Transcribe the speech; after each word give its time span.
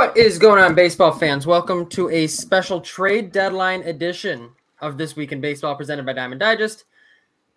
What 0.00 0.16
is 0.16 0.38
going 0.38 0.58
on, 0.64 0.74
baseball 0.74 1.12
fans? 1.12 1.46
Welcome 1.46 1.84
to 1.90 2.08
a 2.08 2.26
special 2.26 2.80
trade 2.80 3.32
deadline 3.32 3.82
edition 3.82 4.48
of 4.80 4.96
This 4.96 5.14
Week 5.14 5.30
in 5.30 5.42
Baseball 5.42 5.76
presented 5.76 6.06
by 6.06 6.14
Diamond 6.14 6.40
Digest. 6.40 6.84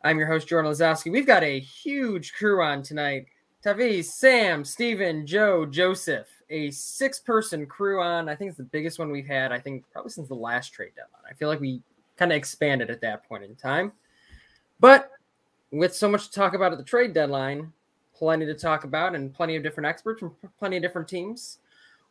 I'm 0.04 0.18
your 0.18 0.28
host, 0.28 0.50
Jordan 0.50 0.70
Lazowski. 0.70 1.10
We've 1.10 1.26
got 1.26 1.42
a 1.42 1.62
huge 1.62 2.34
crew 2.34 2.62
on 2.62 2.84
tonight. 2.84 3.28
Taviz, 3.64 4.04
Sam, 4.08 4.66
Steven, 4.66 5.26
Joe, 5.26 5.66
Joseph, 5.66 6.28
a 6.50 6.70
six 6.72 7.18
person 7.18 7.66
crew 7.66 8.02
on. 8.02 8.28
I 8.28 8.36
think 8.36 8.50
it's 8.50 8.58
the 8.58 8.66
biggest 8.66 9.00
one 9.00 9.10
we've 9.10 9.26
had, 9.26 9.54
I 9.54 9.60
think, 9.60 9.86
probably 9.94 10.12
since 10.12 10.28
the 10.28 10.36
last 10.36 10.74
trade 10.74 10.92
deadline. 10.98 11.24
I 11.32 11.34
feel 11.36 11.48
like 11.48 11.62
we 11.62 11.82
kind 12.18 12.34
of 12.34 12.36
expanded 12.36 12.90
at 12.90 13.00
that 13.00 13.26
point 13.26 13.46
in 13.46 13.56
time. 13.56 13.94
But 14.82 15.12
with 15.72 15.96
so 15.96 16.10
much 16.10 16.28
to 16.28 16.34
talk 16.34 16.56
about 16.56 16.74
at 16.74 16.78
the 16.78 16.84
trade 16.84 17.14
deadline, 17.14 17.72
plenty 18.14 18.46
to 18.46 18.54
talk 18.54 18.84
about, 18.84 19.16
and 19.16 19.34
plenty 19.34 19.56
of 19.56 19.64
different 19.64 19.88
experts 19.88 20.20
from 20.20 20.36
plenty 20.60 20.76
of 20.76 20.84
different 20.84 21.08
teams 21.08 21.60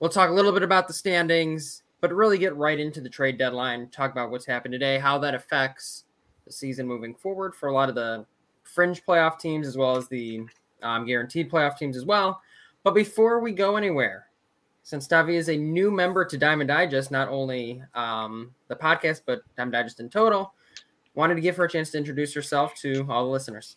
We'll 0.03 0.11
talk 0.11 0.31
a 0.31 0.33
little 0.33 0.51
bit 0.51 0.65
about 0.65 0.89
the 0.89 0.93
standings, 0.93 1.85
but 2.01 2.13
really 2.13 2.37
get 2.37 2.57
right 2.57 2.81
into 2.81 3.01
the 3.01 3.09
trade 3.09 3.39
deadline, 3.39 3.89
talk 3.91 4.11
about 4.11 4.33
what's 4.33 4.45
happened 4.45 4.73
today, 4.73 4.99
how 4.99 5.17
that 5.19 5.33
affects 5.33 6.07
the 6.45 6.53
season 6.53 6.89
moving 6.89 7.15
forward 7.15 7.55
for 7.55 7.69
a 7.69 7.73
lot 7.73 7.89
of 7.89 7.95
the 7.95 8.27
fringe 8.65 9.05
playoff 9.05 9.39
teams 9.39 9.65
as 9.65 9.77
well 9.77 9.97
as 9.97 10.09
the 10.09 10.41
um, 10.83 11.07
guaranteed 11.07 11.49
playoff 11.49 11.79
teams 11.79 11.97
as 11.97 12.05
well. 12.05 12.43
But 12.83 12.97
before 12.97 13.39
we 13.39 13.53
go 13.53 13.77
anywhere, 13.77 14.27
since 14.83 15.07
Tavi 15.07 15.37
is 15.37 15.49
a 15.49 15.57
new 15.57 15.89
member 15.89 16.25
to 16.25 16.37
Diamond 16.37 16.67
Digest, 16.67 17.13
not 17.13 17.29
only 17.29 17.81
um, 17.95 18.53
the 18.67 18.75
podcast, 18.75 19.21
but 19.25 19.43
Diamond 19.57 19.75
Digest 19.75 20.01
in 20.01 20.09
total, 20.09 20.53
wanted 21.15 21.37
to 21.37 21.41
give 21.41 21.57
her 21.59 21.67
a 21.67 21.71
chance 21.71 21.91
to 21.93 21.99
introduce 21.99 22.35
herself 22.35 22.75
to 22.81 23.07
all 23.09 23.27
the 23.27 23.31
listeners. 23.31 23.77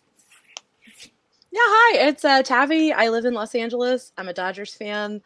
Yeah, 1.52 1.60
hi, 1.62 2.08
it's 2.08 2.24
uh, 2.24 2.42
Tavi. 2.42 2.92
I 2.92 3.08
live 3.08 3.24
in 3.24 3.32
Los 3.32 3.54
Angeles. 3.54 4.12
I'm 4.18 4.28
a 4.28 4.34
Dodgers 4.34 4.74
fan. 4.74 5.22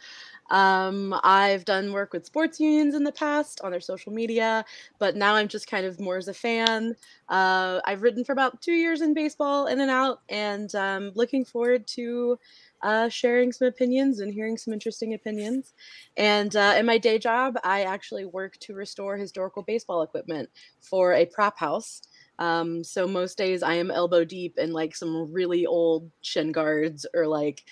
Um, 0.50 1.18
I've 1.22 1.64
done 1.64 1.92
work 1.92 2.12
with 2.12 2.26
sports 2.26 2.58
unions 2.58 2.94
in 2.94 3.04
the 3.04 3.12
past 3.12 3.60
on 3.62 3.70
their 3.70 3.80
social 3.80 4.12
media, 4.12 4.64
but 4.98 5.16
now 5.16 5.34
I'm 5.34 5.48
just 5.48 5.66
kind 5.66 5.86
of 5.86 6.00
more 6.00 6.16
as 6.16 6.28
a 6.28 6.34
fan. 6.34 6.96
Uh, 7.28 7.80
I've 7.84 8.02
written 8.02 8.24
for 8.24 8.32
about 8.32 8.60
two 8.60 8.72
years 8.72 9.00
in 9.00 9.14
baseball, 9.14 9.66
in 9.66 9.80
and 9.80 9.90
out, 9.90 10.22
and 10.28 10.74
um, 10.74 11.12
looking 11.14 11.44
forward 11.44 11.86
to 11.88 12.38
uh, 12.82 13.08
sharing 13.08 13.52
some 13.52 13.68
opinions 13.68 14.20
and 14.20 14.32
hearing 14.32 14.56
some 14.56 14.72
interesting 14.72 15.14
opinions. 15.14 15.72
And 16.16 16.54
uh, 16.56 16.74
in 16.78 16.86
my 16.86 16.98
day 16.98 17.18
job, 17.18 17.58
I 17.62 17.82
actually 17.82 18.24
work 18.24 18.56
to 18.60 18.74
restore 18.74 19.16
historical 19.16 19.62
baseball 19.62 20.02
equipment 20.02 20.48
for 20.80 21.12
a 21.12 21.26
prop 21.26 21.58
house. 21.58 22.02
Um, 22.38 22.82
so 22.82 23.06
most 23.06 23.36
days 23.36 23.62
I 23.62 23.74
am 23.74 23.90
elbow 23.90 24.24
deep 24.24 24.56
in 24.56 24.72
like 24.72 24.96
some 24.96 25.30
really 25.30 25.66
old 25.66 26.10
shin 26.22 26.52
guards 26.52 27.04
or 27.14 27.26
like 27.26 27.64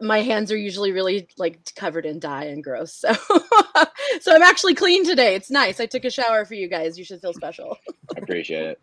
my 0.00 0.22
hands 0.22 0.52
are 0.52 0.56
usually 0.56 0.92
really 0.92 1.28
like 1.36 1.74
covered 1.74 2.06
in 2.06 2.18
dye 2.18 2.44
and 2.44 2.62
gross. 2.62 2.92
So 2.92 3.12
so 4.20 4.34
I'm 4.34 4.42
actually 4.42 4.74
clean 4.74 5.04
today. 5.04 5.34
It's 5.34 5.50
nice. 5.50 5.80
I 5.80 5.86
took 5.86 6.04
a 6.04 6.10
shower 6.10 6.44
for 6.44 6.54
you 6.54 6.68
guys. 6.68 6.98
You 6.98 7.04
should 7.04 7.20
feel 7.20 7.32
special. 7.32 7.78
I 8.16 8.20
appreciate 8.20 8.66
it. 8.66 8.80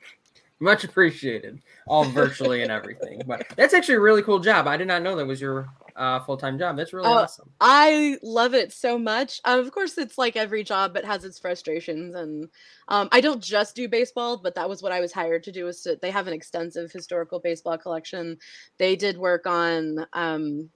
Much 0.59 0.83
appreciated. 0.83 1.61
All 1.87 2.05
virtually 2.05 2.61
and 2.61 2.71
everything. 2.71 3.21
But 3.25 3.45
that's 3.58 3.73
actually 3.73 3.95
a 3.95 4.02
really 4.02 4.21
cool 4.21 4.39
job. 4.39 4.67
I 4.67 4.77
did 4.77 4.87
not 4.87 5.02
know 5.02 5.15
that 5.17 5.25
was 5.25 5.42
your 5.42 5.67
uh, 5.95 6.19
full 6.21 6.37
time 6.37 6.58
job. 6.58 6.77
That's 6.77 6.93
really 6.93 7.08
uh, 7.08 7.23
awesome. 7.23 7.49
I 7.59 8.17
love 8.23 8.53
it 8.53 8.71
so 8.71 8.97
much. 8.97 9.42
Um, 9.45 9.59
of 9.59 9.71
course, 9.71 9.97
it's 9.97 10.17
like 10.17 10.36
every 10.36 10.63
job, 10.63 10.93
but 10.93 11.05
has 11.05 11.25
its 11.25 11.39
frustrations. 11.39 12.15
And 12.15 12.49
um, 12.87 13.09
I 13.11 13.21
don't 13.21 13.43
just 13.43 13.75
do 13.75 13.87
baseball, 13.87 14.37
but 14.37 14.55
that 14.55 14.69
was 14.69 14.81
what 14.81 14.92
I 14.92 14.99
was 14.99 15.11
hired 15.11 15.43
to 15.43 15.52
do. 15.52 15.67
Is 15.67 15.81
to, 15.81 15.97
they 16.02 16.11
have 16.11 16.27
an 16.27 16.33
extensive 16.33 16.92
historical 16.92 17.39
baseball 17.39 17.77
collection. 17.77 18.37
They 18.77 18.95
did 18.95 19.17
work 19.17 19.45
on 19.45 20.05
um, 20.13 20.69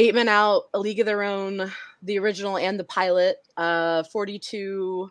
Eight 0.00 0.14
Men 0.14 0.28
Out, 0.28 0.70
A 0.72 0.80
League 0.80 0.98
of 0.98 1.04
Their 1.04 1.22
Own, 1.22 1.70
the 2.02 2.18
original 2.18 2.56
and 2.56 2.80
the 2.80 2.84
pilot, 2.84 3.36
uh, 3.58 4.02
42, 4.04 5.10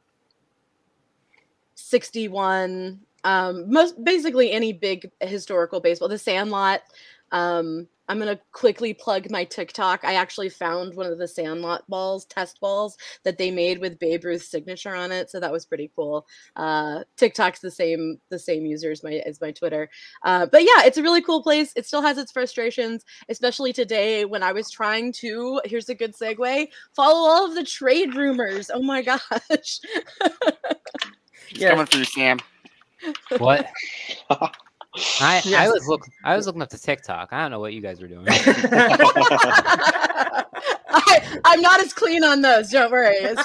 61, 1.76 3.00
um, 3.24 3.72
most 3.72 4.04
basically 4.04 4.52
any 4.52 4.74
big 4.74 5.12
historical 5.22 5.80
baseball. 5.80 6.10
The 6.10 6.18
Sandlot, 6.18 6.82
um, 7.32 7.88
I'm 8.10 8.18
gonna 8.18 8.40
quickly 8.52 8.94
plug 8.94 9.30
my 9.30 9.44
TikTok. 9.44 10.04
I 10.04 10.16
actually 10.16 10.50
found 10.50 10.96
one 10.96 11.06
of 11.06 11.20
the 11.20 11.28
Sandlot 11.28 11.88
balls, 11.88 12.26
test 12.26 12.60
balls 12.60 12.98
that 13.24 13.38
they 13.38 13.52
made 13.52 13.80
with 13.80 14.00
Babe 14.00 14.26
Ruth's 14.26 14.50
signature 14.50 14.96
on 14.96 15.12
it, 15.12 15.30
so 15.30 15.40
that 15.40 15.52
was 15.52 15.66
pretty 15.66 15.92
cool. 15.96 16.26
Uh, 16.56 17.04
TikTok's 17.18 17.60
the 17.60 17.70
same 17.72 18.20
the 18.30 18.40
same 18.40 18.66
user 18.66 18.92
as 18.92 19.04
my 19.04 19.22
as 19.26 19.40
my 19.40 19.52
Twitter, 19.52 19.90
uh, 20.24 20.48
but 20.52 20.64
yeah, 20.64 20.86
it's 20.86 20.98
a 20.98 21.04
really 21.04 21.22
cool 21.22 21.44
place. 21.44 21.72
It 21.76 21.86
still 21.86 22.02
has 22.02 22.18
its 22.18 22.32
frustrations, 22.32 23.06
especially 23.30 23.72
today 23.72 24.26
when 24.26 24.42
I 24.42 24.52
was 24.52 24.72
trying 24.72 25.14
to. 25.14 25.62
Here's 25.66 25.90
a 25.90 25.96
good 25.96 26.16
segue. 26.16 26.68
Follow 26.96 27.30
all 27.30 27.46
of 27.46 27.54
the 27.54 27.64
trade 27.64 28.16
rumors. 28.16 28.72
Oh 28.74 28.82
my 28.82 29.02
gosh. 29.04 29.80
yeah. 31.52 31.70
Coming 31.70 31.86
through, 31.86 32.06
Sam. 32.06 32.40
What? 33.38 33.70
I, 35.22 35.42
yes. 35.46 35.54
I 35.54 35.70
was 35.70 35.88
look 35.88 36.08
I 36.24 36.36
was 36.36 36.46
looking 36.46 36.62
up 36.62 36.70
the 36.70 36.78
TikTok. 36.78 37.30
I 37.32 37.42
don't 37.42 37.52
know 37.52 37.60
what 37.60 37.74
you 37.74 37.82
guys 37.82 38.02
were 38.02 38.08
doing. 38.08 38.26
I, 40.92 41.54
am 41.54 41.62
not 41.62 41.80
as 41.82 41.94
clean 41.94 42.24
on 42.24 42.42
those. 42.42 42.70
Don't 42.70 42.92
worry. 42.92 43.36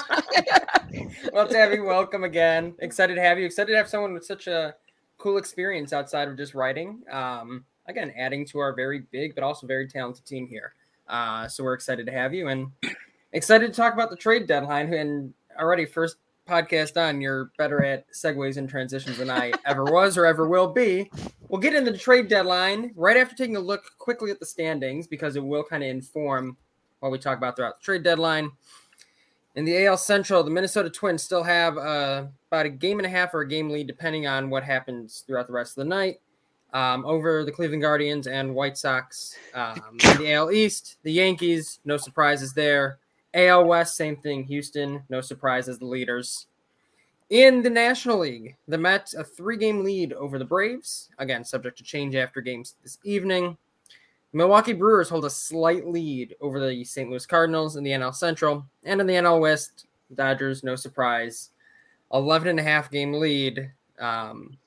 well, 1.31 1.47
Tavi, 1.47 1.79
welcome 1.79 2.23
again. 2.23 2.75
Excited 2.79 3.15
to 3.15 3.21
have 3.21 3.39
you. 3.39 3.45
Excited 3.45 3.71
to 3.71 3.77
have 3.77 3.87
someone 3.87 4.13
with 4.13 4.25
such 4.25 4.47
a 4.47 4.75
cool 5.17 5.37
experience 5.37 5.93
outside 5.93 6.27
of 6.27 6.37
just 6.37 6.53
writing. 6.55 7.01
Um, 7.11 7.65
again, 7.87 8.13
adding 8.17 8.45
to 8.47 8.59
our 8.59 8.73
very 8.73 9.03
big 9.11 9.35
but 9.35 9.43
also 9.43 9.67
very 9.67 9.87
talented 9.87 10.25
team 10.25 10.47
here. 10.47 10.73
Uh, 11.07 11.47
so 11.47 11.63
we're 11.63 11.73
excited 11.73 12.05
to 12.07 12.11
have 12.11 12.33
you 12.33 12.47
and 12.47 12.71
excited 13.33 13.67
to 13.67 13.73
talk 13.73 13.93
about 13.93 14.09
the 14.09 14.15
trade 14.15 14.47
deadline. 14.47 14.93
And 14.93 15.33
already, 15.59 15.85
first 15.85 16.17
podcast 16.45 17.01
on, 17.01 17.21
you're 17.21 17.51
better 17.57 17.83
at 17.83 18.09
segues 18.11 18.57
and 18.57 18.69
transitions 18.69 19.17
than 19.17 19.29
I 19.29 19.53
ever 19.65 19.83
was 19.85 20.17
or 20.17 20.25
ever 20.25 20.47
will 20.47 20.67
be. 20.67 21.09
We'll 21.49 21.61
get 21.61 21.73
into 21.73 21.91
the 21.91 21.97
trade 21.97 22.27
deadline 22.27 22.91
right 22.95 23.17
after 23.17 23.35
taking 23.35 23.55
a 23.55 23.59
look 23.59 23.83
quickly 23.97 24.31
at 24.31 24.39
the 24.39 24.45
standings 24.45 25.07
because 25.07 25.35
it 25.35 25.43
will 25.43 25.63
kind 25.63 25.83
of 25.83 25.89
inform 25.89 26.57
what 26.99 27.11
we 27.11 27.17
talk 27.17 27.37
about 27.37 27.55
throughout 27.55 27.79
the 27.79 27.83
trade 27.83 28.03
deadline. 28.03 28.51
In 29.55 29.63
the 29.63 29.85
AL 29.85 29.97
Central, 29.97 30.43
the 30.43 30.51
Minnesota 30.51 30.89
Twins 30.89 31.23
still 31.23 31.43
have 31.43 31.77
uh, 31.77 32.25
about 32.51 32.65
a 32.65 32.69
game 32.69 32.99
and 32.99 33.05
a 33.05 33.09
half 33.09 33.33
or 33.33 33.41
a 33.41 33.47
game 33.47 33.69
lead, 33.69 33.87
depending 33.87 34.27
on 34.27 34.49
what 34.49 34.63
happens 34.63 35.23
throughout 35.25 35.47
the 35.47 35.53
rest 35.53 35.77
of 35.77 35.83
the 35.83 35.89
night, 35.89 36.19
um, 36.73 37.05
over 37.05 37.45
the 37.45 37.51
Cleveland 37.51 37.81
Guardians 37.81 38.27
and 38.27 38.53
White 38.53 38.77
Sox. 38.77 39.37
Um, 39.53 39.81
the 40.17 40.33
AL 40.33 40.51
East, 40.51 40.97
the 41.03 41.11
Yankees, 41.11 41.79
no 41.85 41.95
surprises 41.95 42.53
there. 42.53 42.99
AL 43.35 43.65
West, 43.65 43.95
same 43.95 44.15
thing. 44.15 44.43
Houston, 44.45 45.03
no 45.09 45.21
surprise 45.21 45.67
as 45.67 45.77
the 45.77 45.85
leaders. 45.85 46.47
In 47.29 47.61
the 47.61 47.69
National 47.69 48.19
League, 48.19 48.55
the 48.67 48.77
Mets 48.77 49.13
a 49.13 49.23
three-game 49.23 49.83
lead 49.83 50.13
over 50.13 50.39
the 50.39 50.45
Braves. 50.45 51.09
Again, 51.17 51.43
subject 51.43 51.77
to 51.77 51.83
change 51.83 52.15
after 52.15 52.39
games 52.39 52.75
this 52.81 52.97
evening. 53.03 53.57
Milwaukee 54.31 54.73
Brewers 54.73 55.09
hold 55.09 55.25
a 55.25 55.29
slight 55.29 55.87
lead 55.87 56.35
over 56.39 56.65
the 56.65 56.83
St. 56.83 57.09
Louis 57.09 57.25
Cardinals 57.25 57.77
in 57.77 57.83
the 57.83 57.91
NL 57.91 58.13
Central. 58.13 58.65
And 58.83 59.01
in 59.01 59.07
the 59.07 59.13
NL 59.13 59.41
West, 59.41 59.85
Dodgers, 60.13 60.63
no 60.63 60.75
surprise. 60.75 61.51
11 62.13 62.47
and 62.47 62.59
a 62.59 62.63
half 62.63 62.91
game 62.91 63.13
lead. 63.13 63.71
Um, 63.99 64.57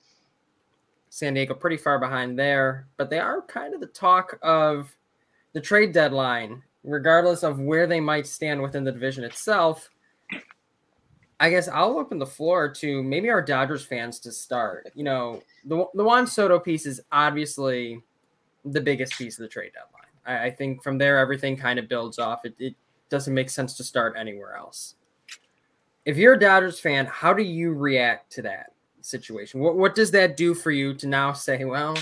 San 1.11 1.35
Diego 1.35 1.55
pretty 1.55 1.77
far 1.77 1.99
behind 1.99 2.39
there, 2.39 2.87
but 2.97 3.09
they 3.11 3.19
are 3.19 3.43
kind 3.43 3.75
of 3.75 3.81
the 3.81 3.87
talk 3.87 4.39
of 4.43 4.95
the 5.53 5.61
trade 5.61 5.93
deadline 5.93 6.63
regardless 6.89 7.43
of 7.43 7.61
where 7.61 7.87
they 7.87 8.01
might 8.01 8.27
stand 8.27 8.61
within 8.61 8.85
the 8.85 8.93
division 8.93 9.25
itself. 9.25 9.91
I 11.41 11.51
guess 11.51 11.69
I'll 11.69 11.99
open 11.99 12.19
the 12.19 12.27
floor 12.27 12.69
to 12.75 13.03
maybe 13.03 13.31
our 13.31 13.43
Dodgers 13.43 13.85
fans 13.85 14.19
to 14.21 14.33
start. 14.33 14.91
You 14.95 15.05
know, 15.05 15.43
the 15.65 15.87
the 15.95 16.03
Juan 16.03 16.27
Soto 16.27 16.59
piece 16.59 16.85
is 16.85 17.01
obviously 17.13 18.03
the 18.65 18.81
biggest 18.81 19.17
piece 19.17 19.39
of 19.39 19.43
the 19.43 19.49
trade 19.49 19.73
deadline. 19.73 20.09
I, 20.27 20.47
I 20.47 20.51
think 20.51 20.83
from 20.83 20.99
there 20.99 21.19
everything 21.19 21.57
kind 21.57 21.79
of 21.79 21.89
builds 21.89 22.19
off. 22.19 22.45
It, 22.45 22.55
it 22.59 22.75
doesn't 23.09 23.35
make 23.35 23.51
sense 23.51 23.77
to 23.77 23.85
start 23.85 24.17
anywhere 24.19 24.57
else. 24.57 24.97
If 26.05 26.17
you're 26.17 26.35
a 26.35 26.41
Dodgers 26.41 26.81
fan, 26.81 27.07
how 27.07 27.33
do 27.33 27.43
you 27.43 27.73
react 27.73 28.33
to 28.33 28.43
that 28.43 28.73
situation? 29.01 29.61
What 29.61 29.77
what 29.77 29.95
does 29.95 30.11
that 30.13 30.37
do 30.37 30.55
for 30.55 30.73
you 30.73 30.93
to 30.95 31.07
now 31.07 31.33
say, 31.33 31.65
well, 31.65 31.97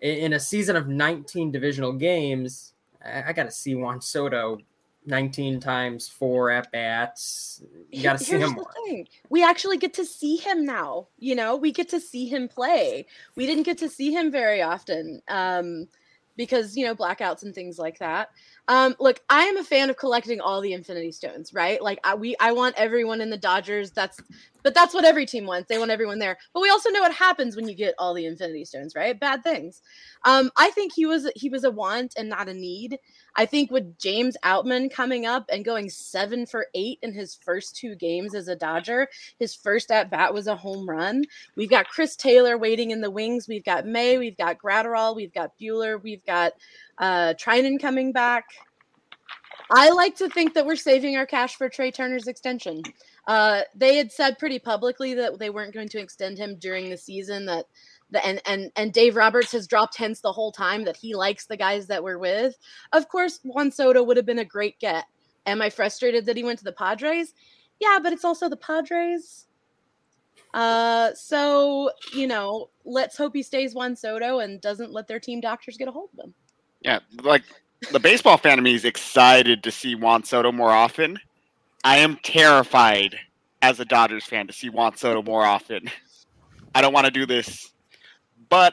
in, 0.00 0.16
in 0.18 0.32
a 0.34 0.40
season 0.40 0.76
of 0.76 0.86
19 0.86 1.50
divisional 1.50 1.94
games, 1.94 2.74
I, 3.06 3.28
I 3.28 3.32
got 3.32 3.44
to 3.44 3.50
see 3.50 3.74
Juan 3.74 4.00
Soto 4.00 4.58
19 5.06 5.60
times 5.60 6.08
four 6.08 6.50
at 6.50 6.70
bats. 6.72 7.62
You 7.90 8.02
got 8.02 8.18
to 8.18 8.24
see 8.24 8.38
him 8.38 8.52
more. 8.52 8.70
Thing. 8.86 9.06
We 9.30 9.44
actually 9.44 9.78
get 9.78 9.94
to 9.94 10.04
see 10.04 10.36
him 10.36 10.64
now. 10.64 11.08
You 11.18 11.34
know, 11.34 11.56
we 11.56 11.72
get 11.72 11.88
to 11.90 12.00
see 12.00 12.28
him 12.28 12.48
play. 12.48 13.06
We 13.36 13.46
didn't 13.46 13.62
get 13.62 13.78
to 13.78 13.88
see 13.88 14.12
him 14.12 14.30
very 14.30 14.62
often 14.62 15.22
um, 15.28 15.88
because, 16.36 16.76
you 16.76 16.84
know, 16.84 16.94
blackouts 16.94 17.44
and 17.44 17.54
things 17.54 17.78
like 17.78 17.98
that. 18.00 18.30
Um, 18.68 18.96
look, 18.98 19.20
I 19.28 19.44
am 19.44 19.56
a 19.56 19.64
fan 19.64 19.90
of 19.90 19.96
collecting 19.96 20.40
all 20.40 20.60
the 20.60 20.72
Infinity 20.72 21.12
Stones, 21.12 21.54
right? 21.54 21.80
Like, 21.80 22.00
I, 22.04 22.14
we, 22.14 22.34
I 22.40 22.52
want 22.52 22.74
everyone 22.76 23.20
in 23.20 23.30
the 23.30 23.36
Dodgers. 23.36 23.92
That's, 23.92 24.20
but 24.66 24.74
that's 24.74 24.92
what 24.92 25.04
every 25.04 25.26
team 25.26 25.46
wants. 25.46 25.68
They 25.68 25.78
want 25.78 25.92
everyone 25.92 26.18
there. 26.18 26.36
But 26.52 26.60
we 26.60 26.70
also 26.70 26.90
know 26.90 27.00
what 27.00 27.12
happens 27.14 27.54
when 27.54 27.68
you 27.68 27.76
get 27.76 27.94
all 28.00 28.12
the 28.14 28.26
Infinity 28.26 28.64
Stones, 28.64 28.96
right? 28.96 29.18
Bad 29.18 29.44
things. 29.44 29.80
Um, 30.24 30.50
I 30.56 30.70
think 30.70 30.92
he 30.92 31.06
was 31.06 31.30
he 31.36 31.48
was 31.48 31.62
a 31.62 31.70
want 31.70 32.14
and 32.18 32.28
not 32.28 32.48
a 32.48 32.54
need. 32.54 32.98
I 33.36 33.46
think 33.46 33.70
with 33.70 33.96
James 33.98 34.36
Outman 34.44 34.90
coming 34.90 35.24
up 35.24 35.44
and 35.52 35.64
going 35.64 35.88
seven 35.88 36.46
for 36.46 36.66
eight 36.74 36.98
in 37.02 37.12
his 37.12 37.38
first 37.44 37.76
two 37.76 37.94
games 37.94 38.34
as 38.34 38.48
a 38.48 38.56
Dodger, 38.56 39.08
his 39.38 39.54
first 39.54 39.92
at 39.92 40.10
bat 40.10 40.34
was 40.34 40.48
a 40.48 40.56
home 40.56 40.88
run. 40.88 41.22
We've 41.54 41.70
got 41.70 41.86
Chris 41.86 42.16
Taylor 42.16 42.58
waiting 42.58 42.90
in 42.90 43.00
the 43.00 43.10
wings. 43.10 43.46
We've 43.46 43.64
got 43.64 43.86
May. 43.86 44.18
We've 44.18 44.36
got 44.36 44.58
Graterol. 44.58 45.14
We've 45.14 45.32
got 45.32 45.52
Buehler. 45.60 46.02
We've 46.02 46.24
got 46.26 46.54
uh, 46.98 47.34
Treinen 47.34 47.80
coming 47.80 48.12
back. 48.12 48.46
I 49.70 49.90
like 49.90 50.14
to 50.16 50.28
think 50.28 50.54
that 50.54 50.64
we're 50.64 50.76
saving 50.76 51.16
our 51.16 51.26
cash 51.26 51.56
for 51.56 51.68
Trea 51.68 51.90
Turner's 51.90 52.28
extension. 52.28 52.82
Uh, 53.26 53.62
they 53.74 53.96
had 53.96 54.12
said 54.12 54.38
pretty 54.38 54.58
publicly 54.58 55.14
that 55.14 55.38
they 55.38 55.50
weren't 55.50 55.74
going 55.74 55.88
to 55.88 56.00
extend 56.00 56.38
him 56.38 56.56
during 56.60 56.88
the 56.88 56.96
season. 56.96 57.46
That 57.46 57.66
the, 58.10 58.24
and 58.24 58.40
and 58.46 58.70
and 58.76 58.92
Dave 58.92 59.16
Roberts 59.16 59.50
has 59.52 59.66
dropped 59.66 59.96
hints 59.96 60.20
the 60.20 60.32
whole 60.32 60.52
time 60.52 60.84
that 60.84 60.96
he 60.96 61.14
likes 61.14 61.46
the 61.46 61.56
guys 61.56 61.88
that 61.88 62.02
we're 62.02 62.18
with. 62.18 62.56
Of 62.92 63.08
course, 63.08 63.40
Juan 63.42 63.72
Soto 63.72 64.02
would 64.04 64.16
have 64.16 64.26
been 64.26 64.38
a 64.38 64.44
great 64.44 64.78
get. 64.78 65.04
Am 65.46 65.60
I 65.60 65.70
frustrated 65.70 66.26
that 66.26 66.36
he 66.36 66.44
went 66.44 66.58
to 66.60 66.64
the 66.64 66.72
Padres? 66.72 67.34
Yeah, 67.80 67.98
but 68.00 68.12
it's 68.12 68.24
also 68.24 68.48
the 68.48 68.56
Padres. 68.56 69.46
Uh, 70.54 71.12
so 71.14 71.90
you 72.14 72.28
know, 72.28 72.70
let's 72.84 73.16
hope 73.16 73.34
he 73.34 73.42
stays 73.42 73.74
Juan 73.74 73.96
Soto 73.96 74.38
and 74.38 74.60
doesn't 74.60 74.92
let 74.92 75.08
their 75.08 75.20
team 75.20 75.40
doctors 75.40 75.76
get 75.76 75.88
a 75.88 75.92
hold 75.92 76.10
of 76.16 76.26
him. 76.26 76.34
Yeah, 76.86 77.00
like 77.20 77.42
the 77.90 77.98
baseball 77.98 78.38
fan 78.38 78.58
of 78.58 78.64
me 78.64 78.72
is 78.72 78.84
excited 78.84 79.64
to 79.64 79.72
see 79.72 79.96
Juan 79.96 80.22
Soto 80.22 80.52
more 80.52 80.70
often. 80.70 81.18
I 81.82 81.96
am 81.96 82.16
terrified 82.22 83.16
as 83.60 83.80
a 83.80 83.84
Dodgers 83.84 84.24
fan 84.24 84.46
to 84.46 84.52
see 84.52 84.70
Juan 84.70 84.96
Soto 84.96 85.20
more 85.20 85.44
often. 85.44 85.90
I 86.76 86.80
don't 86.80 86.92
want 86.92 87.06
to 87.06 87.10
do 87.10 87.26
this, 87.26 87.72
but 88.48 88.72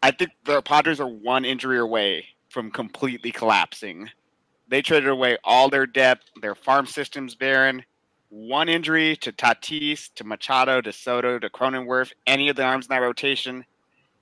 I 0.00 0.12
think 0.12 0.30
the 0.44 0.62
Padres 0.62 1.00
are 1.00 1.08
one 1.08 1.44
injury 1.44 1.80
away 1.80 2.24
from 2.50 2.70
completely 2.70 3.32
collapsing. 3.32 4.08
They 4.68 4.80
traded 4.80 5.08
away 5.08 5.36
all 5.42 5.68
their 5.68 5.86
depth, 5.86 6.30
their 6.40 6.54
farm 6.54 6.86
system's 6.86 7.34
barren. 7.34 7.82
One 8.28 8.68
injury 8.68 9.16
to 9.22 9.32
Tatis, 9.32 10.08
to 10.14 10.22
Machado, 10.22 10.80
to 10.82 10.92
Soto, 10.92 11.40
to 11.40 11.50
Cronenworth, 11.50 12.12
any 12.28 12.48
of 12.48 12.54
the 12.54 12.62
arms 12.62 12.86
in 12.86 12.90
that 12.90 13.02
rotation, 13.02 13.64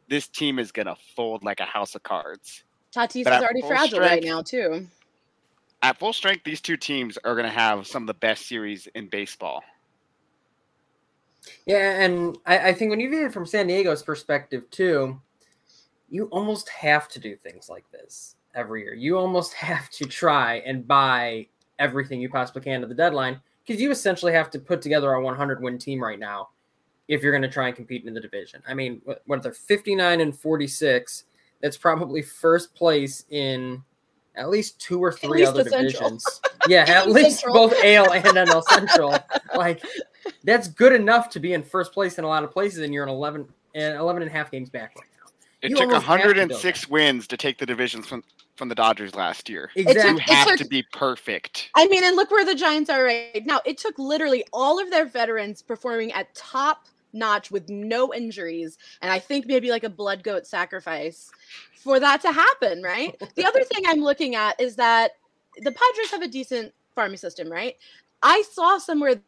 this 0.08 0.28
team 0.28 0.58
is 0.58 0.72
gonna 0.72 0.96
fold 1.14 1.44
like 1.44 1.60
a 1.60 1.66
house 1.66 1.94
of 1.94 2.02
cards. 2.02 2.64
Tatis 2.94 3.24
but 3.24 3.34
is 3.34 3.42
already 3.42 3.60
fragile 3.62 3.98
strength, 3.98 4.10
right 4.10 4.24
now 4.24 4.42
too. 4.42 4.86
At 5.82 5.98
full 5.98 6.12
strength, 6.12 6.44
these 6.44 6.60
two 6.60 6.76
teams 6.76 7.18
are 7.24 7.34
going 7.34 7.46
to 7.46 7.52
have 7.52 7.86
some 7.86 8.02
of 8.02 8.06
the 8.06 8.14
best 8.14 8.46
series 8.46 8.88
in 8.94 9.08
baseball. 9.08 9.62
Yeah, 11.66 12.00
and 12.00 12.36
I, 12.46 12.70
I 12.70 12.74
think 12.74 12.90
when 12.90 13.00
you 13.00 13.08
view 13.08 13.26
it 13.26 13.32
from 13.32 13.46
San 13.46 13.66
Diego's 13.66 14.02
perspective 14.02 14.68
too, 14.70 15.20
you 16.10 16.24
almost 16.26 16.68
have 16.70 17.08
to 17.08 17.20
do 17.20 17.36
things 17.36 17.68
like 17.68 17.90
this 17.90 18.36
every 18.54 18.82
year. 18.82 18.94
You 18.94 19.18
almost 19.18 19.52
have 19.54 19.90
to 19.90 20.06
try 20.06 20.56
and 20.66 20.86
buy 20.86 21.46
everything 21.78 22.20
you 22.20 22.28
possibly 22.28 22.62
can 22.62 22.80
to 22.80 22.86
the 22.86 22.94
deadline 22.94 23.40
because 23.64 23.80
you 23.80 23.90
essentially 23.90 24.32
have 24.32 24.50
to 24.50 24.58
put 24.58 24.82
together 24.82 25.12
a 25.12 25.22
100 25.22 25.62
win 25.62 25.78
team 25.78 26.02
right 26.02 26.18
now 26.18 26.48
if 27.06 27.22
you're 27.22 27.32
going 27.32 27.42
to 27.42 27.48
try 27.48 27.68
and 27.68 27.76
compete 27.76 28.04
in 28.04 28.14
the 28.14 28.20
division. 28.20 28.62
I 28.66 28.74
mean, 28.74 29.00
what, 29.04 29.22
what 29.26 29.38
are 29.38 29.42
they 29.42 29.54
59 29.54 30.20
and 30.20 30.36
46? 30.36 31.24
That's 31.60 31.76
probably 31.76 32.22
first 32.22 32.74
place 32.74 33.24
in 33.30 33.82
at 34.36 34.48
least 34.48 34.80
two 34.80 35.02
or 35.02 35.12
three 35.12 35.44
other 35.44 35.64
divisions. 35.64 36.24
yeah, 36.68 36.84
at 36.88 37.10
least 37.10 37.44
both 37.46 37.72
AL 37.84 38.12
and 38.12 38.24
NL 38.24 38.62
Central. 38.64 39.16
like 39.54 39.82
that's 40.44 40.68
good 40.68 40.92
enough 40.92 41.28
to 41.30 41.40
be 41.40 41.52
in 41.52 41.62
first 41.62 41.92
place 41.92 42.18
in 42.18 42.24
a 42.24 42.28
lot 42.28 42.44
of 42.44 42.50
places, 42.50 42.80
and 42.80 42.94
you're 42.94 43.02
in 43.02 43.08
11, 43.08 43.46
and 43.74 43.96
11 43.96 44.22
and 44.22 44.30
a 44.30 44.34
half 44.34 44.50
games 44.50 44.70
back 44.70 44.94
right 44.96 45.08
now. 45.20 45.30
It 45.62 45.70
you 45.70 45.76
took 45.76 45.90
106 45.90 46.80
to 46.80 46.90
wins 46.90 47.26
to 47.26 47.36
take 47.36 47.58
the 47.58 47.66
divisions 47.66 48.06
from 48.06 48.22
from 48.54 48.68
the 48.68 48.74
Dodgers 48.74 49.14
last 49.14 49.48
year. 49.48 49.70
Exactly. 49.76 50.10
You 50.10 50.18
have 50.34 50.48
took, 50.48 50.58
to 50.58 50.64
be 50.66 50.82
perfect. 50.92 51.70
I 51.76 51.86
mean, 51.86 52.02
and 52.02 52.16
look 52.16 52.30
where 52.32 52.44
the 52.44 52.56
Giants 52.56 52.90
are 52.90 53.04
right 53.04 53.46
now. 53.46 53.60
It 53.64 53.78
took 53.78 53.96
literally 53.98 54.44
all 54.52 54.80
of 54.80 54.90
their 54.90 55.06
veterans 55.06 55.62
performing 55.62 56.10
at 56.12 56.34
top 56.34 56.86
notch 57.12 57.50
with 57.50 57.68
no 57.68 58.12
injuries, 58.14 58.78
and 59.02 59.10
I 59.10 59.18
think 59.18 59.46
maybe 59.46 59.70
like 59.70 59.84
a 59.84 59.90
blood 59.90 60.22
goat 60.22 60.46
sacrifice 60.46 61.30
for 61.74 62.00
that 62.00 62.20
to 62.22 62.32
happen, 62.32 62.82
right? 62.82 63.20
the 63.34 63.44
other 63.44 63.64
thing 63.64 63.84
I'm 63.86 64.00
looking 64.00 64.34
at 64.34 64.60
is 64.60 64.76
that 64.76 65.12
the 65.56 65.72
Padres 65.72 66.10
have 66.10 66.22
a 66.22 66.28
decent 66.28 66.72
farming 66.94 67.18
system, 67.18 67.50
right? 67.50 67.76
I 68.22 68.42
saw 68.50 68.78
somewhere 68.78 69.20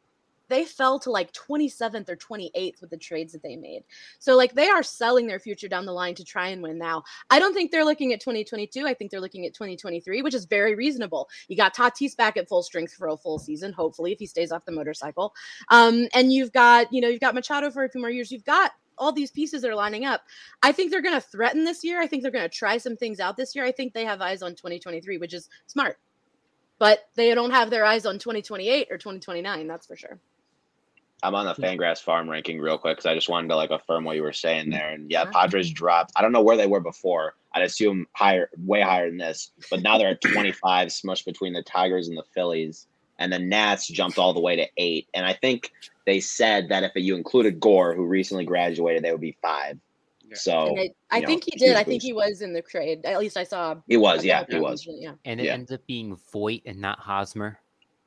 they 0.51 0.65
fell 0.65 0.99
to 1.01 1.11
like 1.11 1.33
27th 1.33 2.09
or 2.09 2.17
28th 2.17 2.81
with 2.81 2.91
the 2.91 2.97
trades 2.97 3.33
that 3.33 3.43
they 3.43 3.57
made. 3.57 3.85
So 4.19 4.37
like 4.37 4.55
they 4.55 4.69
are 4.69 4.83
selling 4.83 5.27
their 5.27 5.39
future 5.39 5.69
down 5.69 5.87
the 5.87 5.93
line 5.93 6.15
to 6.17 6.25
try 6.25 6.49
and 6.49 6.63
win 6.63 6.77
now. 6.77 7.05
I 7.31 7.39
don't 7.39 7.55
think 7.55 7.71
they're 7.71 7.85
looking 7.85 8.13
at 8.13 8.21
2022. 8.21 8.87
I 8.87 8.93
think 8.93 9.11
they're 9.11 9.21
looking 9.21 9.47
at 9.47 9.55
2023, 9.55 10.23
which 10.23 10.35
is 10.35 10.45
very 10.45 10.75
reasonable. 10.75 11.29
You 11.49 11.57
got 11.57 11.75
Tatis 11.75 12.17
back 12.17 12.37
at 12.37 12.49
full 12.49 12.63
strength 12.63 12.93
for 12.93 13.09
a 13.09 13.17
full 13.17 13.39
season, 13.39 13.73
hopefully, 13.73 14.13
if 14.13 14.19
he 14.19 14.27
stays 14.27 14.53
off 14.53 14.65
the 14.65 14.73
motorcycle. 14.73 15.35
Um, 15.71 16.09
and 16.13 16.33
you've 16.33 16.53
got, 16.53 16.93
you 16.93 17.01
know, 17.01 17.09
you've 17.09 17.21
got 17.21 17.35
Machado 17.35 17.71
for 17.71 17.85
a 17.85 17.89
few 17.89 18.01
more 18.01 18.11
years. 18.11 18.31
You've 18.31 18.45
got 18.45 18.73
all 19.01 19.13
these 19.13 19.31
pieces 19.31 19.63
that 19.63 19.71
are 19.71 19.75
lining 19.75 20.05
up. 20.05 20.23
I 20.63 20.73
think 20.73 20.91
they're 20.91 21.01
going 21.01 21.15
to 21.15 21.27
threaten 21.27 21.65
this 21.65 21.83
year. 21.83 22.01
I 22.01 22.07
think 22.07 22.23
they're 22.23 22.31
going 22.31 22.49
to 22.49 22.55
try 22.55 22.77
some 22.77 22.97
things 22.97 23.19
out 23.19 23.37
this 23.37 23.57
year. 23.57 23.65
I 23.65 23.73
think 23.73 23.95
they 23.95 24.05
have 24.05 24.21
eyes 24.21 24.43
on 24.43 24.51
2023, 24.51 25.19
which 25.19 25.35
is 25.35 25.49
smart. 25.67 25.99
But 26.79 27.01
they 27.15 27.35
don't 27.35 27.51
have 27.51 27.71
their 27.71 27.85
eyes 27.85 28.07
on 28.07 28.19
2028 28.19 28.89
or 28.91 28.97
2029, 28.97 29.67
that's 29.67 29.87
for 29.87 29.97
sure. 29.97 30.19
I'm 31.23 31.35
on 31.35 31.47
the 31.47 31.55
Fangraphs 31.55 32.03
farm 32.03 32.29
ranking 32.29 32.61
real 32.61 32.79
quick 32.79 32.97
because 32.97 33.07
I 33.07 33.15
just 33.15 33.29
wanted 33.29 33.49
to 33.49 33.57
like 33.57 33.71
affirm 33.71 34.05
what 34.05 34.17
you 34.17 34.23
were 34.23 34.33
saying 34.33 34.67
mm. 34.67 34.73
there. 34.73 34.91
And 34.91 35.11
yeah, 35.11 35.25
Padres 35.25 35.71
dropped. 35.71 36.13
I 36.17 36.23
don't 36.23 36.33
know 36.33 36.43
where 36.43 36.57
they 36.57 36.67
were 36.67 36.81
before. 36.81 37.35
I'd 37.53 37.63
assume 37.63 38.07
higher, 38.13 38.49
way 38.59 38.81
higher 38.81 39.09
than 39.09 39.19
this. 39.19 39.51
But 39.71 39.83
now 39.83 39.99
they're 39.99 40.11
at 40.11 40.21
25, 40.21 40.89
smushed 40.89 41.25
between 41.25 41.53
the 41.53 41.63
Tigers 41.63 42.09
and 42.09 42.17
the 42.17 42.25
Phillies. 42.35 42.87
And 43.19 43.33
the 43.33 43.39
Nats 43.39 43.87
jumped 43.87 44.19
all 44.19 44.33
the 44.33 44.41
way 44.41 44.57
to 44.57 44.67
eight. 44.79 45.09
And 45.13 45.27
I 45.27 45.35
think 45.35 45.73
they 46.07 46.21
said 46.21 46.69
that 46.71 46.85
if 46.85 46.93
you 46.95 47.17
included 47.17 47.61
Gore, 47.61 47.95
who 47.95 48.07
recently 48.07 48.47
graduated, 48.47 49.03
they 49.03 49.13
would 49.13 49.21
be 49.21 49.37
five. 49.43 49.79
Yeah. 50.27 50.37
So 50.37 50.75
it, 50.77 50.97
I 51.11 51.21
know, 51.21 51.27
think 51.27 51.45
he 51.45 51.51
did. 51.59 51.77
I 51.77 51.83
think 51.83 52.03
he 52.03 52.13
was 52.15 52.41
in 52.41 52.55
the 52.55 52.63
trade. 52.63 53.05
At 53.05 53.19
least 53.19 53.37
I 53.37 53.45
saw. 53.45 53.77
He 53.89 53.97
was. 53.97 54.25
Yeah, 54.25 54.45
he 54.49 54.59
was. 54.59 54.87
Yeah. 54.89 55.13
And 55.25 55.41
it 55.41 55.47
yeah. 55.47 55.55
ends 55.55 55.71
up 55.73 55.85
being 55.87 56.17
Voit 56.33 56.63
and 56.65 56.81
not 56.81 56.99
Hosmer. 56.99 57.59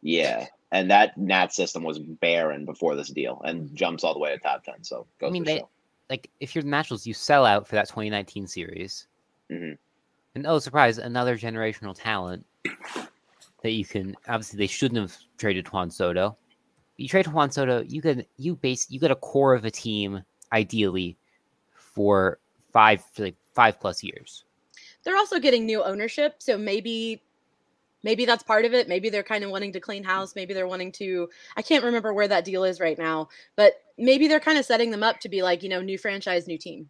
Yeah 0.01 0.48
and 0.74 0.89
that 0.89 1.15
Nat 1.18 1.53
system 1.53 1.84
was 1.84 2.00
barren 2.00 2.65
before 2.65 2.96
this 2.96 3.10
deal, 3.10 3.42
and 3.46 3.74
jumps 3.75 4.03
all 4.03 4.13
the 4.13 4.20
way 4.20 4.32
to 4.32 4.39
top 4.39 4.63
ten. 4.65 4.84
So 4.84 5.06
I 5.22 5.30
mean, 5.30 5.44
they, 5.44 5.63
like 6.10 6.30
if 6.39 6.53
you're 6.53 6.63
the 6.63 6.70
Nationals, 6.70 7.06
you 7.06 7.13
sell 7.13 7.46
out 7.46 7.68
for 7.68 7.75
that 7.75 7.88
2019 7.88 8.48
series, 8.48 9.08
mm-hmm. 9.51 9.74
and 10.36 10.48
oh 10.48 10.60
surprise, 10.60 10.98
another 10.98 11.38
generational 11.38 11.96
talent 11.96 12.46
that 13.62 13.72
you 13.72 13.86
can. 13.86 14.15
Obviously, 14.27 14.58
they 14.58 14.68
shouldn't 14.68 15.00
have 15.00 15.15
traded 15.38 15.72
Juan 15.72 15.92
Soto. 15.92 16.36
You 16.98 17.08
trade 17.08 17.27
Juan 17.27 17.51
Soto, 17.51 17.84
you 17.84 18.01
can 18.01 18.25
you 18.38 18.56
base 18.56 18.89
you 18.89 19.00
get 19.00 19.12
a 19.12 19.15
core 19.15 19.53
of 19.53 19.65
a 19.65 19.72
team 19.72 20.24
ideally 20.51 21.15
for 21.75 22.39
five 22.72 23.03
like 23.20 23.36
five 23.53 23.80
plus 23.80 24.01
years. 24.01 24.44
They're 25.03 25.18
also 25.18 25.39
getting 25.39 25.68
new 25.68 25.84
ownership, 25.84 26.38
so 26.39 26.58
maybe 26.58 27.22
maybe 28.03 28.25
that's 28.25 28.43
part 28.43 28.65
of 28.65 28.74
it. 28.74 28.88
Maybe 28.88 29.10
they're 29.10 29.24
kind 29.24 29.43
of 29.43 29.50
wanting 29.50 29.72
to 29.74 29.79
clean 29.79 30.03
house. 30.03 30.36
Maybe 30.36 30.53
they're 30.53 30.67
wanting 30.67 30.91
to, 30.93 31.29
I 31.57 31.62
can't 31.62 31.83
remember 31.83 32.13
where 32.13 32.27
that 32.27 32.45
deal 32.45 32.63
is 32.63 32.79
right 32.79 32.98
now, 32.98 33.29
but 33.55 33.81
maybe 33.98 34.27
they're 34.27 34.39
kind 34.39 34.57
of 34.57 34.65
setting 34.65 34.91
them 34.91 35.03
up 35.03 35.19
to 35.22 35.29
be 35.29 35.41
like, 35.41 35.63
you 35.63 35.69
know, 35.69 35.81
new 35.81 35.98
franchise, 35.98 36.48
new 36.48 36.57
team. 36.57 36.89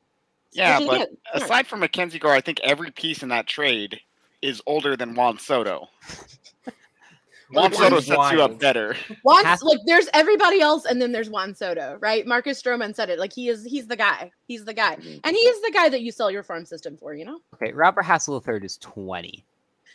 Yeah, 0.51 0.79
but 0.85 1.09
aside 1.33 1.65
from 1.65 1.79
Mackenzie 1.79 2.19
Gore, 2.19 2.33
I 2.33 2.41
think 2.41 2.59
every 2.63 2.91
piece 2.91 3.23
in 3.23 3.29
that 3.29 3.47
trade 3.47 3.99
is 4.43 4.61
older 4.67 4.95
than 4.95 5.15
Juan 5.15 5.39
Soto. 5.39 5.89
Juan 7.51 7.73
Soto 7.73 7.99
sets 7.99 8.17
wild. 8.17 8.33
you 8.33 8.41
up 8.41 8.59
better. 8.59 8.95
Juan, 9.23 9.43
like 9.43 9.79
there's 9.85 10.09
everybody 10.13 10.61
else, 10.61 10.85
and 10.85 11.01
then 11.01 11.11
there's 11.11 11.29
Juan 11.29 11.55
Soto, 11.55 11.97
right? 12.01 12.25
Marcus 12.25 12.61
Stroman 12.61 12.95
said 12.95 13.09
it. 13.09 13.19
Like 13.19 13.33
he 13.33 13.49
is, 13.49 13.63
he's 13.63 13.87
the 13.87 13.95
guy. 13.95 14.31
He's 14.47 14.65
the 14.65 14.73
guy, 14.73 14.95
mm-hmm. 14.95 15.19
and 15.23 15.35
he 15.35 15.41
is 15.41 15.61
the 15.61 15.71
guy 15.71 15.89
that 15.89 16.01
you 16.01 16.11
sell 16.11 16.31
your 16.31 16.43
farm 16.43 16.65
system 16.65 16.97
for. 16.97 17.13
You 17.13 17.25
know. 17.25 17.39
Okay, 17.55 17.71
Robert 17.73 18.05
Hassell 18.05 18.41
III 18.47 18.65
is 18.65 18.77
twenty. 18.77 19.43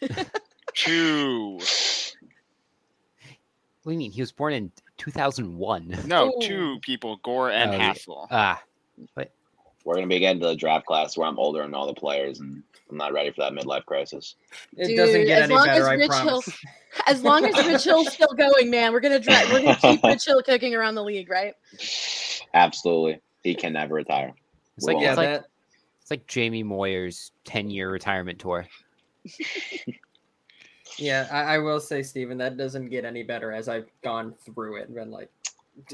Two. 0.79 1.59
What 3.83 3.91
do 3.91 3.93
you 3.93 3.99
mean? 3.99 4.13
He 4.13 4.21
was 4.21 4.31
born 4.31 4.53
in 4.53 4.71
2001. 4.99 6.05
No, 6.07 6.29
Ooh. 6.29 6.41
two 6.41 6.79
people, 6.83 7.19
Gore 7.25 7.51
and 7.51 7.75
oh, 7.75 7.79
Hassell. 7.79 8.29
Ah, 8.31 8.63
but 9.17 9.33
we're 9.85 9.97
gonna 9.97 10.07
be 10.07 10.21
getting 10.21 10.41
to 10.41 10.47
the 10.49 10.55
draft 10.55 10.87
class 10.87 11.17
where 11.17 11.27
I'm 11.27 11.37
older 11.37 11.63
than 11.63 11.75
all 11.75 11.89
the 11.89 11.95
players, 11.95 12.39
and 12.39 12.63
I'm 12.91 12.97
not 12.97 13.13
ready 13.13 13.33
for 13.33 13.41
that 13.41 13.53
midlife 13.53 13.87
crisis. 13.87 14.37
It 14.77 14.87
Dude, 14.87 14.97
doesn't 14.97 15.25
get 15.25 15.43
any 15.43 15.55
better, 15.55 15.89
I 15.89 15.95
Rich 15.95 16.11
promise. 16.11 16.47
Hill, 16.47 16.55
as 17.09 17.25
long 17.25 17.45
as 17.45 17.57
Rich 17.67 17.83
Hill's 17.85 18.13
still 18.13 18.35
going, 18.37 18.71
man, 18.71 18.93
we're 18.93 19.01
gonna 19.01 19.19
drive. 19.19 19.51
We're 19.51 19.63
gonna 19.63 19.77
keep 19.77 20.01
Rich 20.05 20.27
Hill 20.27 20.43
kicking 20.43 20.77
around 20.77 20.95
the 20.95 21.03
league, 21.03 21.29
right? 21.29 21.55
Absolutely, 22.55 23.21
he 23.43 23.57
can 23.57 23.73
never 23.73 23.95
retire. 23.95 24.33
It's 24.77 24.87
like, 24.87 24.99
yeah, 25.01 25.09
it's, 25.09 25.17
like, 25.17 25.43
it's 26.03 26.11
like 26.13 26.27
Jamie 26.29 26.63
Moyer's 26.63 27.33
10 27.47 27.69
year 27.69 27.91
retirement 27.91 28.39
tour. 28.39 28.65
Yeah, 30.99 31.29
I, 31.31 31.55
I 31.55 31.59
will 31.59 31.81
say, 31.81 32.03
Steven, 32.03 32.37
that 32.39 32.57
doesn't 32.57 32.89
get 32.89 33.05
any 33.05 33.23
better 33.23 33.53
as 33.53 33.69
I've 33.69 33.89
gone 34.03 34.35
through 34.45 34.77
it 34.77 34.87
and 34.87 34.95
been 34.95 35.11
like, 35.11 35.31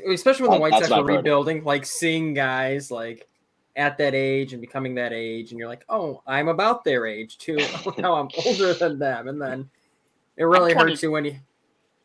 especially 0.08 0.48
when 0.48 0.52
the 0.52 0.56
Oh, 0.56 0.60
White 0.60 0.70
that's 0.72 0.88
Sox 0.88 0.90
what 0.96 1.04
were 1.04 1.10
I've 1.12 1.16
rebuilding, 1.18 1.62
like 1.64 1.84
seeing 1.84 2.32
guys 2.34 2.90
like 2.90 3.28
at 3.76 3.98
that 3.98 4.14
age 4.14 4.52
and 4.52 4.60
becoming 4.60 4.94
that 4.94 5.12
age, 5.12 5.50
and 5.50 5.58
you're 5.58 5.68
like, 5.68 5.84
oh, 5.88 6.22
I'm 6.26 6.48
about 6.48 6.84
their 6.84 7.06
age 7.06 7.38
too. 7.38 7.58
Oh, 7.86 7.92
now 7.98 8.14
I'm 8.14 8.28
older 8.46 8.72
than 8.74 8.98
them, 8.98 9.28
and 9.28 9.40
then 9.42 9.68
it 10.36 10.44
really 10.44 10.72
20. 10.72 10.90
hurts 10.90 11.02
you 11.02 11.10
when 11.10 11.24
you. 11.26 11.36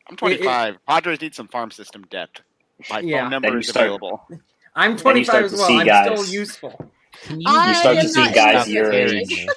I'm 0.07 0.15
25. 0.17 0.77
Padres 0.87 1.21
need 1.21 1.35
some 1.35 1.47
farm 1.47 1.71
system 1.71 2.03
depth. 2.09 2.41
My 2.89 2.99
Yeah. 2.99 3.21
phone 3.21 3.31
number 3.31 3.49
Then 3.51 3.59
is 3.59 3.69
start- 3.69 3.85
available. 3.85 4.27
I'm 4.75 4.97
25 4.97 5.43
as 5.45 5.53
well. 5.53 5.71
I'm 5.71 5.85
guys- 5.85 6.19
still 6.19 6.33
useful. 6.33 6.91
You, 7.29 7.37
You 7.39 7.73
start 7.75 7.97
to 7.97 8.07
see 8.09 8.31
guys 8.31 8.67
your 8.69 8.91
age. 8.91 9.47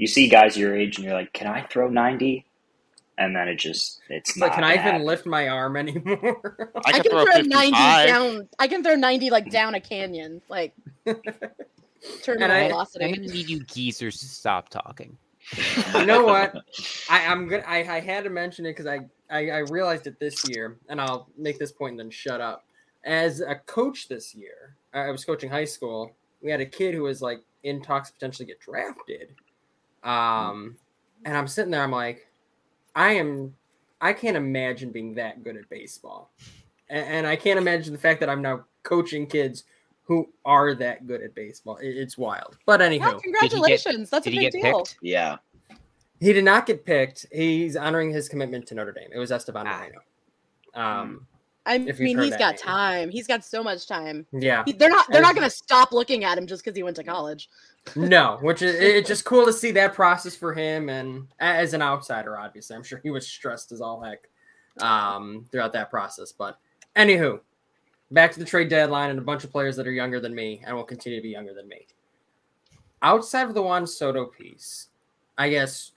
This. 0.00 0.16
You 0.16 0.24
see 0.24 0.28
guys 0.28 0.56
your 0.56 0.76
age, 0.76 0.96
and 0.96 1.04
you're 1.04 1.14
like, 1.14 1.32
"Can 1.32 1.46
I 1.46 1.62
throw 1.62 1.88
90?" 1.88 2.46
And 3.18 3.36
then 3.36 3.48
it 3.48 3.56
just 3.56 4.00
it's 4.08 4.30
It's 4.30 4.38
like, 4.38 4.50
not. 4.52 4.54
can 4.54 4.64
I 4.64 4.72
even 4.72 4.82
happen. 4.82 5.02
lift 5.06 5.26
my 5.26 5.48
arm 5.48 5.76
anymore? 5.76 6.72
I 6.86 6.92
can, 6.92 7.02
can 7.02 7.10
throw, 7.10 7.24
throw 7.26 7.40
90 7.42 7.70
down. 7.72 8.48
I 8.58 8.66
can 8.68 8.82
throw 8.82 8.94
90 8.94 9.28
like 9.30 9.50
down 9.50 9.74
a 9.74 9.80
canyon, 9.80 10.40
like 10.48 10.74
terminal 12.22 12.50
And 12.50 12.52
I- 12.52 12.70
I'm 12.70 13.12
gonna 13.12 13.18
need 13.26 13.48
you 13.50 13.60
geezers 13.64 14.18
to 14.20 14.26
stop 14.26 14.70
talking. 14.70 15.18
you 15.94 16.06
know 16.06 16.24
what? 16.24 16.54
I, 17.10 17.26
I'm 17.26 17.48
good. 17.48 17.62
I, 17.66 17.78
I 17.78 18.00
had 18.00 18.24
to 18.24 18.30
mention 18.30 18.64
it 18.66 18.70
because 18.76 18.86
I, 18.86 19.00
I 19.30 19.50
I 19.50 19.58
realized 19.58 20.06
it 20.06 20.18
this 20.20 20.48
year, 20.48 20.78
and 20.88 21.00
I'll 21.00 21.28
make 21.36 21.58
this 21.58 21.72
point 21.72 21.92
and 21.92 22.00
then 22.00 22.10
shut 22.10 22.40
up. 22.40 22.64
As 23.04 23.40
a 23.40 23.56
coach 23.56 24.08
this 24.08 24.34
year, 24.34 24.76
I 24.94 25.00
I 25.00 25.10
was 25.10 25.24
coaching 25.24 25.50
high 25.50 25.64
school. 25.64 26.14
We 26.42 26.50
had 26.50 26.60
a 26.60 26.66
kid 26.66 26.94
who 26.94 27.02
was 27.02 27.20
like 27.20 27.40
in 27.64 27.82
talks 27.82 28.08
to 28.08 28.14
potentially 28.14 28.46
get 28.46 28.60
drafted. 28.60 29.34
Um, 30.02 30.76
and 31.24 31.36
I'm 31.36 31.46
sitting 31.48 31.70
there. 31.70 31.82
I'm 31.82 31.90
like, 31.90 32.26
I 32.94 33.12
am. 33.12 33.54
I 34.00 34.12
can't 34.14 34.36
imagine 34.36 34.90
being 34.90 35.14
that 35.14 35.44
good 35.44 35.56
at 35.56 35.68
baseball, 35.68 36.30
and, 36.88 37.04
and 37.06 37.26
I 37.26 37.36
can't 37.36 37.58
imagine 37.58 37.92
the 37.92 37.98
fact 37.98 38.20
that 38.20 38.30
I'm 38.30 38.40
now 38.42 38.64
coaching 38.82 39.26
kids 39.26 39.64
who 40.04 40.28
are 40.44 40.74
that 40.74 41.06
good 41.06 41.22
at 41.22 41.34
baseball. 41.34 41.76
It- 41.76 41.96
it's 41.96 42.16
wild. 42.18 42.56
But 42.66 42.80
anywho, 42.80 42.98
Yeah, 43.12 43.18
congratulations. 43.22 44.10
That's 44.10 44.26
a 44.26 44.30
Did 44.30 44.38
he 44.38 44.46
big 44.46 44.52
get 44.54 44.62
deal. 44.62 44.78
picked? 44.78 44.96
Yeah. 45.02 45.36
He 46.18 46.32
did 46.32 46.44
not 46.44 46.66
get 46.66 46.84
picked. 46.84 47.26
He's 47.32 47.76
honoring 47.76 48.10
his 48.10 48.28
commitment 48.28 48.66
to 48.68 48.74
Notre 48.74 48.92
Dame. 48.92 49.10
It 49.14 49.18
was 49.18 49.30
Esteban 49.30 49.66
Ah. 49.68 49.78
Moreno. 49.78 50.00
Um, 50.74 51.26
I 51.66 51.78
mean, 51.78 52.18
he's 52.18 52.36
got 52.36 52.52
name. 52.54 52.58
time. 52.58 53.10
He's 53.10 53.26
got 53.26 53.44
so 53.44 53.62
much 53.62 53.86
time. 53.86 54.26
yeah, 54.32 54.62
He- 54.66 54.72
They're 54.72 54.88
not. 54.90 55.06
They're 55.10 55.22
not 55.22 55.34
going 55.34 55.48
to 55.48 55.54
stop 55.54 55.92
looking 55.92 56.24
at 56.24 56.36
him 56.38 56.46
just 56.46 56.64
because 56.64 56.76
he 56.76 56.82
went 56.82 56.96
to 56.96 57.04
college. 57.04 57.48
No, 57.96 58.38
which 58.40 58.62
is 58.62 58.74
it's 58.76 59.08
just 59.08 59.24
cool 59.24 59.44
to 59.46 59.52
see 59.52 59.70
that 59.72 59.94
process 59.94 60.36
for 60.36 60.52
him. 60.54 60.88
And 60.88 61.26
as 61.38 61.74
an 61.74 61.82
outsider, 61.82 62.38
obviously, 62.38 62.76
I'm 62.76 62.82
sure 62.82 63.00
he 63.02 63.10
was 63.10 63.26
stressed 63.26 63.72
as 63.72 63.80
all 63.80 64.00
heck 64.00 64.28
um, 64.80 65.46
throughout 65.50 65.72
that 65.72 65.90
process. 65.90 66.32
But 66.32 66.58
anywho, 66.96 67.40
back 68.10 68.32
to 68.32 68.38
the 68.38 68.44
trade 68.44 68.68
deadline 68.68 69.10
and 69.10 69.18
a 69.18 69.22
bunch 69.22 69.44
of 69.44 69.50
players 69.50 69.76
that 69.76 69.86
are 69.86 69.92
younger 69.92 70.20
than 70.20 70.34
me 70.34 70.62
and 70.64 70.76
will 70.76 70.84
continue 70.84 71.18
to 71.18 71.22
be 71.22 71.30
younger 71.30 71.54
than 71.54 71.68
me. 71.68 71.86
Outside 73.02 73.46
of 73.46 73.54
the 73.54 73.62
Juan 73.62 73.86
Soto 73.86 74.26
piece, 74.26 74.88
I 75.38 75.48
guess 75.48 75.92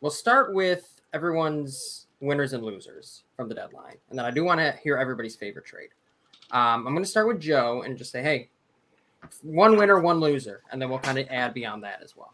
we'll 0.00 0.10
start 0.10 0.52
with 0.52 1.00
everyone's 1.14 2.06
winners 2.20 2.52
and 2.52 2.62
losers 2.62 3.22
from 3.34 3.48
the 3.48 3.54
deadline, 3.54 3.96
and 4.10 4.18
then 4.18 4.26
I 4.26 4.30
do 4.30 4.44
want 4.44 4.60
to 4.60 4.72
hear 4.82 4.98
everybody's 4.98 5.36
favorite 5.36 5.64
trade. 5.64 5.88
Um, 6.50 6.86
I'm 6.86 6.92
going 6.94 7.04
to 7.04 7.08
start 7.08 7.28
with 7.28 7.40
Joe 7.40 7.82
and 7.82 7.96
just 7.96 8.12
say, 8.12 8.22
hey, 8.22 8.50
one 9.42 9.76
winner, 9.76 10.00
one 10.00 10.20
loser, 10.20 10.62
and 10.70 10.80
then 10.80 10.88
we'll 10.88 10.98
kind 10.98 11.18
of 11.18 11.26
add 11.30 11.54
beyond 11.54 11.82
that 11.84 12.00
as 12.02 12.14
well. 12.16 12.32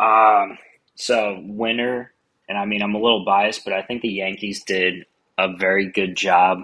Um, 0.00 0.58
so 0.94 1.40
winner, 1.42 2.12
and 2.48 2.56
I 2.56 2.64
mean 2.64 2.82
I'm 2.82 2.94
a 2.94 3.00
little 3.00 3.24
biased, 3.24 3.64
but 3.64 3.72
I 3.72 3.82
think 3.82 4.02
the 4.02 4.08
Yankees 4.08 4.62
did 4.64 5.06
a 5.36 5.56
very 5.56 5.90
good 5.90 6.16
job. 6.16 6.58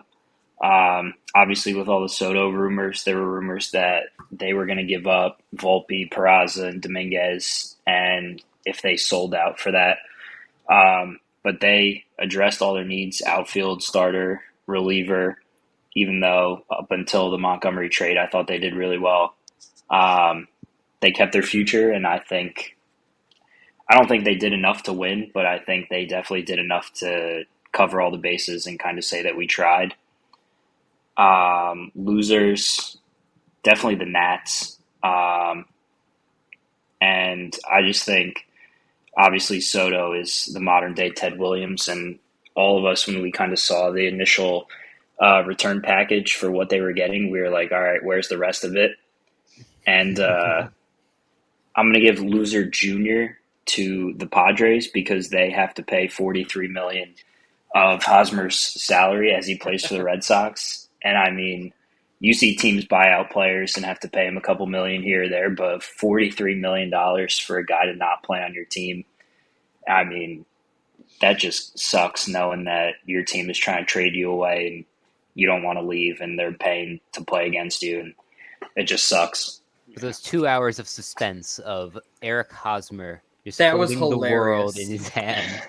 Um, 0.62 1.14
obviously, 1.35 1.75
with 1.75 1.88
all 1.88 2.02
the 2.02 2.09
Soto 2.09 2.49
rumors, 2.49 3.04
there 3.04 3.16
were 3.16 3.35
rumors 3.35 3.73
that 3.73 4.04
they 4.30 4.54
were 4.54 4.66
going 4.66 4.78
to 4.78 4.85
give 4.85 5.06
up 5.06 5.42
Volpe, 5.54 6.11
Peraza, 6.11 6.68
and 6.68 6.80
Dominguez, 6.80 7.76
and 7.87 8.42
if 8.64 8.80
they 8.83 8.97
sold 8.97 9.35
out 9.35 9.61
for 9.61 9.73
that, 9.73 9.99
um, 10.73 11.18
but 11.42 11.61
they 11.61 12.04
addressed 12.18 12.62
all 12.62 12.75
their 12.75 12.85
needs: 12.85 13.21
outfield, 13.26 13.83
starter, 13.83 14.42
reliever. 14.66 15.38
Even 15.94 16.20
though 16.20 16.64
up 16.70 16.90
until 16.90 17.30
the 17.30 17.38
Montgomery 17.38 17.88
trade, 17.88 18.16
I 18.16 18.26
thought 18.26 18.48
they 18.48 18.58
did 18.58 18.74
really 18.74 18.98
well. 18.98 19.34
Um, 19.90 20.48
they 21.00 21.12
kept 21.12 21.32
their 21.32 21.42
future, 21.42 21.90
and 21.90 22.06
I 22.06 22.18
think 22.18 22.76
I 23.88 23.94
don't 23.96 24.08
think 24.08 24.24
they 24.24 24.34
did 24.34 24.52
enough 24.52 24.84
to 24.84 24.92
win, 24.92 25.30
but 25.34 25.46
I 25.46 25.58
think 25.58 25.88
they 25.88 26.06
definitely 26.06 26.42
did 26.42 26.58
enough 26.58 26.92
to 26.94 27.44
cover 27.72 28.00
all 28.00 28.10
the 28.10 28.18
bases 28.18 28.66
and 28.66 28.78
kind 28.78 28.98
of 28.98 29.04
say 29.04 29.22
that 29.22 29.36
we 29.36 29.46
tried. 29.46 29.94
Um, 31.16 31.92
losers, 31.94 32.96
definitely 33.62 33.96
the 33.96 34.10
Nats. 34.10 34.78
Um, 35.02 35.66
and 37.00 37.54
I 37.70 37.82
just 37.82 38.04
think, 38.04 38.46
obviously, 39.18 39.60
Soto 39.60 40.14
is 40.14 40.50
the 40.52 40.60
modern 40.60 40.94
day 40.94 41.10
Ted 41.10 41.38
Williams, 41.38 41.88
and 41.88 42.18
all 42.54 42.78
of 42.78 42.86
us, 42.86 43.06
when 43.06 43.20
we 43.20 43.30
kind 43.30 43.52
of 43.52 43.58
saw 43.58 43.90
the 43.90 44.06
initial 44.06 44.68
uh, 45.21 45.42
return 45.47 45.80
package 45.80 46.35
for 46.35 46.50
what 46.50 46.71
they 46.71 46.80
were 46.80 46.92
getting, 46.92 47.30
we 47.30 47.40
were 47.40 47.50
like, 47.50 47.73
all 47.73 47.83
right, 47.83 48.02
where's 48.02 48.28
the 48.28 48.38
rest 48.38 48.64
of 48.64 48.76
it? 48.76 48.92
And 49.87 50.18
uh, 50.18 50.68
I'm 51.76 51.92
going 51.92 51.94
to 51.94 52.00
give 52.00 52.21
loser 52.21 52.64
junior 52.64 53.38
to 53.66 54.14
the 54.16 54.26
Padres 54.26 54.88
because 54.88 55.30
they 55.30 55.50
have 55.50 55.75
to 55.75 55.83
pay 55.83 56.09
43 56.09 56.68
million 56.68 57.14
of 57.75 58.02
Hosmer's 58.02 58.59
salary 58.59 59.33
as 59.35 59.47
he 59.47 59.56
plays 59.56 59.85
for 59.85 59.94
the 59.94 60.04
Red 60.04 60.23
Sox. 60.23 60.88
And 61.02 61.18
I 61.18 61.30
mean, 61.30 61.73
you 62.21 62.33
see 62.33 62.54
teams 62.54 62.85
buy 62.85 63.11
out 63.11 63.30
players 63.30 63.76
and 63.76 63.85
have 63.85 64.00
to 64.00 64.09
pay 64.09 64.26
him 64.26 64.37
a 64.37 64.42
couple 64.42 64.66
million 64.66 65.02
here 65.02 65.25
or 65.25 65.28
there, 65.28 65.50
but 65.50 65.83
43 65.83 66.54
million 66.56 66.90
dollars 66.90 67.38
for 67.38 67.59
a 67.59 67.66
guy 67.66 67.87
to 67.87 67.94
not 67.94 68.23
play 68.23 68.42
on 68.42 68.54
your 68.54 68.64
team. 68.64 69.04
I 69.88 70.04
mean, 70.04 70.47
that 71.21 71.38
just 71.38 71.78
sucks 71.78 72.28
knowing 72.28 72.64
that 72.64 72.94
your 73.04 73.25
team 73.25 73.50
is 73.50 73.59
trying 73.59 73.85
to 73.85 73.90
trade 73.90 74.14
you 74.14 74.30
away 74.30 74.66
and 74.68 74.85
you 75.34 75.46
don't 75.46 75.62
want 75.64 75.78
to 75.78 75.84
leave 75.84 76.20
and 76.20 76.38
they're 76.38 76.52
paying 76.52 77.00
to 77.12 77.24
play 77.24 77.46
against 77.46 77.82
you 77.82 78.00
and 78.00 78.14
it 78.76 78.84
just 78.84 79.08
sucks. 79.08 79.60
Those 79.96 80.20
two 80.20 80.46
hours 80.46 80.78
of 80.78 80.88
suspense 80.88 81.58
of 81.60 81.98
Eric 82.22 82.52
Hosmer 82.52 83.22
just 83.44 83.58
That 83.58 83.78
was 83.78 83.94
holding 83.94 84.08
the 84.10 84.18
world 84.18 84.76
hilarious. 84.76 84.78
in 84.78 84.88
his 84.90 85.08
hand. 85.08 85.62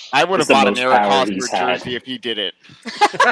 I 0.12 0.24
would 0.24 0.40
It's 0.40 0.48
have 0.48 0.48
bought 0.48 0.68
an 0.68 0.78
Eric 0.78 1.04
Hosmer 1.04 1.48
jersey 1.48 1.96
if 1.96 2.04
he 2.04 2.18
did 2.18 2.38
it. 2.38 2.54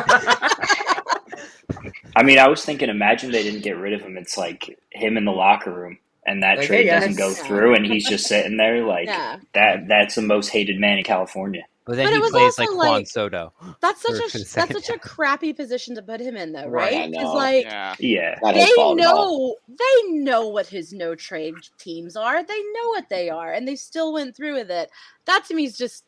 I 2.16 2.22
mean, 2.24 2.38
I 2.38 2.48
was 2.48 2.64
thinking, 2.64 2.88
imagine 2.90 3.30
they 3.32 3.42
didn't 3.42 3.62
get 3.62 3.76
rid 3.78 3.92
of 3.94 4.02
him. 4.02 4.16
It's 4.18 4.36
like 4.38 4.78
him 4.90 5.16
in 5.16 5.24
the 5.24 5.32
locker 5.32 5.72
room, 5.72 5.98
and 6.26 6.42
that 6.42 6.58
Like, 6.58 6.66
trade 6.66 6.88
hey, 6.88 6.90
doesn't 6.90 7.16
go 7.16 7.34
through, 7.34 7.74
and 7.74 7.86
he's 7.86 8.08
just 8.08 8.26
sitting 8.26 8.56
there 8.56 8.84
like 8.84 9.06
Yeah. 9.08 9.38
that. 9.54 9.88
That's 9.88 10.14
the 10.16 10.22
most 10.22 10.48
hated 10.48 10.78
man 10.78 10.98
in 10.98 11.04
California. 11.04 11.64
But 11.90 11.96
then 11.96 12.06
But 12.06 12.12
it 12.12 12.16
he 12.16 12.20
was 12.20 12.30
plays 12.30 12.44
also 12.44 12.62
like 12.62 12.76
Juan 12.78 12.88
like- 12.92 13.06
Soto. 13.08 13.52
That's 13.80 14.00
such 14.00 14.12
a 14.14 14.38
that's 14.54 14.72
such 14.72 14.90
a 14.90 14.98
crappy 15.00 15.52
position 15.52 15.96
to 15.96 16.02
put 16.02 16.20
him 16.20 16.36
in, 16.36 16.52
though, 16.52 16.68
Right, 16.68 16.92
I 16.94 17.00
right? 17.00 17.34
Like 17.34 17.64
Yeah. 17.64 17.96
Yeah, 17.98 18.38
they 18.52 18.66
fault 18.76 19.00
at 19.00 19.06
all. 19.08 19.56
know 19.68 19.76
they 19.76 20.12
know 20.12 20.46
what 20.46 20.68
his 20.68 20.92
no 20.92 21.16
trade 21.16 21.54
teams 21.78 22.14
are. 22.16 22.44
They 22.44 22.58
know 22.74 22.88
what 22.90 23.08
they 23.08 23.28
are, 23.28 23.52
and 23.52 23.66
they 23.66 23.74
still 23.74 24.12
went 24.12 24.36
through 24.36 24.54
with 24.54 24.70
it. 24.70 24.88
That 25.24 25.44
to 25.46 25.54
me 25.54 25.64
is 25.64 25.76
just, 25.76 26.04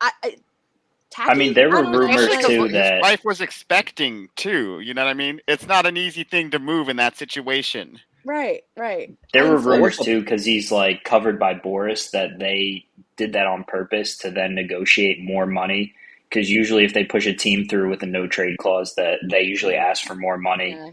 I. 0.00 0.10
I 0.24 0.36
I 1.16 1.34
mean, 1.34 1.54
there 1.54 1.68
were 1.70 1.82
don't 1.82 1.92
know, 1.92 1.98
rumors, 2.00 2.16
like- 2.16 2.40
Especially 2.40 2.56
'cause 2.56 2.66
too, 2.66 2.72
that- 2.72 2.94
his 2.94 3.02
wife 3.02 3.24
was 3.24 3.40
expecting 3.40 4.28
too. 4.34 4.80
You 4.80 4.94
know 4.94 5.04
what 5.04 5.10
I 5.10 5.14
mean? 5.14 5.40
It's 5.46 5.64
not 5.68 5.86
an 5.86 5.96
easy 5.96 6.24
thing 6.24 6.50
to 6.50 6.58
move 6.58 6.88
in 6.88 6.96
that 6.96 7.16
situation. 7.16 8.00
Right, 8.24 8.64
right. 8.76 9.14
there 9.32 9.44
And 9.44 9.52
were 9.52 9.60
so- 9.62 9.68
rumors 9.68 9.96
too 9.98 10.20
because 10.22 10.44
he's 10.44 10.72
like 10.72 11.04
covered 11.04 11.38
by 11.38 11.54
Boras 11.54 12.10
that 12.10 12.40
they 12.40 12.86
did 13.16 13.32
that 13.34 13.46
on 13.46 13.64
purpose 13.64 14.16
to 14.18 14.30
then 14.30 14.54
negotiate 14.54 15.22
more 15.22 15.46
money. 15.46 15.94
Because 16.28 16.50
usually, 16.50 16.84
if 16.84 16.94
they 16.94 17.04
push 17.04 17.26
a 17.26 17.32
team 17.34 17.68
through 17.68 17.90
with 17.90 18.02
a 18.02 18.06
no 18.06 18.26
trade 18.26 18.58
clause, 18.58 18.94
that 18.96 19.20
they 19.30 19.42
usually 19.42 19.76
ask 19.76 20.04
for 20.04 20.14
more 20.16 20.36
money, 20.38 20.70
Yeah. 20.70 20.90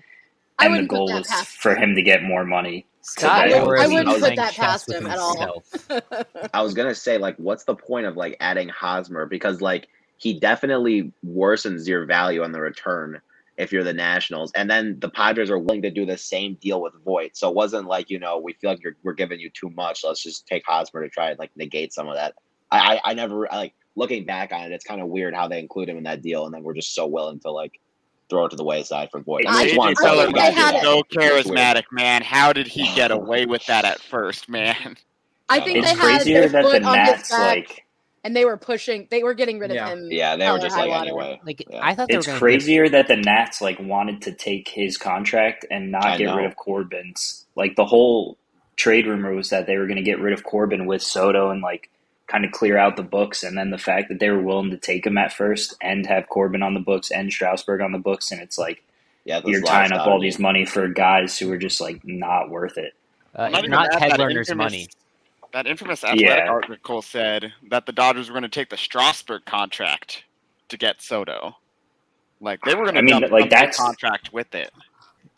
I 0.60 0.66
and 0.66 0.74
the 0.76 0.78
wouldn't 0.82 0.90
put 0.90 0.96
goal 0.98 1.08
that 1.08 1.18
was 1.20 1.28
past. 1.28 1.58
for 1.58 1.76
him 1.76 1.96
to 1.96 2.02
get 2.04 2.22
more 2.24 2.46
money. 2.46 2.86
Scott 3.02 3.50
I 3.52 3.64
wouldn't- 3.64 3.80
I 3.80 3.88
wouldn't 3.88 4.20
put 4.20 4.36
that 4.36 4.54
past 4.54 4.92
him 4.92 5.08
at 5.08 5.18
all. 5.18 5.64
I 6.54 6.62
was 6.62 6.76
gonna 6.76 6.94
say, 6.94 7.18
like, 7.18 7.36
what's 7.38 7.64
the 7.64 7.74
point 7.76 8.06
of 8.06 8.16
like 8.16 8.38
adding 8.40 8.70
Hosmer? 8.70 9.26
Because 9.26 9.60
like 9.62 9.88
he 10.18 10.40
definitely 10.40 11.12
worsens 11.26 11.88
your 11.88 12.06
value 12.06 12.44
on 12.44 12.52
the 12.52 12.62
return 12.62 13.20
if 13.62 13.72
you're 13.72 13.84
the 13.84 13.94
Nationals, 13.94 14.52
and 14.56 14.70
then 14.70 14.98
the 15.00 15.10
Padres 15.10 15.50
are 15.50 15.60
willing 15.60 15.82
to 15.84 15.92
do 15.92 16.06
the 16.06 16.18
same 16.18 16.56
deal 16.56 16.82
with 16.82 16.94
Voit. 17.06 17.38
So 17.38 17.50
it 17.50 17.56
wasn't 17.56 17.88
like 17.88 18.10
you 18.10 18.20
know 18.20 18.40
we 18.40 18.54
feel 18.54 18.72
like 18.72 18.84
you're, 18.84 18.96
we're 19.04 19.14
giving 19.14 19.40
you 19.40 19.50
too 19.52 19.70
much. 19.70 20.04
Let's 20.04 20.24
just 20.24 20.48
take 20.48 20.64
Hosmer 20.68 21.02
to 21.04 21.10
try 21.10 21.30
and 21.30 21.40
like 21.40 21.52
negate 21.56 21.94
some 21.94 22.08
of 22.08 22.16
that. 22.16 22.34
I 22.72 22.96
I, 22.96 23.12
I 23.12 23.14
never 23.14 23.52
I, 23.54 23.58
like 23.58 23.74
looking 23.96 24.26
back 24.26 24.52
on 24.52 24.62
it. 24.64 24.72
It's 24.72 24.86
kind 24.86 25.02
of 25.02 25.08
weird 25.08 25.34
how 25.36 25.48
they 25.48 25.60
include 25.60 25.90
him 25.90 25.98
in 25.98 26.04
that 26.06 26.22
deal, 26.22 26.46
and 26.46 26.54
then 26.54 26.64
we're 26.64 26.74
just 26.74 26.96
so 26.96 27.06
willing 27.08 27.40
to 27.42 27.52
like 27.52 27.80
throw 28.30 28.46
it 28.46 28.50
to 28.50 28.56
the 28.56 28.64
wayside 28.64 29.10
for 29.12 29.20
Voit. 29.22 29.44
I- 29.48 29.64
just 29.64 29.76
AJ 29.76 29.78
wanted 29.78 29.98
to 29.98 30.04
I 30.04 30.10
say, 30.10 30.18
think 30.24 30.36
like, 30.36 30.36
they 30.36 30.42
Pellegrino 30.42 30.56
guys 30.56 30.56
had 30.56 30.72
do 30.72 30.78
is 30.78 30.82
it. 30.82 30.84
that. 30.84 30.84
so 30.84 31.04
It's 31.10 31.46
weird. 31.46 31.46
charismatic, 31.46 31.84
man. 31.92 32.22
How 32.24 32.54
did 32.54 32.68
he 32.68 32.84
get 32.96 33.12
away 33.20 33.46
with 33.46 33.66
that 33.68 33.86
at 33.86 34.00
first, 34.02 34.50
man? 34.50 34.96
I 35.50 35.60
think 35.60 35.80
It's 35.80 35.88
they 35.92 35.96
had 36.00 36.22
crazier 36.24 36.48
their 36.48 36.50
that 36.50 36.64
the 36.64 36.70
foot 36.72 36.84
on 36.84 36.98
his 37.00 37.30
back, 37.30 37.32
like 37.32 37.86
and 38.24 38.36
they 38.36 38.46
were 38.46 38.58
pushing. 38.58 39.08
They 39.10 39.24
were 39.24 39.34
getting 39.34 39.60
rid 39.60 39.72
of 39.72 39.76
Yeah. 39.76 39.90
him. 39.90 40.08
Yeah, 40.12 40.36
they 40.36 40.50
were 40.52 40.60
just 40.60 40.78
like 40.78 40.90
water. 40.90 41.04
anyway. 41.10 41.40
Like 41.46 41.64
Yeah. 41.70 41.80
I 41.82 41.96
thought 41.96 42.08
they 42.10 42.16
it's 42.18 42.28
were 42.28 42.34
crazier 42.38 42.88
that 42.90 43.08
the 43.08 43.16
Nats 43.18 43.62
like 43.62 43.80
wanted 43.80 44.22
to 44.24 44.32
take 44.32 44.68
his 44.70 44.98
contract 44.98 45.66
and 45.72 45.92
not 45.92 46.06
I 46.06 46.18
get 46.18 46.36
rid 46.36 46.46
of 46.46 46.56
Corbin's. 46.56 47.46
Like 47.56 47.76
the 47.76 47.86
whole 47.86 48.38
trade 48.78 49.08
rumor 49.08 49.34
was 49.34 49.50
that 49.50 49.66
they 49.68 49.78
were 49.78 49.86
going 49.88 49.98
to 49.98 50.04
get 50.04 50.20
rid 50.20 50.34
of 50.34 50.44
Corbin 50.44 50.86
with 50.86 51.02
Soto 51.02 51.50
and 51.50 51.62
like 51.62 51.90
kind 52.28 52.46
of 52.46 52.52
clear 52.52 52.78
out 52.78 52.96
the 52.96 53.04
books, 53.04 53.44
and 53.44 53.58
then 53.58 53.72
the 53.72 53.78
fact 53.78 54.08
that 54.08 54.20
they 54.20 54.30
were 54.30 54.42
willing 54.42 54.72
to 54.72 54.78
take 54.78 55.06
him 55.06 55.18
at 55.18 55.34
first 55.34 55.76
and 55.82 56.06
have 56.06 56.30
Corbin 56.30 56.64
on 56.64 56.74
the 56.74 56.80
books 56.80 57.12
and 57.12 57.30
Strasburg 57.32 57.82
on 57.82 57.92
the 57.92 57.98
books, 58.00 58.32
and 58.32 58.40
it's 58.42 58.58
like 58.58 58.82
Yeah, 59.26 59.42
you're 59.44 59.62
tying 59.62 59.92
up 59.92 60.08
all 60.08 60.20
these 60.22 60.40
money 60.40 60.64
for 60.66 60.88
guys 60.88 61.38
who 61.38 61.52
are 61.52 61.58
just 61.58 61.82
like 61.82 62.00
not 62.06 62.50
worth 62.50 62.78
it. 62.78 62.94
Uh, 63.36 63.50
Not 63.50 63.60
even 63.60 63.72
not 63.72 63.92
that, 63.92 64.00
Ted 64.00 64.12
that 64.12 64.20
Lerner's 64.20 64.50
infamous- 64.50 64.72
money. 64.72 64.88
That 65.54 65.68
infamous 65.68 66.04
athletic 66.04 66.28
Yeah. 66.28 66.48
article 66.50 67.02
said 67.02 67.54
that 67.70 67.86
the 67.86 67.92
Dodgers 67.92 68.30
were 68.30 68.34
going 68.34 68.44
to 68.44 68.50
take 68.50 68.70
the 68.70 68.78
Strasburg 68.78 69.44
contract 69.46 70.24
to 70.70 70.78
get 70.78 71.02
Soto. 71.02 71.58
Like 72.40 72.62
they 72.62 72.74
were 72.74 72.84
going 72.84 72.96
to 72.96 73.00
I 73.00 73.04
mean, 73.04 73.20
dump 73.22 73.32
like, 73.32 73.44
some 73.44 73.50
that's- 73.50 73.78
contract 73.78 74.32
with 74.34 74.56
it. 74.56 74.72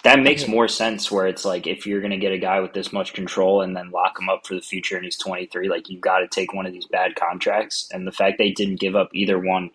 That 0.04 0.20
makes 0.20 0.50
more 0.50 0.68
sense 0.68 1.10
where 1.10 1.28
it's 1.28 1.46
like 1.46 1.66
if 1.66 1.88
you're 1.88 2.02
going 2.02 2.12
to 2.12 2.18
get 2.18 2.34
a 2.34 2.38
guy 2.38 2.60
with 2.60 2.74
this 2.74 2.92
much 2.92 3.14
control 3.14 3.62
and 3.62 3.74
then 3.76 3.90
lock 3.90 4.20
him 4.20 4.28
up 4.28 4.46
for 4.46 4.54
the 4.54 4.60
future 4.62 4.98
and 4.98 5.06
he's 5.06 5.18
23, 5.18 5.70
like 5.70 5.90
you've 5.90 6.02
got 6.02 6.20
to 6.20 6.28
take 6.28 6.54
one 6.54 6.66
of 6.66 6.74
these 6.74 6.86
bad 6.86 7.16
contracts. 7.16 7.88
And 7.94 8.06
the 8.06 8.12
fact 8.12 8.38
they 8.38 8.52
didn't 8.52 8.82
give 8.82 8.98
up 8.98 9.10
either 9.14 9.40
one 9.40 9.72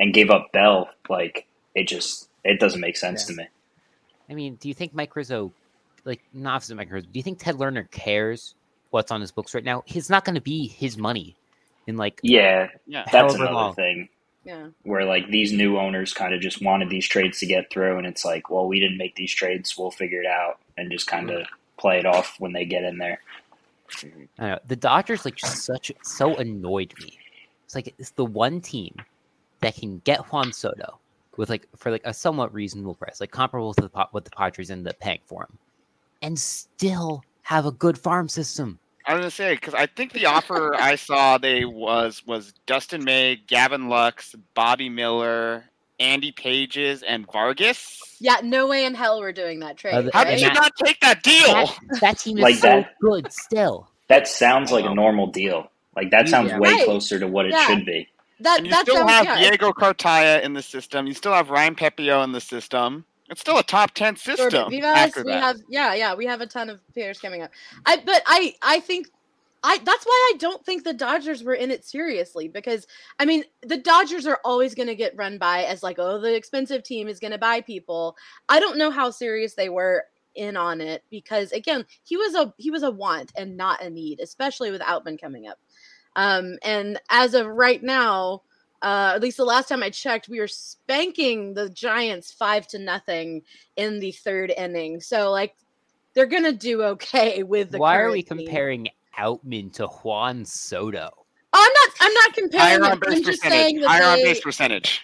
and 0.00 0.14
gave 0.14 0.30
up 0.30 0.52
Bell, 0.52 0.88
like 1.10 1.46
it 1.74 1.86
just 1.86 2.30
it 2.44 2.58
doesn't 2.60 2.80
make 2.80 2.96
sense 2.96 3.26
to 3.26 3.34
me. 3.34 3.44
I 4.30 4.34
mean, 4.34 4.54
do 4.54 4.68
you 4.68 4.74
think 4.74 4.94
Mike 4.94 5.14
Rizzo, 5.14 5.52
like 6.06 6.22
not 6.32 6.54
opposite 6.56 6.74
Mike 6.76 6.90
Rizzo, 6.90 7.06
do 7.12 7.18
you 7.18 7.22
think 7.22 7.38
Ted 7.38 7.56
Lerner 7.56 7.90
cares 7.90 8.54
what's 8.90 9.10
on 9.10 9.20
his 9.20 9.30
books 9.32 9.54
right 9.54 9.64
now? 9.64 9.82
It's 9.86 10.10
not 10.10 10.24
going 10.24 10.34
to 10.34 10.40
be 10.40 10.66
his 10.68 10.96
money 10.98 11.36
in 11.86 11.96
like 11.96 12.20
Yeah, 12.22 12.68
Yeah. 12.86 13.04
that's 13.10 13.34
another 13.34 13.52
long. 13.52 13.74
thing 13.74 14.08
Yeah. 14.44 14.68
where 14.82 15.04
like 15.04 15.28
these 15.30 15.52
new 15.52 15.78
owners 15.78 16.12
kind 16.12 16.34
of 16.34 16.40
just 16.40 16.62
wanted 16.62 16.90
these 16.90 17.06
trades 17.06 17.38
to 17.40 17.46
get 17.46 17.70
through, 17.70 17.98
and 17.98 18.06
it's 18.06 18.24
like, 18.24 18.50
well, 18.50 18.66
we 18.66 18.80
didn't 18.80 18.98
make 18.98 19.14
these 19.14 19.32
trades, 19.34 19.76
we'll 19.76 19.90
figure 19.90 20.20
it 20.20 20.26
out, 20.26 20.58
and 20.76 20.90
just 20.90 21.06
kind 21.06 21.30
of 21.30 21.46
play 21.78 21.98
it 21.98 22.06
off 22.06 22.36
when 22.38 22.52
they 22.52 22.64
get 22.64 22.84
in 22.84 22.98
there. 22.98 23.20
I 24.38 24.48
know. 24.50 24.58
The 24.66 24.76
Dodgers 24.76 25.24
like 25.24 25.36
just 25.36 25.64
such 25.64 25.90
so 26.02 26.36
annoyed 26.36 26.92
me. 27.00 27.18
It's 27.64 27.74
like 27.74 27.94
it's 27.98 28.10
the 28.10 28.24
one 28.24 28.60
team 28.60 28.94
that 29.60 29.74
can 29.76 30.00
get 30.04 30.20
Juan 30.32 30.52
Soto 30.52 30.98
with 31.36 31.48
like 31.50 31.66
for 31.76 31.90
like 31.90 32.02
a 32.04 32.12
somewhat 32.12 32.52
reasonable 32.52 32.94
price, 32.94 33.20
like 33.20 33.30
comparable 33.30 33.72
to 33.74 33.82
the, 33.82 33.88
Pa- 33.88 34.08
what 34.10 34.24
the 34.24 34.30
Padres 34.30 34.70
ended 34.70 34.92
up 34.92 34.98
paying 35.00 35.20
for 35.24 35.42
him, 35.44 35.58
and 36.22 36.38
still 36.38 37.24
have 37.48 37.64
a 37.64 37.72
good 37.72 37.96
farm 37.96 38.28
system. 38.28 38.78
I 39.06 39.14
was 39.14 39.20
gonna 39.22 39.30
say 39.30 39.54
because 39.54 39.72
I 39.72 39.86
think 39.86 40.12
the 40.12 40.26
offer 40.26 40.74
I 40.74 40.96
saw 40.96 41.38
they 41.38 41.64
was 41.64 42.22
was 42.26 42.52
Dustin 42.66 43.02
May, 43.04 43.36
Gavin 43.36 43.88
Lux, 43.88 44.34
Bobby 44.52 44.90
Miller, 44.90 45.64
Andy 45.98 46.30
Pages, 46.30 47.02
and 47.02 47.24
Vargas. 47.32 48.16
Yeah, 48.20 48.36
no 48.42 48.66
way 48.66 48.84
in 48.84 48.92
hell 48.94 49.18
we're 49.20 49.32
doing 49.32 49.60
that 49.60 49.78
trade. 49.78 49.94
Uh, 49.94 50.10
How 50.12 50.24
right? 50.24 50.32
did 50.32 50.40
you 50.42 50.48
Matt- 50.48 50.56
not 50.56 50.72
take 50.84 51.00
that 51.00 51.22
deal? 51.22 51.46
That, 51.46 52.00
that 52.02 52.18
team 52.18 52.36
is 52.36 52.42
Like 52.42 52.54
so 52.56 52.68
that. 52.68 52.94
good 53.00 53.32
still. 53.32 53.88
That 54.08 54.28
sounds 54.28 54.70
like 54.70 54.84
a 54.84 54.94
normal 54.94 55.28
deal. 55.28 55.70
Like 55.96 56.10
that 56.10 56.28
sounds 56.28 56.50
Yeah. 56.50 56.58
way 56.58 56.68
Right. 56.72 56.84
closer 56.84 57.18
to 57.18 57.26
what 57.26 57.46
it 57.46 57.52
Yeah. 57.52 57.66
should 57.66 57.86
be. 57.86 58.08
that 58.40 58.58
and 58.58 58.66
you 58.66 58.72
that 58.72 58.82
still 58.86 59.08
have 59.08 59.24
yeah. 59.24 59.38
Diego 59.38 59.72
Cartaya 59.72 60.42
in 60.42 60.52
the 60.52 60.62
system. 60.62 61.06
You 61.06 61.14
still 61.14 61.32
have 61.32 61.48
Ryan 61.48 61.74
Pepiot 61.74 62.22
in 62.24 62.32
the 62.32 62.40
system. 62.42 63.06
It's 63.30 63.40
still 63.40 63.58
a 63.58 63.62
top 63.62 63.92
ten 63.92 64.16
system. 64.16 64.70
Vivas, 64.70 64.84
after 64.84 65.24
we 65.24 65.32
that. 65.32 65.42
have 65.42 65.60
yeah, 65.68 65.94
yeah, 65.94 66.14
we 66.14 66.26
have 66.26 66.40
a 66.40 66.46
ton 66.46 66.70
of 66.70 66.80
players 66.92 67.20
coming 67.20 67.42
up. 67.42 67.50
I 67.84 67.96
but 67.96 68.22
I 68.26 68.54
I 68.62 68.80
think 68.80 69.08
I 69.62 69.78
that's 69.84 70.04
why 70.04 70.32
I 70.32 70.36
don't 70.38 70.64
think 70.64 70.84
the 70.84 70.94
Dodgers 70.94 71.42
were 71.42 71.54
in 71.54 71.70
it 71.70 71.84
seriously 71.84 72.48
because 72.48 72.86
I 73.18 73.26
mean 73.26 73.44
the 73.62 73.76
Dodgers 73.76 74.26
are 74.26 74.40
always 74.44 74.74
going 74.74 74.88
to 74.88 74.94
get 74.94 75.16
run 75.16 75.36
by 75.36 75.64
as 75.64 75.82
like 75.82 75.98
oh 75.98 76.18
the 76.20 76.34
expensive 76.34 76.82
team 76.82 77.08
is 77.08 77.20
going 77.20 77.32
to 77.32 77.38
buy 77.38 77.60
people. 77.60 78.16
I 78.48 78.60
don't 78.60 78.78
know 78.78 78.90
how 78.90 79.10
serious 79.10 79.54
they 79.54 79.68
were 79.68 80.04
in 80.34 80.56
on 80.56 80.80
it 80.80 81.02
because 81.10 81.52
again 81.52 81.84
he 82.04 82.16
was 82.16 82.34
a 82.34 82.54
he 82.56 82.70
was 82.70 82.82
a 82.82 82.90
want 82.90 83.32
and 83.36 83.56
not 83.56 83.82
a 83.82 83.90
need 83.90 84.20
especially 84.20 84.70
with 84.70 84.80
Outman 84.82 85.20
coming 85.20 85.48
up. 85.48 85.58
Um 86.16 86.56
and 86.62 86.98
as 87.10 87.34
of 87.34 87.46
right 87.46 87.82
now 87.82 88.42
uh, 88.82 89.12
at 89.14 89.20
least 89.20 89.36
the 89.36 89.44
last 89.44 89.68
time 89.68 89.82
I 89.82 89.90
checked, 89.90 90.28
we 90.28 90.38
were 90.38 90.48
spanking 90.48 91.54
the 91.54 91.68
Giants 91.70 92.32
five 92.32 92.66
to 92.68 92.78
nothing 92.78 93.42
in 93.76 93.98
the 93.98 94.12
third 94.12 94.52
inning. 94.56 95.00
So 95.00 95.30
like 95.30 95.56
they're 96.14 96.26
gonna 96.26 96.52
do 96.52 96.82
okay 96.82 97.42
with 97.42 97.72
the. 97.72 97.78
Why 97.78 97.98
are 97.98 98.10
we 98.10 98.22
current 98.22 98.40
team. 98.40 98.46
comparing 98.46 98.88
Outman 99.18 99.72
to 99.74 99.86
Juan 99.86 100.44
Soto? 100.44 101.10
Oh, 101.52 101.66
I'm 101.66 101.72
not. 101.72 101.96
I'm 102.00 102.14
not 102.14 102.34
comparing. 102.34 102.82
Higher 102.82 102.92
on 102.92 103.00
base 103.00 103.16
I'm 103.16 103.24
just 103.24 103.42
saying 103.42 103.76
percentage. 103.76 103.82
that 103.82 104.02
Higher 104.02 104.18
on 104.18 104.22
base 104.22 104.40
percentage. 104.40 105.02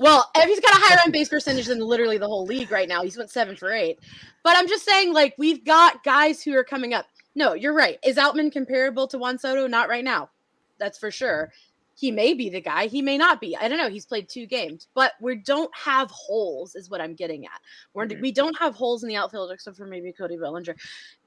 Well, 0.00 0.28
if 0.34 0.48
he's 0.48 0.60
got 0.60 0.76
a 0.76 0.80
higher 0.80 0.98
on 1.04 1.12
base 1.12 1.28
percentage 1.28 1.66
than 1.66 1.78
literally 1.78 2.18
the 2.18 2.26
whole 2.26 2.44
league 2.44 2.72
right 2.72 2.88
now. 2.88 3.02
He's 3.02 3.16
went 3.16 3.30
seven 3.30 3.54
for 3.54 3.70
eight. 3.70 4.00
But 4.42 4.56
I'm 4.56 4.66
just 4.66 4.84
saying, 4.84 5.12
like, 5.12 5.34
we've 5.38 5.64
got 5.64 6.02
guys 6.02 6.42
who 6.42 6.54
are 6.56 6.64
coming 6.64 6.94
up. 6.94 7.06
No, 7.36 7.54
you're 7.54 7.74
right. 7.74 7.98
Is 8.04 8.16
Outman 8.16 8.52
comparable 8.52 9.06
to 9.08 9.18
Juan 9.18 9.38
Soto? 9.38 9.68
Not 9.68 9.88
right 9.88 10.04
now. 10.04 10.30
That's 10.78 10.98
for 10.98 11.10
sure. 11.10 11.52
He 11.96 12.10
may 12.10 12.34
be 12.34 12.48
the 12.48 12.60
guy. 12.60 12.86
He 12.86 13.02
may 13.02 13.16
not 13.16 13.40
be. 13.40 13.56
I 13.56 13.68
don't 13.68 13.78
know. 13.78 13.88
He's 13.88 14.06
played 14.06 14.28
two 14.28 14.46
games, 14.46 14.88
but 14.94 15.12
we 15.20 15.36
don't 15.36 15.70
have 15.76 16.10
holes, 16.10 16.74
is 16.74 16.90
what 16.90 17.00
I'm 17.00 17.14
getting 17.14 17.46
at. 17.46 17.60
We're, 17.92 18.06
Mhm. 18.06 18.20
We 18.20 18.32
don't 18.32 18.58
have 18.58 18.74
holes 18.74 19.02
in 19.02 19.08
the 19.08 19.16
outfield 19.16 19.52
except 19.52 19.76
for 19.76 19.86
maybe 19.86 20.12
Cody 20.12 20.36
Bellinger 20.36 20.74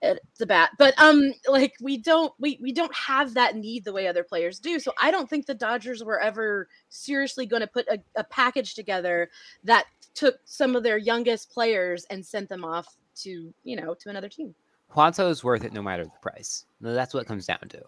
at 0.02 0.20
the 0.38 0.46
bat. 0.46 0.72
But 0.78 0.94
um, 1.00 1.34
like 1.48 1.74
we 1.82 1.98
don't 1.98 2.34
we 2.40 2.60
we 2.62 2.72
don't 2.72 2.94
have 2.94 3.34
that 3.36 3.56
need 3.56 3.86
the 3.86 3.94
way 3.94 4.08
other 4.08 4.24
players 4.24 4.60
do. 4.60 4.80
So 4.80 4.92
I 5.02 5.10
don't 5.12 5.30
think 5.30 5.46
the 5.46 5.54
Dodgers 5.54 6.04
were 6.04 6.20
ever 6.20 6.68
seriously 6.90 7.46
going 7.46 7.62
to 7.62 7.68
put 7.68 7.88
a, 7.88 8.00
a 8.16 8.24
package 8.26 8.76
together 8.76 9.30
that 9.64 9.86
took 10.14 10.40
some 10.46 10.76
of 10.76 10.84
their 10.84 10.98
youngest 10.98 11.52
players 11.52 12.06
and 12.10 12.26
sent 12.26 12.50
them 12.50 12.66
off 12.66 12.98
to 13.18 13.54
you 13.64 13.76
know 13.76 13.94
to 13.96 14.10
another 14.10 14.30
team. 14.30 14.54
Juan 14.92 15.14
Soto 15.14 15.30
is 15.30 15.44
worth 15.44 15.64
it 15.64 15.74
no 15.74 15.82
matter 15.82 16.04
the 16.06 16.12
price. 16.22 16.66
That's 16.82 17.14
what 17.14 17.22
it 17.24 17.28
comes 17.28 17.46
down 17.46 17.60
to. 17.70 17.82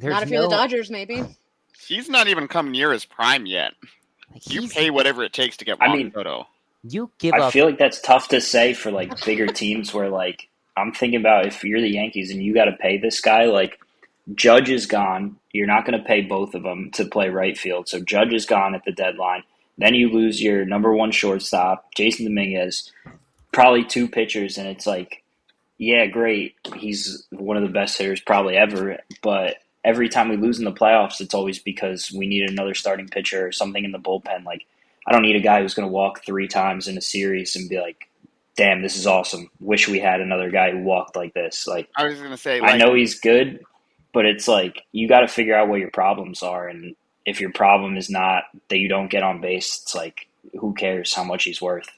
There's 0.00 0.14
Not 0.14 0.22
if 0.22 0.30
you're 0.30 0.42
the 0.42 0.48
Dodgers, 0.48 0.90
maybe. 0.90 1.22
He's 1.86 2.08
not 2.08 2.28
even 2.28 2.48
come 2.48 2.70
near 2.72 2.92
his 2.92 3.04
prime 3.04 3.46
yet. 3.46 3.72
like, 4.32 4.48
You 4.50 4.68
pay 4.68 4.90
whatever 4.90 5.22
it 5.22 5.32
takes 5.32 5.56
to 5.58 5.64
get 5.64 5.76
I 5.80 5.88
Juan 5.88 5.96
mean- 5.98 6.12
Soto. 6.12 6.46
You 6.82 7.10
give 7.18 7.34
I 7.34 7.40
up. 7.40 7.52
feel 7.52 7.66
like 7.66 7.78
that's 7.78 8.00
tough 8.00 8.28
to 8.28 8.40
say 8.40 8.72
for 8.72 8.90
like 8.90 9.22
bigger 9.26 9.46
teams 9.46 9.92
where 9.92 10.08
like 10.08 10.48
I'm 10.78 10.92
thinking 10.92 11.20
about 11.20 11.44
if 11.44 11.62
you're 11.62 11.80
the 11.82 11.90
Yankees 11.90 12.30
and 12.30 12.42
you 12.42 12.54
got 12.54 12.64
to 12.64 12.72
pay 12.72 12.96
this 12.96 13.20
guy 13.20 13.44
like 13.44 13.78
Judge 14.34 14.70
is 14.70 14.86
gone, 14.86 15.36
you're 15.52 15.66
not 15.66 15.84
going 15.84 15.98
to 16.00 16.04
pay 16.06 16.22
both 16.22 16.54
of 16.54 16.62
them 16.62 16.90
to 16.92 17.04
play 17.04 17.28
right 17.28 17.58
field. 17.58 17.86
So 17.88 18.00
Judge 18.00 18.32
is 18.32 18.46
gone 18.46 18.74
at 18.74 18.84
the 18.86 18.92
deadline. 18.92 19.42
Then 19.76 19.94
you 19.94 20.08
lose 20.10 20.42
your 20.42 20.64
number 20.64 20.94
one 20.94 21.10
shortstop, 21.10 21.86
Jasson 21.94 22.24
Dominguez, 22.24 22.90
probably 23.52 23.84
two 23.84 24.08
pitchers, 24.08 24.56
and 24.56 24.66
it's 24.66 24.86
like, 24.86 25.22
yeah, 25.76 26.06
great. 26.06 26.54
He's 26.76 27.26
one 27.30 27.58
of 27.58 27.62
the 27.62 27.68
best 27.68 27.98
hitters 27.98 28.20
probably 28.22 28.56
ever, 28.56 28.98
but 29.22 29.56
every 29.84 30.08
time 30.08 30.28
we 30.28 30.36
lose 30.36 30.58
in 30.58 30.64
the 30.64 30.72
playoffs, 30.72 31.20
it's 31.20 31.34
always 31.34 31.58
because 31.58 32.12
we 32.12 32.26
need 32.26 32.48
another 32.48 32.74
starting 32.74 33.08
pitcher 33.08 33.46
or 33.46 33.52
something 33.52 33.84
in 33.84 33.92
the 33.92 33.98
bullpen. 33.98 34.44
Like 34.44 34.66
I 35.06 35.12
don't 35.12 35.22
need 35.22 35.36
a 35.36 35.40
guy 35.40 35.62
who's 35.62 35.74
going 35.74 35.88
to 35.88 35.92
walk 35.92 36.24
three 36.24 36.48
times 36.48 36.88
in 36.88 36.98
a 36.98 37.00
series 37.00 37.56
and 37.56 37.68
be 37.68 37.80
like, 37.80 38.08
"Damn, 38.56 38.82
this 38.82 38.96
is 38.96 39.06
awesome. 39.06 39.50
Wish 39.60 39.88
we 39.88 39.98
had 39.98 40.20
another 40.20 40.50
guy 40.50 40.70
who 40.70 40.82
walked 40.82 41.16
like 41.16 41.34
this." 41.34 41.66
Like, 41.66 41.88
I 41.96 42.04
was 42.04 42.20
gonna 42.20 42.36
say, 42.36 42.60
like, 42.60 42.72
I 42.72 42.76
know 42.76 42.94
he's 42.94 43.18
good, 43.18 43.64
but 44.12 44.26
it's 44.26 44.48
like 44.48 44.82
you 44.92 45.08
got 45.08 45.20
to 45.20 45.28
figure 45.28 45.56
out 45.56 45.68
what 45.68 45.80
your 45.80 45.90
problems 45.90 46.42
are, 46.42 46.68
and 46.68 46.94
if 47.26 47.40
your 47.40 47.52
problem 47.52 47.96
is 47.96 48.10
not 48.10 48.44
that 48.68 48.78
you 48.78 48.88
don't 48.88 49.10
get 49.10 49.22
on 49.22 49.40
base, 49.40 49.80
it's 49.82 49.94
like 49.94 50.26
who 50.58 50.74
cares 50.74 51.14
how 51.14 51.24
much 51.24 51.44
he's 51.44 51.60
worth? 51.60 51.88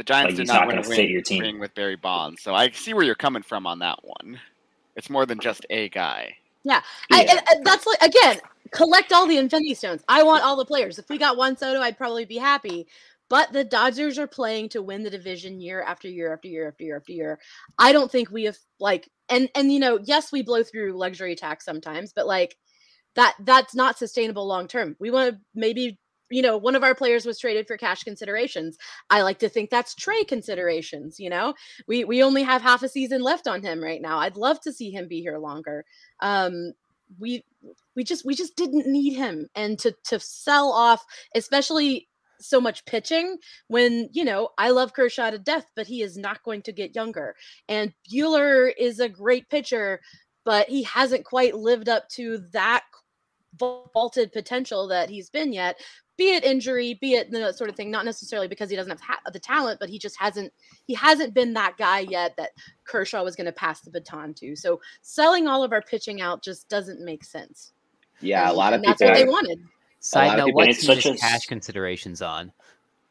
the 0.00 0.04
Giants 0.04 0.30
like, 0.30 0.36
did 0.36 0.42
he's 0.42 0.48
not 0.48 0.60
not 0.66 0.68
a 0.68 0.82
gonna 0.82 0.96
fit 0.96 1.10
your 1.10 1.20
team. 1.20 1.58
with 1.58 1.74
Barry 1.74 1.96
Bonds, 1.96 2.40
so 2.40 2.54
I 2.54 2.70
see 2.70 2.94
where 2.94 3.04
you're 3.04 3.14
coming 3.14 3.42
from 3.42 3.66
on 3.66 3.80
that 3.80 3.98
one. 4.02 4.40
It's 4.96 5.10
more 5.10 5.26
than 5.26 5.38
just 5.38 5.66
a 5.68 5.90
guy. 5.90 6.36
I, 6.68 7.24
Yeah. 7.24 7.32
and, 7.32 7.40
and 7.52 7.64
that's 7.64 7.86
like 7.86 8.02
again, 8.02 8.40
collect 8.72 9.12
all 9.12 9.26
the 9.26 9.38
Infinity 9.38 9.74
Stones. 9.74 10.02
I 10.08 10.22
want 10.22 10.44
all 10.44 10.56
the 10.56 10.64
players. 10.64 10.98
If 10.98 11.08
we 11.08 11.18
got 11.18 11.36
one 11.36 11.56
Soto, 11.56 11.80
I'd 11.80 11.98
probably 11.98 12.24
be 12.24 12.36
happy. 12.38 12.86
But 13.28 13.52
the 13.52 13.62
Dodgers 13.64 14.18
are 14.18 14.26
playing 14.26 14.70
to 14.70 14.82
win 14.82 15.04
the 15.04 15.10
division 15.10 15.60
year 15.60 15.82
after 15.82 16.08
year 16.08 16.32
after 16.32 16.48
year 16.48 16.66
after 16.68 16.82
year 16.84 16.96
after 16.96 17.12
year. 17.12 17.38
I 17.78 17.92
don't 17.92 18.10
think 18.10 18.30
we 18.30 18.44
have 18.44 18.58
like 18.80 19.08
and 19.28 19.48
and 19.54 19.72
you 19.72 19.78
know, 19.78 19.98
yes, 20.02 20.32
we 20.32 20.42
blow 20.42 20.62
through 20.64 20.94
luxury 20.98 21.36
tax 21.36 21.64
sometimes, 21.64 22.12
but 22.12 22.26
like 22.26 22.56
that 23.16 23.34
that's 23.40 23.74
not 23.74 23.98
sustainable 23.98 24.46
long 24.46 24.68
term. 24.68 24.96
We 25.00 25.10
want 25.10 25.34
to 25.34 25.40
maybe 25.54 25.98
you 26.30 26.42
know, 26.42 26.56
one 26.56 26.76
of 26.76 26.84
our 26.84 26.94
players 26.94 27.26
was 27.26 27.38
traded 27.38 27.66
for 27.66 27.76
cash 27.76 28.04
considerations. 28.04 28.78
I 29.10 29.22
like 29.22 29.40
to 29.40 29.48
think 29.48 29.68
that's 29.68 29.94
Trea 29.94 30.24
considerations, 30.24 31.18
you 31.18 31.28
know. 31.28 31.54
We 31.86 32.04
we 32.04 32.22
only 32.22 32.42
have 32.42 32.62
half 32.62 32.82
a 32.82 32.88
season 32.88 33.22
left 33.22 33.46
on 33.46 33.62
him 33.62 33.82
right 33.82 34.00
now. 34.00 34.18
I'd 34.18 34.36
love 34.36 34.60
to 34.62 34.72
see 34.72 34.90
him 34.90 35.08
be 35.08 35.20
here 35.20 35.38
longer. 35.38 35.84
Um 36.20 36.72
we 37.18 37.44
we 37.96 38.04
just 38.04 38.24
we 38.24 38.34
just 38.34 38.56
didn't 38.56 38.86
need 38.86 39.14
him 39.14 39.48
and 39.54 39.78
to 39.80 39.94
to 40.04 40.20
sell 40.20 40.70
off 40.70 41.04
especially 41.34 42.08
so 42.38 42.60
much 42.60 42.84
pitching 42.86 43.36
when 43.68 44.08
you 44.12 44.24
know 44.24 44.50
I 44.56 44.70
love 44.70 44.94
Kershaw 44.94 45.30
to 45.30 45.38
death 45.38 45.66
but 45.76 45.86
he 45.86 46.02
is 46.02 46.16
not 46.16 46.42
going 46.42 46.62
to 46.62 46.72
get 46.72 46.94
younger 46.94 47.34
and 47.68 47.92
Buehler 48.10 48.72
is 48.78 49.00
a 49.00 49.08
great 49.08 49.48
pitcher 49.48 50.00
but 50.44 50.68
he 50.68 50.82
hasn't 50.84 51.24
quite 51.24 51.54
lived 51.54 51.88
up 51.88 52.08
to 52.10 52.38
that 52.52 52.84
vaulted 53.58 54.32
potential 54.32 54.86
that 54.88 55.10
he's 55.10 55.28
been 55.30 55.52
yet 55.52 55.78
be 56.16 56.34
it 56.34 56.44
injury 56.44 56.94
be 57.00 57.14
it 57.14 57.30
the 57.30 57.52
sort 57.52 57.68
of 57.68 57.76
thing 57.76 57.90
not 57.90 58.04
necessarily 58.04 58.46
because 58.46 58.70
he 58.70 58.76
doesn't 58.76 58.90
have 58.90 59.00
ha- 59.00 59.30
the 59.32 59.38
talent 59.38 59.80
but 59.80 59.88
he 59.88 59.98
just 59.98 60.16
hasn't 60.20 60.52
he 60.86 60.94
hasn't 60.94 61.34
been 61.34 61.52
that 61.54 61.76
guy 61.76 62.00
yet 62.00 62.36
that 62.36 62.50
kershaw 62.84 63.22
was 63.24 63.34
going 63.36 63.46
to 63.46 63.52
pass 63.52 63.80
the 63.80 63.90
baton 63.90 64.32
to 64.34 64.54
so 64.54 64.80
selling 65.02 65.46
all 65.48 65.64
of 65.64 65.72
our 65.72 65.82
pitching 65.82 66.20
out 66.20 66.42
just 66.44 66.68
doesn't 66.68 67.00
make 67.04 67.24
sense 67.24 67.72
Yeah, 68.20 68.50
a 68.50 68.52
lot 68.52 68.72
of 68.72 68.78
and 68.80 68.84
that's 68.84 68.98
people. 69.00 69.12
what 69.14 69.18
they 69.18 69.28
wanted 69.28 69.58
Side 70.02 70.38
note: 70.38 70.46
people- 70.46 70.56
What 70.58 70.64
team 70.66 70.90
is 70.98 71.06
a 71.06 71.10
s- 71.10 71.20
cash 71.20 71.46
considerations 71.46 72.22
on? 72.22 72.52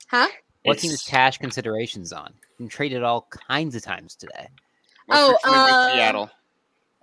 huh 0.08 0.28
What 0.64 0.80
team 0.80 0.92
is 0.92 1.04
cash 1.04 1.38
considerations 1.38 2.12
on? 2.14 2.34
Been 2.58 2.68
traded 2.70 3.04
all 3.04 3.28
kinds 3.48 3.76
of 3.76 3.82
times 3.84 4.16
today. 4.16 4.48
Most 5.08 5.20
Oh, 5.20 5.38
uh, 5.46 5.94
Seattle. 5.94 6.30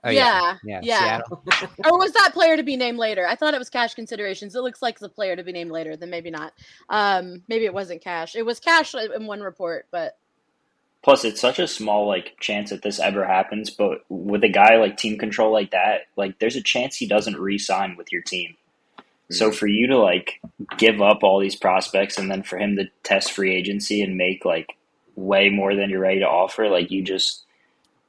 Oh 0.07 0.11
yeah, 0.11 0.57
yeah, 0.65 0.81
yeah. 0.83 1.21
Seattle. 1.21 1.43
or 1.91 1.99
was 1.99 2.13
that 2.13 2.33
player 2.33 2.57
to 2.57 2.63
be 2.63 2.77
named 2.77 2.99
later? 2.99 3.27
I 3.27 3.35
thought 3.35 3.55
it 3.55 3.59
was 3.59 3.71
cash 3.71 3.95
considerations. 3.95 4.55
It 4.55 4.61
looks 4.61 4.83
like 4.83 4.99
the 4.99 5.09
player 5.09 5.35
to 5.35 5.43
be 5.43 5.53
named 5.53 5.73
later. 5.73 5.97
Then 5.97 6.11
maybe 6.11 6.31
not. 6.31 6.53
Um, 6.89 7.43
maybe 7.49 7.65
it 7.65 7.75
wasn't 7.75 8.03
cash. 8.03 8.37
It 8.37 8.47
was 8.47 8.61
cash 8.61 8.95
in 8.95 9.27
one 9.27 9.41
report, 9.41 9.87
but 9.91 10.17
Plus, 11.07 11.25
it's 11.25 11.41
such 11.41 11.61
a 11.61 11.69
small 11.69 12.09
like 12.09 12.35
chance 12.41 12.71
that 12.71 12.83
this 12.83 12.99
ever 12.99 13.25
happens. 13.25 13.71
But 13.71 14.01
with 14.09 14.43
a 14.43 14.49
guy 14.49 14.77
like 14.77 14.97
team 14.97 15.19
control 15.19 15.53
like 15.53 15.71
that, 15.71 16.07
like 16.17 16.41
there's 16.41 16.57
a 16.57 16.63
chance 16.63 16.97
he 16.97 17.07
doesn't 17.07 17.39
re-sign 17.39 17.97
with 17.97 18.11
your 18.11 18.23
team. 18.23 18.57
So 19.31 19.53
for 19.53 19.69
you 19.69 19.87
to 19.87 19.99
like 19.99 20.41
give 20.79 21.01
up 21.01 21.23
all 21.23 21.39
these 21.39 21.55
prospects 21.55 22.19
and 22.19 22.29
then 22.29 22.43
for 22.43 22.59
him 22.59 22.75
to 22.75 22.87
test 23.05 23.31
free 23.31 23.55
agency 23.55 24.03
and 24.03 24.17
make 24.17 24.45
like 24.45 24.77
way 25.15 25.49
more 25.49 25.77
than 25.77 25.91
you're 25.91 26.01
ready 26.01 26.21
to 26.21 26.29
offer, 26.29 26.69
like 26.69 26.91
you 26.91 27.03
just 27.03 27.46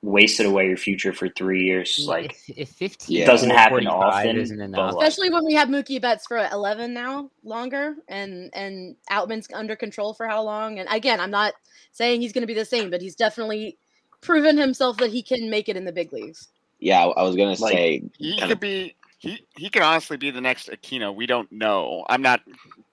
wasted 0.01 0.45
away 0.45 0.67
your 0.67 0.77
future 0.77 1.11
for 1.11 1.27
three 1.29 1.63
years. 1.63 2.05
Like 2.07 2.37
if, 2.47 2.57
if 2.57 2.69
fifteen 2.69 3.17
Yeah. 3.19 3.25
doesn't 3.25 3.49
happen 3.49 3.83
45 3.85 3.93
often, 3.95 4.37
isn't 4.37 4.61
enough. 4.61 4.91
especially 4.95 5.29
when 5.29 5.45
we 5.45 5.53
have 5.55 5.67
Mookie 5.69 6.01
Betts 6.01 6.27
for 6.27 6.37
eleven 6.51 6.93
now 6.93 7.31
longer, 7.43 7.95
and 8.07 8.49
and 8.53 8.95
Outman's 9.09 9.47
under 9.53 9.75
control 9.75 10.13
for 10.13 10.27
how 10.27 10.41
long? 10.43 10.79
And 10.79 10.87
again, 10.91 11.19
I'm 11.19 11.31
not 11.31 11.53
saying 11.91 12.21
he's 12.21 12.31
going 12.33 12.43
to 12.43 12.47
be 12.47 12.53
the 12.53 12.65
same, 12.65 12.89
but 12.89 13.01
he's 13.01 13.15
definitely 13.15 13.77
proven 14.21 14.57
himself 14.57 14.97
that 14.97 15.09
he 15.11 15.21
can 15.23 15.49
make 15.49 15.67
it 15.69 15.75
in 15.77 15.85
the 15.85 15.91
big 15.91 16.13
leagues. 16.13 16.49
Yeah, 16.79 17.05
I 17.05 17.23
was 17.23 17.35
gonna 17.35 17.55
Like, 17.59 17.73
say. 17.73 18.03
He 18.17 18.39
could 18.39 18.51
of- 18.51 18.59
be. 18.59 18.95
He 19.19 19.39
he 19.57 19.71
could 19.71 19.81
honestly 19.81 20.15
be 20.15 20.29
the 20.29 20.41
next 20.41 20.69
Aquino. 20.69 21.13
We 21.15 21.25
don't 21.25 21.51
know. 21.51 22.05
I'm 22.07 22.21
not 22.21 22.41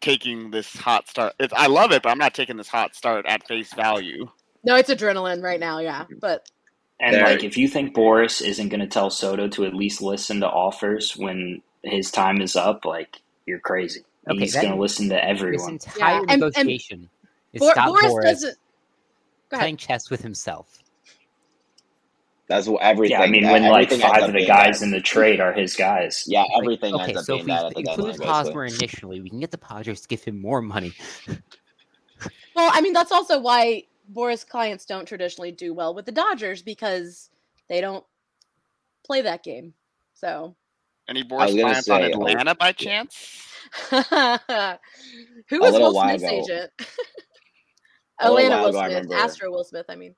taking 0.00 0.50
this 0.50 0.74
hot 0.74 1.06
start. 1.06 1.34
It's, 1.38 1.52
I 1.54 1.66
love 1.66 1.92
it, 1.92 2.02
but 2.02 2.08
I'm 2.08 2.16
not 2.18 2.32
taking 2.32 2.56
this 2.56 2.66
hot 2.68 2.94
start 2.96 3.26
at 3.26 3.46
face 3.46 3.74
value. 3.74 4.26
No, 4.64 4.74
it's 4.76 4.88
adrenaline 4.88 5.42
right 5.42 5.60
now, 5.60 5.80
yeah. 5.80 6.06
But 6.22 6.48
And 7.00 7.14
There- 7.16 7.24
like, 7.24 7.44
if 7.44 7.56
you 7.56 7.68
think 7.68 7.94
Boras 7.94 8.40
isn't 8.40 8.68
going 8.68 8.80
to 8.80 8.86
tell 8.86 9.10
Soto 9.10 9.48
to 9.48 9.64
at 9.66 9.74
least 9.74 10.00
listen 10.00 10.40
to 10.40 10.48
offers 10.48 11.16
when 11.16 11.60
his 11.82 12.10
time 12.10 12.40
is 12.40 12.56
up, 12.56 12.84
like 12.84 13.20
you're 13.46 13.58
crazy. 13.60 14.00
Okay, 14.30 14.38
He's 14.40 14.54
going 14.54 14.70
to 14.70 14.76
listen 14.76 15.08
to 15.10 15.14
This 15.16 15.22
everyone. 15.24 15.70
entire 15.72 16.20
and- 16.20 16.30
and 16.30 16.40
negotiation 16.40 17.10
is 17.52 17.60
Bor- 17.60 17.72
Scott 17.72 17.88
Boras, 17.88 18.10
Boras, 18.10 18.22
doesn't. 18.22 18.58
Playing 19.50 19.76
chess 19.76 20.08
with 20.10 20.22
himself. 20.22 20.78
That's 22.46 22.66
what 22.66 22.82
everything. 22.82 23.18
Yeah, 23.18 23.22
I 23.22 23.26
mean, 23.28 23.44
when 23.48 23.62
like 23.64 23.90
five 23.90 24.22
of 24.22 24.32
the 24.32 24.44
guys 24.46 24.80
that. 24.80 24.86
in 24.86 24.90
the 24.92 25.00
trade 25.00 25.40
are 25.40 25.52
his 25.52 25.74
guys. 25.76 26.24
Yeah, 26.26 26.42
Like, 26.42 26.50
everything 26.62 26.94
okay, 26.94 27.14
up 27.14 27.24
so 27.24 27.36
if 27.36 27.44
we 27.44 27.50
that 27.52 27.64
at 27.66 27.72
the 27.74 27.80
include 27.80 28.12
deadline. 28.12 28.28
Hosmer 28.28 28.64
initially, 28.66 29.20
we 29.20 29.30
can 29.30 29.40
get 29.40 29.50
the 29.50 29.58
Padres 29.58 30.00
to 30.02 30.08
give 30.08 30.22
him 30.24 30.40
more 30.40 30.60
money. 30.60 30.92
Well, 32.56 32.70
I 32.72 32.80
mean, 32.82 32.92
that's 32.92 33.12
also 33.12 33.38
why 33.38 33.84
Boras 34.12 34.46
clients 34.46 34.84
don't 34.84 35.06
traditionally 35.06 35.52
do 35.52 35.72
well 35.74 35.94
with 35.94 36.06
the 36.06 36.12
Dodgers 36.12 36.62
because 36.62 37.30
they 37.68 37.80
don't 37.80 38.04
play 39.06 39.22
that 39.22 39.42
game. 39.42 39.74
So, 40.14 40.56
Any 41.08 41.22
Boras 41.24 41.48
gonna 41.48 41.60
clients 41.62 41.88
on 41.88 42.00
say, 42.02 42.12
oh, 42.12 42.20
Atlanta 42.26 42.54
by 42.54 42.72
chance? 42.72 43.48
who 43.90 43.98
was 45.60 45.72
Will 45.72 45.94
while 45.94 46.08
Smith's 46.18 46.24
ago- 46.24 46.42
agent? 46.42 46.70
Atlanta 48.20 48.62
Will 48.62 48.72
Smith, 48.72 48.84
remember- 48.86 49.14
Astro 49.16 49.50
Will 49.50 49.64
Smith. 49.64 49.86
I 49.88 49.96
mean, 49.96 50.14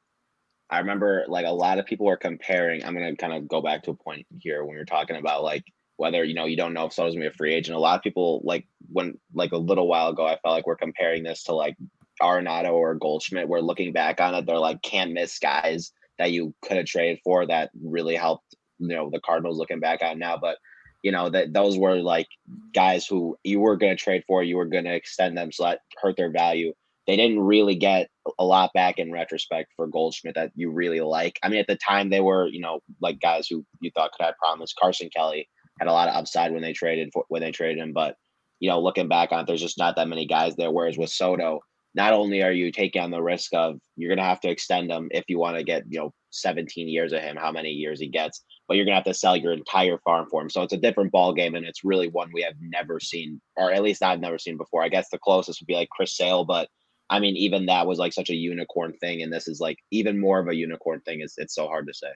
I 0.69 0.79
remember 0.81 1.25
like 1.29 1.47
a 1.47 1.51
lot 1.51 1.79
of 1.79 1.87
people 1.87 2.07
were 2.07 2.17
comparing. 2.17 2.85
I'm 2.85 2.93
gonna 2.95 3.17
kind 3.17 3.33
of 3.33 3.49
go 3.49 3.63
back 3.63 3.85
to 3.85 3.93
a 3.93 3.95
point 3.95 4.27
here 4.39 4.65
when 4.65 4.75
you're 4.77 4.85
talking 4.85 5.17
about 5.17 5.43
like 5.45 5.65
whether 5.97 6.25
you 6.25 6.35
know 6.35 6.45
you 6.45 6.57
don't 6.57 6.75
know 6.75 6.87
if 6.87 6.93
someone's 6.93 7.15
gonna 7.15 7.25
be 7.31 7.35
a 7.35 7.37
free 7.37 7.55
agent. 7.55 7.77
A 7.77 7.81
lot 7.81 7.97
of 7.97 8.03
people 8.03 8.43
like 8.45 8.67
when 8.91 9.19
like 9.33 9.53
a 9.53 9.57
little 9.57 9.87
while 9.89 10.09
ago, 10.09 10.27
I 10.27 10.39
felt 10.43 10.55
like 10.55 10.67
we're 10.67 10.77
comparing 10.77 11.23
this 11.23 11.45
to 11.45 11.55
like 11.55 11.77
Arenado 12.21 12.73
or 12.73 12.95
Goldschmidt. 12.95 13.49
We're 13.49 13.61
looking 13.61 13.93
back 13.93 14.21
on 14.21 14.35
it, 14.35 14.47
they're 14.47 14.59
like 14.59 14.83
can't 14.83 15.13
miss 15.13 15.39
guys 15.39 15.93
that 16.19 16.33
you 16.33 16.55
could 16.63 16.77
have 16.79 16.87
traded 16.87 17.21
for 17.23 17.47
that 17.47 17.71
really 17.83 18.17
helped. 18.17 18.55
You 18.79 18.89
know 18.89 19.11
the 19.11 19.21
Cardinals 19.21 19.59
looking 19.59 19.81
back 19.81 20.03
on 20.03 20.19
now, 20.19 20.37
but 20.37 20.59
you 21.03 21.13
know 21.13 21.31
that 21.31 21.53
those 21.53 21.79
were 21.79 21.97
like 21.97 22.29
guys 22.75 23.07
who 23.07 23.37
you 23.43 23.61
were 23.61 23.77
gonna 23.77 23.97
trade 23.97 24.25
for. 24.27 24.43
You 24.43 24.57
were 24.57 24.67
gonna 24.67 24.93
extend 24.93 25.37
them, 25.37 25.53
so 25.53 25.65
that 25.65 25.81
hurt 26.01 26.17
their 26.17 26.31
value 26.31 26.73
they 27.07 27.17
didn't 27.17 27.41
really 27.41 27.77
get 27.77 28.11
a 28.39 28.45
lot 28.45 28.73
back 28.75 28.99
in 28.99 29.13
retrospect 29.13 29.73
for 29.77 29.87
Goldschmidt 29.87 30.35
that 30.35 30.51
you 30.57 30.71
really 30.71 31.01
like. 31.01 31.39
I 31.43 31.49
mean, 31.49 31.61
at 31.61 31.69
the 31.69 31.77
time 31.77 32.11
they 32.11 32.21
were, 32.21 32.49
you 32.49 32.61
know, 32.61 32.81
like 33.01 33.21
guys 33.21 33.47
who 33.47 33.65
you 33.81 33.91
thought 33.93 34.11
could 34.13 34.25
have 34.25 34.37
promise. 34.39 34.75
Carson 34.79 35.09
Kelly 35.15 35.49
had 35.79 35.89
a 35.89 35.93
lot 35.93 36.09
of 36.09 36.17
upside 36.17 36.53
when 36.53 36.63
they 36.63 36.73
traded 36.73 37.11
for 37.13 37.25
when 37.29 37.43
they 37.43 37.53
traded 37.53 37.79
him, 37.79 37.93
but 37.93 38.17
you 38.59 38.69
know, 38.69 38.81
looking 38.81 39.09
back 39.09 39.31
on 39.33 39.41
it, 39.41 39.47
there's 39.47 39.61
just 39.61 39.79
not 39.79 39.97
that 39.97 40.09
many 40.09 40.27
guys 40.27 40.57
there. 40.57 40.73
Whereas 40.73 40.99
with 40.99 41.11
Soto, 41.11 41.61
not 41.97 42.13
only 42.13 42.43
are 42.43 42.53
you 42.53 42.71
taking 42.71 43.01
on 43.01 43.11
the 43.11 43.23
risk 43.23 43.55
of 43.55 43.81
you're 43.97 44.15
gonna 44.15 44.29
have 44.29 44.41
to 44.41 44.51
extend 44.51 44.91
him 44.91 45.09
if 45.11 45.25
you 45.29 45.39
want 45.39 45.57
to 45.57 45.65
get, 45.65 45.85
you 45.89 45.99
know, 45.99 46.13
17 46.31 46.89
years 46.89 47.15
of 47.15 47.23
him, 47.23 47.37
how 47.37 47.51
many 47.51 47.71
years 47.71 47.99
he 47.99 48.07
gets, 48.07 48.45
but 48.69 48.77
you're 48.77 48.85
gonna 48.85 48.97
have 48.97 49.05
to 49.05 49.15
sell 49.15 49.35
your 49.35 49.55
entire 49.55 49.97
farm 50.05 50.29
for 50.31 50.43
him. 50.43 50.51
So 50.51 50.63
it's 50.63 50.75
a 50.75 50.79
different 50.79 51.11
ball 51.11 51.33
game, 51.33 51.55
and 51.55 51.65
it's 51.65 51.85
really 51.85 52.09
one 52.09 52.31
we 52.35 52.43
have 52.43 52.55
never 52.61 53.01
seen, 53.01 53.41
or 53.57 53.73
at 53.73 53.83
least 53.83 54.03
I've 54.03 54.21
never 54.21 54.39
seen 54.39 54.59
before. 54.59 54.83
I 54.83 54.91
guess 54.91 55.09
the 55.09 55.19
closest 55.19 55.61
would 55.61 55.67
be 55.67 55.75
like 55.75 55.89
Chris 55.89 56.15
Sale, 56.15 56.45
but 56.45 56.69
I 57.09 57.19
mean, 57.19 57.35
even 57.37 57.67
that 57.67 57.87
was 57.87 57.99
like 57.99 58.13
such 58.13 58.29
a 58.29 58.37
unicorn 58.37 58.93
thing, 59.01 59.23
and 59.23 59.33
this 59.33 59.49
is 59.49 59.59
like 59.59 59.79
even 59.91 60.21
more 60.21 60.39
of 60.39 60.49
a 60.49 60.55
unicorn 60.55 61.01
thing. 61.01 61.21
It's 61.23 61.39
it's 61.39 61.55
so 61.55 61.67
hard 61.67 61.87
to 61.87 61.95
say. 61.95 62.13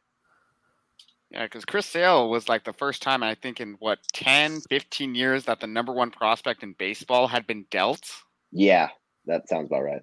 Yeah, 1.30 1.44
because 1.44 1.64
Chris 1.64 1.86
Sale 1.86 2.28
was 2.28 2.50
like 2.50 2.64
the 2.64 2.74
first 2.74 3.00
time 3.00 3.22
I 3.22 3.34
think 3.34 3.60
in 3.60 3.76
what 3.78 4.00
10, 4.12 4.60
15 4.68 5.14
years 5.14 5.44
that 5.44 5.60
the 5.60 5.66
number 5.68 5.92
one 5.92 6.10
prospect 6.10 6.62
in 6.62 6.74
baseball 6.76 7.28
had 7.28 7.46
been 7.46 7.64
dealt. 7.70 8.04
Yeah, 8.52 8.88
that 9.30 9.48
sounds 9.48 9.66
about 9.68 9.84
right. 9.84 10.02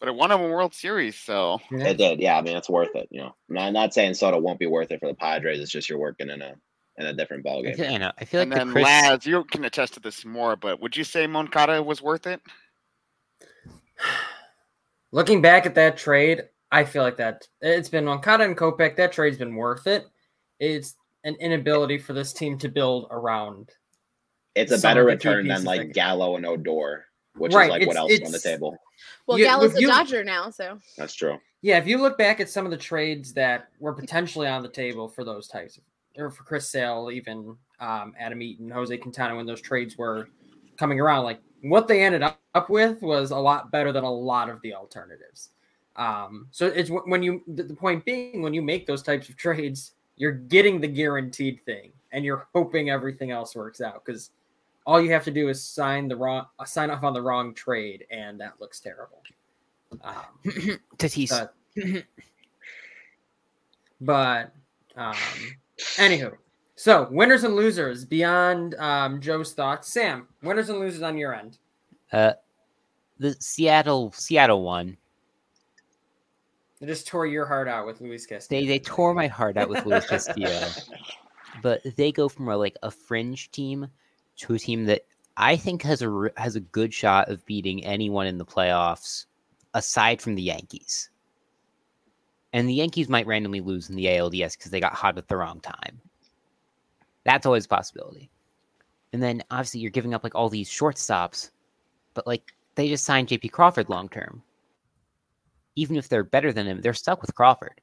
But 0.00 0.08
it 0.08 0.16
won 0.16 0.32
him 0.32 0.40
a 0.40 0.48
World 0.48 0.74
Series, 0.74 1.16
so 1.16 1.60
It 1.70 1.96
did. 1.96 2.18
Yeah, 2.18 2.36
I 2.36 2.42
mean, 2.42 2.56
it's 2.56 2.68
worth 2.68 2.94
it. 2.96 3.06
You 3.12 3.20
know, 3.20 3.36
I'm 3.48 3.54
not, 3.54 3.72
not 3.72 3.94
saying 3.94 4.14
Soto 4.14 4.38
won't 4.40 4.58
be 4.58 4.66
worth 4.66 4.90
it 4.90 4.98
for 4.98 5.06
the 5.06 5.14
Padres. 5.14 5.60
It's 5.60 5.70
just 5.70 5.88
you're 5.88 5.98
working 5.98 6.28
in 6.28 6.42
a 6.42 6.54
in 6.98 7.06
a 7.06 7.12
different 7.12 7.44
ball 7.44 7.60
I 7.60 7.62
game. 7.62 7.74
feel, 7.76 7.94
I 7.94 7.98
know. 7.98 8.12
I 8.18 8.24
feel 8.24 8.40
like 8.40 8.46
and 8.46 8.52
the 8.52 8.56
then 8.56 8.72
Chris. 8.72 8.84
Laz, 8.84 9.26
you 9.26 9.44
can 9.44 9.64
attest 9.64 9.94
to 9.94 10.00
this 10.00 10.24
more, 10.24 10.56
but 10.56 10.80
would 10.80 10.96
you 10.96 11.04
say 11.04 11.26
Moncada 11.26 11.80
was 11.82 12.02
worth 12.02 12.26
it? 12.26 12.40
Looking 15.12 15.40
back 15.40 15.66
at 15.66 15.74
that 15.76 15.96
trade, 15.96 16.42
I 16.72 16.84
feel 16.84 17.02
like 17.02 17.18
that 17.18 17.46
it's 17.60 17.88
been 17.88 18.04
Moncada 18.06 18.44
and 18.44 18.56
Kopech. 18.56 18.96
That 18.96 19.12
trade's 19.12 19.38
been 19.38 19.54
worth 19.54 19.86
it. 19.86 20.06
It's 20.58 20.96
an 21.24 21.36
inability 21.36 21.98
for 21.98 22.12
this 22.12 22.32
team 22.32 22.58
to 22.58 22.68
build 22.68 23.06
around. 23.10 23.70
It's 24.54 24.72
a 24.72 24.78
better 24.78 25.08
of 25.08 25.18
the 25.18 25.22
key 25.22 25.28
return 25.28 25.48
than 25.48 25.64
like 25.64 25.80
that- 25.88 25.94
Gallo 25.94 26.36
and 26.36 26.44
Odor, 26.46 27.06
which 27.36 27.52
Right, 27.54 27.64
is 27.66 27.70
like 27.70 27.86
what 27.86 27.96
else 27.96 28.12
is 28.12 28.20
on 28.22 28.32
the 28.32 28.38
table. 28.38 28.76
well, 29.26 29.38
You- 29.38 29.44
Gallo's 29.44 29.72
if 29.72 29.78
a 29.78 29.80
you- 29.82 29.86
Dodger 29.88 30.24
now, 30.24 30.50
so 30.50 30.78
That's 30.96 31.14
true. 31.14 31.38
Yeah, 31.62 31.78
if 31.78 31.86
you 31.86 31.98
look 31.98 32.18
back 32.18 32.40
at 32.40 32.48
some 32.50 32.64
of 32.64 32.70
the 32.72 32.76
trades 32.76 33.32
that 33.34 33.68
were 33.78 33.92
potentially 33.92 34.48
on 34.48 34.62
the 34.62 34.68
table 34.68 35.08
for 35.08 35.22
those 35.24 35.46
types 35.46 35.76
of, 35.78 35.84
or 36.16 36.30
for 36.30 36.42
Chris 36.42 36.68
Sale, 36.68 37.10
even 37.12 37.56
um, 37.80 38.14
Adam 38.18 38.42
Eaton, 38.42 38.68
Jose 38.70 38.96
Quintana, 38.98 39.36
when 39.36 39.46
those 39.46 39.60
trades 39.60 39.96
were 39.96 40.28
coming 40.76 41.00
around, 41.00 41.24
like 41.24 41.40
what 41.62 41.86
they 41.88 42.02
ended 42.02 42.22
up, 42.22 42.40
up 42.54 42.68
with 42.68 43.00
was 43.00 43.30
a 43.30 43.36
lot 43.38 43.70
better 43.70 43.92
than 43.92 44.04
a 44.04 44.12
lot 44.12 44.50
of 44.50 44.60
the 44.62 44.74
alternatives. 44.74 45.50
Um, 45.96 46.48
so 46.50 46.66
it's 46.66 46.90
when 46.90 47.22
you, 47.22 47.42
the 47.46 47.62
the 47.62 47.74
point 47.74 48.04
being, 48.04 48.42
when 48.42 48.52
you 48.54 48.60
make 48.62 48.86
those 48.86 49.02
types 49.02 49.28
of 49.28 49.36
trades, 49.46 49.92
you're 50.16 50.32
getting 50.32 50.80
the 50.80 50.88
guaranteed 50.88 51.60
thing 51.64 51.92
and 52.12 52.24
you're 52.24 52.46
hoping 52.54 52.90
everything 52.90 53.30
else 53.30 53.54
works 53.54 53.80
out 53.80 54.04
because 54.04 54.30
all 54.86 55.00
you 55.00 55.12
have 55.12 55.24
to 55.24 55.30
do 55.30 55.48
is 55.48 55.62
sign 55.62 56.08
the 56.08 56.16
wrong, 56.16 56.46
uh, 56.58 56.64
sign 56.64 56.90
off 56.90 57.02
on 57.04 57.12
the 57.14 57.22
wrong 57.22 57.54
trade, 57.54 58.06
and 58.10 58.40
that 58.40 58.60
looks 58.60 58.80
terrible. 58.80 59.22
Um, 60.02 60.14
Tatis. 60.98 61.32
uh, 61.32 62.00
but 64.00 64.52
um 64.96 65.14
anywho 65.96 66.34
so 66.76 67.08
winners 67.10 67.44
and 67.44 67.54
losers 67.54 68.04
beyond 68.04 68.74
um 68.76 69.20
joe's 69.20 69.52
thoughts 69.54 69.88
sam 69.88 70.26
winners 70.42 70.68
and 70.68 70.78
losers 70.78 71.02
on 71.02 71.16
your 71.16 71.34
end 71.34 71.58
Uh, 72.12 72.32
the 73.18 73.34
Seattle 73.40 74.12
Seattle 74.12 74.62
one. 74.62 74.96
they 76.80 76.86
just 76.86 77.06
tore 77.06 77.26
your 77.26 77.46
heart 77.46 77.68
out 77.68 77.86
with 77.86 78.00
luis 78.00 78.26
castillo 78.26 78.60
They 78.62 78.66
they 78.66 78.78
tore 78.80 79.14
my 79.14 79.28
heart 79.28 79.56
out 79.56 79.68
with 79.68 79.86
Luis 79.86 80.06
Castillo, 80.06 80.68
but 81.62 81.80
they 81.96 82.12
go 82.12 82.28
from 82.28 82.48
a, 82.48 82.56
like 82.56 82.76
a 82.82 82.90
fringe 82.90 83.50
team 83.50 83.86
to 84.36 84.54
a 84.54 84.58
team 84.58 84.84
that 84.86 85.02
I 85.36 85.56
think 85.56 85.82
has 85.82 86.02
a 86.02 86.30
has 86.36 86.56
a 86.56 86.60
good 86.60 86.92
shot 86.92 87.28
of 87.28 87.44
beating 87.46 87.84
anyone 87.84 88.26
in 88.26 88.38
the 88.38 88.44
playoffs, 88.44 89.26
aside 89.74 90.20
from 90.20 90.34
the 90.34 90.42
Yankees. 90.42 91.10
And 92.52 92.68
the 92.68 92.74
Yankees 92.74 93.08
might 93.08 93.26
randomly 93.26 93.60
lose 93.60 93.88
in 93.88 93.96
the 93.96 94.06
ALDS 94.06 94.56
because 94.56 94.70
they 94.70 94.80
got 94.80 94.92
hot 94.92 95.16
at 95.16 95.28
the 95.28 95.36
wrong 95.36 95.60
time. 95.60 96.00
That's 97.24 97.46
always 97.46 97.64
a 97.64 97.68
possibility. 97.68 98.30
And 99.12 99.22
then 99.22 99.42
obviously 99.50 99.80
you're 99.80 99.90
giving 99.90 100.12
up 100.12 100.24
like 100.24 100.34
all 100.34 100.48
these 100.48 100.68
shortstops, 100.68 101.50
but 102.14 102.26
like 102.26 102.52
they 102.74 102.88
just 102.88 103.04
signed 103.04 103.28
JP 103.28 103.52
Crawford 103.52 103.88
long 103.88 104.08
term. 104.08 104.42
Even 105.76 105.96
if 105.96 106.08
they're 106.08 106.24
better 106.24 106.52
than 106.52 106.66
him, 106.66 106.82
they're 106.82 106.92
stuck 106.92 107.22
with 107.22 107.34
Crawford. 107.34 107.80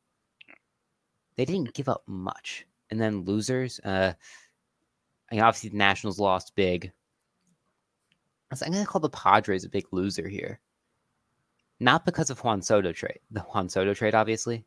They 1.35 1.45
didn't 1.45 1.73
give 1.73 1.89
up 1.89 2.03
much. 2.05 2.65
And 2.91 3.01
then 3.01 3.25
losers, 3.25 3.79
uh 3.79 4.13
I 5.31 5.35
mean, 5.35 5.43
obviously 5.43 5.69
the 5.69 5.77
Nationals 5.77 6.19
lost 6.19 6.55
big. 6.55 6.91
So 8.53 8.65
I'm 8.65 8.71
gonna 8.71 8.85
call 8.85 9.01
the 9.01 9.09
Padres 9.09 9.63
a 9.63 9.69
big 9.69 9.85
loser 9.91 10.27
here. 10.27 10.59
Not 11.79 12.03
because 12.03 12.29
of 12.29 12.43
Juan 12.43 12.61
Soto 12.61 12.91
trade, 12.91 13.19
the 13.31 13.41
Juan 13.41 13.69
Soto 13.69 13.93
trade, 13.93 14.15
obviously, 14.15 14.65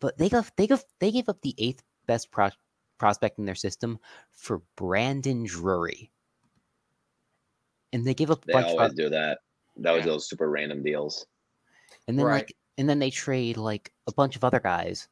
but 0.00 0.16
they 0.16 0.28
got 0.28 0.50
they 0.56 0.66
got 0.66 0.82
they 1.00 1.10
gave 1.12 1.28
up 1.28 1.40
the 1.42 1.54
eighth 1.58 1.82
best 2.06 2.30
pro- 2.30 2.48
prospect 2.98 3.38
in 3.38 3.44
their 3.44 3.54
system 3.54 3.98
for 4.32 4.62
Brandon 4.76 5.44
Drury, 5.44 6.10
and 7.92 8.04
they 8.06 8.14
gave 8.14 8.30
up 8.30 8.42
a 8.44 8.46
They 8.46 8.52
bunch 8.54 8.66
always 8.68 8.90
of, 8.90 8.96
do 8.96 9.10
that. 9.10 9.40
That 9.76 9.92
was 9.92 10.00
Yeah. 10.00 10.12
those 10.12 10.28
super 10.28 10.48
random 10.50 10.82
deals. 10.82 11.26
and 12.08 12.18
then 12.18 12.26
Right. 12.26 12.34
like 12.36 12.56
and 12.78 12.88
then 12.88 12.98
they 12.98 13.10
trade 13.10 13.56
like 13.58 13.92
a 14.06 14.12
bunch 14.12 14.34
of 14.36 14.42
other 14.44 14.60
guys 14.60 15.08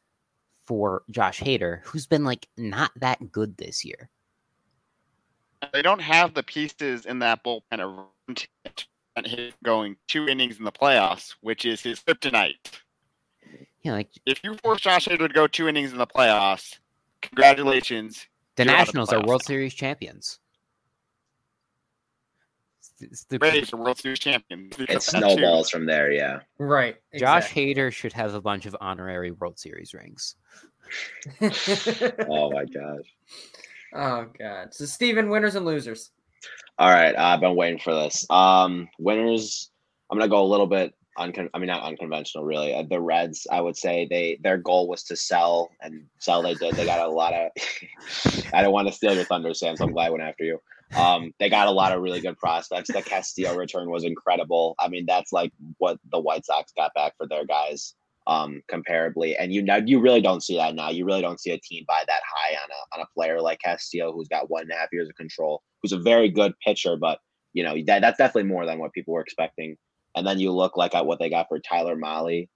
for 0.64 1.02
Josh 1.10 1.40
Hader, 1.40 1.82
who's 1.84 2.06
been 2.06 2.24
like 2.24 2.48
not 2.56 2.90
that 2.96 3.30
good 3.30 3.56
this 3.58 3.84
year. 3.84 4.08
They 5.72 5.82
don't 5.82 6.00
have 6.00 6.34
the 6.34 6.42
pieces 6.42 7.04
in 7.06 7.18
that 7.20 7.42
bullpen 7.44 7.78
around 7.80 8.06
him 8.28 8.36
to 9.16 9.28
him 9.28 9.52
going 9.64 9.96
two 10.06 10.28
innings 10.28 10.58
in 10.58 10.64
the 10.64 10.72
playoffs, 10.72 11.34
which 11.40 11.64
is 11.64 11.80
his 11.82 12.00
kryptonite. 12.00 12.54
You 13.82 13.90
know, 13.90 13.96
like 13.96 14.10
If 14.26 14.42
you 14.44 14.54
force 14.62 14.80
Josh 14.82 15.06
Hader 15.06 15.26
to 15.26 15.28
go 15.28 15.46
two 15.46 15.66
innings 15.68 15.92
in 15.92 15.98
the 15.98 16.06
playoffs, 16.06 16.78
congratulations. 17.22 18.26
the 18.56 18.64
You're 18.64 18.72
out 18.72 18.80
of 18.80 18.86
the 18.86 18.98
Nationals 19.00 19.12
are 19.12 19.26
World. 19.26 19.42
Series 19.44 19.74
champions. 19.74 20.38
It's- 23.00 23.12
it's 23.12 23.24
the- 23.24 23.38
Braves 23.38 23.72
are 23.72 23.76
World 23.76 23.98
Series 23.98 24.18
champions. 24.18 24.74
It 24.74 24.86
because 24.86 25.06
too. 25.06 25.18
snowballs 25.18 25.70
from 25.70 25.86
there. 25.86 26.12
Yeah. 26.12 26.40
Right. 26.58 26.96
Josh 27.16 27.44
exactly. 27.46 27.74
Hader 27.74 27.92
should 27.92 28.12
have 28.12 28.34
a 28.34 28.40
bunch 28.40 28.66
of 28.66 28.76
honorary 28.80 29.30
World 29.32 29.58
Series 29.58 29.94
rings. 29.94 30.36
Oh 31.40 32.50
my 32.50 32.64
gosh. 32.64 33.04
Oh 33.94 34.26
god. 34.38 34.74
So 34.74 34.84
Steven, 34.84 35.28
winners 35.28 35.54
and 35.54 35.66
losers. 35.66 36.10
All 36.78 36.90
right, 36.90 37.16
I've 37.16 37.40
been 37.40 37.56
waiting 37.56 37.80
for 37.80 37.94
this. 37.94 38.26
Um, 38.30 38.88
winners. 38.98 39.70
I'm 40.10 40.18
gonna 40.18 40.30
go 40.30 40.42
a 40.42 40.46
little 40.46 40.66
bit 40.66 40.94
uncon. 41.18 41.50
I 41.52 41.58
mean, 41.58 41.66
not 41.66 41.82
unconventional, 41.82 42.44
really. 42.44 42.74
Uh, 42.74 42.84
the 42.88 43.00
Reds. 43.00 43.46
I 43.50 43.60
would 43.60 43.76
say 43.76 44.06
they 44.08 44.38
their 44.42 44.58
goal 44.58 44.88
was 44.88 45.02
to 45.04 45.16
sell, 45.16 45.70
and 45.82 46.04
sell 46.18 46.42
they 46.42 46.54
did. 46.54 46.74
They 46.74 46.84
got 46.84 47.06
a 47.06 47.10
lot 47.10 47.34
of. 47.34 47.50
I 48.54 48.62
don't 48.62 48.72
want 48.72 48.88
to 48.88 48.94
steal 48.94 49.14
your 49.14 49.24
thunder, 49.24 49.52
Sam. 49.54 49.76
So 49.76 49.84
I'm 49.84 49.92
glad 49.92 50.06
I 50.06 50.10
went 50.10 50.22
after 50.22 50.44
you. 50.44 50.60
Um, 50.96 51.34
they 51.38 51.50
got 51.50 51.68
a 51.68 51.72
lot 51.72 51.92
of 51.92 52.00
really 52.00 52.20
good 52.20 52.38
prospects. 52.38 52.90
The 52.90 53.02
Castillo 53.02 53.54
return 53.54 53.90
was 53.90 54.04
incredible. 54.04 54.74
I 54.78 54.88
mean, 54.88 55.04
that's 55.06 55.32
like 55.32 55.52
what 55.78 55.98
the 56.10 56.20
White 56.20 56.46
Sox 56.46 56.72
got 56.72 56.94
back 56.94 57.14
for 57.18 57.26
their 57.26 57.44
guys, 57.44 57.94
um, 58.28 58.62
comparably. 58.70 59.34
And 59.38 59.52
you 59.52 59.62
know, 59.62 59.80
you 59.84 60.00
really 60.00 60.20
don't 60.20 60.42
see 60.42 60.56
that 60.58 60.74
now. 60.74 60.90
You 60.90 61.04
really 61.06 61.22
don't 61.22 61.40
see 61.40 61.50
a 61.50 61.58
team 61.58 61.84
buy 61.88 62.04
that 62.06 62.20
high 62.30 62.54
on 62.54 62.70
a 62.70 62.96
on 62.96 63.02
a 63.02 63.14
player 63.14 63.40
like 63.40 63.60
Castillo, 63.60 64.12
who's 64.12 64.28
got 64.28 64.50
one 64.50 64.62
and 64.62 64.70
a 64.70 64.76
half 64.76 64.92
years 64.92 65.08
of 65.08 65.16
control, 65.16 65.62
who's 65.82 65.92
a 65.92 65.98
very 65.98 66.28
good 66.28 66.52
pitcher, 66.64 66.96
but 66.96 67.18
you 67.54 67.64
know 67.64 67.74
that 67.86 68.00
that's 68.00 68.18
definitely 68.18 68.48
more 68.48 68.66
than 68.66 68.78
what 68.78 68.92
people 68.92 69.14
were 69.14 69.22
expecting. 69.22 69.76
And 70.14 70.26
then 70.26 70.38
you 70.38 70.52
look 70.52 70.76
like 70.76 70.94
at 70.94 71.06
what 71.06 71.18
they 71.18 71.30
got 71.30 71.48
for 71.48 71.58
Tyler 71.58 71.96
Mahle. 71.96 72.48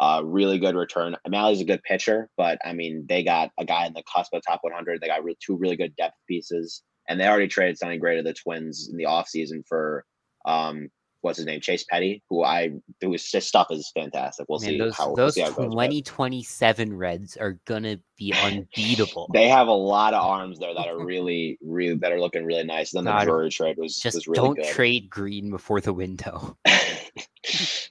Uh, 0.00 0.22
really 0.24 0.60
good 0.60 0.76
return. 0.76 1.16
Mahle's 1.28 1.60
a 1.60 1.64
good 1.64 1.82
pitcher, 1.82 2.30
but 2.36 2.58
I 2.64 2.72
mean, 2.72 3.04
they 3.08 3.24
got 3.24 3.50
a 3.58 3.64
guy 3.64 3.84
in 3.84 3.94
the 3.94 4.04
cusp 4.04 4.32
of 4.32 4.42
top 4.46 4.60
100. 4.62 5.00
They 5.00 5.08
got 5.08 5.24
re- 5.24 5.36
two 5.44 5.56
really 5.56 5.74
good 5.74 5.96
depth 5.96 6.14
pieces, 6.28 6.82
and 7.08 7.20
they 7.20 7.26
already 7.26 7.48
traded 7.48 7.78
Sonny 7.78 7.98
Gray 7.98 8.16
to 8.16 8.22
the 8.22 8.32
Twins 8.32 8.88
in 8.90 8.96
the 8.96 9.04
offseason 9.04 9.66
for 9.66 10.04
um, 10.44 10.88
what's 11.20 11.38
his 11.38 11.46
name, 11.46 11.60
Chase 11.60 11.84
Petty, 11.84 12.22
who 12.28 12.44
I 12.44 12.72
who 13.00 13.12
his 13.12 13.30
his 13.30 13.46
stuff 13.46 13.68
is 13.70 13.90
fantastic. 13.94 14.46
We'll 14.48 14.60
Man, 14.60 14.70
see 14.70 14.78
those 14.78 14.96
how 14.96 15.14
those 15.14 15.36
it 15.36 15.44
goes, 15.44 15.54
2027 15.56 16.96
Reds 16.96 17.36
are 17.36 17.58
gonna 17.64 17.98
be 18.16 18.32
unbeatable. 18.42 19.30
They 19.32 19.48
have 19.48 19.68
a 19.68 19.72
lot 19.72 20.14
of 20.14 20.22
arms 20.22 20.58
there 20.58 20.74
that 20.74 20.88
are 20.88 21.04
really, 21.04 21.58
really 21.62 21.96
that 21.96 22.12
are 22.12 22.20
looking 22.20 22.44
really 22.44 22.64
nice. 22.64 22.92
Then 22.92 23.04
the 23.04 23.10
God, 23.12 23.24
Drury 23.24 23.50
trade 23.50 23.76
was 23.78 23.96
Just 23.96 24.16
was 24.16 24.28
really 24.28 24.36
don't 24.36 24.56
good. 24.56 24.66
trade 24.66 25.10
Green 25.10 25.50
before 25.50 25.80
the 25.80 25.92
window. 25.92 26.56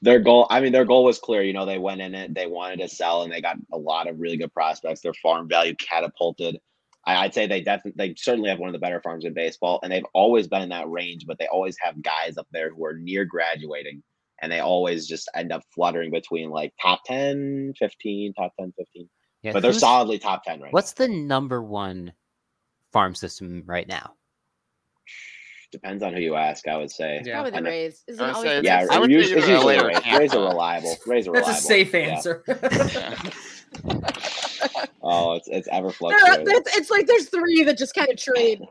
their 0.02 0.20
goal 0.20 0.46
i 0.50 0.60
mean 0.60 0.72
their 0.72 0.86
goal 0.86 1.04
was 1.04 1.18
clear 1.18 1.42
you 1.42 1.54
know 1.54 1.66
they 1.66 1.80
went 1.80 2.02
in 2.02 2.14
it 2.14 2.34
they 2.34 2.46
wanted 2.46 2.80
to 2.80 2.88
sell 2.88 3.24
and 3.24 3.32
they 3.32 3.42
got 3.42 3.58
a 3.74 3.78
lot 3.78 4.08
of 4.08 4.20
really 4.20 4.38
good 4.38 4.54
prospects 4.54 5.02
their 5.02 5.14
farm 5.16 5.48
value 5.48 5.74
catapulted 5.76 6.60
I, 7.08 7.24
i'd 7.24 7.34
say 7.34 7.48
they 7.48 7.62
definitely 7.62 7.94
they 7.96 8.14
certainly 8.16 8.50
have 8.50 8.60
one 8.60 8.70
of 8.70 8.74
the 8.74 8.80
better 8.80 9.02
farms 9.02 9.26
in 9.26 9.34
baseball 9.34 9.80
and 9.82 9.92
they've 9.92 10.06
always 10.14 10.48
been 10.48 10.62
in 10.62 10.70
that 10.70 10.90
range 10.90 11.26
but 11.26 11.40
they 11.40 11.48
always 11.48 11.76
have 11.82 12.02
guys 12.04 12.38
up 12.38 12.48
there 12.52 12.70
who 12.72 12.86
are 12.86 12.94
near 12.94 13.26
graduating 13.26 14.04
and 14.42 14.52
they 14.52 14.60
always 14.60 15.08
just 15.08 15.30
end 15.34 15.52
up 15.52 15.64
fluttering 15.74 16.12
between 16.12 16.50
like 16.52 16.74
top 16.80 17.00
10 17.06 17.74
15 17.80 18.34
top 18.34 18.52
10 18.60 18.74
15 18.78 19.10
Yeah, 19.42 19.54
but 19.54 19.62
they're 19.62 19.74
solidly 19.74 20.20
top 20.20 20.44
10 20.44 20.62
right 20.62 20.74
What's 20.74 20.94
the 20.94 21.08
number 21.08 21.64
one 21.64 22.14
farm 22.94 23.16
system 23.16 23.64
right 23.66 23.88
now? 23.88 23.96
now. 23.96 24.14
depends 25.72 26.04
on 26.04 26.14
who 26.14 26.20
you 26.20 26.36
ask 26.36 26.68
i 26.68 26.76
would 26.78 26.92
say 26.92 27.22
Yeah. 27.26 27.36
Probably 27.42 27.52
the 27.52 27.62
know. 27.62 27.70
Rays. 27.70 28.04
Isn't 28.08 28.30
it 28.30 28.36
always 28.36 28.50
say 28.50 28.58
the 28.58 28.64
yeah 28.66 28.86
I 28.92 29.00
would 29.00 29.12
it's 29.12 29.30
usually, 29.32 29.42
it's 29.42 29.50
usually 29.50 29.78
the 29.78 29.86
Rays. 29.86 30.20
Rays 30.20 30.34
are 30.34 30.48
reliable 30.50 30.96
Rays 31.08 31.28
are 31.28 31.34
That's 31.34 31.64
reliable 31.70 32.12
a 32.12 32.22
safe 32.26 32.94
Yeah. 32.94 33.32
answer. 34.62 34.88
oh 35.04 35.34
it's 35.34 35.48
it's 35.48 35.68
ever 35.72 35.88
There- 35.88 35.94
fluctuating 35.94 36.46
that's- 36.46 36.78
it's 36.78 36.90
like 36.90 37.08
there's 37.08 37.30
three 37.30 37.64
that 37.64 37.78
just 37.78 37.94
kind 37.96 38.10
of 38.10 38.18
trade. 38.18 38.62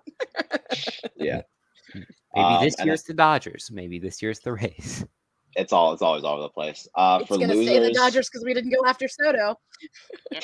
yeah 1.17 1.43
Maybe 1.95 2.07
Um, 2.35 2.65
this 2.65 2.75
and 2.77 2.87
year's 2.87 3.03
the 3.05 3.15
Dodgers. 3.15 3.71
Maybe 3.73 3.99
this 3.99 4.21
year's 4.21 4.41
the 4.41 4.53
Rays. 4.53 5.05
it's 5.57 5.73
all 5.73 5.93
it's 5.95 6.03
always 6.03 6.23
all 6.25 6.35
over 6.35 6.43
the 6.43 6.49
place. 6.51 6.87
Uh, 6.95 7.19
It's 7.21 7.29
for 7.29 7.39
gonna 7.39 7.55
losers, 7.55 7.67
stay 7.75 7.79
the 7.81 7.93
Dodgers 7.93 8.29
because 8.29 8.45
we 8.45 8.53
didn't 8.53 8.71
go 8.71 8.87
after 8.87 9.09
Soto. 9.09 9.59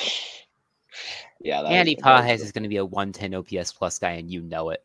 Yeah, 1.41 1.63
that 1.63 1.73
Andy 1.73 1.93
is, 1.95 2.03
Pages 2.03 2.41
is 2.43 2.47
is 2.49 2.53
going 2.53 2.63
to 2.65 2.69
be 2.69 2.77
a 2.77 2.85
110 2.85 3.35
OPS 3.35 3.73
plus 3.73 3.99
guy, 3.99 4.11
and 4.13 4.31
you 4.31 4.43
know 4.43 4.71
it. 4.71 4.85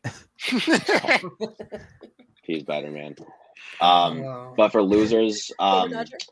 he's 2.42 2.62
better, 2.64 2.90
man. 2.90 3.14
Um, 3.80 4.22
Wow. 4.22 4.54
but 4.56 4.72
for 4.72 4.82
losers, 4.82 5.52
um, 5.58 5.90
Dodgers. 5.90 6.26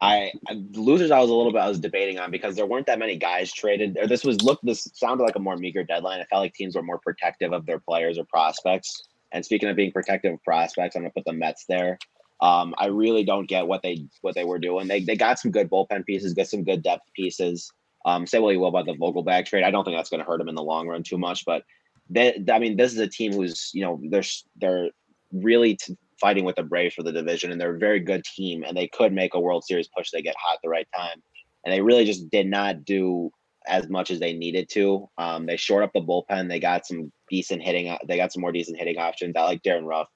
I 0.00 0.32
losers 0.72 1.10
I 1.10 1.20
was 1.20 1.30
a 1.30 1.34
little 1.34 1.52
bit 1.52 1.62
I 1.62 1.68
was 1.68 1.78
debating 1.78 2.18
on 2.18 2.30
because 2.30 2.56
there 2.56 2.66
weren't 2.66 2.86
that 2.86 2.98
many 2.98 3.16
guys 3.16 3.52
traded. 3.52 3.96
Or 3.98 4.06
this 4.06 4.24
was 4.24 4.42
look 4.42 4.60
this 4.62 4.88
sounded 4.94 5.24
like 5.24 5.36
a 5.36 5.40
more 5.40 5.56
meager 5.56 5.84
deadline. 5.84 6.20
I 6.20 6.24
felt 6.24 6.42
like 6.42 6.54
teams 6.54 6.76
were 6.76 6.82
more 6.82 6.98
protective 6.98 7.52
of 7.52 7.66
their 7.66 7.78
players 7.78 8.18
or 8.18 8.24
prospects. 8.24 9.04
And 9.32 9.44
speaking 9.44 9.68
of 9.68 9.76
being 9.76 9.92
protective 9.92 10.34
of 10.34 10.42
prospects, 10.42 10.96
I'm 10.96 11.02
gonna 11.02 11.12
put 11.12 11.24
the 11.24 11.32
Mets 11.32 11.64
there. 11.66 11.98
Um, 12.40 12.74
I 12.78 12.86
really 12.86 13.24
don't 13.24 13.48
get 13.48 13.66
what 13.66 13.82
they 13.82 14.06
what 14.20 14.34
they 14.34 14.44
were 14.44 14.58
doing. 14.58 14.88
They 14.88 15.00
they 15.00 15.16
got 15.16 15.38
some 15.38 15.50
good 15.50 15.70
bullpen 15.70 16.04
pieces, 16.04 16.34
got 16.34 16.48
some 16.48 16.64
good 16.64 16.82
depth 16.82 17.10
pieces. 17.14 17.72
Um, 18.04 18.26
say 18.26 18.38
what 18.38 18.50
you 18.50 18.60
will 18.60 18.68
about 18.68 18.86
the 18.86 18.92
Vogelbach 18.92 19.46
trade. 19.46 19.64
I 19.64 19.70
don't 19.70 19.84
think 19.84 19.96
that's 19.96 20.10
going 20.10 20.20
to 20.20 20.26
hurt 20.26 20.38
them 20.38 20.48
in 20.48 20.54
the 20.54 20.62
long 20.62 20.86
run 20.86 21.02
too 21.02 21.16
much. 21.16 21.46
But 21.46 21.62
they, 22.10 22.44
I 22.52 22.58
mean, 22.58 22.76
this 22.76 22.92
is 22.92 22.98
a 22.98 23.08
team 23.08 23.32
who's 23.32 23.70
you 23.72 23.82
know 23.82 24.00
they're 24.10 24.22
they're 24.56 24.90
really 25.32 25.76
t- 25.76 25.96
fighting 26.24 26.46
with 26.46 26.56
the 26.56 26.62
Braves 26.62 26.94
for 26.94 27.02
the 27.02 27.12
division, 27.12 27.52
and 27.52 27.60
they're 27.60 27.76
a 27.76 27.78
very 27.78 28.00
good 28.00 28.24
team, 28.24 28.64
and 28.66 28.74
they 28.74 28.88
could 28.88 29.12
make 29.12 29.34
a 29.34 29.40
World 29.40 29.62
Series 29.62 29.90
push. 29.94 30.10
They 30.10 30.22
get 30.22 30.34
hot 30.42 30.54
at 30.54 30.60
the 30.62 30.70
right 30.70 30.88
time, 30.96 31.22
and 31.62 31.70
they 31.70 31.82
really 31.82 32.06
just 32.06 32.30
did 32.30 32.46
not 32.46 32.86
do 32.86 33.30
as 33.66 33.90
much 33.90 34.10
as 34.10 34.20
they 34.20 34.32
needed 34.32 34.70
to. 34.70 35.06
Um, 35.18 35.44
they 35.44 35.58
shored 35.58 35.84
up 35.84 35.92
the 35.92 36.00
bullpen. 36.00 36.48
They 36.48 36.60
got 36.60 36.86
some 36.86 37.12
decent 37.28 37.60
hitting. 37.60 37.94
They 38.08 38.16
got 38.16 38.32
some 38.32 38.40
more 38.40 38.52
decent 38.52 38.78
hitting 38.78 38.96
options. 38.96 39.34
I 39.36 39.42
like 39.42 39.62
Darin 39.62 39.84
Ruf. 39.84 40.08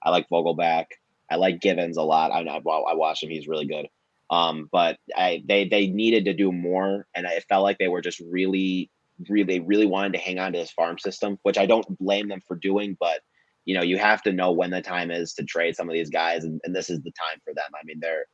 I 0.00 0.10
like 0.10 0.28
Vogelbach. 0.28 0.86
I 1.28 1.34
like 1.34 1.60
Givens 1.60 1.96
a 1.96 2.02
lot. 2.02 2.30
I 2.30 2.42
I, 2.42 2.58
I 2.58 2.94
watch 2.94 3.24
him. 3.24 3.30
He's 3.30 3.48
really 3.48 3.66
good. 3.66 3.88
Um, 4.30 4.68
but 4.70 4.98
I 5.16 5.42
they 5.48 5.66
they 5.66 5.88
needed 5.88 6.26
to 6.26 6.32
do 6.32 6.52
more, 6.52 7.08
and 7.12 7.26
it 7.26 7.44
felt 7.48 7.64
like 7.64 7.78
they 7.78 7.88
were 7.88 8.02
just 8.02 8.20
really, 8.20 8.88
really, 9.28 9.58
really 9.58 9.86
wanted 9.86 10.12
to 10.12 10.20
hang 10.20 10.38
on 10.38 10.52
to 10.52 10.58
this 10.60 10.70
farm 10.70 11.00
system, 11.00 11.40
which 11.42 11.58
I 11.58 11.66
don't 11.66 11.98
blame 11.98 12.28
them 12.28 12.42
for 12.46 12.54
doing. 12.54 12.96
But 13.00 13.18
you 13.66 13.74
know, 13.74 13.82
you 13.82 13.98
have 13.98 14.22
to 14.22 14.32
know 14.32 14.52
when 14.52 14.70
the 14.70 14.80
time 14.80 15.10
is 15.10 15.34
to 15.34 15.44
trade 15.44 15.76
some 15.76 15.88
of 15.88 15.92
these 15.92 16.08
guys, 16.08 16.44
and, 16.44 16.60
and 16.64 16.74
this 16.74 16.88
is 16.88 17.00
the 17.02 17.10
time 17.10 17.38
for 17.44 17.52
them. 17.52 17.66
I 17.74 17.84
mean, 17.84 17.98
they're 18.00 18.24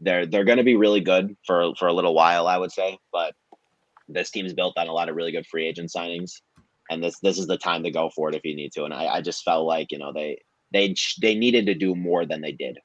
they're 0.00 0.26
they're 0.26 0.44
going 0.44 0.58
to 0.58 0.64
be 0.64 0.76
really 0.76 1.00
good 1.00 1.34
for 1.46 1.72
for 1.78 1.88
a 1.88 1.92
little 1.92 2.12
while, 2.14 2.46
I 2.46 2.58
would 2.58 2.72
say. 2.72 2.98
But 3.12 3.32
this 4.08 4.30
team's 4.30 4.52
built 4.52 4.76
on 4.76 4.88
a 4.88 4.92
lot 4.92 5.08
of 5.08 5.16
really 5.16 5.32
good 5.32 5.46
free 5.46 5.66
agent 5.66 5.90
signings, 5.96 6.32
and 6.90 7.02
this 7.02 7.18
this 7.20 7.38
is 7.38 7.46
the 7.46 7.56
time 7.56 7.84
to 7.84 7.90
go 7.90 8.10
for 8.14 8.28
it 8.28 8.34
if 8.34 8.44
you 8.44 8.54
need 8.54 8.72
to. 8.72 8.84
And 8.84 8.92
I, 8.92 9.06
I 9.06 9.20
just 9.22 9.44
felt 9.44 9.64
like 9.66 9.92
you 9.92 9.98
know 9.98 10.12
they 10.12 10.38
they 10.72 10.94
they 11.22 11.34
needed 11.36 11.66
to 11.66 11.74
do 11.74 11.94
more 11.94 12.26
than 12.26 12.40
they 12.40 12.52
did, 12.52 12.78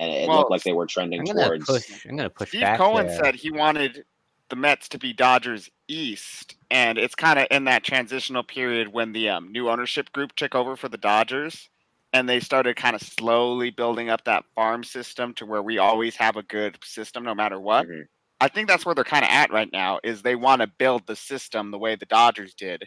and 0.00 0.10
it 0.10 0.28
Well, 0.28 0.38
looked 0.38 0.50
like 0.50 0.64
they 0.64 0.72
were 0.72 0.86
trending 0.86 1.20
I'm 1.20 1.26
gonna 1.26 1.44
towards. 1.46 1.66
push. 1.66 2.06
I'm 2.06 2.16
gonna 2.16 2.30
push 2.30 2.48
Steve 2.48 2.62
back. 2.62 2.78
Cohen 2.78 3.06
there. 3.06 3.24
said 3.24 3.34
he 3.36 3.52
wanted 3.52 4.04
the 4.50 4.56
Mets 4.56 4.88
to 4.90 4.98
be 4.98 5.12
Dodgers 5.12 5.70
East, 5.88 6.56
and 6.70 6.98
it's 6.98 7.14
kind 7.14 7.38
of 7.38 7.46
in 7.50 7.64
that 7.64 7.84
transitional 7.84 8.42
period 8.42 8.88
when 8.88 9.12
the 9.12 9.28
um, 9.28 9.52
new 9.52 9.68
ownership 9.68 10.10
group 10.12 10.34
took 10.34 10.54
over 10.54 10.76
for 10.76 10.88
the 10.88 10.96
Dodgers, 10.98 11.68
and 12.12 12.28
they 12.28 12.40
started 12.40 12.76
kind 12.76 12.94
of 12.94 13.02
slowly 13.02 13.70
building 13.70 14.08
up 14.10 14.24
that 14.24 14.44
farm 14.54 14.84
system 14.84 15.34
to 15.34 15.46
where 15.46 15.62
we 15.62 15.78
always 15.78 16.16
have 16.16 16.36
a 16.36 16.42
good 16.42 16.78
system 16.84 17.24
no 17.24 17.34
matter 17.34 17.60
what. 17.60 17.86
Mhm. 17.86 18.06
I 18.40 18.48
think 18.48 18.68
that's 18.68 18.84
where 18.84 18.94
they're 18.94 19.04
kind 19.04 19.24
of 19.24 19.30
at 19.30 19.52
right 19.52 19.70
now. 19.72 20.00
Is 20.04 20.22
they 20.22 20.36
want 20.36 20.60
to 20.60 20.66
build 20.66 21.06
the 21.06 21.16
system 21.16 21.70
the 21.70 21.78
way 21.78 21.96
the 21.96 22.06
Dodgers 22.06 22.54
did, 22.54 22.84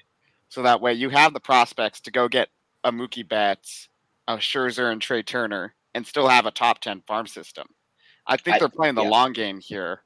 so 0.49 0.61
that 0.63 0.81
way 0.81 0.93
you 0.93 1.09
have 1.09 1.33
the 1.33 1.39
prospects 1.39 1.99
to 2.01 2.11
go 2.11 2.27
get 2.27 2.49
a 2.83 2.91
Mookie 2.91 3.27
Betts, 3.27 3.89
a 4.27 4.37
Scherzer, 4.37 4.91
and 4.91 5.01
Trea 5.01 5.23
Turner, 5.23 5.75
and 5.93 6.05
still 6.05 6.27
have 6.27 6.45
a 6.45 6.51
top 6.51 6.79
ten 6.79 7.01
farm 7.07 7.27
system. 7.27 7.67
I 8.27 8.37
think 8.37 8.55
I- 8.55 8.59
they're 8.59 8.69
playing 8.69 8.95
the 8.95 9.03
yeah. 9.03 9.09
long 9.09 9.33
game 9.33 9.59
here. 9.59 10.03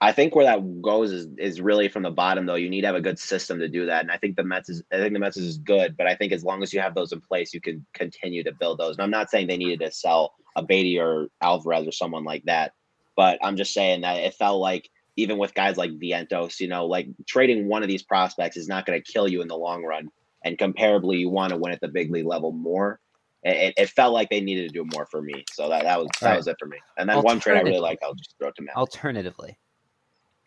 I 0.00 0.12
think 0.12 0.34
where 0.34 0.44
that 0.44 0.80
goes 0.80 1.10
is 1.10 1.26
is 1.38 1.60
really 1.60 1.88
from 1.88 2.04
the 2.04 2.10
bottom 2.10 2.46
though. 2.46 2.54
You 2.54 2.70
need 2.70 2.82
to 2.82 2.86
have 2.86 2.96
a 2.96 3.00
good 3.00 3.18
system 3.18 3.58
to 3.58 3.68
do 3.68 3.86
that. 3.86 4.02
And 4.02 4.12
I 4.12 4.16
think 4.16 4.36
the 4.36 4.44
Mets 4.44 4.68
is 4.68 4.82
I 4.92 4.98
think 4.98 5.12
the 5.12 5.18
Mets 5.18 5.36
is 5.36 5.58
good, 5.58 5.96
but 5.96 6.06
I 6.06 6.14
think 6.14 6.32
as 6.32 6.44
long 6.44 6.62
as 6.62 6.72
you 6.72 6.80
have 6.80 6.94
those 6.94 7.12
in 7.12 7.20
place, 7.20 7.52
you 7.52 7.60
can 7.60 7.84
continue 7.94 8.44
to 8.44 8.52
build 8.52 8.78
those. 8.78 8.96
And 8.96 9.02
I'm 9.02 9.10
not 9.10 9.30
saying 9.30 9.48
they 9.48 9.56
needed 9.56 9.80
to 9.80 9.90
sell 9.90 10.34
a 10.54 10.62
Baty 10.62 10.98
or 10.98 11.28
Alvarez 11.40 11.86
or 11.86 11.92
someone 11.92 12.24
like 12.24 12.44
that, 12.44 12.74
but 13.16 13.38
I'm 13.42 13.56
just 13.56 13.74
saying 13.74 14.02
that 14.02 14.18
it 14.18 14.34
felt 14.34 14.60
like 14.60 14.88
even 15.16 15.36
with 15.36 15.52
guys 15.52 15.76
like 15.76 15.90
Vientos, 15.90 16.60
you 16.60 16.68
know, 16.68 16.86
like 16.86 17.08
trading 17.26 17.66
one 17.66 17.82
of 17.82 17.88
these 17.88 18.04
prospects 18.04 18.56
is 18.56 18.68
not 18.68 18.86
going 18.86 19.02
to 19.02 19.12
kill 19.12 19.26
you 19.26 19.42
in 19.42 19.48
the 19.48 19.56
long 19.56 19.82
run. 19.82 20.08
And 20.44 20.56
comparably, 20.56 21.18
you 21.18 21.28
want 21.28 21.50
to 21.50 21.58
win 21.58 21.72
at 21.72 21.80
the 21.80 21.88
big 21.88 22.12
league 22.12 22.24
level 22.24 22.52
more. 22.52 23.00
It, 23.42 23.74
it, 23.76 23.90
felt 23.90 24.14
like 24.14 24.30
they 24.30 24.40
needed 24.40 24.68
to 24.68 24.72
do 24.72 24.84
more 24.92 25.06
for 25.10 25.20
me. 25.20 25.44
So 25.52 25.68
that, 25.68 25.82
that 25.82 25.98
was 25.98 26.08
that 26.20 26.30
Right. 26.30 26.36
was 26.36 26.46
it 26.46 26.56
for 26.58 26.66
me. 26.66 26.76
And 26.96 27.08
then 27.08 27.20
one 27.22 27.40
trade 27.40 27.56
I 27.56 27.62
really 27.62 27.80
like, 27.80 27.98
I'll 28.02 28.14
just 28.14 28.34
throw 28.38 28.48
it 28.48 28.54
to 28.56 28.62
Matt. 28.62 28.76
Alternatively, 28.76 29.58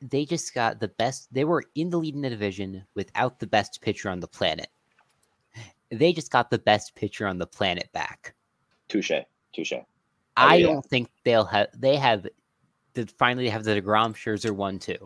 they 0.02 0.26
just 0.26 0.54
got 0.54 0.80
the 0.80 0.88
best. 0.88 1.34
They 1.34 1.46
were 1.46 1.64
in 1.76 1.90
the 1.90 1.98
lead 1.98 2.16
in 2.16 2.22
the 2.22 2.30
division 2.30 2.84
without 2.96 3.40
the 3.40 3.48
best 3.48 3.82
pitcher 3.82 4.10
on 4.10 4.20
the 4.20 4.28
planet. 4.28 4.68
They 5.92 6.14
just 6.14 6.32
got 6.32 6.50
the 6.50 6.60
best 6.60 6.96
pitcher 6.96 7.28
on 7.28 7.38
the 7.38 7.46
planet 7.46 7.90
back. 7.92 8.34
Touche, 8.88 9.12
touche. 9.54 9.74
I 10.38 10.56
yeah. 10.56 10.68
don't 10.68 10.86
think 10.86 11.10
they'll 11.24 11.46
have. 11.46 11.68
They 11.78 11.98
have. 11.98 12.28
Did 12.94 13.12
finally, 13.12 13.48
have 13.48 13.64
the 13.64 13.82
Degrom 13.82 14.14
Scherzer 14.14 14.52
one 14.52 14.80
two, 14.80 14.98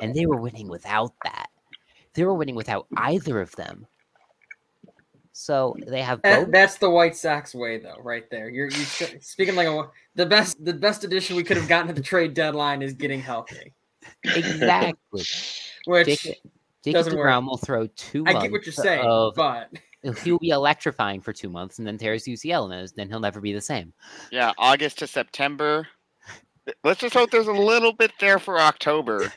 and 0.00 0.14
they 0.14 0.26
were 0.26 0.40
winning 0.40 0.68
without 0.68 1.12
that. 1.24 1.48
They 2.14 2.24
were 2.24 2.34
winning 2.34 2.54
without 2.54 2.86
either 2.96 3.40
of 3.40 3.50
them. 3.56 3.86
So 5.32 5.76
they 5.88 6.00
have 6.02 6.22
That- 6.22 6.44
both. 6.44 6.52
that's 6.52 6.78
the 6.78 6.88
White 6.88 7.16
Sox 7.16 7.54
way, 7.54 7.78
though, 7.78 7.98
right 8.00 8.30
there. 8.30 8.48
You're 8.48 8.70
you're 8.70 9.20
speaking 9.20 9.56
like 9.56 9.66
a, 9.66 9.90
the 10.14 10.26
best. 10.26 10.64
The 10.64 10.72
best 10.74 11.02
addition 11.02 11.34
we 11.34 11.42
could 11.42 11.56
have 11.56 11.68
gotten 11.68 11.88
to 11.88 11.92
the 11.92 12.00
trade 12.00 12.34
deadline 12.34 12.82
is 12.82 12.92
getting 12.92 13.20
healthy, 13.20 13.72
exactly. 14.24 15.22
which 15.86 16.06
Jacob, 16.06 16.34
Jacob 16.84 16.92
doesn't 16.92 17.16
work. 17.16 17.28
Degrom 17.28 17.46
will 17.46 17.56
throw 17.56 17.86
two. 17.96 18.24
I 18.26 18.32
get 18.34 18.52
what 18.52 18.64
you're 18.66 18.72
saying, 18.72 19.06
Of, 19.06 19.34
but 19.34 19.70
he'll 20.22 20.38
be 20.38 20.50
electrifying 20.50 21.20
for 21.20 21.32
two 21.32 21.48
months 21.48 21.78
and 21.78 21.86
then 21.86 21.98
tears 21.98 22.24
UCL, 22.24 22.72
and 22.72 22.92
then 22.96 23.08
he'll 23.08 23.20
never 23.20 23.40
be 23.40 23.52
the 23.52 23.60
same. 23.60 23.92
Yeah, 24.30 24.52
August 24.58 24.98
to 25.00 25.06
September. 25.06 25.86
Let's 26.82 27.00
just 27.00 27.14
hope 27.14 27.30
there's 27.30 27.46
a 27.46 27.52
little 27.52 27.92
bit 27.92 28.12
there 28.20 28.38
for 28.38 28.58
October, 28.58 29.32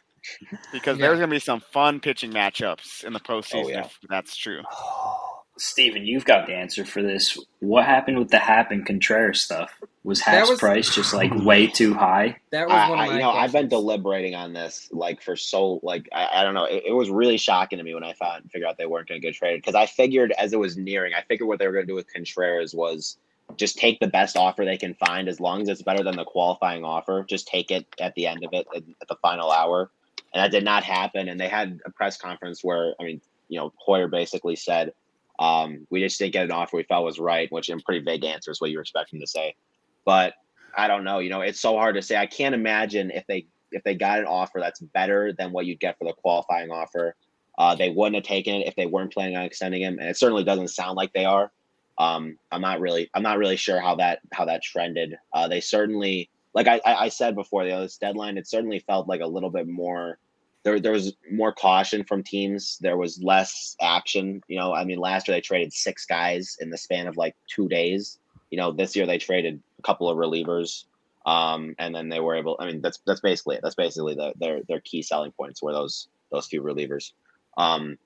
because 0.71 0.97
Yeah. 0.99 1.08
there's 1.08 1.19
gonna 1.19 1.32
be 1.32 1.39
some 1.39 1.60
fun 1.60 1.99
pitching 1.99 2.32
matchups 2.32 3.03
in 3.03 3.13
the 3.13 3.21
oh, 3.27 3.34
postseason. 3.41 3.69
yeah. 3.69 3.86
If 3.86 3.97
that's 4.10 4.36
true. 4.36 4.62
Oh, 4.71 5.26
Steven, 5.57 6.05
you've 6.05 6.25
got 6.25 6.45
the 6.47 6.53
answer 6.53 6.85
for 6.85 7.01
this. 7.01 7.37
What 7.59 7.85
happened 7.85 8.19
with 8.19 8.29
the 8.29 8.37
Hap 8.39 8.71
and 8.71 8.85
Contreras 8.85 9.41
stuff? 9.41 9.71
Was 10.03 10.19
That 10.19 10.35
Hap's 10.35 10.49
was- 10.51 10.59
price 10.59 10.93
just 10.93 11.13
like 11.13 11.33
way 11.45 11.67
too 11.67 11.93
high? 11.93 12.37
that 12.51 12.67
was 12.67 12.73
I, 12.75 12.89
one 12.89 12.99
of 12.99 13.03
I, 13.05 13.07
my. 13.07 13.13
you 13.13 13.19
know, 13.19 13.31
I've 13.31 13.51
been 13.51 13.67
deliberating 13.67 14.35
on 14.35 14.53
this 14.53 14.87
like 14.91 15.21
for 15.21 15.35
so 15.35 15.79
like 15.83 16.07
I, 16.13 16.27
I 16.41 16.43
don't 16.43 16.53
know. 16.53 16.65
It, 16.65 16.83
it 16.87 16.93
was 16.93 17.09
really 17.09 17.37
shocking 17.37 17.77
to 17.79 17.83
me 17.83 17.93
when 17.93 18.03
I 18.03 18.13
found 18.13 18.49
figured 18.51 18.69
out 18.69 18.77
they 18.77 18.85
weren't 18.85 19.07
going 19.09 19.19
to 19.19 19.25
get 19.27 19.35
traded 19.35 19.61
because 19.61 19.75
I 19.75 19.85
figured 19.85 20.31
as 20.37 20.53
it 20.53 20.59
was 20.59 20.77
nearing, 20.77 21.13
I 21.13 21.21
figured 21.23 21.47
what 21.47 21.59
they 21.59 21.67
were 21.67 21.73
going 21.73 21.85
to 21.85 21.91
do 21.91 21.95
with 21.95 22.11
Contreras 22.13 22.73
was 22.73 23.17
just 23.57 23.77
take 23.77 23.99
the 23.99 24.07
best 24.07 24.35
offer 24.37 24.63
they 24.65 24.77
can 24.77 24.93
find 24.93 25.27
as 25.27 25.39
long 25.39 25.61
as 25.61 25.69
it's 25.69 25.81
better 25.81 26.03
than 26.03 26.15
the 26.17 26.25
qualifying 26.25 26.83
offer. 26.83 27.25
Just 27.27 27.47
take 27.47 27.71
it 27.71 27.85
at 27.99 28.13
the 28.15 28.27
end 28.27 28.43
of 28.43 28.51
it 28.53 28.67
at, 28.75 28.83
at 29.01 29.07
the 29.07 29.15
final 29.21 29.51
hour, 29.51 29.89
and 30.33 30.43
that 30.43 30.51
did 30.51 30.63
not 30.63 30.83
happen. 30.83 31.27
And 31.29 31.39
they 31.39 31.47
had 31.49 31.79
a 31.85 31.89
press 31.89 32.17
conference 32.17 32.63
where 32.63 32.93
I 32.99 33.03
mean, 33.03 33.21
you 33.49 33.59
know, 33.59 33.73
Hoyer 33.77 34.07
basically 34.07 34.55
said. 34.55 34.93
Um, 35.39 35.86
we 35.89 36.00
just 36.00 36.17
didn't 36.19 36.34
get 36.34 36.45
an 36.45 36.52
offer 36.52 36.78
we 36.78 36.84
felt 36.84 37.06
was 37.06 37.19
right, 37.19 37.52
which 37.52 37.69
in 37.69 37.80
pretty 37.82 38.04
vague 38.04 38.23
answer 38.23 38.52
is 38.52 38.60
what 38.60 38.71
you 38.71 38.78
were 38.78 38.82
expecting 38.82 39.19
to 39.19 39.28
say. 39.28 39.56
But 40.06 40.34
I 40.76 40.88
don't 40.88 41.04
know. 41.04 41.19
You 41.19 41.30
know, 41.30 41.41
it's 41.41 41.60
so 41.60 41.76
hard 41.78 41.95
to 41.95 42.02
say. 42.02 42.15
I 42.15 42.26
can't 42.26 42.56
imagine 42.56 43.12
if 43.12 43.26
they 43.28 43.45
if 43.71 43.84
they 43.84 43.95
got 43.95 44.19
an 44.19 44.26
offer 44.26 44.60
that's 44.60 44.80
better 44.80 45.34
than 45.34 45.52
what 45.52 45.65
you'd 45.65 45.80
get 45.80 45.97
for 45.97 46.06
the 46.06 46.13
qualifying 46.13 46.71
offer, 46.71 47.15
uh, 47.58 47.76
they 47.76 47.89
wouldn't 47.89 48.15
have 48.15 48.23
taken 48.23 48.56
it 48.56 48.67
if 48.67 48.76
they 48.76 48.86
weren't 48.86 49.13
planning 49.13 49.36
on 49.36 49.43
extending 49.43 49.82
him. 49.82 50.00
And 50.00 50.10
it 50.10 50.17
certainly 50.17 50.43
doesn't 50.43 50.69
sound 50.69 50.95
like 50.95 51.12
they 51.13 51.26
are. 51.26 51.52
Um, 51.97 52.38
I'm 52.52 52.62
not 52.62 52.80
really 52.80 53.10
I'm 53.13 53.23
not 53.23 53.39
really 53.39 53.58
sure 53.58 53.80
how 53.80 53.95
that 53.95 54.19
how 54.32 54.45
that 54.45 54.63
trended. 54.63 55.17
Uh, 55.34 55.47
they 55.47 55.60
certainly 55.60 56.30
like 56.54 56.67
I, 56.67 56.80
I 56.86 57.10
said 57.10 57.36
before, 57.36 57.63
you 57.63 57.69
know, 57.69 57.82
this 57.82 57.97
deadline, 57.97 58.38
it 58.38 58.47
certainly 58.47 58.80
felt 58.80 59.08
like 59.08 59.21
a 59.21 59.28
little 59.28 59.50
bit 59.50 59.67
more 59.67 60.17
there, 60.67 60.82
there 60.82 60.91
was 60.91 61.13
more 61.32 61.53
caution 61.53 62.03
from 62.03 62.23
teams. 62.23 62.77
There 62.82 62.97
was 62.97 63.23
less 63.23 63.77
action. 63.80 64.41
You 64.49 64.60
know, 64.60 64.73
I 64.73 64.84
mean, 64.84 64.99
last 64.99 65.25
year 65.25 65.38
they 65.38 65.41
traded 65.41 65.71
six 65.71 66.06
guys 66.06 66.58
in 66.60 66.69
the 66.69 66.77
span 66.77 67.08
of 67.08 67.15
like 67.15 67.38
two 67.47 67.69
days. 67.69 68.19
You 68.51 68.58
know, 68.58 68.73
this 68.73 68.93
year 68.93 69.06
they 69.06 69.17
traded 69.17 69.62
a 69.80 69.82
couple 69.82 70.10
of 70.10 70.17
relievers, 70.17 70.84
um, 71.25 71.73
and 71.80 71.95
then 71.95 72.10
they 72.10 72.19
were 72.19 72.36
able. 72.36 72.58
I 72.60 72.65
mean, 72.65 72.82
that's 72.82 72.99
that's 73.08 73.21
basically 73.21 73.56
it. 73.56 73.62
That's 73.63 73.75
basically 73.75 74.15
the, 74.15 74.34
their 74.41 74.60
their 74.67 74.82
key 74.82 75.01
selling 75.01 75.32
points 75.32 75.63
were 75.63 75.71
those 75.71 76.10
those 76.34 76.47
few 76.47 76.62
relievers. 76.62 77.13
Um, 77.58 77.97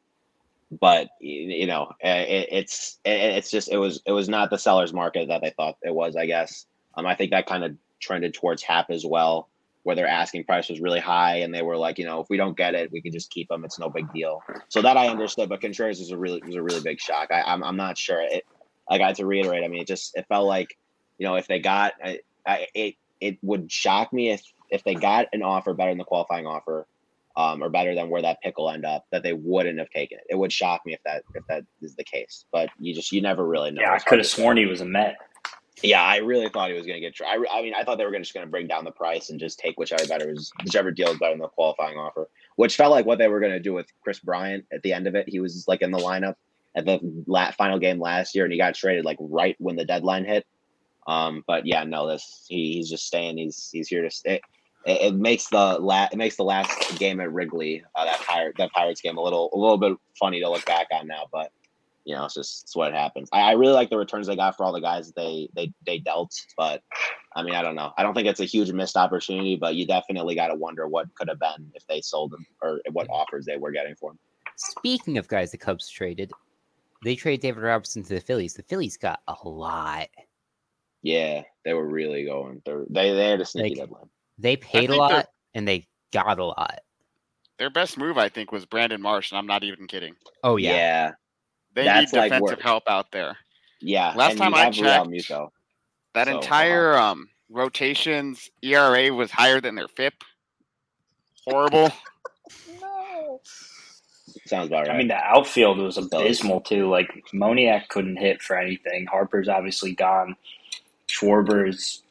but 0.80 1.10
you 1.19 1.65
know, 1.65 1.93
it, 2.00 2.47
it's 2.52 3.00
it, 3.04 3.38
it's 3.38 3.50
just 3.50 3.71
it 3.71 3.78
was 3.78 4.04
it 4.06 4.12
was 4.12 4.30
not 4.30 4.52
the 4.52 4.60
seller's 4.60 4.93
market 4.93 5.30
that 5.30 5.41
they 5.41 5.50
thought 5.50 5.78
it 5.82 5.95
was. 5.95 6.15
I 6.15 6.28
guess. 6.28 6.67
Um, 6.93 7.08
I 7.08 7.15
think 7.15 7.32
that 7.32 7.47
kind 7.47 7.63
of 7.63 7.76
trended 8.00 8.36
towards 8.36 8.62
Hap 8.62 8.91
as 8.91 9.04
well 9.04 9.50
where 9.84 9.96
their 9.96 10.08
asking 10.08 10.44
price 10.44 10.70
was 10.70 10.80
really 10.80 11.00
high 11.00 11.38
and 11.38 11.54
they 11.54 11.62
were 11.62 11.78
like, 11.78 11.98
you 11.98 12.06
know, 12.06 12.22
if 12.22 12.30
we 12.30 12.38
don't 12.38 12.56
get 12.56 12.76
it, 12.76 12.91
we 12.91 13.02
can 13.02 13.12
just 13.12 13.32
keep 13.32 13.48
them. 13.50 13.65
It's 13.65 13.80
no 13.80 13.89
big 13.89 14.12
deal. 14.13 14.41
So 14.70 14.82
that 14.82 14.98
I 14.98 15.08
understood, 15.08 15.50
but 15.50 15.62
Contreras 15.62 16.00
was 16.00 16.12
a 16.12 16.17
really 16.17 16.41
was 16.46 16.56
a 16.56 16.62
really 16.62 16.82
big 16.82 17.00
shock. 17.00 17.30
I, 17.32 17.41
I'm 17.41 17.63
I'm 17.63 17.78
not 17.78 17.98
sure. 17.98 18.22
It 18.22 18.46
I 18.89 18.98
had 18.98 19.15
to 19.15 19.26
reiterate. 19.26 19.63
I 19.63 19.67
mean, 19.67 19.82
it 19.82 19.88
just 19.88 20.15
it 20.15 20.26
felt 20.28 20.48
like, 20.48 20.78
you 21.17 21.28
know, 21.28 21.36
if 21.36 21.48
they 21.48 21.60
got 21.60 21.94
I, 22.04 22.20
I, 22.46 22.67
it, 22.74 22.96
it 23.20 23.38
would 23.41 23.72
shock 23.72 24.13
me 24.13 24.32
if 24.32 24.44
if 24.70 24.84
they 24.84 24.96
got 24.96 25.28
an 25.34 25.44
offer 25.44 25.74
better 25.74 25.91
than 25.91 25.98
the 25.98 26.06
qualifying 26.06 26.46
offer, 26.46 26.88
um, 27.36 27.63
or 27.63 27.70
better 27.70 27.96
than 27.96 28.10
where 28.10 28.22
that 28.22 28.41
pick 28.41 28.58
will 28.58 28.70
end 28.70 28.86
up, 28.86 29.06
that 29.12 29.24
they 29.24 29.34
wouldn't 29.34 29.80
have 29.80 29.89
taken 29.89 30.17
it. 30.17 30.26
It 30.30 30.36
would 30.36 30.52
shock 30.52 30.86
me 30.86 30.94
if 30.94 31.02
that 31.04 31.24
if 31.34 31.46
that 31.48 31.63
is 31.82 31.96
the 31.96 32.04
case. 32.04 32.46
But 32.52 32.70
you 32.80 32.94
just 32.94 33.12
you 33.12 33.22
never 33.22 33.46
really 33.46 33.72
know. 33.72 33.82
Yeah, 33.82 33.94
I 33.94 34.00
could 34.00 34.20
have 34.20 34.28
sworn 34.28 34.58
he 34.58 34.65
was 34.65 34.82
a 34.82 34.86
Met. 34.86 35.17
Yeah, 35.84 36.04
I 36.04 36.17
really 36.17 36.48
thought 36.50 36.70
he 36.70 36.76
was 36.76 36.86
going 36.86 37.02
to 37.02 37.10
get. 37.10 37.15
I, 37.26 37.44
I 37.52 37.62
mean, 37.62 37.74
I 37.74 37.84
thought 37.84 37.98
they 37.98 38.06
were 38.06 38.12
gonna, 38.12 38.24
just 38.24 38.34
going 38.34 38.46
to 38.46 38.52
bring 38.52 38.67
down 38.67 38.84
the 38.84 38.91
price 38.91 39.30
and 39.30 39.39
just 39.39 39.60
take 39.60 39.80
whichever 39.80 40.06
better 40.06 40.28
was, 40.30 40.52
whichever 40.63 40.91
deal 40.91 41.10
is 41.10 41.17
better 41.17 41.34
than 41.34 41.39
the 41.39 41.48
qualifying 41.48 41.98
offer, 41.98 42.30
which 42.56 42.76
felt 42.76 42.91
like 42.91 43.06
what 43.06 43.17
they 43.17 43.28
were 43.28 43.39
going 43.39 43.52
to 43.52 43.60
do 43.60 43.74
with 43.74 43.88
Kris 44.04 44.20
Bryant 44.20 44.65
at 44.72 44.82
the 44.84 44.94
end 44.94 45.08
of 45.08 45.15
it. 45.15 45.28
He 45.28 45.39
was 45.39 45.65
like 45.67 45.82
in 45.82 45.91
the 45.91 45.98
lineup 45.98 46.36
at 46.76 46.86
the 46.86 47.00
la- 47.28 47.52
final 47.52 47.80
game 47.80 48.00
last 48.00 48.36
year, 48.36 48.46
and 48.46 48.52
he 48.52 48.60
got 48.60 48.76
traded 48.76 49.06
like 49.06 49.17
right 49.20 49.56
when 49.60 49.76
the 49.76 49.86
deadline 49.86 50.26
hit. 50.26 50.46
Um, 51.08 51.44
but 51.48 51.65
yeah, 51.65 51.84
no, 51.84 52.08
this 52.08 52.46
he, 52.48 52.74
he's 52.74 52.89
just 52.89 53.08
staying. 53.08 53.38
He's 53.38 53.70
he's 53.72 53.88
here 53.88 54.04
to 54.04 54.12
stay. 54.12 54.41
It, 54.86 55.02
it 55.02 55.15
makes 55.15 55.48
the 55.48 55.78
la- 55.80 56.10
it 56.12 56.17
makes 56.17 56.36
the 56.36 56.44
last 56.44 57.00
game 57.00 57.20
at 57.20 57.32
Wrigley 57.32 57.84
uh, 57.96 58.06
that 58.06 58.20
pirate 58.20 58.56
that 58.58 58.72
Pirates 58.72 59.02
game 59.02 59.17
a 59.17 59.22
little 59.22 59.50
a 59.54 59.58
little 59.58 59.78
bit 59.78 59.98
funny 60.20 60.39
to 60.41 60.50
look 60.50 60.65
back 60.65 60.88
on 60.94 61.08
now, 61.08 61.24
but 61.32 61.52
you 62.05 62.15
know, 62.15 62.25
it's 62.25 62.33
just 62.33 62.63
it's 62.63 62.75
what 62.75 62.93
happens. 62.93 63.29
I, 63.31 63.41
I 63.41 63.51
really 63.53 63.73
like 63.73 63.89
the 63.89 63.97
returns 63.97 64.27
they 64.27 64.35
got 64.35 64.57
for 64.57 64.63
all 64.63 64.71
the 64.73 64.81
guys 64.81 65.07
that 65.07 65.15
they 65.15 65.49
they 65.55 65.71
they 65.85 65.99
dealt, 65.99 66.33
but 66.57 66.81
I 67.35 67.43
mean, 67.43 67.55
I 67.55 67.61
don't 67.61 67.75
know. 67.75 67.93
I 67.97 68.03
don't 68.03 68.13
think 68.13 68.27
it's 68.27 68.39
a 68.39 68.45
huge 68.45 68.71
missed 68.71 68.97
opportunity, 68.97 69.55
but 69.55 69.75
you 69.75 69.85
definitely 69.85 70.35
got 70.35 70.47
to 70.47 70.55
wonder 70.55 70.87
what 70.87 71.13
could 71.15 71.29
have 71.29 71.39
been 71.39 71.71
if 71.75 71.85
they 71.87 72.02
sold 72.02 72.31
them 72.31 72.45
or 72.62 72.81
what 72.91 73.08
offers 73.10 73.45
they 73.45 73.58
were 73.58 73.71
getting 73.71 73.95
for 73.95 74.12
them. 74.12 74.19
Speaking 74.58 75.17
of 75.17 75.27
guys 75.27 75.52
the 75.52 75.58
Cubs 75.58 75.89
traded, 75.89 76.31
they 77.04 77.15
traded 77.15 77.41
David 77.41 77.63
Robertson 77.63 78.04
to 78.04 78.13
the 78.15 78.19
Phillies. 78.21 78.54
The 78.54 78.63
Phillies 78.63 78.97
got 78.97 79.21
a 79.27 79.35
lot. 79.47 80.10
Yeah, 81.04 81.43
they 81.65 81.73
were 81.73 81.87
really 81.87 82.25
going. 82.25 82.62
Through, 82.65 82.87
they 82.89 83.13
they 83.13 83.29
had 83.29 83.41
a 83.41 83.45
sneaky 83.45 83.69
Like- 83.79 83.89
deadline. 83.89 84.10
They 84.37 84.56
paid 84.56 84.89
a 84.89 84.95
lot 84.95 85.27
and 85.54 85.67
they 85.67 85.87
got 86.12 86.39
a 86.39 86.45
lot. 86.45 86.79
Their 87.60 87.69
best 87.69 87.95
move, 87.95 88.17
I 88.17 88.27
think, 88.27 88.52
was 88.52 88.65
Brandon 88.65 88.99
Marsh, 88.99 89.31
and 89.31 89.37
I'm 89.37 89.45
not 89.45 89.63
even 89.63 89.85
kidding. 89.85 90.15
Oh 90.43 90.56
Yeah, 90.56 90.71
yeah. 90.75 91.12
Yeah, 91.76 91.82
They 91.82 91.84
That's 91.84 92.13
need 92.13 92.22
defensive 92.24 92.58
where- 92.58 92.63
help 92.63 92.84
out 92.88 93.12
there. 93.12 93.38
Yeah. 93.80 94.13
Last 94.15 94.38
time 94.38 94.54
I 94.54 94.69
checked- 94.69 95.08
Muto. 95.08 95.50
That 96.13 96.28
So, 96.28 96.36
entire 96.36 96.96
um, 96.98 97.30
rotations 97.50 98.50
ERA 98.62 99.13
was 99.13 99.32
higher 99.32 99.62
than 99.62 99.76
their 99.76 99.88
FIP. 99.88 100.13
Horrible. 101.46 101.90
sounds 104.46 104.67
about 104.67 104.88
right. 104.88 104.96
I 104.96 104.98
mean, 104.98 105.08
the 105.08 105.15
outfield 105.15 105.78
was 105.78 105.98
abysmal 105.98 106.62
too. 106.62 106.90
Like 106.90 107.10
Moniak 107.34 107.88
couldn't 107.88 108.17
hit 108.17 108.42
for 108.42 108.58
anything. 108.58 109.06
Harper's 109.06 109.48
obviously 109.48 109.94
gone. 109.94 110.36
Schwarber's 111.08 112.02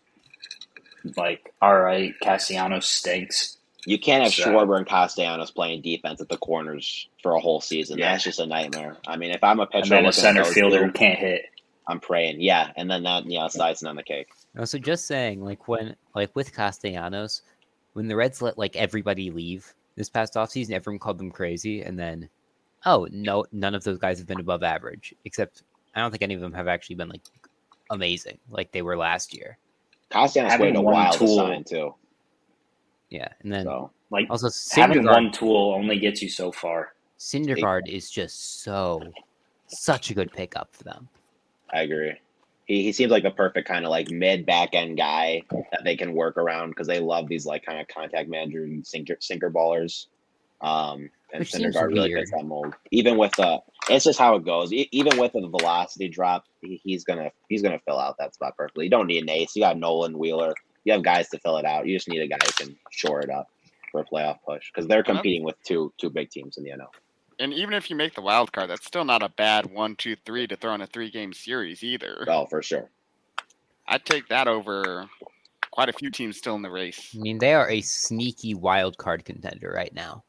like 1.16 1.52
all 1.60 1.78
right. 1.78 2.14
Cassiano 2.22 2.82
stinks. 2.82 3.58
You 3.86 3.98
can't 3.98 4.22
have 4.24 4.32
so- 4.32 4.44
Schwarber 4.50 4.76
and 4.76 4.86
Castellanos 4.86 5.50
playing 5.50 5.82
defense 5.82 6.20
at 6.20 6.28
the 6.28 6.36
corners 6.38 7.08
for 7.22 7.32
a 7.32 7.40
whole 7.40 7.60
season. 7.60 7.98
Yeah. 7.98 8.12
That's 8.12 8.24
just 8.24 8.40
a 8.40 8.46
nightmare. 8.46 8.96
I 9.06 9.16
mean, 9.16 9.30
if 9.30 9.42
I'm 9.42 9.60
a 9.60 9.66
pitcher, 9.66 9.94
And 9.94 10.04
then 10.04 10.06
a 10.06 10.12
center 10.12 10.44
fielder 10.44 10.84
who 10.84 10.92
can't 10.92 11.18
hit. 11.18 11.46
I'm 11.86 11.98
praying. 11.98 12.40
Yeah, 12.40 12.70
and 12.76 12.88
then 12.90 13.02
that, 13.02 13.26
yeah, 13.26 13.46
it's 13.46 13.82
on 13.82 13.96
the 13.96 14.02
cake. 14.02 14.28
No, 14.54 14.64
so 14.64 14.78
just 14.78 15.06
saying, 15.06 15.42
like 15.42 15.66
when, 15.66 15.96
like 16.14 16.34
with 16.36 16.54
Castellanos, 16.54 17.42
when 17.94 18.06
the 18.06 18.14
Reds 18.14 18.40
let 18.40 18.56
like 18.58 18.76
everybody 18.76 19.30
leave 19.30 19.74
this 19.96 20.08
past 20.08 20.34
offseason, 20.34 20.70
everyone 20.70 21.00
called 21.00 21.18
them 21.18 21.30
crazy, 21.30 21.82
and 21.82 21.98
then 21.98 22.28
oh 22.86 23.08
no, 23.10 23.44
none 23.52 23.74
of 23.74 23.84
those 23.84 23.98
guys 23.98 24.18
have 24.18 24.26
been 24.28 24.40
above 24.40 24.62
average, 24.62 25.14
except 25.24 25.62
I 25.94 26.00
don't 26.00 26.10
think 26.10 26.22
any 26.22 26.34
of 26.34 26.40
them 26.40 26.52
have 26.52 26.68
actually 26.68 26.96
been 26.96 27.08
like 27.08 27.22
amazing 27.90 28.38
like 28.48 28.70
they 28.70 28.82
were 28.82 28.96
last 28.96 29.34
year. 29.34 29.58
Castellanos 30.10 30.52
Having 30.52 30.66
waited 30.66 30.78
a 30.78 30.82
one 30.82 30.94
while 30.94 31.12
to 31.12 31.28
sign 31.28 31.64
too. 31.64 31.94
Yeah, 33.10 33.28
and 33.42 33.52
then 33.52 33.64
So 33.64 33.90
Like 34.10 34.28
also 34.30 34.48
having 34.70 35.02
Syndergaard, 35.02 35.12
one 35.12 35.32
tool 35.32 35.74
only 35.76 35.98
gets 35.98 36.22
you 36.22 36.28
so 36.28 36.50
far. 36.52 36.92
Syndergaard 37.18 37.88
is 37.88 38.10
just 38.10 38.62
so 38.62 39.12
such 39.66 40.10
a 40.10 40.14
good 40.14 40.32
pickup 40.32 40.74
for 40.74 40.84
them. 40.84 41.08
I 41.72 41.82
agree. 41.82 42.14
He, 42.66 42.84
he 42.84 42.92
seems 42.92 43.10
like 43.10 43.22
the 43.22 43.30
perfect 43.30 43.68
kind 43.68 43.84
of 43.84 43.90
like 43.90 44.10
mid 44.10 44.46
back 44.46 44.70
end 44.74 44.96
guy 44.96 45.42
that 45.50 45.82
they 45.84 45.96
can 45.96 46.14
work 46.14 46.36
around 46.36 46.70
because 46.70 46.86
they 46.86 47.00
love 47.00 47.28
these 47.28 47.46
like 47.46 47.64
kind 47.64 47.80
of 47.80 47.88
contact 47.88 48.28
manager 48.28 48.64
and 48.64 48.86
sinker 48.86 49.16
sinker 49.20 49.50
ballers. 49.50 50.06
Um, 50.60 51.10
and 51.32 51.40
Which 51.40 51.52
Syndergaard 51.52 51.88
really 51.88 52.12
fits 52.12 52.32
that 52.32 52.44
mold. 52.44 52.74
Even 52.90 53.16
with 53.16 53.32
the, 53.32 53.60
it's 53.88 54.04
just 54.04 54.18
how 54.18 54.34
it 54.34 54.44
goes. 54.44 54.72
E- 54.72 54.88
even 54.92 55.18
with 55.18 55.32
the 55.32 55.48
velocity 55.48 56.08
drop, 56.08 56.44
he, 56.60 56.80
he's 56.82 57.04
gonna 57.04 57.30
he's 57.48 57.62
gonna 57.62 57.80
fill 57.86 57.98
out 57.98 58.16
that 58.18 58.34
spot 58.34 58.56
perfectly. 58.56 58.84
You 58.84 58.90
don't 58.90 59.06
need 59.06 59.22
an 59.22 59.30
ace. 59.30 59.54
You 59.54 59.62
got 59.62 59.78
Nolan 59.78 60.18
Wheeler. 60.18 60.54
You 60.84 60.92
have 60.92 61.02
guys 61.02 61.28
to 61.30 61.38
fill 61.38 61.56
it 61.58 61.64
out. 61.64 61.86
You 61.86 61.96
just 61.96 62.08
need 62.08 62.20
a 62.20 62.28
guy 62.28 62.38
who 62.44 62.64
can 62.64 62.76
shore 62.90 63.20
it 63.20 63.30
up 63.30 63.48
for 63.90 64.00
a 64.00 64.04
playoff 64.04 64.38
push 64.46 64.70
because 64.72 64.88
they're 64.88 65.00
uh-huh. 65.00 65.14
competing 65.14 65.44
with 65.44 65.56
two 65.64 65.92
two 65.98 66.10
big 66.10 66.30
teams 66.30 66.56
in 66.56 66.64
the 66.64 66.70
NL. 66.70 66.88
And 67.38 67.54
even 67.54 67.72
if 67.72 67.88
you 67.88 67.96
make 67.96 68.14
the 68.14 68.20
wild 68.20 68.52
card, 68.52 68.68
that's 68.68 68.86
still 68.86 69.04
not 69.04 69.22
a 69.22 69.30
bad 69.30 69.64
one, 69.66 69.96
two, 69.96 70.14
three 70.26 70.46
to 70.46 70.56
throw 70.56 70.74
in 70.74 70.82
a 70.82 70.86
three 70.86 71.10
game 71.10 71.32
series 71.32 71.82
either. 71.82 72.24
Oh, 72.28 72.46
for 72.46 72.62
sure. 72.62 72.90
I'd 73.88 74.04
take 74.04 74.28
that 74.28 74.46
over 74.46 75.08
quite 75.70 75.88
a 75.88 75.92
few 75.92 76.10
teams 76.10 76.36
still 76.36 76.54
in 76.54 76.62
the 76.62 76.70
race. 76.70 77.14
I 77.14 77.18
mean, 77.18 77.38
they 77.38 77.54
are 77.54 77.70
a 77.70 77.80
sneaky 77.80 78.54
wild 78.54 78.98
card 78.98 79.24
contender 79.24 79.72
right 79.74 79.92
now. 79.94 80.22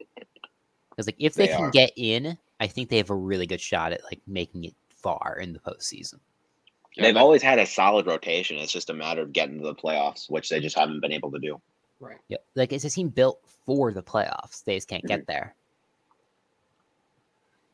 Because 0.89 1.07
like 1.07 1.15
if 1.19 1.33
they, 1.33 1.47
They 1.47 1.53
can 1.53 1.65
are. 1.65 1.71
get 1.71 1.91
in, 1.97 2.37
I 2.59 2.67
think 2.67 2.89
they 2.89 2.97
have 2.97 3.09
a 3.09 3.15
really 3.15 3.45
good 3.45 3.61
shot 3.61 3.91
at 3.91 4.03
like 4.05 4.21
making 4.25 4.63
it 4.63 4.75
far 4.95 5.37
in 5.41 5.51
the 5.51 5.59
postseason. 5.59 6.19
Yeah, 6.95 7.03
They've 7.03 7.13
that- 7.13 7.21
always 7.21 7.41
had 7.41 7.59
a 7.59 7.65
solid 7.65 8.05
rotation. 8.05 8.57
It's 8.57 8.71
just 8.71 8.89
a 8.89 8.93
matter 8.93 9.21
of 9.21 9.31
getting 9.33 9.59
to 9.59 9.63
the 9.63 9.75
playoffs, 9.75 10.29
which 10.29 10.49
they 10.49 10.59
just 10.59 10.77
haven't 10.77 10.99
been 10.99 11.11
able 11.13 11.31
to 11.31 11.39
do. 11.39 11.61
Right. 11.99 12.17
Yeah, 12.27 12.37
like 12.55 12.73
it's 12.73 12.83
a 12.83 12.89
team 12.89 13.09
built 13.09 13.39
for 13.65 13.93
the 13.93 14.01
playoffs. 14.03 14.63
They 14.63 14.75
just 14.75 14.87
can't 14.87 15.05
get 15.05 15.27
there. 15.27 15.55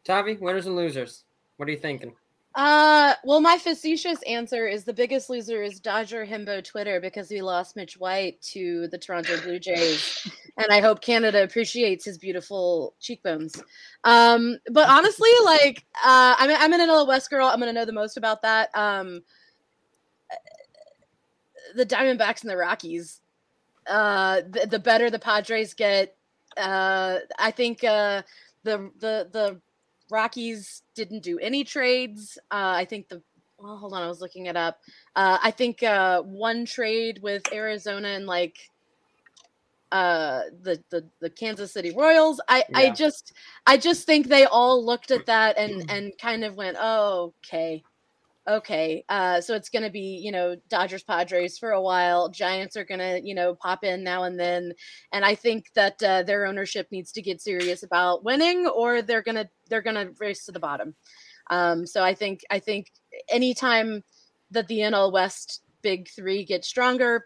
Tavi, 0.04 0.36
winners 0.36 0.66
and 0.68 0.76
losers. 0.76 1.24
What 1.58 1.68
are 1.68 1.72
you 1.72 1.78
thinking? 1.78 2.14
Uh, 2.56 3.14
well, 3.24 3.40
my 3.40 3.58
facetious 3.58 4.22
answer 4.24 4.68
is 4.68 4.84
the 4.84 4.94
biggest 4.94 5.30
loser 5.30 5.62
is 5.62 5.80
Dodger 5.80 6.26
Himbo 6.26 6.64
Twitter 6.64 7.00
because 7.00 7.30
we 7.30 7.42
lost 7.42 7.76
Mitch 7.76 7.98
White 8.00 8.42
to 8.54 8.88
the 8.88 8.98
Toronto 8.98 9.40
Blue 9.42 9.60
Jays, 9.60 10.28
and 10.58 10.72
I 10.72 10.82
hope 10.82 11.02
Canada 11.02 11.44
appreciates 11.44 12.04
his 12.06 12.18
beautiful 12.18 12.96
cheekbones. 13.00 13.62
Um, 14.04 14.58
but 14.72 14.90
honestly, 14.90 15.30
like, 15.46 15.86
uh, 15.96 16.36
I'm 16.38 16.50
I'm 16.50 16.74
an 16.74 16.88
NL 16.88 17.08
West 17.08 17.30
girl. 17.30 17.48
I'm 17.48 17.60
gonna 17.60 17.74
know 17.74 17.86
the 17.86 17.94
most 17.94 18.18
about 18.18 18.42
that. 18.42 18.76
Um, 18.76 19.22
the 21.76 21.86
Diamondbacks 21.86 22.42
and 22.42 22.50
the 22.50 22.58
Rockies. 22.58 23.22
Uh, 23.88 24.42
the, 24.50 24.68
the 24.70 24.80
better 24.80 25.10
the 25.10 25.20
Padres 25.20 25.74
get, 25.74 26.18
uh, 26.58 27.20
I 27.40 27.52
think 27.52 27.84
uh, 27.84 28.24
the 28.64 28.92
the 29.00 29.30
the 29.32 29.62
Rockies 30.10 30.84
didn't 30.96 31.24
do 31.24 31.40
any 31.40 31.64
trades. 31.64 32.38
Uh, 32.52 32.74
I 32.76 32.86
think 32.86 33.08
the 33.08 33.22
well, 33.60 33.78
hold 33.78 33.94
on, 33.94 34.04
I 34.04 34.08
was 34.08 34.22
looking 34.22 34.48
it 34.48 34.56
up. 34.56 34.80
Uh, 35.16 35.38
I 35.42 35.52
think 35.52 35.82
uh, 35.84 36.22
one 36.22 36.66
trade 36.66 37.20
with 37.22 37.42
Arizona 37.52 38.10
and 38.10 38.26
like 38.26 38.70
uh 39.92 40.42
the 40.62 40.84
the 40.90 41.08
the 41.22 41.30
Kansas 41.30 41.74
City 41.74 41.94
Royals. 41.96 42.42
I 42.48 42.64
I 42.74 42.90
just 42.92 43.34
I 43.66 43.78
just 43.78 44.06
think 44.06 44.28
they 44.28 44.46
all 44.46 44.86
looked 44.86 45.12
at 45.12 45.26
that 45.28 45.58
and 45.58 45.86
and 45.90 46.12
kind 46.20 46.44
of 46.44 46.56
went, 46.56 46.78
"Oh, 46.80 47.34
okay. 47.46 47.84
Okay. 48.48 49.04
Uh 49.10 49.42
so 49.42 49.56
it's 49.56 49.70
going 49.70 49.84
to 49.84 49.90
be, 49.90 50.22
you 50.24 50.32
know, 50.32 50.56
Dodgers 50.70 51.04
Padres 51.04 51.58
for 51.58 51.72
a 51.72 51.82
while. 51.82 52.30
Giants 52.30 52.78
are 52.78 52.86
going 52.86 53.00
to, 53.00 53.22
you 53.22 53.36
know, 53.36 53.56
pop 53.56 53.84
in 53.84 54.04
now 54.04 54.24
and 54.24 54.40
then. 54.40 54.72
And 55.12 55.26
I 55.26 55.36
think 55.36 55.66
that 55.76 56.02
uh, 56.02 56.24
their 56.24 56.46
ownership 56.46 56.88
needs 56.90 57.12
to 57.14 57.22
get 57.22 57.42
serious 57.42 57.84
about 57.84 58.24
winning 58.24 58.66
or 58.68 59.02
they're 59.02 59.22
going 59.22 59.36
to 59.36 59.50
they're 59.70 59.82
going 59.82 59.98
to 59.98 60.14
race 60.20 60.46
to 60.46 60.54
the 60.54 60.60
bottom. 60.62 60.96
Um 61.50 61.86
so 61.86 62.04
I 62.04 62.14
think 62.14 62.42
I 62.50 62.60
think 62.60 62.92
anytime 63.30 64.04
that 64.52 64.68
the 64.70 64.80
NL 64.80 65.12
West 65.12 65.62
big 65.82 66.10
3 66.10 66.46
get 66.46 66.64
stronger, 66.64 67.26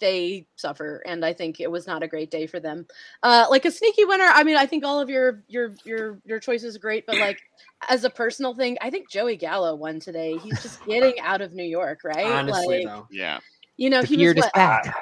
they 0.00 0.46
suffer 0.56 1.02
and 1.06 1.24
i 1.24 1.32
think 1.32 1.60
it 1.60 1.70
was 1.70 1.86
not 1.86 2.02
a 2.02 2.08
great 2.08 2.30
day 2.30 2.46
for 2.46 2.60
them 2.60 2.86
uh 3.22 3.46
like 3.50 3.64
a 3.64 3.70
sneaky 3.70 4.04
winner 4.04 4.24
i 4.34 4.42
mean 4.44 4.56
i 4.56 4.66
think 4.66 4.84
all 4.84 5.00
of 5.00 5.08
your 5.08 5.42
your 5.48 5.74
your 5.84 6.18
your 6.24 6.38
choices 6.38 6.76
are 6.76 6.80
great 6.80 7.06
but 7.06 7.16
like 7.18 7.40
as 7.88 8.04
a 8.04 8.10
personal 8.10 8.54
thing 8.54 8.76
i 8.80 8.90
think 8.90 9.10
joey 9.10 9.36
gallo 9.36 9.74
won 9.74 9.98
today 10.00 10.36
he's 10.38 10.60
just 10.62 10.84
getting 10.86 11.18
out 11.20 11.40
of 11.40 11.52
new 11.54 11.64
york 11.64 12.00
right 12.04 12.26
Honestly, 12.26 12.84
like 12.84 12.86
though. 12.86 13.06
Yeah. 13.10 13.38
you 13.76 13.90
know 13.90 14.02
The 14.02 14.06
he 14.08 14.26
was 14.26 14.36
what, 14.36 14.52
back. 14.54 14.94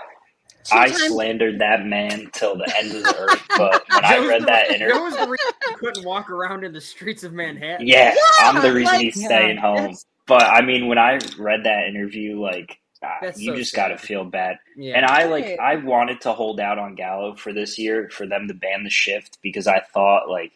I 0.72 0.88
times- 0.88 1.08
slandered 1.08 1.60
that 1.60 1.84
man 1.84 2.30
till 2.32 2.56
the 2.56 2.72
end 2.78 2.92
of 2.96 3.02
the 3.02 3.16
earth, 3.20 3.42
but 3.58 3.84
when 3.92 4.02
I 4.04 4.26
read 4.26 4.42
the, 4.42 4.46
that 4.46 4.68
That 4.68 4.74
interview, 4.76 4.98
was 5.02 5.14
the 5.14 5.28
reason 5.28 5.52
he 5.68 5.74
couldn't 5.74 6.04
walk 6.06 6.30
around 6.30 6.64
in 6.64 6.72
the 6.72 6.80
streets 6.80 7.22
of 7.22 7.34
Manhattan. 7.34 7.86
yeah, 7.86 8.14
I'm 8.40 8.62
the 8.62 8.72
reason 8.72 8.94
like- 8.94 9.00
he's 9.02 9.22
staying 9.22 9.58
home. 9.58 9.94
But 10.26 10.44
I 10.44 10.62
mean, 10.62 10.86
when 10.88 10.96
I 10.96 11.18
read 11.38 11.64
that 11.64 11.86
interview, 11.86 12.40
like 12.40 12.78
That's 13.20 13.40
you 13.40 13.52
so 13.52 13.56
just 13.56 13.74
got 13.74 13.88
to 13.88 13.98
feel 13.98 14.24
bad. 14.24 14.58
Yeah. 14.76 14.96
And 14.96 15.06
I 15.06 15.24
like 15.24 15.58
I 15.58 15.76
wanted 15.76 16.20
to 16.22 16.32
hold 16.32 16.60
out 16.60 16.78
on 16.78 16.94
Gallo 16.94 17.34
for 17.36 17.52
this 17.52 17.78
year 17.78 18.08
for 18.10 18.26
them 18.26 18.48
to 18.48 18.54
ban 18.54 18.84
the 18.84 18.90
shift 18.90 19.38
because 19.42 19.66
I 19.66 19.80
thought 19.80 20.28
like 20.28 20.52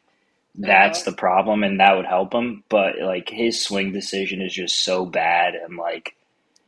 that's 0.54 1.00
Uh-huh. 1.02 1.10
the 1.10 1.16
problem 1.16 1.62
and 1.62 1.78
that 1.80 1.96
would 1.96 2.06
help 2.06 2.32
him. 2.34 2.64
But 2.68 2.98
like 3.00 3.28
his 3.28 3.62
swing 3.62 3.92
decision 3.92 4.42
is 4.42 4.52
just 4.54 4.84
so 4.84 5.06
bad 5.06 5.54
and 5.54 5.76
like 5.76 6.14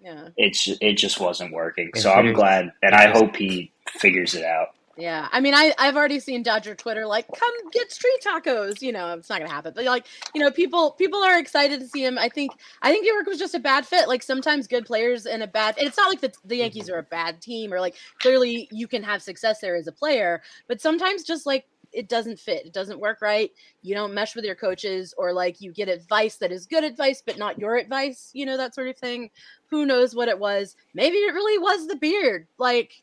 yeah 0.02 0.28
it's 0.36 0.68
it 0.80 0.94
just 0.94 1.20
wasn't 1.20 1.52
working. 1.52 1.90
It's 1.92 2.02
So 2.02 2.12
I'm 2.12 2.32
glad 2.32 2.72
and 2.82 2.94
I 2.94 3.08
hope 3.10 3.36
he 3.36 3.72
figures 3.88 4.34
it 4.34 4.44
out. 4.44 4.68
Yeah, 5.00 5.28
I 5.32 5.40
mean, 5.40 5.54
I 5.54 5.72
I've 5.78 5.96
already 5.96 6.20
seen 6.20 6.42
Dodger 6.42 6.74
Twitter 6.74 7.06
like, 7.06 7.26
come 7.28 7.70
get 7.72 7.90
street 7.90 8.18
tacos. 8.24 8.82
You 8.82 8.92
know, 8.92 9.14
it's 9.14 9.30
not 9.30 9.38
gonna 9.38 9.50
happen, 9.50 9.72
but 9.74 9.84
like, 9.84 10.06
you 10.34 10.40
know, 10.40 10.50
people 10.50 10.92
people 10.92 11.22
are 11.22 11.38
excited 11.38 11.80
to 11.80 11.88
see 11.88 12.04
him. 12.04 12.18
I 12.18 12.28
think 12.28 12.52
I 12.82 12.92
think 12.92 13.06
York 13.06 13.26
was 13.26 13.38
just 13.38 13.54
a 13.54 13.60
bad 13.60 13.86
fit. 13.86 14.08
Like 14.08 14.22
sometimes 14.22 14.66
good 14.66 14.84
players 14.84 15.26
and 15.26 15.42
a 15.42 15.46
bad. 15.46 15.78
And 15.78 15.86
it's 15.86 15.96
not 15.96 16.08
like 16.08 16.20
the 16.20 16.32
the 16.44 16.56
Yankees 16.56 16.84
mm-hmm. 16.84 16.94
are 16.94 16.98
a 16.98 17.04
bad 17.04 17.40
team 17.40 17.72
or 17.72 17.80
like 17.80 17.96
clearly 18.18 18.68
you 18.70 18.86
can 18.86 19.02
have 19.02 19.22
success 19.22 19.60
there 19.60 19.76
as 19.76 19.86
a 19.86 19.92
player, 19.92 20.42
but 20.68 20.80
sometimes 20.80 21.24
just 21.24 21.46
like 21.46 21.66
it 21.92 22.08
doesn't 22.08 22.38
fit. 22.38 22.66
It 22.66 22.72
doesn't 22.72 23.00
work 23.00 23.20
right. 23.20 23.50
You 23.82 23.94
don't 23.94 24.14
mesh 24.14 24.36
with 24.36 24.44
your 24.44 24.54
coaches, 24.54 25.14
or 25.16 25.32
like 25.32 25.60
you 25.60 25.72
get 25.72 25.88
advice 25.88 26.36
that 26.36 26.52
is 26.52 26.66
good 26.66 26.84
advice, 26.84 27.22
but 27.24 27.38
not 27.38 27.58
your 27.58 27.76
advice. 27.76 28.30
You 28.32 28.46
know 28.46 28.56
that 28.56 28.74
sort 28.74 28.88
of 28.88 28.96
thing. 28.96 29.30
Who 29.66 29.86
knows 29.86 30.14
what 30.14 30.28
it 30.28 30.38
was? 30.38 30.76
Maybe 30.94 31.16
it 31.16 31.34
really 31.34 31.58
was 31.58 31.86
the 31.86 31.96
beard. 31.96 32.46
Like 32.58 33.02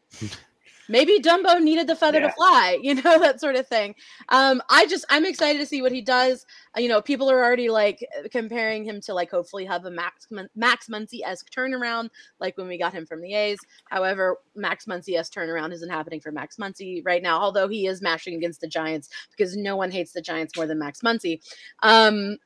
maybe 0.89 1.19
Dumbo 1.19 1.61
needed 1.61 1.87
the 1.87 1.95
feather 1.95 2.19
Yeah. 2.19 2.27
to 2.27 2.33
fly, 2.33 2.79
you 2.83 2.95
know, 2.95 3.19
that 3.19 3.39
sort 3.39 3.55
of 3.55 3.67
thing. 3.67 3.95
Um, 4.29 4.61
I 4.69 4.85
just 4.87 5.05
I'm 5.09 5.25
excited 5.25 5.59
to 5.59 5.65
see 5.65 5.81
what 5.81 5.91
he 5.91 6.01
does. 6.01 6.45
Uh, 6.75 6.81
you 6.81 6.89
know, 6.89 7.01
people 7.01 7.29
are 7.29 7.43
already 7.43 7.69
like 7.69 8.05
comparing 8.31 8.83
him 8.83 9.01
to 9.01 9.13
like 9.13 9.31
hopefully 9.31 9.65
have 9.65 9.85
a 9.85 9.91
Max 9.91 10.27
Max 10.55 10.87
Muncy 10.87 11.19
esque 11.25 11.49
turnaround, 11.51 12.09
like 12.39 12.57
when 12.57 12.67
we 12.67 12.77
got 12.77 12.93
him 12.93 13.05
from 13.05 13.21
the 13.21 13.33
A's. 13.33 13.59
However, 13.89 14.37
Max 14.55 14.85
Muncy 14.85 15.17
esque 15.17 15.33
turnaround 15.33 15.71
isn't 15.73 15.89
happening 15.89 16.19
for 16.19 16.31
Max 16.31 16.57
Muncy 16.57 17.01
right 17.05 17.21
now, 17.23 17.39
although 17.39 17.67
he 17.67 17.87
is 17.87 18.01
mashing 18.01 18.35
against 18.35 18.61
the 18.61 18.67
Giants 18.67 19.09
because 19.35 19.55
no 19.55 19.75
one 19.75 19.91
hates 19.91 20.11
the 20.13 20.21
Giants 20.21 20.55
more 20.55 20.67
than 20.67 20.79
Max 20.79 21.01
Muncy. 21.01 21.41
Um, 21.83 22.37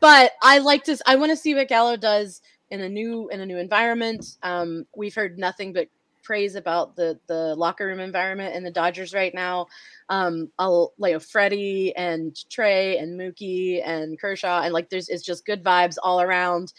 but 0.00 0.32
I 0.42 0.58
like 0.58 0.84
to 0.84 0.96
I 1.06 1.16
want 1.16 1.30
to 1.30 1.36
see 1.36 1.54
what 1.54 1.68
Gallo 1.68 1.96
does 1.96 2.40
in 2.70 2.80
a 2.80 2.88
new 2.88 3.28
in 3.28 3.40
a 3.40 3.46
new 3.46 3.58
environment. 3.58 4.24
Um, 4.42 4.86
we've 4.96 5.14
heard 5.14 5.38
nothing 5.38 5.72
but 5.72 5.88
praise 6.26 6.56
about 6.56 6.96
the 6.96 7.18
the 7.28 7.54
locker 7.54 7.86
room 7.86 8.00
environment 8.00 8.54
in 8.56 8.64
the 8.64 8.70
Dodgers 8.70 9.14
right 9.14 9.32
now. 9.32 9.68
Um, 10.08 10.50
I'll 10.58 10.92
like 10.98 11.20
Freddie 11.22 11.94
and 11.96 12.36
Trea 12.50 12.98
and 12.98 13.18
Mookie 13.18 13.80
and 13.86 14.20
Kershaw 14.20 14.62
and 14.62 14.74
like 14.74 14.90
there's 14.90 15.08
it's 15.08 15.22
just 15.22 15.46
good 15.46 15.62
vibes 15.62 15.96
all 16.02 16.20
around. 16.20 16.72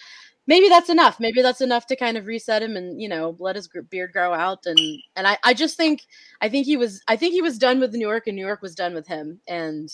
Maybe 0.48 0.70
that's 0.70 0.90
enough. 0.90 1.20
Maybe 1.20 1.42
that's 1.42 1.62
enough 1.62 1.88
to 1.88 1.96
kind 1.96 2.18
of 2.18 2.26
reset 2.26 2.62
him 2.62 2.76
and 2.76 3.02
you 3.02 3.08
know 3.08 3.36
let 3.40 3.56
his 3.56 3.70
beard 3.90 4.12
grow 4.12 4.34
out 4.34 4.66
and 4.66 4.80
and 5.16 5.26
I 5.28 5.38
I 5.44 5.54
just 5.54 5.78
think 5.78 6.02
I 6.42 6.50
think 6.50 6.66
he 6.66 6.78
was 6.78 7.02
I 7.08 7.16
think 7.16 7.34
he 7.34 7.42
was 7.42 7.58
done 7.58 7.80
with 7.80 7.94
New 7.94 8.08
York 8.08 8.28
and 8.28 8.36
New 8.36 8.46
York 8.46 8.62
was 8.62 8.76
done 8.76 8.94
with 8.94 9.08
him 9.08 9.40
and 9.48 9.90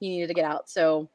he 0.00 0.10
needed 0.10 0.28
to 0.28 0.34
get 0.34 0.44
out. 0.44 0.68
So 0.68 1.08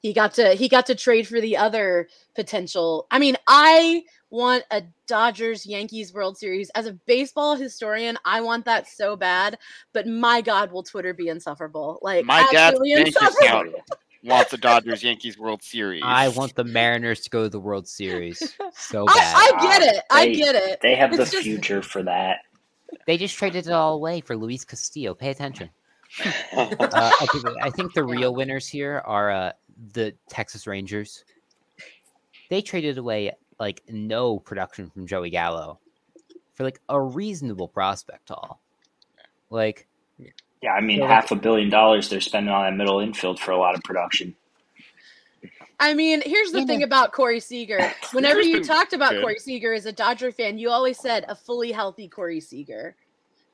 he 0.00 0.12
got 0.12 0.34
to 0.34 0.54
he 0.54 0.68
got 0.68 0.86
to 0.86 0.94
trade 0.94 1.26
for 1.26 1.40
the 1.40 1.56
other 1.56 2.08
potential. 2.34 3.06
I 3.10 3.18
mean, 3.18 3.36
I 3.46 4.04
want 4.30 4.64
a 4.70 4.82
Dodgers 5.06 5.64
Yankees 5.66 6.12
World 6.12 6.36
Series. 6.38 6.70
As 6.74 6.86
a 6.86 6.92
baseball 6.92 7.56
historian, 7.56 8.18
I 8.24 8.40
want 8.40 8.64
that 8.66 8.86
so 8.88 9.16
bad, 9.16 9.58
but 9.92 10.06
my 10.06 10.40
god, 10.40 10.70
will 10.72 10.82
Twitter 10.82 11.14
be 11.14 11.28
insufferable. 11.28 11.98
Like 12.02 12.24
My 12.24 12.42
dad's 12.52 12.54
absolutely 12.54 12.94
bank 12.94 13.06
insufferable. 13.08 13.46
account 13.46 13.74
wants 14.24 14.50
the 14.50 14.58
Dodgers 14.58 15.02
Yankees 15.02 15.38
World 15.38 15.62
Series. 15.62 16.02
I 16.04 16.28
want 16.28 16.54
the 16.56 16.64
Mariners 16.64 17.20
to 17.20 17.30
go 17.30 17.44
to 17.44 17.48
the 17.48 17.60
World 17.60 17.88
Series 17.88 18.38
so 18.74 19.06
bad. 19.06 19.14
I 19.16 19.58
get 19.62 19.82
it. 19.94 20.02
I 20.10 20.26
They- 20.26 20.34
get 20.34 20.54
it. 20.54 20.80
They 20.82 20.94
have 20.96 21.10
It's 21.12 21.30
the 21.30 21.36
just- 21.36 21.44
future 21.44 21.82
for 21.82 22.02
that. 22.02 22.40
They 23.06 23.16
just 23.18 23.36
traded 23.36 23.66
it 23.66 23.72
all 23.72 23.94
away 23.94 24.20
for 24.20 24.36
Luis 24.36 24.64
Castillo. 24.64 25.14
Pay 25.14 25.30
attention. 25.30 25.70
Uh, 26.56 27.10
okay, 27.22 27.54
I 27.60 27.68
think 27.68 27.92
the 27.92 28.02
real 28.02 28.34
winners 28.34 28.66
here 28.66 29.02
are 29.04 29.30
uh, 29.30 29.52
the 29.92 30.14
Texas 30.28 30.66
Rangers. 30.66 31.24
They 32.50 32.60
traded 32.62 32.98
away 32.98 33.32
like 33.60 33.82
no 33.88 34.38
production 34.38 34.90
from 34.90 35.06
Joey 35.06 35.30
Gallo 35.30 35.78
for 36.54 36.64
like 36.64 36.80
a 36.88 37.00
reasonable 37.00 37.68
prospect 37.68 38.28
haul. 38.28 38.60
Like 39.50 39.86
Yeah, 40.62 40.72
I 40.72 40.80
mean, 40.80 41.00
So- 41.00 41.06
half 41.06 41.30
a 41.30 41.36
billion 41.36 41.70
dollars 41.70 42.08
they're 42.08 42.20
spending 42.20 42.52
on 42.52 42.64
that 42.64 42.76
middle 42.76 43.00
infield 43.00 43.38
for 43.38 43.52
a 43.52 43.58
lot 43.58 43.74
of 43.76 43.82
production. 43.82 44.34
I 45.80 45.94
mean, 45.94 46.20
here's 46.26 46.50
the 46.50 46.60
Yeah. 46.60 46.66
thing 46.66 46.82
about 46.82 47.12
Corey 47.12 47.38
Seager. 47.38 47.78
Whenever 48.12 48.42
you 48.42 48.64
talked 48.64 48.92
about 48.92 49.12
good. 49.12 49.22
Corey 49.22 49.38
Seager 49.38 49.72
as 49.72 49.86
a 49.86 49.92
Dodger 49.92 50.32
fan, 50.32 50.58
you 50.58 50.70
always 50.70 50.98
said 50.98 51.24
a 51.28 51.36
fully 51.36 51.70
healthy 51.70 52.08
Corey 52.08 52.40
Seager 52.40 52.96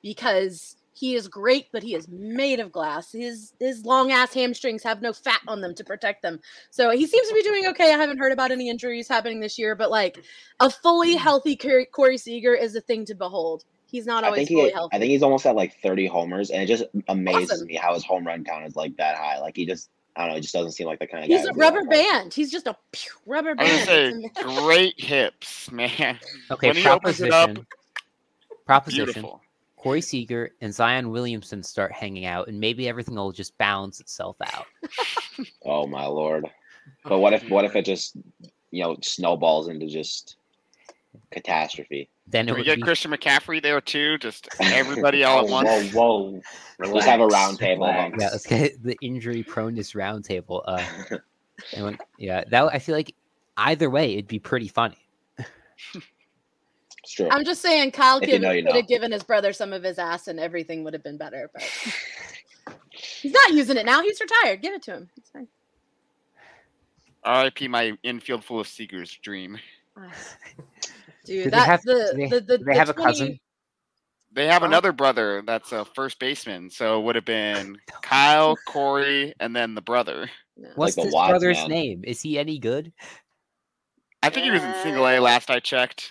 because 0.02 0.76
he 0.95 1.16
is 1.16 1.26
great, 1.26 1.66
but 1.72 1.82
he 1.82 1.95
is 1.95 2.09
made 2.09 2.61
of 2.61 2.70
glass. 2.70 3.12
His 3.12 3.53
his 3.59 3.84
long 3.84 4.12
ass 4.12 4.32
hamstrings 4.32 4.82
have 4.84 5.03
no 5.03 5.12
fat 5.12 5.40
on 5.49 5.61
them 5.61 5.74
to 5.74 5.84
protect 5.84 6.22
them. 6.22 6.40
So 6.70 6.90
he 6.90 7.07
seems 7.07 7.28
to 7.28 7.34
be 7.34 7.42
doing 7.42 7.66
okay. 7.66 7.92
I 7.92 7.99
haven't 7.99 8.18
heard 8.18 8.32
about 8.32 8.53
any 8.53 8.70
injuries 8.70 9.09
happening 9.09 9.40
this 9.40 9.59
year, 9.59 9.74
but 9.74 9.90
like 9.90 10.24
a 10.61 10.70
fully 10.70 11.12
hmm. 11.12 11.18
healthy 11.18 11.57
Corey 11.57 11.86
Corey 11.86 12.16
Seager 12.16 12.55
is 12.55 12.76
a 12.76 12.80
thing 12.80 13.05
to 13.07 13.14
behold. 13.14 13.64
He's 13.90 14.07
not 14.07 14.24
I 14.24 14.28
always 14.28 14.49
think 14.49 14.59
fully 14.59 14.70
he, 14.70 14.74
healthy. 14.74 14.97
I 14.97 14.99
think 14.99 15.11
he's 15.11 15.22
almost 15.22 15.47
at 15.47 15.57
like 15.57 15.80
30 15.80 16.07
homers, 16.07 16.51
and 16.51 16.62
it 16.62 16.66
just 16.66 16.84
amazes 17.09 17.51
Awesome. 17.53 17.66
me 17.66 17.74
how 17.74 17.95
his 17.95 18.05
home 18.05 18.26
run 18.26 18.45
count 18.45 18.64
is 18.66 18.76
like 18.76 18.97
that 18.97 19.16
high. 19.16 19.38
Like 19.38 19.57
he 19.57 19.66
just, 19.66 19.90
I 20.16 20.22
don't 20.22 20.30
know, 20.30 20.34
he 20.36 20.40
just 20.40 20.55
doesn't 20.55 20.72
seem 20.72 20.86
like 20.86 20.99
the 20.99 21.07
kind 21.07 21.22
of 21.22 21.30
guy. 21.30 21.36
He's 21.36 21.45
a 21.45 21.49
to 21.49 21.53
do 21.55 21.61
that, 21.61 21.64
rubber 21.64 21.84
but- 21.84 21.90
band. 21.90 22.34
He's 22.34 22.51
just 22.51 22.66
a 22.66 22.76
pew, 22.92 23.12
rubber 23.26 23.51
I 23.51 23.64
band. 23.64 23.86
say, 23.86 24.30
great 24.42 25.01
hips, 25.01 25.70
man. 25.70 26.18
okay, 26.51 26.68
When 26.68 26.76
he 26.76 26.88
opens 26.88 27.20
it 27.20 27.32
up, 27.32 27.51
proposition. 27.51 27.66
Proposition. 28.66 29.05
Beautiful. 29.05 29.40
Corey 29.85 30.01
Seager 30.01 30.51
and 30.62 30.74
Zion 30.74 31.11
Williamson 31.11 31.62
start 31.62 31.93
hanging 31.93 32.24
out, 32.24 32.49
and 32.49 32.59
maybe 32.59 32.89
everything 32.89 33.14
will 33.14 33.32
just 33.32 33.57
balance 33.59 34.01
itself 34.01 34.37
out. 34.43 34.66
Oh 35.64 35.87
my 35.87 36.07
lord! 36.07 36.47
But 37.05 37.18
what 37.18 37.32
if, 37.32 37.49
what 37.51 37.64
if 37.64 37.74
it 37.74 37.85
just, 37.85 38.16
you 38.70 38.82
know, 38.85 38.97
snowballs 39.03 39.66
into 39.68 39.87
just 39.89 40.37
catastrophe? 41.32 42.09
Then 42.28 42.49
it 42.49 42.53
we 42.53 42.59
would 42.61 42.64
get 42.66 42.76
be 42.76 42.82
Christian 42.82 43.11
McCaffrey 43.11 43.61
there 43.62 43.80
too? 43.80 44.16
Just 44.18 44.49
everybody 44.61 45.24
all 45.24 45.41
at 45.41 45.47
whoa, 45.47 45.51
once. 45.53 45.93
whoa, 45.93 46.41
whoa. 46.78 46.95
Just 46.95 47.07
have 47.09 47.20
a 47.20 47.24
Relax, 47.26 47.45
round 47.47 47.59
table 47.59 47.87
relax. 47.87 48.16
yeah. 48.20 48.28
Let's 48.30 48.47
get 48.47 48.82
the 48.82 48.97
injury 49.01 49.43
proneness 49.43 49.93
roundtable. 49.95 50.62
Uh, 50.66 50.85
and 51.74 51.85
when- 51.85 51.99
yeah, 52.18 52.45
that 52.49 52.62
I 52.72 52.78
feel 52.78 52.95
like 52.95 53.14
either 53.57 53.91
way 53.91 54.12
it'd 54.14 54.28
be 54.28 54.39
pretty 54.39 54.68
funny. 54.68 54.99
It's 57.05 57.12
true. 57.12 57.28
I'm 57.30 57.44
just 57.44 57.61
saying, 57.62 57.90
Kyle 57.92 58.16
If 58.18 58.26
you 58.28 58.34
could, 58.34 58.42
know, 58.42 58.50
you 58.50 58.64
could 58.64 58.74
have 58.76 58.88
given 58.88 59.12
his 59.12 59.22
brother 59.22 59.52
some 59.52 59.72
of 59.72 59.82
his 59.82 59.98
ass, 59.98 60.26
and 60.26 60.40
everything 60.40 60.84
would 60.84 60.94
have 60.94 61.02
been 61.05 61.18
better. 61.18 61.50
But 61.52 61.62
he's 62.90 63.32
not 63.32 63.52
using 63.52 63.76
it 63.76 63.84
now. 63.86 64.02
He's 64.02 64.18
retired. 64.20 64.62
Give 64.62 64.72
it 64.74 64.82
to 64.84 64.92
him. 64.94 65.11
It's 65.16 65.30
fine. 65.30 65.46
R.I.P. 67.24 67.68
My 67.68 67.92
infield 68.02 68.44
full 68.44 68.61
of 68.61 68.66
Seagers 68.66 69.20
dream. 69.20 69.59
Ah. 69.96 70.11
Do 71.26 71.36
Dude, 71.36 71.44
they 71.46 71.50
that 71.50 71.66
have- 71.66 71.82
the, 71.82 72.12
they- 72.16 72.26
the, 72.28 72.40
the, 72.40 72.59
do 72.59 72.64
they 72.64 72.72
the 72.72 72.78
have 72.78 72.88
a 72.90 72.94
cousin? 72.94 73.38
They 74.32 74.46
have 74.46 74.61
Huh? 74.62 74.66
another 74.68 74.92
brother 74.92 75.42
that's 75.46 75.72
a 75.72 75.84
first 75.94 76.18
baseman, 76.18 76.68
so 76.68 76.98
it 77.00 77.05
would 77.05 77.14
have 77.14 77.24
been 77.24 77.78
Kyle, 78.02 78.57
Corey, 78.66 79.32
and 79.40 79.55
then 79.57 79.74
the 79.74 79.80
brother. 79.80 80.28
No. 80.57 80.68
What's 80.74 80.96
the 80.96 81.02
this 81.05 81.14
Watts 81.14 81.30
brother's 81.30 81.57
man. 81.59 81.68
name? 81.68 82.05
Is 82.05 82.20
he 82.20 82.38
any 82.38 82.59
good? 82.59 82.92
I 84.22 84.28
think 84.30 84.44
he 84.44 84.50
was 84.50 84.62
in 84.62 84.74
single 84.82 85.07
A 85.09 85.18
last 85.18 85.50
I 85.50 85.61
checked. 85.61 86.11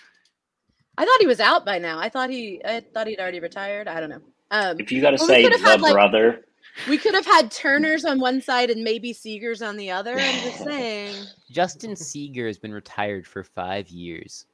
I 0.96 1.04
thought 1.04 1.20
he 1.20 1.26
was 1.26 1.40
out 1.40 1.64
by 1.64 1.78
now. 1.78 1.98
I 1.98 2.08
thought 2.08 2.30
he, 2.30 2.60
I 2.64 2.80
thought 2.80 3.06
he'd 3.06 3.18
already 3.20 3.40
retired. 3.40 3.88
I 3.88 4.00
don't 4.00 4.10
know. 4.10 4.20
Um, 4.50 4.78
If 4.78 4.92
you 4.92 5.00
got 5.00 5.10
to 5.10 5.16
Well, 5.18 5.26
say 5.28 5.48
the 5.48 5.58
had, 5.58 5.80
like- 5.80 5.92
brother, 5.92 6.44
we 6.88 6.98
could 6.98 7.14
have 7.14 7.26
had 7.26 7.50
Turners 7.50 8.04
on 8.04 8.20
one 8.20 8.40
side 8.40 8.70
and 8.70 8.82
maybe 8.84 9.12
Seagers 9.12 9.66
on 9.66 9.76
the 9.76 9.90
other. 9.90 10.14
I'm 10.18 10.40
just 10.42 10.58
saying. 10.64 11.14
Justin 11.50 11.96
Seager 11.96 12.46
has 12.46 12.58
been 12.58 12.72
retired 12.72 13.26
for 13.26 13.42
five 13.44 13.88
years. 13.88 14.46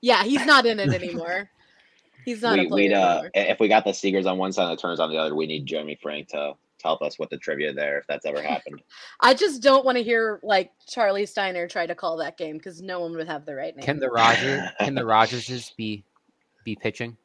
Yeah, 0.00 0.24
he's 0.24 0.44
not 0.46 0.66
in 0.66 0.80
it 0.80 0.92
anymore. 0.92 1.48
He's 2.24 2.42
not 2.42 2.58
a 2.58 2.62
we, 2.62 2.68
player 2.68 2.88
we'd, 2.88 2.92
uh, 2.94 3.10
anymore. 3.16 3.30
if 3.34 3.60
we 3.60 3.68
got 3.68 3.84
the 3.84 3.90
Seagers 3.90 4.26
on 4.30 4.38
one 4.38 4.52
side 4.52 4.68
and 4.68 4.76
the 4.78 4.80
Turners 4.80 5.00
on 5.00 5.10
the 5.10 5.16
other, 5.18 5.34
we 5.34 5.46
need 5.46 5.66
Jeremy 5.66 5.98
Frank 6.00 6.28
to, 6.28 6.36
to 6.38 6.54
help 6.82 7.02
us 7.02 7.18
with 7.18 7.30
the 7.30 7.38
trivia 7.38 7.72
there 7.72 7.98
if 7.98 8.06
that's 8.06 8.26
ever 8.26 8.42
happened. 8.42 8.82
I 9.20 9.34
just 9.34 9.62
don't 9.62 9.84
want 9.84 9.98
to 9.98 10.04
hear 10.04 10.40
like 10.42 10.72
Charlie 10.86 11.26
Steiner 11.26 11.68
try 11.68 11.86
to 11.86 11.94
call 11.94 12.16
that 12.18 12.36
game 12.36 12.56
because 12.56 12.82
no 12.82 13.00
one 13.00 13.12
would 13.16 13.28
have 13.28 13.44
the 13.44 13.54
right 13.54 13.74
name. 13.74 13.84
Can 13.84 13.98
the 13.98 14.10
Roger 14.10 14.70
can 14.80 14.94
the 14.94 15.02
Rogerses 15.02 15.74
be 15.76 16.04
be 16.64 16.76
pitching? 16.76 17.16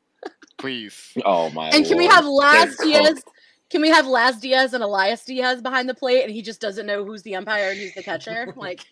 Please. 0.58 1.14
Oh 1.26 1.50
my! 1.52 1.70
And 1.70 1.86
can 1.86 1.98
we 1.98 2.08
have 2.08 2.26
Laz 2.26 2.76
Diaz? 2.78 3.24
Can 3.70 3.82
we 3.82 3.90
have 3.90 4.08
Laz 4.08 4.38
Diaz 4.38 4.74
and 4.74 4.84
Elias 4.84 5.26
Diaz 5.26 5.62
behind 5.62 5.90
the 5.90 5.94
plate, 5.94 6.24
and 6.24 6.32
he 6.32 6.42
just 6.42 6.62
doesn't 6.62 6.86
know 6.86 7.04
who's 7.04 7.22
the 7.24 7.36
umpire 7.36 7.72
and 7.72 7.80
who's 7.80 7.94
the 7.94 8.04
catcher? 8.04 8.54
Like, 8.56 8.86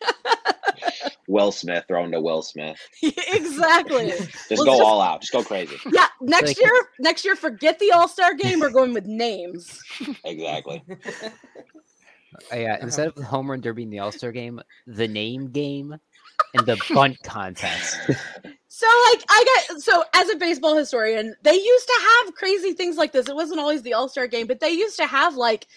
Will 1.27 1.51
Smith 1.51 1.85
thrown 1.87 2.11
to 2.11 2.21
Will 2.21 2.41
Smith? 2.41 2.79
exactly. 3.01 4.09
Just 4.17 4.49
Well, 4.51 4.65
go 4.65 4.71
just- 4.73 4.81
all 4.81 5.01
out. 5.01 5.21
Just 5.21 5.33
go 5.33 5.43
crazy. 5.43 5.75
Yeah, 5.91 6.07
next 6.21 6.49
Like- 6.49 6.61
year, 6.61 6.71
next 6.99 7.25
year, 7.25 7.35
forget 7.35 7.79
the 7.79 7.91
All 7.91 8.07
Star 8.07 8.33
game. 8.33 8.59
We're 8.59 8.69
going 8.71 8.93
with 8.93 9.05
names. 9.05 9.79
Exactly. 10.23 10.83
Uh, 12.51 12.55
yeah, 12.57 12.77
instead 12.81 13.07
of 13.07 13.15
the 13.15 13.23
home 13.23 13.49
run 13.49 13.61
derby 13.61 13.83
in 13.83 13.89
the 13.89 13.99
All 13.99 14.11
Star 14.11 14.31
game, 14.31 14.59
the 14.87 15.07
name 15.07 15.47
game 15.51 15.95
and 16.53 16.65
the 16.65 16.77
bunt 16.93 17.17
contest. 17.23 17.97
So, 18.67 18.87
like, 19.11 19.23
I 19.29 19.63
got 19.69 19.81
so 19.81 20.03
as 20.13 20.29
a 20.29 20.35
baseball 20.35 20.75
historian, 20.75 21.33
they 21.43 21.53
used 21.53 21.87
to 21.87 22.01
have 22.25 22.35
crazy 22.35 22.73
things 22.73 22.97
like 22.97 23.13
this. 23.13 23.29
It 23.29 23.35
wasn't 23.35 23.61
always 23.61 23.83
the 23.83 23.93
All 23.93 24.09
Star 24.09 24.27
game, 24.27 24.47
but 24.47 24.59
they 24.59 24.71
used 24.71 24.97
to 24.97 25.05
have 25.07 25.35
like 25.37 25.67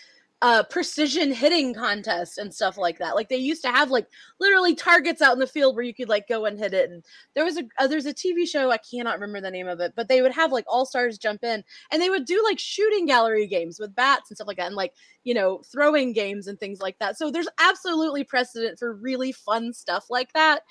uh 0.40 0.62
precision 0.64 1.32
hitting 1.32 1.74
contests 1.74 2.38
and 2.38 2.54
stuff 2.54 2.78
like 2.78 2.98
that. 2.98 3.16
Like 3.16 3.28
they 3.28 3.36
used 3.36 3.62
to 3.62 3.70
have 3.70 3.90
like 3.90 4.06
literally 4.38 4.74
targets 4.74 5.20
out 5.20 5.32
in 5.32 5.40
the 5.40 5.46
field 5.46 5.74
where 5.74 5.84
you 5.84 5.94
could 5.94 6.08
like 6.08 6.28
go 6.28 6.44
and 6.44 6.58
hit 6.58 6.72
it. 6.72 6.90
And 6.90 7.04
there 7.34 7.44
was 7.44 7.58
a 7.58 7.64
uh, 7.78 7.86
there's 7.88 8.06
a 8.06 8.14
TV 8.14 8.46
show 8.48 8.70
I 8.70 8.78
cannot 8.78 9.18
remember 9.18 9.40
the 9.40 9.50
name 9.50 9.66
of 9.66 9.80
it, 9.80 9.94
but 9.96 10.08
they 10.08 10.22
would 10.22 10.32
have 10.32 10.52
like 10.52 10.64
all 10.68 10.86
stars 10.86 11.18
jump 11.18 11.42
in 11.42 11.64
and 11.90 12.00
they 12.00 12.10
would 12.10 12.24
do 12.24 12.42
like 12.44 12.58
shooting 12.58 13.06
gallery 13.06 13.46
games 13.46 13.80
with 13.80 13.94
bats 13.94 14.30
and 14.30 14.36
stuff 14.36 14.46
like 14.46 14.58
that, 14.58 14.66
and 14.66 14.76
like 14.76 14.92
you 15.24 15.34
know 15.34 15.62
throwing 15.70 16.12
games 16.12 16.46
and 16.46 16.60
things 16.60 16.80
like 16.80 16.98
that. 17.00 17.18
So 17.18 17.30
there's 17.30 17.48
absolutely 17.60 18.24
precedent 18.24 18.78
for 18.78 18.94
really 18.94 19.32
fun 19.32 19.72
stuff 19.72 20.06
like 20.08 20.32
that 20.34 20.62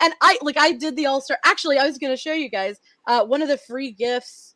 and 0.00 0.12
I 0.20 0.38
like 0.42 0.56
I 0.58 0.72
did 0.72 0.96
the 0.96 1.06
All 1.06 1.20
Star. 1.20 1.38
Actually, 1.44 1.78
I 1.78 1.86
was 1.86 1.98
going 1.98 2.12
to 2.12 2.16
show 2.20 2.32
you 2.32 2.50
guys 2.50 2.80
uh, 3.06 3.24
one 3.24 3.42
of 3.42 3.48
the 3.48 3.58
free 3.58 3.92
gifts. 3.92 4.55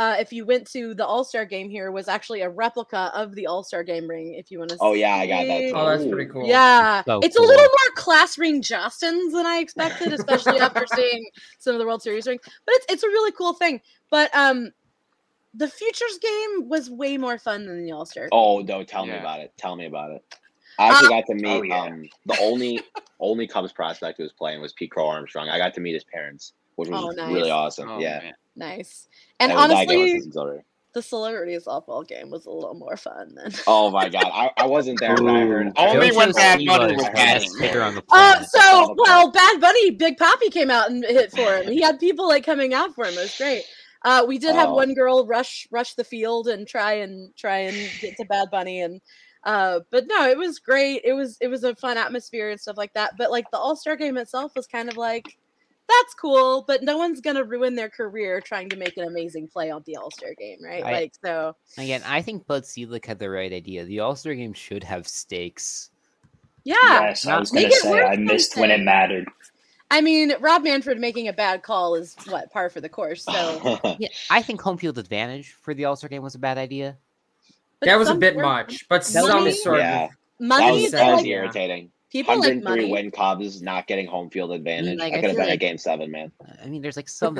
Uh, 0.00 0.16
if 0.18 0.32
you 0.32 0.46
went 0.46 0.66
to 0.66 0.94
the 0.94 1.04
All 1.04 1.24
Star 1.24 1.44
game 1.44 1.68
here, 1.68 1.92
was 1.92 2.08
actually 2.08 2.40
a 2.40 2.48
replica 2.48 3.12
of 3.14 3.34
the 3.34 3.46
All 3.46 3.62
Star 3.62 3.84
game 3.84 4.08
ring. 4.08 4.32
If 4.32 4.50
you 4.50 4.58
want 4.58 4.70
to, 4.70 4.78
Oh 4.80 4.94
yeah, 4.94 5.14
I 5.16 5.26
got 5.26 5.46
that. 5.46 5.72
Oh, 5.74 5.90
that's 5.90 6.10
pretty 6.10 6.30
cool. 6.32 6.46
Yeah, 6.48 7.02
So 7.04 7.20
it's 7.22 7.36
a 7.36 7.42
little 7.42 7.62
more 7.62 7.94
class 7.96 8.38
ring 8.38 8.62
Justin's 8.62 9.34
than 9.34 9.44
I 9.44 9.58
expected, 9.58 10.14
especially 10.14 10.58
after 10.60 10.86
seeing 10.94 11.28
some 11.58 11.74
of 11.74 11.80
the 11.80 11.84
World 11.84 12.00
Series 12.00 12.26
rings. 12.26 12.40
But 12.64 12.76
it's 12.76 12.86
it's 12.88 13.02
a 13.02 13.08
really 13.08 13.30
cool 13.32 13.52
thing. 13.52 13.82
But 14.08 14.34
um, 14.34 14.70
the 15.52 15.68
Futures 15.68 16.18
game 16.22 16.70
was 16.70 16.88
way 16.88 17.18
more 17.18 17.36
fun 17.36 17.66
than 17.66 17.84
the 17.84 17.92
All 17.92 18.06
Star. 18.06 18.28
Oh 18.32 18.60
no, 18.60 18.82
tell 18.82 19.04
me 19.04 19.12
about 19.12 19.40
it. 19.40 19.52
Tell 19.58 19.76
me 19.76 19.84
about 19.84 20.12
it. 20.12 20.24
I 20.78 20.88
actually 20.88 21.08
Uh, 21.08 21.10
got 21.10 21.26
to 21.26 21.34
meet 21.34 21.46
oh, 21.46 21.62
yeah. 21.62 21.82
um 21.82 22.08
the 22.24 22.38
only 22.40 22.80
only 23.18 23.46
Cubs 23.46 23.72
prospect 23.72 24.16
who 24.16 24.22
was 24.22 24.32
playing 24.32 24.62
was 24.62 24.72
Pete 24.72 24.92
Crow 24.92 25.08
Armstrong. 25.08 25.50
I 25.50 25.58
got 25.58 25.74
to 25.74 25.80
meet 25.82 25.92
his 25.92 26.04
parents, 26.04 26.54
which 26.80 26.88
was 26.90 27.04
Oh, 27.04 27.10
nice. 27.10 27.32
really 27.32 27.50
awesome. 27.50 27.88
Oh, 27.90 27.98
yeah. 28.00 28.18
man. 28.22 28.32
nice. 28.56 29.08
And 29.38 29.52
That 29.52 29.56
was- 29.56 29.68
that 29.70 29.88
game 29.88 30.16
was 30.16 30.36
honestly, 30.36 30.64
the 30.92 31.02
celebrity 31.02 31.56
softball 31.56 32.04
game 32.06 32.30
was 32.30 32.46
a 32.46 32.50
little 32.50 32.74
more 32.74 32.96
fun 32.96 33.32
than. 33.36 33.52
Oh 33.68 33.90
my 33.92 34.08
god, 34.08 34.24
I, 34.26 34.50
I 34.56 34.66
wasn't 34.66 34.98
there, 34.98 35.14
but 35.16 35.28
I 35.28 35.40
heard. 35.46 35.72
Only 35.76 36.10
when 36.10 36.28
Joe 36.30 36.34
Bad 36.34 36.58
Bunny 36.66 36.66
was 36.66 36.92
was 36.96 37.04
the 37.04 37.10
batting. 37.12 37.42
best 37.48 37.60
hitter 37.60 37.82
on 37.82 37.94
the 37.94 38.02
Uh, 38.10 38.42
so 38.42 38.94
well, 38.98 39.30
Bad 39.30 39.60
Bunny, 39.60 39.92
Big 39.92 40.16
Papi 40.18 40.50
came 40.50 40.68
out 40.70 40.90
and 40.90 41.04
hit 41.04 41.30
for 41.30 41.58
him. 41.58 41.70
He 41.72 41.80
had 41.80 42.00
people 42.00 42.26
like 42.26 42.44
coming 42.44 42.74
out 42.74 42.92
for 42.96 43.04
him. 43.04 43.14
It 43.14 43.20
was 43.20 43.36
great. 43.38 43.62
Uh, 44.04 44.24
we 44.26 44.38
did 44.38 44.54
have 44.56 44.70
Oh. 44.70 44.74
one 44.74 44.94
girl 44.94 45.24
rush 45.26 45.68
rush 45.70 45.94
the 45.94 46.02
field 46.02 46.48
and 46.48 46.66
try 46.66 46.94
and 46.94 47.36
try 47.36 47.58
and 47.58 47.76
get 48.00 48.16
to 48.16 48.24
Bad 48.24 48.48
Bunny 48.50 48.80
and 48.80 49.00
uh 49.44 49.80
but 49.90 50.06
no 50.06 50.28
it 50.28 50.36
was 50.36 50.58
great 50.58 51.00
it 51.04 51.14
was 51.14 51.38
it 51.40 51.48
was 51.48 51.64
a 51.64 51.74
fun 51.76 51.96
atmosphere 51.96 52.50
and 52.50 52.60
stuff 52.60 52.76
like 52.76 52.92
that 52.92 53.12
but 53.16 53.30
like 53.30 53.50
the 53.50 53.56
all-star 53.56 53.96
game 53.96 54.18
itself 54.18 54.52
was 54.54 54.66
kind 54.66 54.88
of 54.90 54.98
like 54.98 55.38
that's 55.98 56.14
cool 56.14 56.62
but 56.66 56.82
no 56.82 56.96
one's 56.96 57.20
gonna 57.20 57.42
ruin 57.44 57.74
their 57.74 57.88
career 57.88 58.40
trying 58.40 58.68
to 58.68 58.76
make 58.76 58.96
an 58.96 59.04
amazing 59.06 59.48
play 59.48 59.70
on 59.70 59.82
the 59.86 59.96
all-star 59.96 60.34
game 60.38 60.58
right 60.62 60.84
I- 60.84 60.92
like 60.92 61.12
so 61.24 61.56
Again, 61.78 62.02
I 62.06 62.22
think 62.22 62.46
Bud 62.46 62.64
Selig 62.66 63.04
had 63.06 63.18
the 63.18 63.30
right 63.30 63.52
idea. 63.52 63.84
The 63.84 64.00
All 64.00 64.14
Star 64.16 64.34
game 64.34 64.52
should 64.52 64.84
have 64.84 65.06
stakes. 65.08 65.90
yeah 66.64 66.74
yes, 67.02 67.26
I 67.26 67.38
was 67.38 67.50
gonna 67.50 67.70
say 67.70 68.02
I 68.02 68.16
missed 68.16 68.56
when 68.56 68.70
it 68.70 68.80
mattered. 68.80 69.28
i 69.90 70.00
mean 70.00 70.32
rob 70.40 70.62
manfred 70.62 70.98
making 71.00 71.26
a 71.28 71.32
bad 71.32 71.62
call 71.62 71.94
is 71.96 72.14
what 72.28 72.52
par 72.52 72.68
for 72.70 72.80
the 72.80 72.88
course 72.88 73.24
so 73.24 73.78
Yeah, 73.98 74.08
I 74.30 74.42
think 74.42 74.60
home 74.60 74.76
field 74.78 74.98
advantage 74.98 75.52
for 75.62 75.74
the 75.74 75.84
All 75.86 75.96
Star 75.96 76.08
game 76.08 76.22
was 76.22 76.34
a 76.34 76.38
bad 76.38 76.58
idea. 76.58 76.96
but 77.80 77.86
that 77.86 77.98
was 77.98 78.08
a 78.08 78.14
bit 78.14 78.36
much, 78.36 78.86
but 78.88 79.02
That 79.04 79.22
was 79.22 79.30
some 79.30 79.46
a 79.46 79.52
sort 79.52 79.78
yeah, 79.78 80.04
of. 80.04 80.10
that 80.10 80.16
money 80.46 80.82
was, 80.82 80.92
that 80.92 81.06
was 81.06 81.16
like 81.22 81.26
Yeah. 81.26 81.36
irritating. 81.36 81.90
People 82.10 82.34
103 82.38 82.64
money. 82.64 82.90
win 82.90 83.10
Cubs 83.12 83.46
is 83.46 83.62
not 83.62 83.86
getting 83.86 84.06
home 84.06 84.30
field 84.30 84.50
advantage. 84.52 84.98
like, 84.98 85.12
I 85.12 85.18
I 85.18 85.20
could 85.20 85.24
have 85.28 85.36
feel 85.36 85.40
been 85.42 85.46
like- 85.46 85.54
at 85.54 85.60
game 85.60 85.78
seven, 85.78 86.10
man. 86.10 86.32
I 86.62 86.66
mean, 86.66 86.82
there's 86.82 86.96
like 86.96 87.08
some. 87.22 87.38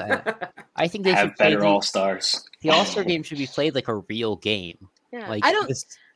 I 0.76 0.86
think 0.88 1.04
they 1.04 1.10
Have 1.12 1.28
should 1.28 1.36
play 1.36 1.54
better 1.54 1.64
All 1.64 1.82
Stars. 1.82 2.48
the 2.60 2.70
All 2.70 2.84
Star 2.84 3.02
game 3.04 3.22
should 3.22 3.38
be 3.38 3.46
played 3.48 3.74
like 3.74 3.88
a 3.88 3.96
real 3.96 4.36
game. 4.36 4.78
Yeah. 5.12 5.28
Like 5.28 5.44
I 5.44 5.50
don't. 5.52 5.68
the, 5.68 5.74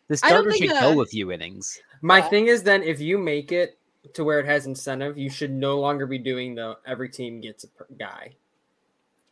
the 0.09 0.21
I 0.23 0.31
don't 0.31 0.43
starter 0.45 0.51
should 0.53 0.69
think, 0.71 0.81
go 0.81 1.01
uh, 1.01 1.03
a 1.03 1.07
few 1.07 1.33
innings. 1.33 1.81
My 2.01 2.19
Yeah. 2.19 2.29
thing 2.29 2.47
is 2.47 2.63
then 2.63 2.83
if 2.85 3.01
you 3.01 3.19
make 3.19 3.51
it 3.51 3.77
to 4.13 4.23
where 4.23 4.39
it 4.39 4.47
has 4.47 4.67
incentive, 4.67 5.19
you 5.19 5.31
should 5.31 5.51
no 5.51 5.81
longer 5.81 6.07
be 6.07 6.19
doing 6.19 6.55
the 6.55 6.77
every 6.87 7.09
team 7.09 7.41
gets 7.41 7.65
a 7.65 7.69
per- 7.69 7.87
guy. 7.99 8.35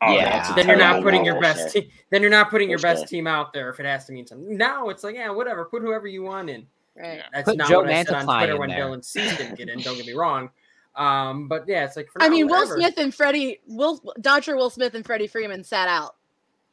Oh, 0.01 0.13
Yeah, 0.15 0.31
that's 0.43 0.55
Then 0.55 0.67
you're 0.67 0.77
not 0.77 1.03
putting 1.05 1.25
your 1.25 1.41
best 1.41 1.73
sure. 1.73 1.83
team. 1.83 1.91
Then 2.11 2.23
you're 2.23 2.31
not 2.31 2.51
putting 2.51 2.69
your 2.69 2.81
best 2.81 3.03
sure. 3.03 3.07
team 3.07 3.29
out 3.29 3.53
there 3.53 3.71
if 3.71 3.79
it 3.79 3.87
has 3.87 4.05
to 4.07 4.13
mean 4.13 4.27
something. 4.27 4.57
Now 4.57 4.89
it's 4.89 5.05
like 5.05 5.15
yeah, 5.15 5.31
whatever. 5.31 5.65
Put 5.67 5.83
whoever 5.83 6.09
you 6.09 6.25
want 6.25 6.51
in. 6.51 6.67
Right. 6.97 7.19
Yeah. 7.19 7.23
That's 7.33 7.49
Put 7.49 7.57
not 7.59 7.69
Joe 7.69 7.81
what 7.81 7.91
I 7.91 8.05
said 8.05 8.15
on 8.15 8.25
Twitter 8.39 8.59
when 8.59 8.69
there. 8.71 8.81
Dylan 8.85 9.05
Cease 9.05 9.37
didn't 9.39 9.57
get 9.57 9.69
in. 9.69 9.81
Don't 9.81 9.97
get 9.97 10.07
me 10.07 10.13
wrong. 10.17 10.51
Um, 10.95 11.49
but 11.49 11.65
yeah, 11.67 11.85
it's 11.85 11.97
like 11.97 12.11
for 12.11 12.23
I 12.23 12.27
now, 12.29 12.33
mean, 12.35 12.49
Will. 12.49 12.67
Smith 12.67 12.95
and 12.99 13.15
Freddie, 13.15 13.61
Will 13.67 14.03
Dodger 14.21 14.57
Will 14.57 14.69
Smith 14.69 14.95
and 14.95 15.05
Freddie 15.05 15.27
Freeman 15.27 15.65
sat 15.65 15.89
out 15.89 16.17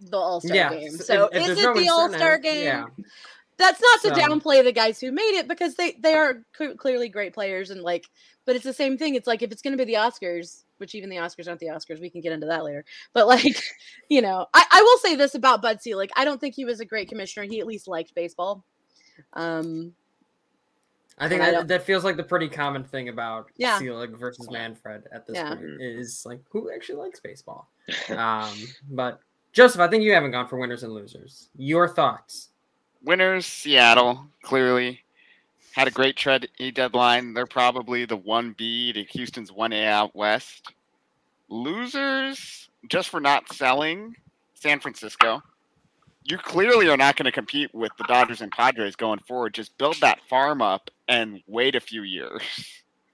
the 0.02 0.18
All 0.18 0.42
Star 0.42 0.56
Yeah, 0.56 0.70
game. 0.74 0.92
So 0.92 1.30
if- 1.32 1.42
if 1.44 1.50
is 1.52 1.60
it 1.60 1.64
no 1.64 1.74
the 1.74 1.88
All 1.90 2.10
Star 2.12 2.38
game? 2.38 2.66
Yeah, 2.66 2.86
That's 3.58 3.82
not 3.82 4.02
to 4.02 4.08
So- 4.10 4.16
downplay 4.22 4.62
the 4.64 4.74
guys 4.74 5.00
who 5.00 5.12
made 5.14 5.38
it 5.38 5.48
because 5.48 5.76
they 5.76 5.94
they 5.94 6.16
are 6.16 6.44
cl- 6.58 6.76
clearly 6.76 7.08
great 7.08 7.34
players 7.34 7.70
and 7.70 7.82
like, 7.82 8.08
but 8.46 8.56
it's 8.58 8.66
the 8.66 8.74
same 8.74 8.98
thing. 8.98 9.16
It's 9.16 9.28
like 9.28 9.42
if 9.42 9.52
it's 9.54 9.62
going 9.62 9.78
to 9.78 9.86
be 9.86 9.90
the 9.90 9.98
Oscars, 10.00 10.64
which 10.80 10.96
even 10.96 11.10
the 11.10 11.16
Oscars 11.18 11.48
aren't 11.48 11.62
the 11.62 11.68
Oscars, 11.68 12.02
we 12.02 12.10
can 12.10 12.20
get 12.20 12.34
into 12.34 12.48
that 12.48 12.66
later. 12.66 12.84
But 13.14 13.28
like, 13.28 13.62
you 14.10 14.22
know, 14.22 14.48
I, 14.54 14.66
I 14.70 14.82
will 14.82 14.98
say 14.98 15.16
this 15.16 15.34
about 15.36 15.62
Bud 15.62 15.82
Selig. 15.82 16.10
I 16.18 16.26
don't 16.26 16.42
think 16.42 16.56
he 16.56 16.66
was 16.66 16.82
a 16.82 16.86
great 16.86 17.08
commissioner. 17.08 17.46
He 17.46 17.62
at 17.62 17.68
least 17.68 17.88
liked 17.88 18.14
baseball. 18.16 18.66
Um, 19.34 19.94
I 21.20 21.28
think 21.28 21.42
And 21.42 21.56
I 21.56 21.60
that, 21.60 21.68
that 21.68 21.84
feels 21.84 22.04
like 22.04 22.16
the 22.16 22.24
pretty 22.24 22.48
common 22.48 22.84
thing 22.84 23.10
about 23.10 23.48
Yeah. 23.58 23.78
Selig 23.78 24.12
versus 24.18 24.50
Manfred 24.50 25.04
at 25.12 25.28
this 25.28 25.36
Yeah. 25.36 25.56
point 25.56 25.82
is 25.82 26.24
like 26.26 26.40
who 26.50 26.72
actually 26.72 27.00
likes 27.00 27.20
baseball. 27.20 27.70
Um, 28.10 28.54
but 28.92 29.20
Joseph, 29.52 29.82
I 29.82 29.88
think 29.88 30.04
you 30.04 30.14
haven't 30.14 30.32
gone 30.32 30.48
for 30.48 30.58
winners 30.58 30.84
and 30.84 30.94
losers. 30.94 31.50
Your 31.58 31.88
thoughts? 31.88 32.50
Winners, 33.04 33.46
Seattle, 33.46 34.26
clearly. 34.44 35.02
Had 35.74 35.88
a 35.88 35.92
great 35.92 36.16
trade 36.16 36.48
deadline. 36.74 37.34
They're 37.34 37.46
probably 37.46 38.06
the 38.06 38.18
1B 38.18 38.94
to 38.94 39.04
Houston's 39.04 39.52
1A 39.52 39.86
out 39.88 40.16
west. 40.16 40.74
Losers, 41.50 42.70
just 42.90 43.10
for 43.10 43.20
not 43.20 43.52
selling, 43.54 44.16
San 44.54 44.80
Francisco. 44.80 45.42
You 46.26 46.38
clearly 46.38 46.90
are 46.90 46.98
not 46.98 47.16
going 47.16 47.26
to 47.26 47.32
compete 47.32 47.74
with 47.74 47.92
the 47.98 48.04
Dodgers 48.04 48.42
and 48.42 48.52
Padres 48.52 48.96
going 48.96 49.20
forward. 49.20 49.54
Just 49.54 49.78
build 49.78 50.00
that 50.02 50.20
farm 50.30 50.62
up 50.62 50.92
and 51.10 51.42
wait 51.48 51.76
a 51.76 51.80
few 51.80 52.04
years. 52.04 52.42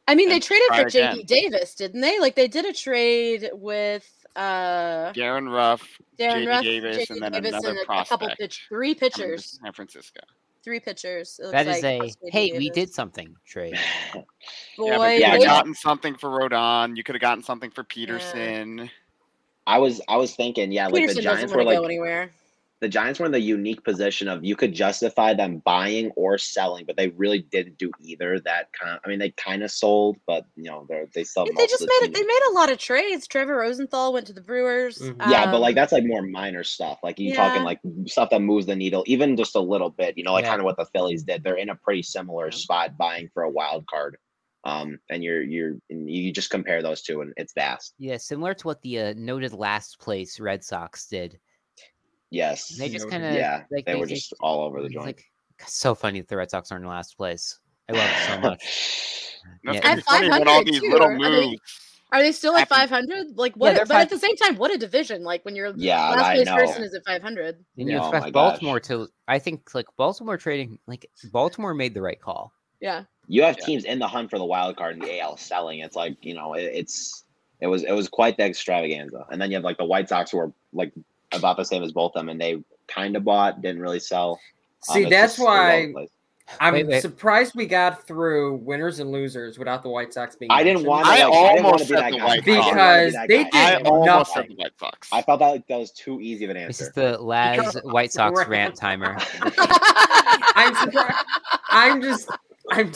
I 0.07 0.13
mean, 0.13 0.29
they 0.29 0.39
traded 0.39 0.67
for 0.67 0.83
JD. 0.83 1.25
Davis, 1.25 1.73
didn't 1.73 2.01
they? 2.01 2.19
Like 2.19 2.35
they 2.35 2.47
did 2.47 2.65
a 2.65 2.73
trade 2.73 3.49
with 3.53 4.07
uh 4.35 5.11
Darin 5.13 5.49
Ruf, 5.49 5.81
Darin 6.19 6.43
JD 6.43 6.49
Ruf, 6.49 6.63
Davis, 6.63 6.97
JD 6.97 7.09
and 7.09 7.21
then 7.23 7.31
Davis, 7.31 7.49
another 7.49 7.69
and 7.69 7.77
a, 7.77 7.81
a 7.81 7.85
couple 7.85 8.05
prospect 8.27 8.39
pitch, 8.39 8.65
three 8.69 8.93
coming 8.93 9.11
to 9.11 9.17
pitchers, 9.17 9.59
San 9.63 9.73
Francisco. 9.73 10.21
three 10.63 10.79
pitchers. 10.79 11.39
it 11.41 11.51
That 11.51 11.65
looks 11.65 11.77
is 11.77 11.83
like, 11.83 11.93
a 11.93 11.99
plus 11.99 12.15
JD 12.17 12.31
hey, 12.31 12.57
we 12.57 12.69
did 12.69 12.93
something 12.93 13.35
trade. 13.47 13.79
Boy, 14.77 14.85
yeah, 14.87 14.97
but 14.97 15.13
you 15.13 15.19
could 15.19 15.31
have 15.31 15.41
gotten 15.41 15.73
something 15.73 16.15
for 16.15 16.29
Rodon. 16.29 16.95
You 16.95 17.03
could 17.03 17.15
have 17.15 17.21
gotten 17.21 17.43
something 17.43 17.71
for 17.71 17.83
Pederson. 17.83 18.89
I 19.65 19.79
was 19.79 20.01
I 20.07 20.17
was 20.17 20.35
thinking, 20.35 20.71
yeah, 20.71 20.85
like 20.85 20.93
the 20.93 20.99
Pederson 20.99 21.05
doesn't 21.07 21.23
Giants 21.23 21.53
want 21.53 21.65
were 21.65 21.71
like 21.71 21.79
go 21.79 21.85
anywhere. 21.85 22.31
The 22.81 22.89
Giants 22.89 23.19
were 23.19 23.25
in 23.25 23.31
the 23.31 23.39
unique 23.39 23.83
position 23.83 24.27
of 24.27 24.43
you 24.43 24.55
could 24.55 24.73
justify 24.73 25.33
them 25.33 25.59
buying 25.65 26.11
or 26.11 26.37
selling, 26.37 26.85
but 26.85 26.97
they 26.97 27.07
really 27.09 27.39
didn't 27.39 27.77
do 27.77 27.89
either. 28.01 28.39
That 28.41 28.71
kind, 28.73 28.99
I 29.03 29.07
mean, 29.07 29.19
they 29.19 29.31
kind 29.31 29.63
of 29.63 29.71
sold, 29.71 30.17
but 30.27 30.45
you 30.55 30.69
know, 30.69 30.85
they're 30.89 31.07
they 31.13 31.23
still. 31.23 31.45
They 31.45 31.67
just 31.67 31.81
made 31.81 32.07
it. 32.07 32.13
They 32.13 32.21
made 32.23 32.41
a 32.49 32.53
lot 32.53 32.71
of 32.71 32.77
trades. 32.77 33.27
Trevor 33.27 33.55
Rosenthal 33.57 34.11
went 34.13 34.27
to 34.27 34.33
the 34.33 34.41
Brewers. 34.41 34.99
Mhm. 34.99 35.31
Yeah, 35.31 35.49
but 35.49 35.59
like 35.61 35.71
um, 35.71 35.75
that's 35.75 35.93
like 35.93 36.05
more 36.05 36.21
minor 36.21 36.63
stuff. 36.63 36.99
Like 37.01 37.17
you 37.17 37.29
Yeah. 37.29 37.35
talking 37.35 37.63
like 37.63 37.79
stuff 38.07 38.29
that 38.31 38.41
moves 38.41 38.65
the 38.65 38.75
needle, 38.75 39.03
even 39.07 39.37
just 39.37 39.55
a 39.55 39.61
little 39.61 39.89
bit. 39.89 40.17
You 40.17 40.23
know, 40.23 40.33
like 40.33 40.43
Yeah. 40.43 40.49
kind 40.51 40.61
of 40.61 40.65
what 40.65 40.77
the 40.77 40.85
Phillies 40.85 41.23
did. 41.23 41.43
They're 41.43 41.55
in 41.57 41.69
a 41.69 41.75
pretty 41.75 42.03
similar 42.03 42.47
Yeah. 42.47 42.51
spot 42.51 42.97
buying 42.97 43.29
for 43.33 43.43
a 43.43 43.49
wild 43.49 43.87
card. 43.87 44.17
Um, 44.65 44.99
and 45.09 45.23
you're 45.23 45.43
you're 45.43 45.75
you 45.89 46.33
just 46.33 46.49
compare 46.49 46.81
those 46.81 47.03
two, 47.03 47.21
and 47.21 47.33
it's 47.37 47.53
vast. 47.53 47.93
Yeah, 47.99 48.17
similar 48.17 48.53
to 48.55 48.67
what 48.67 48.81
the 48.81 48.99
uh, 48.99 49.13
noted 49.15 49.53
last 49.53 49.99
place 49.99 50.39
Red 50.39 50.63
Sox 50.63 51.07
did. 51.07 51.39
Yes. 52.31 52.69
They 52.77 52.89
just 52.89 53.09
kind 53.09 53.23
of 53.23 53.33
yeah, 53.33 53.63
like 53.71 53.85
they 53.85 53.95
were 53.95 54.05
just 54.05 54.33
all 54.41 54.63
over 54.65 54.81
the 54.81 54.89
joint. 54.89 55.05
Like 55.05 55.23
so 55.67 55.95
funny 55.95 56.19
that 56.21 56.27
the 56.27 56.37
Red 56.37 56.49
Sox 56.51 56.71
are 56.71 56.77
in 56.77 56.85
last 56.85 57.17
place. 57.17 57.59
I 57.89 57.93
love 57.93 58.09
it 58.09 58.27
so 58.27 58.39
much. 58.49 59.37
That's 59.63 59.77
Yeah. 59.85 59.91
At 59.91 60.03
funny 60.03 60.29
when 60.29 60.47
all 60.47 60.63
500 60.63 60.65
these 60.65 60.81
too, 60.81 60.89
little 60.91 61.07
are- 61.07 61.15
are 61.15 61.31
they- 61.41 61.57
Are 62.11 62.21
they 62.21 62.31
still 62.31 62.55
at 62.55 62.69
500? 62.69 63.35
Like 63.37 63.53
what? 63.55 63.75
they're 63.75 63.85
but 63.85 63.97
at 63.97 64.09
the 64.09 64.19
same 64.19 64.35
time, 64.37 64.55
what 64.57 64.73
a 64.73 64.77
division! 64.77 65.23
Like 65.23 65.43
when 65.43 65.55
your 65.55 65.73
yeah, 65.75 66.09
last 66.11 66.35
place 66.35 66.49
person 66.49 66.83
is 66.83 66.93
at 66.93 67.03
500. 67.03 67.55
And 67.77 67.89
you 67.89 67.95
Yeah, 67.95 68.01
oh 68.03 68.05
expect 68.07 68.25
my 68.25 68.29
gosh. 68.31 68.51
Baltimore 68.51 68.79
to 68.81 69.07
I 69.27 69.39
think 69.39 69.73
like 69.73 69.87
Baltimore 69.97 70.37
trading 70.37 70.77
like 70.87 71.09
Baltimore 71.31 71.73
made 71.73 71.93
the 71.93 72.01
right 72.01 72.19
call. 72.21 72.53
Yeah. 72.79 73.03
you 73.27 73.41
have 73.43 73.57
Yeah. 73.59 73.65
teams 73.65 73.85
in 73.85 73.99
the 73.99 74.07
hunt 74.07 74.29
for 74.29 74.37
the 74.37 74.45
wild 74.45 74.77
card 74.77 74.93
in 74.95 74.99
the 75.01 75.19
AL 75.19 75.37
selling. 75.37 75.79
It's 75.79 75.95
like 75.95 76.15
you 76.21 76.35
know, 76.35 76.53
it, 76.53 76.63
it's 76.73 77.25
it 77.59 77.67
was 77.67 77.83
it 77.83 77.91
was 77.91 78.07
quite 78.07 78.37
the 78.37 78.43
extravaganza. 78.45 79.25
And 79.31 79.41
then 79.41 79.49
you 79.51 79.55
have 79.57 79.63
like 79.63 79.77
the 79.77 79.85
White 79.85 80.07
Sox 80.07 80.31
who 80.31 80.37
are 80.39 80.53
like 80.73 80.93
about 81.31 81.57
the 81.57 81.65
same 81.65 81.83
as 81.83 81.91
both 81.91 82.11
of 82.15 82.21
them, 82.21 82.29
and 82.29 82.39
they 82.39 82.61
kind 82.87 83.15
of 83.15 83.23
bought, 83.23 83.61
didn't 83.61 83.81
really 83.81 83.99
sell. 83.99 84.39
Um, 84.89 84.93
See, 84.93 85.01
it's 85.01 85.09
that's 85.09 85.33
just 85.37 85.47
all 85.47 85.47
over 85.55 85.87
the 85.87 85.93
why. 85.93 86.07
I'm 86.59 86.73
Wait, 86.73 86.85
wait. 86.85 87.01
surprised 87.01 87.55
we 87.55 87.65
got 87.65 88.05
through 88.05 88.57
winners 88.57 88.99
and 88.99 89.11
losers 89.11 89.57
without 89.57 89.81
the 89.81 89.89
White 89.89 90.13
Sox 90.13 90.35
being. 90.35 90.51
I 90.51 90.61
didn't 90.63 90.85
want. 90.85 91.07
To, 91.07 91.11
I 91.11 91.25
like, 91.27 91.33
I 91.33 91.53
didn't 91.55 91.63
want 91.63 91.65
almost 91.65 91.87
to 91.87 91.93
be 91.93 91.95
said 91.95 92.03
that 92.03 92.11
the 92.11 92.17
guy. 92.17 92.23
White 92.23 92.31
I 92.31 92.35
didn't 92.35 92.45
be 92.45 92.69
Because 92.69 93.13
that 93.13 93.27
they 93.27 93.43
guy. 93.45 93.77
did 93.77 93.87
I 93.87 93.89
almost 93.89 94.35
nothing. 94.35 94.49
the 94.51 94.55
White 94.57 94.79
Sox. 94.79 95.09
I 95.11 95.21
felt 95.23 95.39
that 95.39 95.47
like, 95.47 95.67
that 95.67 95.79
was 95.79 95.91
too 95.91 96.21
easy 96.21 96.43
of 96.45 96.51
an 96.51 96.57
answer. 96.57 96.67
This 96.67 96.81
answer. 96.89 97.01
is 97.01 97.17
the 97.17 97.23
Laz 97.23 97.77
White 97.83 98.11
Sox 98.11 98.47
rant 98.47 98.75
timer. 98.75 99.17
I'm 99.57 100.75
surprised. 100.75 101.25
I'm 101.69 102.01
just. 102.03 102.29
I'm. 102.71 102.91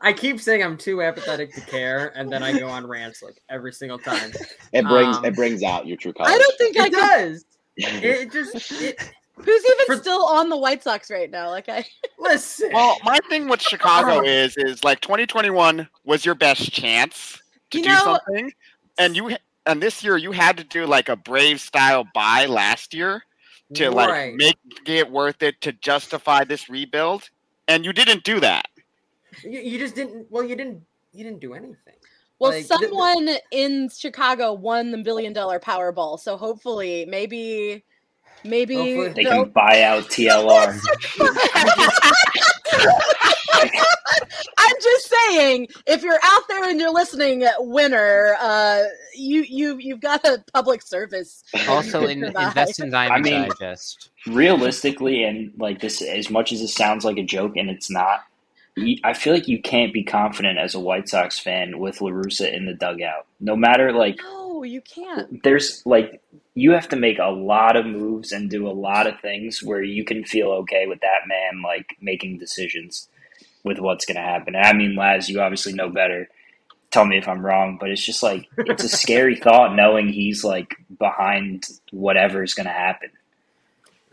I 0.00 0.12
keep 0.12 0.40
saying 0.40 0.62
I'm 0.62 0.76
too 0.76 1.02
apathetic 1.02 1.54
to 1.54 1.60
care, 1.62 2.12
and 2.16 2.30
then 2.30 2.42
I 2.42 2.58
go 2.58 2.68
on 2.68 2.86
rants 2.86 3.22
like 3.22 3.40
every 3.48 3.72
single 3.72 3.98
time. 3.98 4.32
it 4.72 4.84
brings 4.86 5.16
um, 5.16 5.24
it 5.24 5.34
brings 5.34 5.62
out 5.62 5.86
your 5.86 5.96
true 5.96 6.12
colors. 6.12 6.32
I 6.32 6.38
don't 6.38 6.58
think 6.58 6.76
I 6.78 6.86
It 6.86 6.92
could. 6.92 7.00
does. 7.00 7.44
It 7.76 8.32
just. 8.32 8.72
It, 8.82 9.12
Who's 9.38 9.64
even 9.64 9.84
For- 9.86 9.96
still 9.96 10.24
on 10.24 10.48
the 10.48 10.56
White 10.56 10.82
Sox 10.82 11.10
right 11.10 11.30
now? 11.30 11.50
Like 11.50 11.68
I. 11.68 11.84
listen. 12.18 12.70
Well, 12.72 12.96
my 13.04 13.18
thing 13.28 13.48
with 13.48 13.60
Chicago 13.60 14.22
is 14.22 14.56
is 14.56 14.82
like 14.82 15.00
2021 15.00 15.86
was 16.04 16.24
your 16.24 16.34
best 16.34 16.72
chance 16.72 17.40
to 17.70 17.78
You 17.78 17.84
do 17.84 17.90
know- 17.90 18.18
something, 18.26 18.52
and 18.98 19.14
you 19.16 19.36
and 19.66 19.82
this 19.82 20.02
year 20.02 20.16
you 20.16 20.32
had 20.32 20.56
to 20.56 20.64
do 20.64 20.86
like 20.86 21.08
a 21.10 21.16
Brave 21.16 21.60
style 21.60 22.06
buy 22.14 22.46
last 22.46 22.94
year 22.94 23.22
to 23.74 23.90
like 23.90 24.34
make 24.36 24.56
it 24.86 25.10
worth 25.10 25.42
it 25.42 25.60
to 25.60 25.72
justify 25.72 26.44
this 26.44 26.70
rebuild, 26.70 27.28
and 27.68 27.84
you 27.84 27.92
didn't 27.92 28.24
do 28.24 28.40
that. 28.40 28.66
You, 29.42 29.60
you 29.60 29.78
just 29.78 29.94
didn't. 29.94 30.26
Well, 30.30 30.42
you 30.44 30.56
didn't. 30.56 30.82
You 31.12 31.24
didn't 31.24 31.40
do 31.40 31.54
anything. 31.54 31.94
Well, 32.38 32.50
Like, 32.52 32.66
the- 32.68 32.76
the- 32.76 32.86
someone 32.88 33.28
in 33.50 33.88
Chicago 33.88 34.52
won 34.52 34.90
the 34.90 34.98
billion 34.98 35.32
dollar 35.32 35.58
Powerball, 35.58 36.20
so 36.20 36.36
hopefully, 36.36 37.06
maybe, 37.08 37.82
maybe 38.44 38.74
Hopefully. 38.76 39.08
They 39.14 39.24
they'll- 39.24 39.44
can 39.44 39.52
buy 39.52 39.82
out 39.82 40.04
TLR. 40.10 40.78
I'm 44.58 44.74
just 44.82 45.08
saying, 45.30 45.68
if 45.86 46.02
you're 46.02 46.18
out 46.22 46.42
there 46.48 46.68
and 46.68 46.78
you're 46.80 46.92
listening, 46.92 47.46
winner, 47.58 48.36
uh, 48.40 48.82
you 49.14 49.42
you 49.42 49.78
you've 49.78 50.00
got 50.00 50.24
a 50.26 50.44
public 50.52 50.82
service. 50.82 51.42
Also, 51.68 52.06
in, 52.06 52.20
provide. 52.20 52.48
invest 52.48 52.80
in 52.80 52.90
Diamond 52.90 53.24
mean- 53.24 53.48
Digest. 53.48 54.10
Realistically, 54.26 55.24
and 55.24 55.52
like 55.56 55.80
this, 55.80 56.02
as 56.02 56.30
much 56.30 56.52
as 56.52 56.60
it 56.60 56.68
sounds 56.68 57.04
like 57.04 57.16
a 57.16 57.22
joke, 57.22 57.56
and 57.56 57.70
it's 57.70 57.90
not. 57.90 58.24
You- 58.76 58.98
I 59.04 59.14
feel 59.14 59.32
like 59.32 59.48
you 59.48 59.60
can't 59.60 59.92
be 59.92 60.04
confident 60.04 60.58
as 60.58 60.74
a 60.74 60.80
White 60.80 61.08
Sox 61.08 61.38
fan 61.38 61.78
with 61.78 62.00
La 62.00 62.10
Russa 62.10 62.52
in 62.52 62.66
the 62.66 62.74
dugout. 62.74 63.26
No 63.40 63.56
matter 63.56 63.92
like 63.92 64.18
No, 64.22 64.62
you 64.62 64.80
can't. 64.82 65.42
there's 65.42 65.82
like 65.86 66.20
you 66.54 66.72
have 66.72 66.88
to 66.90 66.96
make 66.96 67.18
a 67.18 67.30
lot 67.30 67.76
of 67.76 67.84
moves 67.86 68.32
and 68.32 68.48
do 68.50 68.66
a 68.68 68.72
lot 68.72 69.06
of 69.06 69.18
things 69.20 69.62
where 69.62 69.82
you 69.82 70.04
can 70.04 70.24
feel 70.24 70.48
okay 70.48 70.86
with 70.86 71.00
that 71.00 71.26
man 71.26 71.62
like 71.62 71.96
making 72.00 72.38
decisions 72.38 73.08
with 73.64 73.78
what's 73.78 74.04
going 74.06 74.16
to 74.16 74.22
happen. 74.22 74.54
And 74.54 74.64
I 74.64 74.72
mean, 74.72 74.94
Laz, 74.94 75.28
you 75.28 75.40
obviously 75.40 75.72
know 75.72 75.88
better. 75.90 76.28
Tell 76.92 77.04
me 77.04 77.18
if 77.18 77.28
I'm 77.28 77.44
wrong, 77.44 77.76
but 77.80 77.90
it's 77.90 78.04
just 78.04 78.22
like 78.22 78.46
it's 78.58 78.84
a 78.84 78.88
scary 78.88 79.36
thought 79.42 79.74
knowing 79.74 80.08
he's 80.08 80.44
like 80.44 80.76
behind 80.98 81.64
whatever's 81.92 82.54
going 82.54 82.66
to 82.68 82.72
happen. 82.72 83.10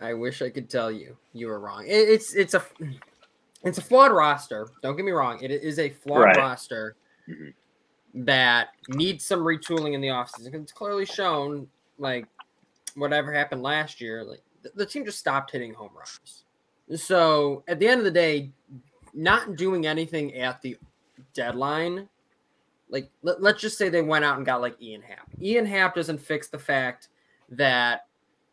I 0.01 0.13
wish 0.15 0.41
I 0.41 0.49
could 0.49 0.69
tell 0.69 0.91
you 0.91 1.15
you 1.33 1.47
were 1.47 1.59
wrong. 1.59 1.85
It, 1.85 1.91
it's 2.09 2.33
it's 2.33 2.53
a 2.55 2.63
it's 3.63 3.77
a 3.77 3.81
flawed 3.81 4.11
roster. 4.11 4.67
Don't 4.81 4.95
get 4.95 5.05
me 5.05 5.11
wrong. 5.11 5.41
It 5.41 5.51
is 5.51 5.79
a 5.79 5.89
flawed 5.89 6.21
Right. 6.23 6.37
roster 6.37 6.95
Mhm. 7.27 7.53
that 8.15 8.69
needs 8.89 9.25
some 9.25 9.39
retooling 9.41 9.93
in 9.93 10.01
the 10.01 10.07
offseason. 10.09 10.51
'cause 10.51 10.61
It's 10.61 10.71
clearly 10.71 11.05
shown 11.05 11.69
like 11.97 12.27
whatever 12.95 13.31
happened 13.31 13.63
last 13.63 13.99
year. 14.01 14.23
Like 14.23 14.41
the, 14.61 14.71
the 14.75 14.85
team 14.85 15.05
just 15.05 15.19
stopped 15.19 15.51
hitting 15.51 15.73
home 15.73 15.91
runs. 15.95 16.45
So 17.01 17.63
at 17.67 17.79
the 17.79 17.87
end 17.87 17.99
of 17.99 18.05
the 18.05 18.11
day, 18.11 18.51
not 19.13 19.55
doing 19.55 19.85
anything 19.87 20.35
at 20.35 20.61
the 20.61 20.77
deadline, 21.33 22.09
like 22.89 23.09
let, 23.23 23.41
let's 23.41 23.61
just 23.61 23.77
say 23.77 23.89
they 23.89 24.01
went 24.01 24.25
out 24.25 24.37
and 24.37 24.45
got 24.45 24.61
like 24.61 24.79
Ian 24.81 25.01
Happ. 25.01 25.27
Ian 25.41 25.65
Happ 25.65 25.95
doesn't 25.95 26.19
fix 26.19 26.49
the 26.49 26.59
fact 26.59 27.07
that 27.49 28.07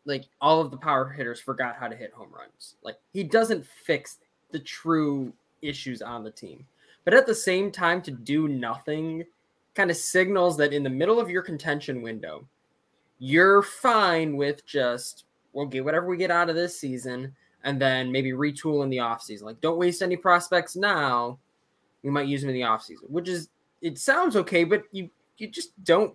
like 0.05 0.25
all 0.39 0.61
of 0.61 0.71
the 0.71 0.77
power 0.77 1.07
hitters 1.09 1.39
forgot 1.39 1.75
how 1.75 1.87
to 1.87 1.95
hit 1.95 2.11
home 2.13 2.31
runs. 2.31 2.75
Like 2.81 2.97
he 3.11 3.23
doesn't 3.23 3.65
fix 3.65 4.17
the 4.51 4.59
true 4.59 5.33
issues 5.61 6.01
on 6.01 6.23
the 6.23 6.31
team. 6.31 6.65
But 7.03 7.13
at 7.13 7.25
the 7.25 7.35
same 7.35 7.71
time, 7.71 8.01
to 8.03 8.11
do 8.11 8.47
nothing 8.47 9.25
kind 9.73 9.89
of 9.89 9.97
signals 9.97 10.57
that 10.57 10.73
in 10.73 10.83
the 10.83 10.89
middle 10.89 11.19
of 11.19 11.29
your 11.29 11.41
contention 11.41 12.01
window, 12.01 12.47
you're 13.19 13.61
fine 13.61 14.35
with 14.35 14.65
just 14.65 15.25
we'll 15.53 15.65
get 15.65 15.85
whatever 15.85 16.07
we 16.07 16.17
get 16.17 16.31
out 16.31 16.49
of 16.49 16.55
this 16.55 16.79
season 16.79 17.35
and 17.63 17.79
then 17.79 18.11
maybe 18.11 18.31
retool 18.31 18.83
in 18.83 18.89
the 18.89 18.97
offseason. 18.97 19.43
Like 19.43 19.61
don't 19.61 19.77
waste 19.77 20.01
any 20.01 20.17
prospects 20.17 20.75
now. 20.75 21.37
We 22.03 22.09
might 22.09 22.27
use 22.27 22.41
them 22.41 22.49
in 22.49 22.55
the 22.55 22.61
offseason, 22.61 23.09
which 23.09 23.29
is 23.29 23.49
it 23.81 23.97
sounds 23.97 24.35
okay, 24.35 24.63
but 24.63 24.83
you 24.91 25.09
you 25.37 25.47
just 25.47 25.71
don't 25.83 26.13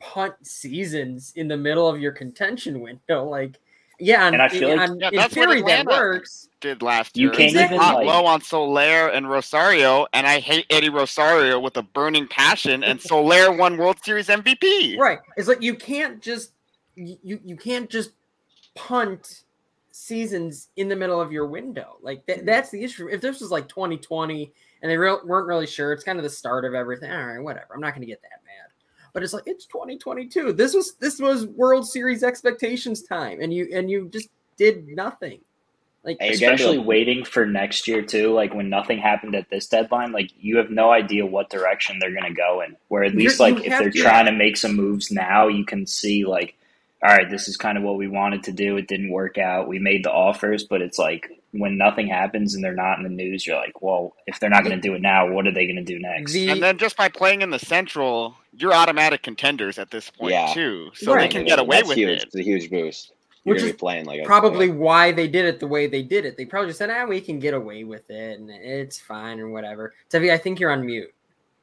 punt 0.00 0.34
seasons 0.42 1.32
in 1.36 1.48
the 1.48 1.56
middle 1.56 1.88
of 1.88 2.00
your 2.00 2.12
contention 2.12 2.80
window. 2.80 3.24
Like 3.28 3.58
yeah, 3.98 4.26
And 4.26 4.40
I 4.42 4.48
feel 4.48 4.76
like- 4.76 4.90
on- 4.90 5.00
Yeah, 5.00 5.08
in 5.08 5.16
that's 5.16 5.36
what 5.36 5.48
theory 5.48 5.62
that 5.62 5.86
works. 5.86 6.48
Did 6.60 6.82
last 6.82 7.16
year? 7.16 7.26
You 7.26 7.30
year. 7.32 7.38
can't 7.38 7.54
They 7.54 7.64
even, 7.64 7.78
hot 7.78 7.96
like- 7.96 8.06
low 8.06 8.24
on 8.26 8.40
Soler 8.40 9.08
and 9.08 9.28
Rosario, 9.28 10.06
and 10.12 10.26
I 10.26 10.40
hate 10.40 10.66
Eddie 10.70 10.88
Rosario 10.88 11.60
with 11.60 11.76
a 11.76 11.82
burning 11.82 12.26
passion. 12.28 12.82
And 12.82 13.00
Soler 13.10 13.52
won 13.52 13.76
World 13.76 13.98
Series 14.02 14.28
MVP. 14.28 14.98
Right. 14.98 15.18
It's 15.36 15.48
like 15.48 15.62
you 15.62 15.74
can't 15.74 16.20
just 16.22 16.52
you 16.94 17.16
you 17.22 17.40
you 17.44 17.56
can't 17.56 17.90
just 17.90 18.10
punt 18.74 19.42
seasons 19.92 20.68
in 20.76 20.88
the 20.88 20.96
middle 20.96 21.20
of 21.20 21.32
your 21.32 21.46
window. 21.46 21.96
Like 22.02 22.24
that, 22.26 22.38
mm-hmm. 22.38 22.46
that's 22.46 22.70
the 22.70 22.82
issue. 22.82 23.08
If 23.08 23.20
this 23.20 23.40
was 23.40 23.50
like 23.50 23.68
2020 23.68 24.52
and 24.82 24.90
they 24.90 24.96
real 24.96 25.20
weren't 25.24 25.46
really 25.46 25.66
sure, 25.66 25.92
it's 25.92 26.04
kind 26.04 26.18
of 26.18 26.22
the 26.22 26.30
start 26.30 26.64
of 26.64 26.74
everything. 26.74 27.10
All 27.10 27.26
right, 27.26 27.38
whatever. 27.38 27.74
I'm 27.74 27.80
not 27.80 27.90
going 27.90 28.02
to 28.02 28.06
get 28.06 28.22
that 28.22 28.40
mad. 28.44 28.45
But 29.16 29.22
it's 29.22 29.32
like 29.32 29.44
it's 29.46 29.64
2022. 29.64 30.52
This 30.52 30.74
was 30.74 30.92
this 30.96 31.18
was 31.18 31.46
World 31.46 31.88
Series 31.88 32.22
expectations 32.22 33.00
time, 33.00 33.40
and 33.40 33.50
you 33.50 33.66
and 33.72 33.90
you 33.90 34.10
just 34.12 34.28
did 34.58 34.88
nothing. 34.88 35.40
Like 36.04 36.18
Hey, 36.20 36.26
you're 36.34 36.36
to 36.36 36.44
especially 36.54 36.76
a- 36.76 36.82
waiting 36.82 37.24
for 37.24 37.46
next 37.46 37.88
year 37.88 38.02
too. 38.02 38.34
Like 38.34 38.52
when 38.52 38.68
nothing 38.68 38.98
happened 38.98 39.34
at 39.34 39.48
this 39.48 39.68
deadline, 39.68 40.12
like 40.12 40.32
you 40.38 40.58
have 40.58 40.68
no 40.70 40.90
idea 40.90 41.24
what 41.24 41.48
direction 41.48 41.98
they're 41.98 42.12
going 42.12 42.26
to 42.30 42.34
go 42.34 42.60
in. 42.60 42.76
Where 42.88 43.04
at 43.04 43.12
You're- 43.14 43.24
least 43.24 43.40
like 43.40 43.56
if 43.64 43.70
they're 43.78 43.90
to- 43.90 44.02
trying 44.02 44.26
to 44.26 44.32
make 44.32 44.58
some 44.58 44.76
moves 44.76 45.10
now, 45.10 45.48
you 45.48 45.64
can 45.64 45.86
see 45.86 46.26
like, 46.26 46.54
all 47.02 47.08
right, 47.08 47.30
this 47.30 47.48
is 47.48 47.56
kind 47.56 47.78
of 47.78 47.84
what 47.84 47.96
we 47.96 48.08
wanted 48.08 48.42
to 48.42 48.52
do. 48.52 48.76
It 48.76 48.86
didn't 48.86 49.08
work 49.08 49.38
out. 49.38 49.66
We 49.66 49.78
made 49.78 50.04
the 50.04 50.12
offers, 50.12 50.62
but 50.62 50.82
it's 50.82 50.98
like 50.98 51.30
when 51.58 51.76
nothing 51.78 52.06
happens 52.08 52.54
and 52.54 52.62
they're 52.64 52.74
not 52.74 52.98
in 52.98 53.04
the 53.04 53.08
news, 53.10 53.46
you're 53.46 53.56
like, 53.56 53.80
well, 53.82 54.14
if 54.26 54.38
they're 54.40 54.50
not 54.50 54.64
going 54.64 54.74
to 54.76 54.80
do 54.80 54.94
it 54.94 55.00
now, 55.02 55.28
what 55.30 55.46
are 55.46 55.52
they 55.52 55.66
going 55.66 55.76
to 55.76 55.82
do 55.84 55.98
next? 55.98 56.32
the 56.32 56.48
And 56.50 56.62
then 56.62 56.78
just 56.78 56.96
by 56.96 57.08
playing 57.08 57.42
in 57.42 57.50
the 57.50 57.58
Central, 57.58 58.36
you're 58.52 58.72
automatic 58.74 59.22
contenders 59.22 59.78
at 59.78 59.90
this 59.90 60.10
point 60.10 60.32
Yeah. 60.32 60.52
too. 60.54 60.90
So 60.94 61.14
Right. 61.14 61.22
they 61.22 61.28
can 61.28 61.44
get 61.46 61.58
away 61.58 61.76
That's 61.78 61.88
with 61.88 61.98
huge. 61.98 62.18
it. 62.20 62.22
It's 62.24 62.36
a 62.36 62.42
huge 62.42 62.70
boost. 62.70 63.12
You're 63.44 63.54
Which 63.54 63.62
is 63.62 63.72
playing 63.74 64.06
like 64.06 64.20
a, 64.20 64.24
probably 64.24 64.70
why 64.70 65.12
they 65.12 65.28
did 65.28 65.44
it 65.44 65.60
the 65.60 65.68
way 65.68 65.86
they 65.86 66.02
did 66.02 66.24
it. 66.24 66.36
They 66.36 66.44
probably 66.44 66.68
just 66.70 66.78
said, 66.80 66.90
"Ah, 66.90 67.04
we 67.04 67.20
can 67.20 67.38
get 67.38 67.54
away 67.54 67.84
with 67.84 68.10
it, 68.10 68.40
and 68.40 68.50
it's 68.50 68.98
fine 68.98 69.38
or 69.38 69.48
whatever." 69.48 69.94
Tavi, 70.10 70.32
I 70.32 70.36
think 70.36 70.58
you're 70.58 70.72
on 70.72 70.84
mute. 70.84 71.14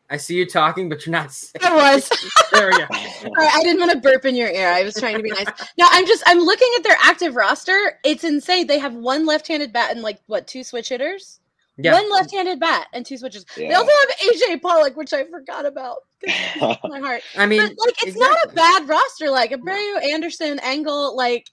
I 0.09 0.17
see 0.17 0.35
you 0.35 0.45
talking, 0.45 0.89
but 0.89 1.05
you're 1.05 1.11
not. 1.11 1.31
saying 1.31 1.63
I 1.63 1.93
was. 1.93 2.09
there 2.51 2.67
we 2.67 2.77
go. 2.77 2.83
All 3.25 3.31
right, 3.35 3.51
I 3.53 3.63
didn't 3.63 3.79
want 3.79 3.91
to 3.91 3.97
burp 3.97 4.25
in 4.25 4.35
your 4.35 4.49
ear. 4.49 4.69
I 4.69 4.83
was 4.83 4.95
trying 4.95 5.17
to 5.17 5.23
be 5.23 5.31
nice. 5.31 5.47
No, 5.77 5.87
I'm 5.89 6.05
just 6.05 6.23
I'm 6.27 6.39
looking 6.39 6.69
at 6.77 6.83
their 6.83 6.97
active 7.01 7.35
roster. 7.35 7.99
It's 8.03 8.23
insane. 8.23 8.67
They 8.67 8.79
have 8.79 8.93
one 8.93 9.25
left-handed 9.25 9.73
bat 9.73 9.91
and 9.91 10.01
like 10.01 10.19
what 10.27 10.45
two 10.45 10.63
switch 10.63 10.89
hitters? 10.89 11.39
Yeah, 11.77 11.93
One 11.93 12.11
left-handed 12.11 12.59
bat 12.59 12.87
and 12.93 13.03
two 13.03 13.17
switches. 13.17 13.45
Yeah. 13.57 13.69
They 13.69 13.73
also 13.73 13.91
have 14.01 14.35
AJ 14.35 14.61
Pollock, 14.61 14.95
which 14.95 15.11
I 15.11 15.23
forgot 15.25 15.65
about. 15.65 15.99
My 16.59 16.99
heart. 16.99 17.23
I 17.35 17.47
mean, 17.47 17.61
But 17.61 17.75
like 17.79 17.95
it's 18.03 18.17
not 18.17 18.37
a 18.45 18.49
bad 18.49 18.87
roster. 18.87 19.31
Like 19.31 19.51
Abreu, 19.51 20.03
Anderson, 20.11 20.59
Engel, 20.59 21.15
like 21.15 21.47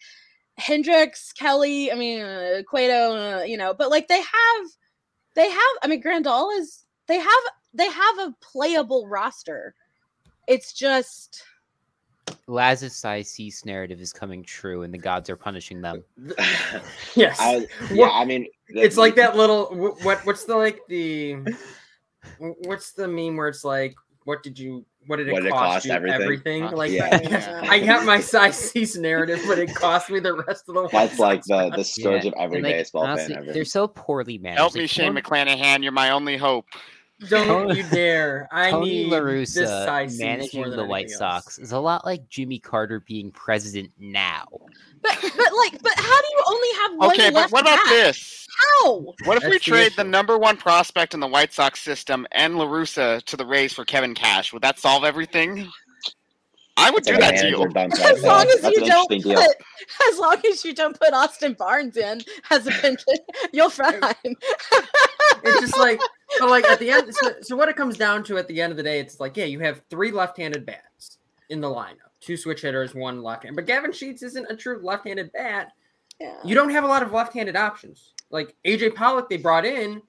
Hendriks, 0.60 1.34
Kelly. 1.34 1.90
I 1.90 1.94
mean 1.94 2.20
uh, 2.20 2.62
Cueto. 2.68 3.38
Uh, 3.38 3.42
you 3.44 3.56
know, 3.56 3.72
but 3.72 3.88
like 3.88 4.08
they 4.08 4.20
have, 4.20 4.66
they 5.34 5.48
have. 5.48 5.76
I 5.82 5.86
mean 5.86 6.02
Grandal 6.02 6.54
is. 6.58 6.84
They 7.08 7.18
have. 7.18 7.42
They 7.74 7.88
have 7.90 8.18
a 8.18 8.34
playable 8.40 9.06
roster. 9.08 9.74
It's 10.46 10.72
just. 10.72 11.42
Laz's 12.46 12.96
size 12.96 13.30
cease 13.30 13.64
narrative 13.64 14.00
is 14.00 14.12
coming 14.12 14.42
true, 14.42 14.82
and 14.82 14.92
the 14.92 14.98
gods 14.98 15.30
are 15.30 15.36
punishing 15.36 15.80
them. 15.80 16.02
yes. 17.14 17.36
I, 17.40 17.66
yeah, 17.92 18.10
I 18.10 18.24
mean, 18.24 18.46
the- 18.68 18.82
it's 18.82 18.96
like 18.96 19.14
that 19.16 19.36
little 19.36 19.66
what 20.02 20.24
what's 20.26 20.44
the 20.44 20.56
like 20.56 20.80
the 20.88 21.36
what's 22.38 22.92
the 22.92 23.06
meme 23.08 23.36
where 23.36 23.48
it's 23.48 23.64
like 23.64 23.94
what 24.24 24.42
did 24.42 24.58
you 24.58 24.84
what 25.06 25.16
did 25.16 25.28
it, 25.28 25.32
What 25.32 25.40
did 25.42 25.48
it 25.48 25.50
cost, 25.52 25.72
cost? 25.72 25.86
you 25.86 25.92
Everything? 25.92 26.62
Huh? 26.64 26.76
like 26.76 26.90
Yeah. 26.92 27.20
Yeah. 27.22 27.60
I 27.68 27.80
got 27.80 28.04
my 28.04 28.20
size 28.20 28.56
cease 28.56 28.96
narrative 28.96 29.40
but 29.46 29.58
it 29.58 29.74
cost 29.74 30.10
me 30.10 30.20
the 30.20 30.34
rest 30.34 30.68
of 30.68 30.74
the 30.74 30.88
That's 30.92 31.18
like 31.18 31.42
the 31.44 31.70
the 31.70 31.78
Yeah, 31.78 31.82
scourge 31.82 32.26
of 32.26 32.34
every 32.36 32.56
and, 32.58 32.64
like, 32.64 32.74
baseball 32.76 33.04
honestly, 33.06 33.34
fan 33.34 33.42
ever. 33.44 33.52
They're 33.52 33.64
so 33.64 33.88
poorly 33.88 34.38
managed. 34.38 34.58
Help 34.58 34.74
Like, 34.74 34.82
me, 34.82 34.86
Shane 34.86 35.14
Tony- 35.14 35.22
McClanahan. 35.22 35.82
You're 35.82 35.92
my 35.92 36.10
only 36.10 36.36
hope. 36.36 36.66
Don't 37.28 37.76
you 37.76 37.82
dare 37.84 38.48
I 38.50 38.70
Tony 38.70 39.04
need 39.04 39.12
La 39.12 39.20
this 39.20 39.56
Russa 39.56 39.66
size 39.66 40.12
cease 40.12 40.20
managing 40.20 40.70
the 40.70 40.84
White 40.84 41.04
anything 41.04 41.18
Sox 41.18 41.58
is 41.58 41.72
a 41.72 41.78
lot 41.78 42.04
like 42.04 42.28
Jimmy 42.28 42.58
Carter 42.58 43.00
being 43.00 43.30
president 43.30 43.92
now. 43.98 44.46
But 45.02 45.18
but 45.20 45.52
like 45.56 45.82
but 45.82 45.92
how 45.96 46.20
do 46.20 46.26
you 46.30 46.42
only 46.46 46.68
have 46.80 46.92
one 46.96 47.10
Okay, 47.12 47.30
but 47.30 47.50
what 47.52 47.62
about 47.62 47.78
bat? 47.84 47.88
this? 47.88 48.46
How? 48.58 49.14
What 49.24 49.36
if 49.36 49.44
we 49.44 49.50
That's 49.50 49.64
the 49.64 49.70
trade 49.70 49.92
the 49.96 50.02
issue. 50.02 50.10
number 50.10 50.38
one 50.38 50.56
prospect 50.56 51.14
in 51.14 51.20
the 51.20 51.26
White 51.26 51.52
Sox 51.52 51.80
system 51.80 52.26
and 52.32 52.56
La 52.56 52.66
Russa 52.66 53.22
to 53.24 53.36
the 53.36 53.46
Rays 53.46 53.72
for 53.72 53.84
Kevin 53.84 54.14
Cash? 54.14 54.52
Would 54.52 54.62
that 54.62 54.78
solve 54.78 55.04
everything? 55.04 55.70
I 56.80 56.90
would 56.90 57.00
It's 57.00 57.08
do 57.08 57.16
that 57.18 57.34
manager 57.34 57.50
deal. 57.50 58.04
As 58.04 58.22
long 58.22 58.46
as 58.46 58.60
That's 58.60 58.76
you 58.76 58.86
don't 58.86 59.08
put, 59.08 59.22
deal. 59.22 59.38
as 59.38 60.18
long 60.18 60.36
as 60.50 60.64
you 60.64 60.74
don't 60.74 60.98
put 60.98 61.12
Austin 61.12 61.54
Barnes 61.54 61.96
in 61.96 62.22
as 62.50 62.66
a 62.66 62.70
pinch, 62.70 63.02
you'll 63.52 63.70
fine. 63.70 64.00
it's 65.44 65.60
just 65.60 65.78
like 65.78 66.00
so 66.38 66.46
like 66.46 66.64
at 66.64 66.78
the 66.78 66.90
end 66.90 67.14
so, 67.14 67.32
so 67.42 67.56
what 67.56 67.68
it 67.68 67.76
comes 67.76 67.96
down 67.96 68.22
to 68.24 68.38
at 68.38 68.48
the 68.48 68.60
end 68.60 68.70
of 68.70 68.76
the 68.76 68.82
day 68.82 68.98
it's 68.98 69.20
like 69.20 69.36
yeah 69.36 69.44
you 69.44 69.58
have 69.60 69.82
three 69.90 70.10
left-handed 70.10 70.64
bats 70.66 71.18
in 71.48 71.60
the 71.60 71.68
lineup 71.68 72.10
two 72.20 72.36
switch 72.36 72.62
hitters 72.62 72.94
one 72.94 73.22
left-hand 73.22 73.56
but 73.56 73.66
gavin 73.66 73.92
sheets 73.92 74.22
isn't 74.22 74.46
a 74.50 74.56
true 74.56 74.80
left-handed 74.82 75.32
bat 75.32 75.72
yeah. 76.20 76.36
you 76.44 76.54
don't 76.54 76.70
have 76.70 76.84
a 76.84 76.86
lot 76.86 77.02
of 77.02 77.12
left-handed 77.12 77.56
options 77.56 78.12
like 78.30 78.54
aj 78.66 78.94
pollock 78.94 79.28
they 79.28 79.36
brought 79.36 79.64
in 79.64 80.00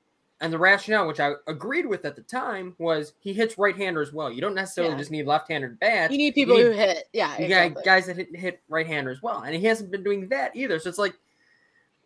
and 0.41 0.51
the 0.51 0.57
rationale 0.57 1.07
which 1.07 1.19
i 1.19 1.31
agreed 1.47 1.85
with 1.85 2.03
at 2.03 2.15
the 2.15 2.21
time 2.23 2.75
was 2.79 3.13
he 3.19 3.31
hits 3.33 3.57
right-hander 3.57 4.01
as 4.01 4.11
well. 4.11 4.31
You 4.31 4.41
don't 4.41 4.55
necessarily 4.55 4.93
Yeah. 4.93 4.97
just 4.99 5.11
need 5.11 5.25
left-handed 5.27 5.79
bats. 5.79 6.11
You 6.11 6.17
need 6.17 6.33
people 6.33 6.57
need- 6.57 6.63
who 6.63 6.71
hit. 6.71 7.05
Yeah, 7.13 7.39
you 7.39 7.47
got 7.47 7.83
guys 7.83 8.07
that 8.07 8.17
hit, 8.17 8.35
hit 8.35 8.59
right-hander 8.67 9.11
as 9.11 9.21
well. 9.21 9.41
And 9.41 9.55
he 9.55 9.65
hasn't 9.65 9.91
been 9.91 10.03
doing 10.03 10.27
that 10.29 10.55
either. 10.55 10.79
So 10.79 10.89
it's 10.89 10.97
like 10.97 11.13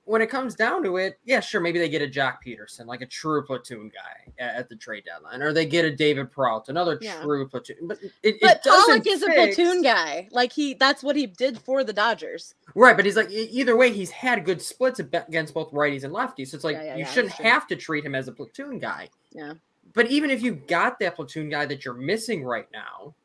when 0.05 0.21
it 0.21 0.29
comes 0.29 0.53
down 0.53 0.83
to 0.83 0.97
it, 0.97 1.19
yeah, 1.25 1.39
sure, 1.39 1.59
maybe 1.59 1.79
they 1.79 1.89
get 1.89 2.01
a 2.01 2.07
Joc 2.07 2.37
Pederson, 2.45 2.85
like 2.85 3.01
a 3.01 3.07
true 3.07 3.43
platoon 3.43 3.89
guy 3.93 4.31
at, 4.37 4.55
at 4.55 4.69
the 4.69 4.75
trade 4.75 5.03
deadline, 5.05 5.41
or 5.41 5.51
they 5.51 5.65
get 5.65 5.83
a 5.83 5.95
David 5.95 6.31
Peralta, 6.31 6.69
another 6.71 6.99
Yeah. 7.01 7.19
true 7.21 7.47
platoon. 7.47 7.77
But 7.87 7.97
it, 8.21 8.35
But 8.39 8.57
it 8.57 8.63
Pollock 8.63 9.07
is 9.07 9.23
a 9.23 9.27
platoon 9.27 9.81
guy. 9.81 10.27
Like 10.31 10.51
he, 10.51 10.75
that's 10.75 11.01
what 11.03 11.15
he 11.15 11.25
did 11.25 11.57
for 11.59 11.83
the 11.83 11.91
Dodgers. 11.91 12.53
right? 12.75 12.95
But 12.95 13.05
he's 13.05 13.15
like 13.15 13.31
either 13.31 13.75
way, 13.75 13.91
he's 13.91 14.11
had 14.11 14.45
good 14.45 14.61
splits 14.61 14.99
against 14.99 15.55
both 15.55 15.71
righties 15.71 16.03
and 16.03 16.13
lefties. 16.13 16.49
So 16.49 16.55
it's 16.55 16.63
like 16.63 16.75
Yeah, 16.75 16.83
yeah, 16.83 16.95
you 16.97 17.05
shouldn't 17.05 17.33
have 17.33 17.65
to 17.67 17.75
treat 17.75 18.05
him 18.05 18.13
as 18.13 18.27
a 18.27 18.31
platoon 18.31 18.77
guy. 18.77 19.09
Yeah. 19.31 19.53
But 19.93 20.07
even 20.11 20.29
if 20.29 20.43
you 20.43 20.53
got 20.53 20.99
that 20.99 21.15
platoon 21.15 21.49
guy 21.49 21.65
that 21.65 21.83
you're 21.83 21.93
missing 21.95 22.43
right 22.43 22.67
now, 22.71 23.15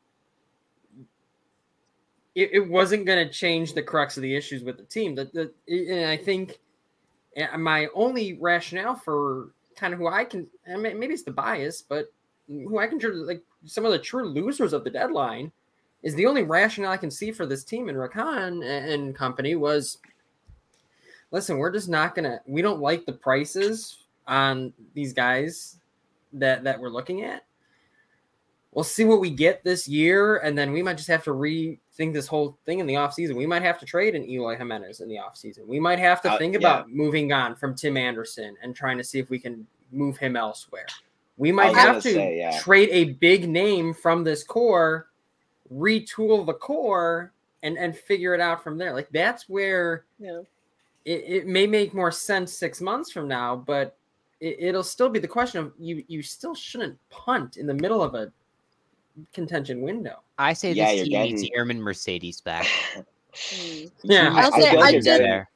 it, 2.33 2.49
it 2.53 2.69
wasn't 2.69 3.05
going 3.05 3.27
to 3.27 3.31
change 3.31 3.73
the 3.73 3.83
crux 3.83 4.17
of 4.17 4.23
the 4.23 4.35
issues 4.35 4.63
with 4.63 4.77
the 4.77 4.83
team. 4.85 5.13
That 5.15 5.33
the, 5.33 5.51
and 5.67 6.09
I 6.09 6.17
think 6.17 6.59
uh, 7.37 7.57
my 7.57 7.87
only 7.93 8.33
rationale 8.33 8.95
for 8.95 9.49
kind 9.75 9.93
of 9.93 9.99
who 9.99 10.07
I 10.07 10.25
can, 10.25 10.47
I 10.71 10.77
mean, 10.77 10.99
maybe 10.99 11.13
it's 11.13 11.23
the 11.23 11.31
bias, 11.31 11.81
but 11.81 12.11
who 12.47 12.79
I 12.79 12.87
consider 12.87 13.13
like 13.13 13.41
some 13.65 13.85
of 13.85 13.91
the 13.91 13.99
true 13.99 14.27
losers 14.27 14.73
of 14.73 14.83
the 14.83 14.89
deadline 14.89 15.51
is 16.03 16.15
the 16.15 16.25
only 16.25 16.43
rationale 16.43 16.91
I 16.91 16.97
can 16.97 17.11
see 17.11 17.31
for 17.31 17.45
this 17.45 17.63
team 17.63 17.89
and 17.89 17.97
Rick 17.97 18.13
Hahn 18.13 18.63
and 18.63 19.15
company 19.15 19.55
was 19.55 19.99
listen, 21.31 21.57
we're 21.57 21.71
just 21.71 21.89
not 21.89 22.15
gonna 22.15 22.41
we 22.45 22.61
don't 22.61 22.81
like 22.81 23.05
the 23.05 23.13
prices 23.13 23.97
on 24.27 24.73
these 24.93 25.13
guys 25.13 25.77
that 26.33 26.63
that 26.63 26.79
we're 26.79 26.89
looking 26.89 27.23
at. 27.23 27.45
We'll 28.73 28.83
see 28.85 29.03
what 29.03 29.19
we 29.19 29.29
get 29.29 29.63
this 29.65 29.85
year, 29.87 30.37
and 30.37 30.57
then 30.57 30.71
we 30.71 30.81
might 30.81 30.95
just 30.95 31.09
have 31.09 31.25
to 31.25 31.31
rethink 31.31 32.13
this 32.13 32.25
whole 32.27 32.57
thing 32.65 32.79
in 32.79 32.87
the 32.87 32.93
offseason. 32.93 33.35
We 33.35 33.45
might 33.45 33.63
have 33.63 33.77
to 33.79 33.85
trade 33.85 34.15
an 34.15 34.23
Eloy 34.23 34.55
Jimenez 34.55 35.01
in 35.01 35.09
the 35.09 35.17
offseason. 35.17 35.67
We 35.67 35.77
might 35.79 35.99
have 35.99 36.21
to 36.21 36.31
Uh, 36.31 36.37
think 36.37 36.53
yeah. 36.53 36.59
about 36.59 36.89
moving 36.89 37.33
on 37.33 37.55
from 37.55 37.75
Tim 37.75 37.97
Anderson 37.97 38.55
and 38.63 38.73
trying 38.73 38.97
to 38.97 39.03
see 39.03 39.19
if 39.19 39.29
we 39.29 39.39
can 39.39 39.67
move 39.91 40.17
him 40.17 40.37
elsewhere. 40.37 40.85
We 41.37 41.51
might 41.51 41.75
have 41.75 41.87
gonna 41.87 42.01
to 42.01 42.13
say, 42.13 42.37
yeah. 42.37 42.57
trade 42.59 42.89
a 42.91 43.13
big 43.13 43.49
name 43.49 43.93
from 43.93 44.23
this 44.23 44.41
core, 44.43 45.09
retool 45.73 46.45
the 46.45 46.53
core, 46.53 47.33
and 47.63 47.77
and 47.77 47.95
figure 47.95 48.33
it 48.33 48.39
out 48.41 48.63
from 48.63 48.77
there. 48.77 48.93
Like 48.93 49.09
that's 49.11 49.49
where 49.49 50.05
Yeah. 50.17 50.41
it, 51.03 51.23
it 51.27 51.47
may 51.47 51.67
make 51.67 51.93
more 51.93 52.11
sense 52.11 52.53
six 52.53 52.79
months 52.79 53.11
from 53.11 53.27
now, 53.27 53.55
but 53.55 53.97
it, 54.39 54.57
it'll 54.59 54.83
still 54.83 55.09
be 55.09 55.19
the 55.19 55.27
question 55.27 55.59
of 55.59 55.73
you. 55.77 56.03
You 56.07 56.21
still 56.23 56.55
shouldn't 56.55 56.97
punt 57.09 57.57
in 57.57 57.67
the 57.67 57.73
middle 57.73 58.01
of 58.01 58.15
a 58.15 58.31
contention 59.33 59.81
window. 59.81 60.21
I 60.37 60.53
say 60.53 60.71
Yeah, 60.73 60.87
this 60.91 60.97
you're 60.97 61.05
team 61.05 61.21
needs 61.35 61.41
getting- 61.43 61.57
Yermin 61.57 61.77
Mercedes 61.79 62.41
back. 62.41 62.65
Mm. 62.95 63.91
Yeah. 64.03 64.31
I'll 64.35 64.51
say 64.51 64.69
feel 64.71 64.79
I 64.79 64.81
like 64.81 64.91
did. 64.95 65.03
getting- 65.05 65.27
there. 65.27 65.49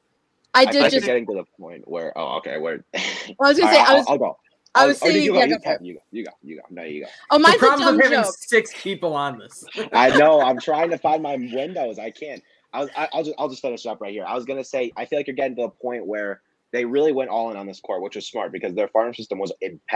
I 0.54 0.60
I 0.62 0.64
did 0.72 0.82
like 0.82 0.92
just. 0.92 1.04
getting 1.06 1.26
to 1.26 1.34
the 1.34 1.44
point 1.60 1.86
where 1.86 2.16
oh 2.16 2.36
okay 2.38 2.56
where 2.58 2.82
I 2.94 3.00
was 3.38 3.58
gonna 3.58 3.72
say 3.72 3.78
right, 3.78 3.88
I 3.88 3.96
I'll- 3.96 4.04
I'll 4.08 4.18
go. 4.18 4.38
I 4.74 4.86
was 4.86 4.96
or 5.02 5.10
saying. 5.10 5.24
you 5.24 5.32
go? 5.32 5.38
Yeah, 5.38 5.44
You 5.46 5.50
go 5.50 5.58
for 5.58 5.64
go. 5.64 5.70
it. 5.72 5.82
You 5.82 5.94
go. 5.94 6.00
You 6.12 6.24
go. 6.24 6.30
You 6.42 6.56
go. 6.56 6.62
No, 6.70 6.82
you 6.82 7.00
go. 7.04 7.08
Oh, 7.30 7.38
The 7.38 7.42
mine's 7.42 7.56
a 7.56 7.58
problem 7.58 7.80
dumb 7.88 7.96
with 7.96 8.04
having 8.04 8.24
joke. 8.24 8.34
six 8.38 8.72
people 8.82 9.14
on 9.14 9.38
this. 9.38 9.64
I 9.92 10.10
know. 10.18 10.40
I'm 10.42 10.58
trying 10.60 10.90
to 10.90 10.98
find 10.98 11.22
my 11.22 11.36
windows. 11.36 11.98
I 11.98 12.10
can't. 12.10 12.42
I 12.74 12.80
was. 12.80 12.90
I, 12.96 13.08
I'll 13.12 13.22
just. 13.24 13.36
I'll 13.38 13.48
just 13.48 13.62
finish 13.62 13.86
up 13.86 14.00
right 14.02 14.12
here. 14.12 14.24
I 14.26 14.34
was 14.34 14.44
gonna 14.44 14.64
say. 14.64 14.92
I 14.96 15.04
feel 15.06 15.18
like 15.18 15.26
you're 15.28 15.36
getting 15.36 15.56
to 15.56 15.62
the 15.62 15.68
point 15.70 16.06
where 16.06 16.42
they 16.72 16.84
really 16.84 17.12
went 17.12 17.30
all 17.30 17.50
in 17.50 17.56
on 17.56 17.66
this 17.66 17.80
court, 17.80 18.02
which 18.02 18.16
was 18.16 18.28
smart 18.28 18.52
because 18.52 18.74
their 18.74 18.88
farm 18.88 19.14
system 19.14 19.38
was 19.38 19.52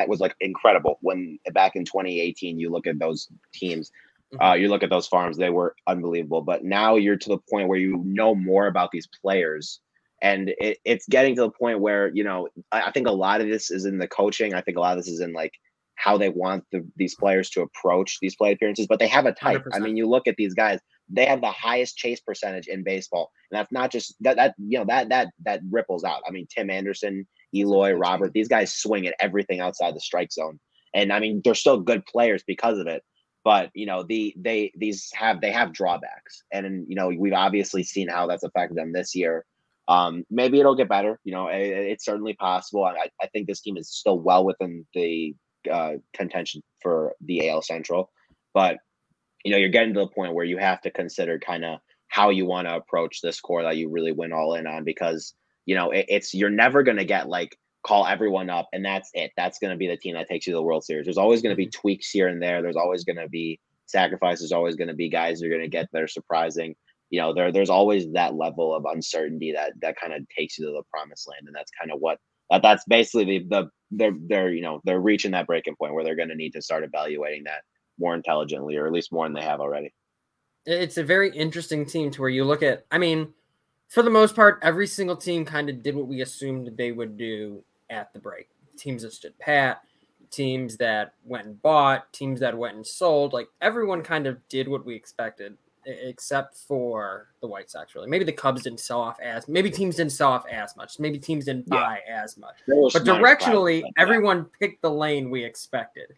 was 0.06 0.20
like 0.20 0.34
incredible 0.40 0.98
when 1.02 1.38
back 1.52 1.76
in 1.76 1.84
2018. 1.84 2.58
You 2.58 2.70
look 2.70 2.86
at 2.86 2.98
those 2.98 3.28
teams. 3.52 3.90
Uh, 4.40 4.52
you 4.54 4.68
look 4.68 4.84
at 4.84 4.90
those 4.90 5.08
farms; 5.08 5.36
they 5.36 5.50
were 5.50 5.74
unbelievable. 5.88 6.40
But 6.40 6.62
now 6.62 6.94
you're 6.94 7.16
to 7.16 7.28
the 7.28 7.38
point 7.50 7.68
where 7.68 7.78
you 7.78 8.00
know 8.04 8.34
more 8.34 8.68
about 8.68 8.90
these 8.92 9.08
players, 9.20 9.80
and 10.22 10.52
it, 10.58 10.78
it's 10.84 11.06
getting 11.08 11.34
to 11.34 11.42
the 11.42 11.50
point 11.50 11.80
where 11.80 12.10
you 12.14 12.22
know. 12.22 12.48
I, 12.70 12.82
I 12.82 12.92
think 12.92 13.08
a 13.08 13.12
lot 13.12 13.40
of 13.40 13.48
this 13.48 13.72
is 13.72 13.86
in 13.86 13.98
the 13.98 14.06
coaching. 14.06 14.54
I 14.54 14.60
think 14.60 14.76
a 14.76 14.80
lot 14.80 14.96
of 14.96 15.04
this 15.04 15.12
is 15.12 15.20
in 15.20 15.32
like 15.32 15.52
how 15.96 16.16
they 16.16 16.28
want 16.28 16.64
the, 16.72 16.86
these 16.96 17.14
players 17.14 17.50
to 17.50 17.60
approach 17.60 18.18
these 18.22 18.36
play 18.36 18.52
appearances. 18.52 18.86
But 18.86 19.00
they 19.00 19.08
have 19.08 19.26
a 19.26 19.32
type. 19.32 19.64
I 19.72 19.78
100%. 19.78 19.82
mean, 19.82 19.96
you 19.96 20.08
look 20.08 20.28
at 20.28 20.36
these 20.36 20.54
guys; 20.54 20.78
they 21.10 21.26
have 21.26 21.40
the 21.40 21.50
highest 21.50 21.96
chase 21.96 22.20
percentage 22.20 22.68
in 22.68 22.82
baseball, 22.82 23.30
and 23.50 23.58
that's 23.58 23.72
not 23.72 23.90
just 23.90 24.14
that. 24.20 24.36
That 24.36 24.54
you 24.58 24.78
know 24.78 24.84
that 24.86 25.08
that 25.08 25.28
that 25.44 25.60
ripples 25.70 26.04
out. 26.04 26.22
I 26.26 26.30
mean, 26.30 26.46
Tim 26.48 26.70
Anderson, 26.70 27.26
Eloy, 27.54 27.92
Robert; 27.92 28.32
these 28.32 28.48
guys 28.48 28.72
swing 28.74 29.06
at 29.06 29.14
everything 29.20 29.60
outside 29.60 29.94
the 29.94 30.00
strike 30.00 30.32
zone, 30.32 30.58
and 30.94 31.12
I 31.12 31.20
mean, 31.20 31.40
they're 31.44 31.54
still 31.54 31.80
good 31.80 32.04
players 32.06 32.42
because 32.46 32.78
of 32.78 32.86
it. 32.86 33.02
But 33.44 33.70
you 33.74 33.86
know 33.86 34.02
the 34.02 34.34
they 34.36 34.72
these 34.76 35.10
have 35.14 35.40
they 35.40 35.50
have 35.50 35.72
drawbacks. 35.72 36.42
And 36.52 36.84
you 36.88 36.94
know 36.94 37.08
we've 37.08 37.32
obviously 37.32 37.82
seen 37.82 38.08
how 38.08 38.26
that's 38.26 38.42
affected 38.42 38.76
them 38.76 38.92
this 38.92 39.14
year. 39.14 39.44
Um 39.88 40.24
maybe 40.30 40.60
it'll 40.60 40.76
get 40.76 40.88
better. 40.88 41.18
You 41.24 41.32
know 41.32 41.48
it, 41.48 41.62
it's 41.62 42.04
certainly 42.04 42.34
possible. 42.34 42.84
I, 42.84 43.08
I 43.20 43.26
think 43.28 43.46
this 43.46 43.62
team 43.62 43.76
is 43.78 43.88
still 43.90 44.18
well 44.18 44.44
within 44.44 44.86
the 44.94 45.34
uh 45.70 45.94
contention 46.12 46.62
for 46.82 47.14
the 47.22 47.48
al 47.48 47.62
central. 47.62 48.10
But 48.52 48.78
you 49.44 49.50
know 49.50 49.58
you're 49.58 49.68
getting 49.68 49.94
to 49.94 50.00
the 50.00 50.08
point 50.08 50.34
where 50.34 50.44
you 50.44 50.58
have 50.58 50.80
to 50.82 50.90
consider 50.90 51.38
kind 51.38 51.64
of 51.64 51.78
how 52.08 52.30
you 52.30 52.44
want 52.44 52.66
to 52.68 52.74
approach 52.74 53.20
this 53.20 53.40
core 53.40 53.62
that 53.62 53.76
you 53.76 53.88
really 53.88 54.12
went 54.12 54.32
all 54.32 54.54
in 54.54 54.66
on 54.66 54.84
because 54.84 55.34
you 55.66 55.74
know 55.74 55.90
it, 55.90 56.06
it's 56.08 56.34
you're 56.34 56.50
never 56.50 56.82
going 56.82 56.96
to 56.96 57.04
get 57.04 57.28
like 57.28 57.56
call 57.82 58.06
everyone 58.06 58.50
up 58.50 58.68
and 58.72 58.84
that's 58.84 59.10
it. 59.14 59.32
That's 59.36 59.58
going 59.58 59.70
to 59.70 59.76
be 59.76 59.86
the 59.86 59.96
team 59.96 60.14
that 60.14 60.28
takes 60.28 60.46
you 60.46 60.52
to 60.52 60.58
the 60.58 60.62
world 60.62 60.84
series. 60.84 61.06
There's 61.06 61.18
always 61.18 61.40
going 61.40 61.52
to 61.52 61.56
be 61.56 61.66
mm-hmm. 61.66 61.80
tweaks 61.80 62.10
here 62.10 62.28
and 62.28 62.42
there. 62.42 62.60
There's 62.60 62.76
always 62.76 63.04
going 63.04 63.16
to 63.16 63.28
be 63.28 63.58
sacrifices. 63.86 64.50
There's 64.50 64.56
always 64.56 64.76
going 64.76 64.88
to 64.88 64.94
be 64.94 65.08
guys 65.08 65.40
you're 65.40 65.50
going 65.50 65.62
to 65.62 65.68
get 65.68 65.88
that 65.92 66.02
are 66.02 66.08
surprising. 66.08 66.74
You 67.10 67.20
know 67.20 67.34
there 67.34 67.50
there's 67.50 67.70
always 67.70 68.10
that 68.12 68.34
level 68.34 68.74
of 68.74 68.84
uncertainty 68.84 69.52
that 69.52 69.72
that 69.80 69.96
kind 69.96 70.12
of 70.12 70.28
takes 70.28 70.58
you 70.58 70.66
to 70.66 70.72
the 70.72 70.82
promised 70.92 71.28
land 71.28 71.42
and 71.46 71.54
that's 71.54 71.72
kind 71.80 71.90
of 71.90 71.98
what 71.98 72.18
that, 72.50 72.62
that's 72.62 72.84
basically 72.84 73.40
the, 73.40 73.44
the 73.48 73.70
they're 73.90 74.14
they're 74.28 74.52
you 74.52 74.62
know 74.62 74.80
they're 74.84 75.00
reaching 75.00 75.32
that 75.32 75.48
breaking 75.48 75.74
point 75.74 75.92
where 75.92 76.04
they're 76.04 76.14
going 76.14 76.28
to 76.28 76.36
need 76.36 76.52
to 76.52 76.62
start 76.62 76.84
evaluating 76.84 77.44
that 77.44 77.62
more 78.00 78.14
intelligently 78.14 78.76
or 78.76 78.86
at 78.86 78.92
least 78.92 79.12
more 79.12 79.26
than 79.26 79.34
they 79.34 79.42
have 79.42 79.60
already. 79.60 79.92
It's 80.66 80.96
a 80.98 81.04
very 81.04 81.30
interesting 81.36 81.86
team 81.86 82.10
to 82.10 82.20
where 82.20 82.30
you 82.30 82.44
look 82.44 82.62
at 82.62 82.84
i 82.90 82.98
mean 82.98 83.32
for 83.88 84.02
the 84.02 84.10
most 84.10 84.36
part 84.36 84.58
every 84.62 84.86
single 84.86 85.16
team 85.16 85.44
kind 85.44 85.68
of 85.70 85.82
did 85.82 85.94
what 85.96 86.06
we 86.06 86.20
assumed 86.20 86.70
they 86.76 86.92
would 86.92 87.16
do 87.16 87.62
at 87.88 88.12
the 88.12 88.18
break. 88.18 88.48
Teams 88.76 89.02
that 89.02 89.12
stood 89.12 89.38
pat 89.38 89.82
teams 90.30 90.76
that 90.76 91.14
went 91.24 91.44
and 91.46 91.60
bought 91.60 92.12
teams 92.12 92.38
that 92.40 92.56
went 92.56 92.76
and 92.76 92.86
sold 92.86 93.32
like 93.32 93.48
everyone 93.62 94.00
kind 94.02 94.26
of 94.28 94.36
did 94.48 94.68
what 94.68 94.84
we 94.86 94.94
expected 94.94 95.56
except 95.86 96.56
for 96.56 97.28
the 97.40 97.46
white 97.48 97.68
sox 97.70 97.94
really. 97.94 98.06
Maybe 98.08 98.24
the 98.24 98.32
cubs 98.32 98.62
didn't 98.62 98.80
sell 98.80 99.00
off 99.00 99.18
as 99.20 99.48
maybe 99.48 99.70
teams 99.70 99.96
didn't 99.96 100.12
sell 100.12 100.30
off 100.30 100.44
as 100.46 100.76
much 100.76 100.98
maybe 101.00 101.18
teams 101.18 101.46
didn't 101.46 101.66
Yeah. 101.68 101.78
buy 101.80 102.00
as 102.08 102.36
much. 102.36 102.56
But 102.68 103.02
directionally 103.04 103.82
everyone 103.98 104.44
picked 104.60 104.82
the 104.82 104.90
lane 104.90 105.30
we 105.30 105.42
expected 105.42 106.12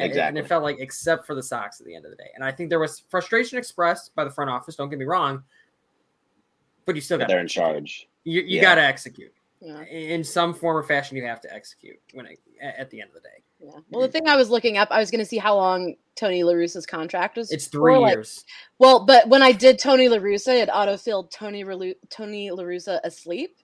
and, 0.00 0.12
and 0.16 0.38
it 0.38 0.46
felt 0.46 0.62
like 0.62 0.78
except 0.80 1.26
for 1.26 1.34
the 1.34 1.42
Sox 1.42 1.80
at 1.80 1.86
the 1.86 1.94
end 1.94 2.04
of 2.04 2.10
the 2.10 2.16
day. 2.16 2.30
And 2.34 2.44
I 2.44 2.52
think 2.52 2.70
there 2.70 2.78
was 2.80 3.04
frustration 3.08 3.58
expressed 3.58 4.14
by 4.14 4.24
the 4.24 4.30
front 4.30 4.50
office. 4.50 4.76
Don't 4.76 4.88
get 4.90 4.98
me 4.98 5.04
wrong, 5.04 5.42
but 6.86 6.94
you 6.94 7.00
still 7.00 7.18
got 7.18 7.28
they're 7.28 7.40
in 7.40 7.48
charge 7.48 8.08
You, 8.24 8.40
you 8.42 8.56
Yeah. 8.56 8.62
got 8.62 8.74
to 8.76 8.82
execute 8.82 9.32
Yeah. 9.60 9.82
in 9.84 10.24
some 10.24 10.54
form 10.54 10.76
or 10.76 10.82
fashion. 10.82 11.16
You 11.16 11.24
have 11.26 11.40
to 11.42 11.54
execute 11.54 11.98
when 12.14 12.26
it, 12.26 12.38
at 12.60 12.90
the 12.90 13.00
end 13.00 13.08
of 13.10 13.14
the 13.14 13.20
day. 13.20 13.42
Yeah. 13.62 13.70
Well, 13.90 14.00
the 14.02 14.08
thing 14.12 14.26
I 14.26 14.36
was 14.36 14.48
looking 14.50 14.78
up, 14.78 14.88
I 14.90 14.98
was 14.98 15.10
going 15.10 15.18
to 15.18 15.24
see 15.26 15.36
how 15.38 15.54
long 15.56 15.94
Tony 16.16 16.42
La 16.42 16.52
Russa's 16.54 16.86
contract 16.86 17.36
was. 17.36 17.50
It's 17.52 17.66
for, 17.66 17.72
three 17.72 17.96
like- 17.98 18.14
years. 18.14 18.44
well, 18.78 19.04
but 19.04 19.28
when 19.28 19.42
I 19.42 19.52
did 19.52 19.78
Tony 19.78 20.08
La 20.08 20.16
Russa, 20.18 20.62
it 20.62 20.68
autofilled 20.70 21.30
Tony 21.30 21.64
Relu- 21.64 21.94
Tony 22.08 22.50
La 22.50 22.62
Russa 22.64 23.00
asleep. 23.04 23.56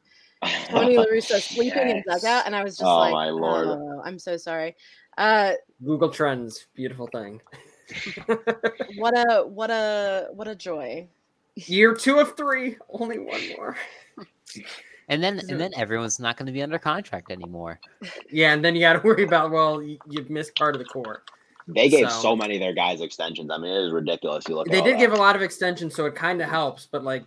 Tony 0.68 0.98
La 0.98 1.04
Russa 1.06 1.40
sleeping 1.54 1.88
in 1.88 2.02
dugout, 2.06 2.44
and 2.44 2.54
I 2.54 2.62
was 2.62 2.74
just 2.76 2.86
Oh, 2.86 2.98
like, 2.98 3.12
my 3.12 3.30
Lord. 3.30 3.68
"Oh, 3.68 4.02
I'm 4.04 4.18
so 4.18 4.36
sorry." 4.36 4.76
Uh, 5.16 5.52
Google 5.84 6.10
Trends, 6.10 6.66
beautiful 6.74 7.06
thing. 7.08 7.40
what 8.96 9.16
a 9.16 9.44
what 9.46 9.70
a 9.70 10.28
what 10.32 10.48
a 10.48 10.54
joy. 10.54 11.06
Year 11.54 11.94
two 11.94 12.18
of 12.18 12.36
three, 12.36 12.76
only 12.90 13.18
one 13.18 13.40
more. 13.56 13.76
And 15.08 15.22
then 15.22 15.38
and 15.48 15.60
then 15.60 15.70
everyone's 15.76 16.18
not 16.18 16.36
going 16.36 16.46
to 16.46 16.52
be 16.52 16.62
under 16.62 16.80
contract 16.80 17.30
anymore. 17.30 17.78
Yeah, 18.28 18.52
and 18.52 18.64
then 18.64 18.74
you 18.74 18.80
got 18.80 18.94
to 18.94 18.98
worry 19.06 19.22
about 19.22 19.52
well, 19.52 19.80
you, 19.80 19.98
you've 20.08 20.30
missed 20.30 20.56
part 20.56 20.74
of 20.74 20.80
the 20.80 20.84
core. 20.84 21.22
They 21.68 21.88
gave 21.88 22.10
So- 22.10 22.22
so, 22.22 22.36
many 22.36 22.56
of 22.56 22.60
their 22.60 22.72
guys 22.72 23.00
extensions. 23.00 23.48
I 23.52 23.58
mean, 23.58 23.70
it 23.70 23.84
is 23.86 23.92
ridiculous. 23.92 24.44
You 24.48 24.56
look. 24.56 24.66
They 24.66 24.78
at 24.78 24.80
all 24.80 24.84
did 24.86 24.94
that. 24.96 24.98
give 24.98 25.12
a 25.12 25.16
lot 25.16 25.36
of 25.36 25.42
extensions, 25.42 25.94
so 25.94 26.06
it 26.06 26.16
kind 26.16 26.42
of 26.42 26.48
helps. 26.48 26.88
But 26.90 27.04
like 27.04 27.24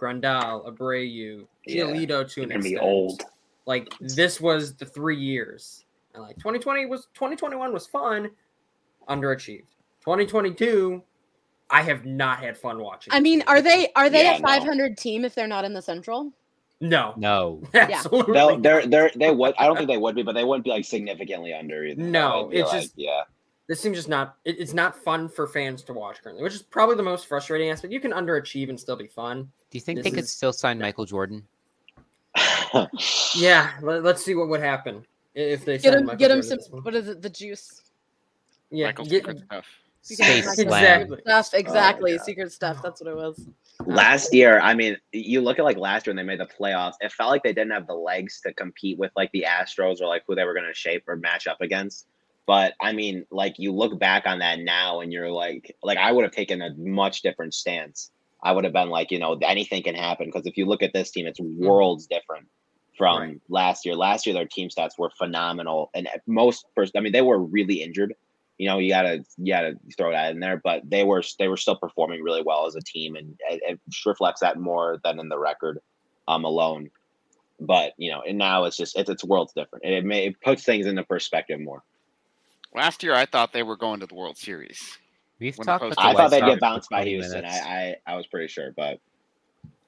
Grandal, 0.00 0.66
Abreu, 0.68 1.46
Yeah. 1.64 1.84
Giolito 1.84 2.28
to 2.28 2.34
They're 2.40 2.42
an 2.44 2.48
gonna 2.50 2.62
be 2.62 2.76
old. 2.78 3.22
like 3.66 3.92
this 4.00 4.40
was 4.40 4.74
the 4.74 4.84
three 4.86 5.16
years 5.20 5.84
and 6.14 6.22
like 6.22 6.36
2020 6.36 6.86
was 6.86 7.06
2021 7.14 7.72
was 7.72 7.86
fun 7.86 8.30
underachieved 9.08 9.66
2022 10.00 11.02
i 11.70 11.82
have 11.82 12.04
not 12.04 12.38
had 12.40 12.56
fun 12.56 12.78
watching 12.80 13.12
I 13.12 13.20
mean, 13.20 13.42
are 13.46 13.60
they 13.62 13.88
are 13.96 14.10
they 14.10 14.24
Yeah, 14.24 14.36
a 14.36 14.40
no. 14.40 14.46
500 14.48 14.96
team 14.96 15.24
if 15.24 15.34
they're 15.34 15.46
not 15.46 15.64
in 15.64 15.72
the 15.72 15.82
Central? 15.82 16.32
no 16.80 17.14
No. 17.16 17.62
absolutely 17.74 18.34
They'll, 18.34 18.58
they're 18.58 18.86
they're 18.86 19.10
they 19.14 19.30
would. 19.30 19.54
I 19.58 19.66
don't 19.66 19.76
think 19.76 19.88
they 19.88 19.98
would 19.98 20.14
be, 20.14 20.22
but 20.22 20.32
they 20.34 20.44
wouldn't 20.44 20.64
be 20.64 20.70
like 20.70 20.84
significantly 20.84 21.52
under 21.52 21.84
either. 21.84 22.00
No, 22.00 22.48
it's 22.52 22.72
like, 22.72 22.82
just- 22.82 22.94
yeah. 22.96 23.22
this 23.68 23.80
seems 23.80 23.96
just 23.98 24.08
not 24.08 24.36
it, 24.44 24.58
it's 24.58 24.72
not 24.74 24.96
fun 24.96 25.28
for 25.28 25.46
fans 25.46 25.82
to 25.84 25.92
watch 25.92 26.22
currently 26.22 26.42
which 26.42 26.54
is 26.54 26.62
probably 26.62 26.96
the 26.96 27.02
most 27.02 27.26
frustrating 27.26 27.70
aspect 27.70 27.92
you 27.92 28.00
can 28.00 28.12
underachieve 28.12 28.68
and 28.68 28.80
still 28.80 28.96
be 28.96 29.06
fun 29.06 29.42
Do 29.70 29.78
you 29.78 29.80
think 29.80 29.98
This 29.98 30.04
they 30.04 30.10
could 30.10 30.28
still 30.28 30.52
sign 30.52 30.78
Michael 30.78 31.04
Jordan? 31.04 31.46
yeah 33.36 33.72
let, 33.82 34.04
us 34.06 34.24
see 34.24 34.34
what 34.34 34.48
would 34.48 34.60
happen 34.60 35.04
if 35.34 35.64
they 35.64 35.78
Get 35.78 35.92
sign 35.92 36.00
him 36.00 36.06
Michael 36.06 36.18
get 36.18 36.30
him 36.30 36.42
Jordan 36.42 36.62
some 36.62 36.76
this 36.76 36.84
what 36.84 36.94
is 36.94 37.08
it? 37.08 37.22
The 37.22 37.30
juice. 37.30 37.82
yeah 38.70 38.86
Michael's 38.86 39.08
get- 39.08 39.26
secret 39.26 39.38
stuff. 39.46 39.66
Space 40.02 40.58
exactly 40.58 41.18
Stuff 41.20 41.50
oh, 41.52 41.58
exactly. 41.58 42.16
God. 42.16 42.24
Secret 42.24 42.52
stuff. 42.52 42.82
That's 42.82 43.02
what 43.02 43.10
it 43.10 43.16
was. 43.16 43.46
last 43.84 44.32
year, 44.32 44.58
I 44.60 44.72
mean, 44.72 44.96
you 45.12 45.42
look 45.42 45.58
at 45.58 45.64
like 45.64 45.76
last 45.76 46.06
year 46.06 46.12
when 46.12 46.16
they 46.16 46.36
made 46.36 46.40
the 46.40 46.50
playoffs, 46.58 46.94
it 47.00 47.12
felt 47.12 47.30
like 47.30 47.42
they 47.42 47.52
didn't 47.52 47.72
have 47.72 47.86
the 47.86 47.94
legs 47.94 48.40
to 48.46 48.54
compete 48.54 48.98
with 48.98 49.10
like 49.14 49.30
the 49.32 49.44
Astros 49.46 50.00
or 50.00 50.06
like 50.06 50.22
who 50.26 50.34
they 50.34 50.44
were 50.44 50.54
going 50.54 50.66
to 50.66 50.74
shape 50.74 51.04
or 51.06 51.16
match 51.16 51.46
up 51.46 51.60
against. 51.60 52.06
But 52.46 52.74
I 52.80 52.92
mean, 52.92 53.26
like 53.30 53.58
you 53.58 53.72
look 53.72 53.98
back 53.98 54.26
on 54.26 54.38
that 54.38 54.60
now 54.60 55.00
and 55.00 55.12
you're 55.12 55.30
like, 55.30 55.76
like 55.82 55.98
I 55.98 56.12
would 56.12 56.24
have 56.24 56.32
taken 56.32 56.62
a 56.62 56.70
much 56.76 57.20
different 57.20 57.52
stance. 57.52 58.10
I 58.42 58.52
would 58.52 58.64
have 58.64 58.72
been 58.72 58.88
like, 58.88 59.10
you 59.10 59.18
know, 59.18 59.38
anything 59.42 59.82
can 59.82 59.94
happen 59.94 60.26
because 60.26 60.46
if 60.46 60.56
you 60.56 60.64
look 60.64 60.82
at 60.82 60.94
this 60.94 61.10
team, 61.10 61.26
it's 61.26 61.38
hmm. 61.38 61.62
worlds 61.62 62.06
different 62.06 62.46
from 63.00 63.18
Right. 63.18 63.40
last 63.48 63.86
year. 63.86 63.96
Last 63.96 64.26
year, 64.26 64.34
their 64.34 64.44
team 64.44 64.68
stats 64.68 64.98
were 64.98 65.10
phenomenal, 65.16 65.90
and 65.94 66.06
at 66.08 66.20
most 66.26 66.66
first, 66.74 66.94
I 66.94 67.00
mean, 67.00 67.12
they 67.12 67.22
were 67.22 67.38
really 67.38 67.82
injured. 67.82 68.14
You 68.58 68.68
know, 68.68 68.76
you 68.76 68.90
gotta 68.90 69.24
you 69.38 69.54
gotta 69.54 69.78
throw 69.96 70.10
that 70.12 70.32
in 70.32 70.40
there, 70.40 70.60
but 70.62 70.82
they 70.84 71.02
were 71.02 71.22
they 71.38 71.48
were 71.48 71.56
still 71.56 71.76
performing 71.76 72.22
really 72.22 72.42
well 72.42 72.66
as 72.66 72.74
a 72.74 72.82
team, 72.82 73.16
and 73.16 73.38
it, 73.48 73.62
it 73.66 73.80
reflects 74.04 74.42
that 74.42 74.58
more 74.58 75.00
than 75.02 75.18
in 75.18 75.30
the 75.30 75.38
record 75.38 75.78
um 76.28 76.44
alone. 76.44 76.90
But 77.58 77.94
you 77.96 78.10
know, 78.10 78.20
and 78.20 78.36
now 78.36 78.64
it's 78.64 78.76
just 78.76 78.98
it's 78.98 79.08
it's 79.08 79.24
worlds 79.24 79.54
different. 79.54 79.86
It 79.86 80.04
may 80.04 80.26
it 80.26 80.40
puts 80.42 80.62
things 80.62 80.86
into 80.86 81.02
perspective 81.04 81.58
more. 81.58 81.82
Last 82.74 83.02
year, 83.02 83.14
I 83.14 83.24
thought 83.24 83.54
they 83.54 83.62
were 83.62 83.78
going 83.78 84.00
to 84.00 84.06
the 84.06 84.14
World 84.14 84.36
Series. 84.36 84.98
We've 85.38 85.56
When 85.56 85.64
talked 85.64 85.82
opposed 85.82 85.98
about 85.98 86.02
to 86.02 86.08
I 86.08 86.14
thought 86.14 86.30
they'd 86.30 86.44
get 86.44 86.60
bounced 86.60 86.90
by 86.90 87.04
Houston. 87.06 87.46
I, 87.46 87.96
I 88.06 88.12
I 88.12 88.16
was 88.16 88.26
pretty 88.26 88.48
sure, 88.48 88.74
but 88.76 89.00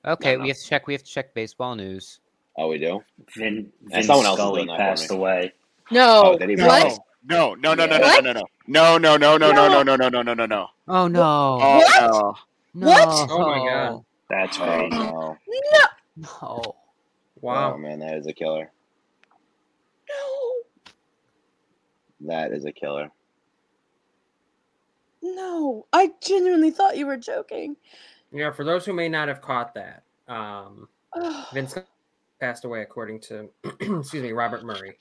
Okay, 0.06 0.36
no. 0.36 0.42
we 0.42 0.48
have 0.48 0.56
to 0.56 0.66
check. 0.66 0.86
We 0.86 0.94
have 0.94 1.04
to 1.04 1.10
check 1.10 1.34
baseball 1.34 1.76
news. 1.76 2.20
Oh, 2.58 2.68
we 2.68 2.78
do. 2.78 3.02
Vin, 3.36 3.72
And 3.92 3.92
Vin 3.92 4.02
someone 4.04 4.26
else 4.26 4.38
is 4.38 4.40
Scully 4.40 4.50
doing 4.50 4.66
that 4.68 4.76
for 4.76 4.82
passed 4.82 5.10
me. 5.10 5.16
away. 5.16 5.52
No. 5.90 6.22
Oh, 6.24 6.38
did 6.38 6.50
he 6.50 6.56
what? 6.56 6.82
really? 6.84 6.98
No, 7.24 7.54
no, 7.54 7.74
no, 7.74 7.86
no, 7.86 7.96
no, 7.98 8.00
What? 8.00 8.24
no, 8.24 8.32
no, 8.32 8.42
no, 8.66 8.98
no, 8.98 9.16
no, 9.16 9.38
no, 9.38 9.38
no, 9.38 9.38
no, 9.38 9.82
no, 9.82 9.84
no, 9.84 9.96
no, 9.96 10.08
no, 10.08 10.22
no, 10.22 10.34
no, 10.34 10.46
no. 10.46 10.66
Oh 10.88 11.08
no! 11.08 11.22
Oh 11.22 11.78
What? 11.78 12.36
no! 12.74 12.74
no! 12.74 12.86
What? 12.88 13.30
Oh 13.30 13.38
my 13.46 13.58
God. 13.58 14.04
That's 14.30 14.58
Oh 14.58 14.64
crazy. 14.64 14.88
no! 14.90 15.36
No. 15.48 15.78
No! 16.16 16.28
Oh 16.42 16.76
wow 17.40 17.76
man, 17.76 17.98
that 18.00 18.16
is 18.16 18.26
a 18.26 18.32
killer. 18.32 18.70
No. 20.08 20.52
That 22.28 22.52
is 22.52 22.64
a 22.64 22.72
killer. 22.72 23.10
No, 25.22 25.86
I 25.92 26.12
genuinely 26.20 26.70
thought 26.70 26.96
you 26.96 27.06
were 27.06 27.16
joking. 27.16 27.76
Yeah, 28.32 28.50
for 28.50 28.64
those 28.64 28.84
who 28.84 28.92
may 28.92 29.08
not 29.08 29.28
have 29.28 29.40
caught 29.40 29.74
that, 29.74 30.02
um, 30.28 30.88
Ugh. 31.14 31.46
Vince 31.52 31.74
passed 32.42 32.64
away 32.64 32.82
according 32.82 33.20
to 33.20 33.48
excuse 33.80 34.14
me 34.14 34.32
Robert 34.32 34.64
Murray. 34.64 34.96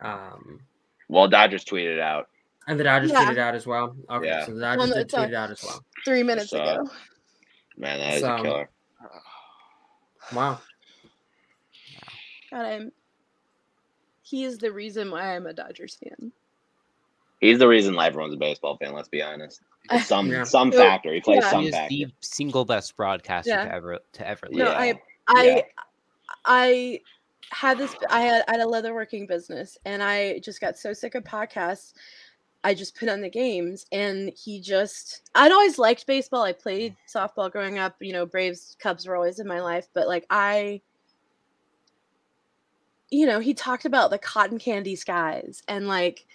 Um, 0.00 0.60
Well, 1.08 1.28
Dodgers 1.28 1.62
tweeted 1.64 2.00
out. 2.00 2.28
and 2.66 2.80
the 2.80 2.84
Dodgers 2.84 3.10
Yeah. 3.10 3.24
tweeted 3.26 3.38
out 3.38 3.54
as 3.54 3.66
well. 3.66 3.94
Okay, 4.10 4.26
Yeah. 4.26 4.46
so 4.46 4.54
the 4.54 4.60
Dodgers 4.60 4.78
Well, 4.78 4.88
no, 4.88 4.94
did 5.04 5.14
uh, 5.14 5.22
tweet 5.24 5.34
out 5.34 5.50
as 5.50 5.62
well. 5.62 5.84
Three 6.06 6.22
minutes 6.22 6.50
So- 6.50 6.62
ago. 6.62 6.90
Man, 7.76 7.98
that 8.00 8.14
is 8.14 8.20
So- 8.22 8.34
a 8.34 8.42
killer. 8.42 8.70
Wow. 10.34 10.60
God, 12.50 12.64
I'm. 12.66 12.92
He 14.22 14.44
is 14.44 14.58
the 14.58 14.72
reason 14.72 15.10
why 15.10 15.34
I'm 15.36 15.46
a 15.46 15.52
Dodgers 15.52 15.96
fan. 16.02 16.32
He's 17.40 17.58
the 17.58 17.68
reason 17.68 17.94
why 17.94 18.06
everyone's 18.08 18.34
a 18.34 18.38
baseball 18.38 18.76
fan. 18.78 18.92
Let's 18.94 19.08
be 19.08 19.22
honest. 19.22 19.60
Some 20.04 20.28
Yeah. 20.30 20.44
some 20.44 20.70
factor. 20.72 21.12
He 21.14 21.20
plays 21.20 21.42
yeah. 21.42 21.50
some 21.50 21.62
He 21.62 21.68
is 21.68 21.74
factor. 21.74 21.94
the 21.94 22.06
single 22.20 22.64
best 22.66 22.94
broadcaster 22.96 23.50
Yeah. 23.50 23.64
to 23.64 23.72
ever 23.72 23.98
to 24.14 24.26
ever 24.28 24.48
No, 24.50 24.64
live. 24.64 24.74
Yeah. 24.74 24.78
I, 24.78 25.40
I, 25.40 25.44
Yeah. 25.44 25.62
I 26.44 27.00
had 27.50 27.78
this. 27.78 27.94
I 28.10 28.20
had, 28.20 28.44
I 28.48 28.52
had 28.52 28.60
a 28.60 28.64
leatherworking 28.64 29.28
business, 29.28 29.78
and 29.84 30.02
I 30.02 30.38
just 30.40 30.60
got 30.60 30.78
so 30.78 30.92
sick 30.92 31.14
of 31.14 31.24
podcasts. 31.24 31.94
I 32.64 32.74
just 32.74 32.98
put 32.98 33.08
on 33.08 33.20
the 33.20 33.30
games, 33.30 33.86
and 33.92 34.30
he 34.36 34.60
just. 34.60 35.30
I'd 35.34 35.52
always 35.52 35.78
liked 35.78 36.06
baseball. 36.06 36.42
I 36.42 36.52
played 36.52 36.96
softball 37.12 37.50
growing 37.50 37.78
up. 37.78 37.96
You 38.00 38.12
know, 38.12 38.26
Braves, 38.26 38.76
Cubs 38.80 39.06
were 39.06 39.16
always 39.16 39.38
in 39.38 39.46
my 39.46 39.60
life, 39.60 39.88
but 39.94 40.08
like 40.08 40.26
I. 40.30 40.80
You 43.10 43.26
know, 43.26 43.40
he 43.40 43.54
talked 43.54 43.86
about 43.86 44.10
the 44.10 44.18
cotton 44.18 44.58
candy 44.58 44.94
skies 44.94 45.62
and 45.66 45.88
like 45.88 46.26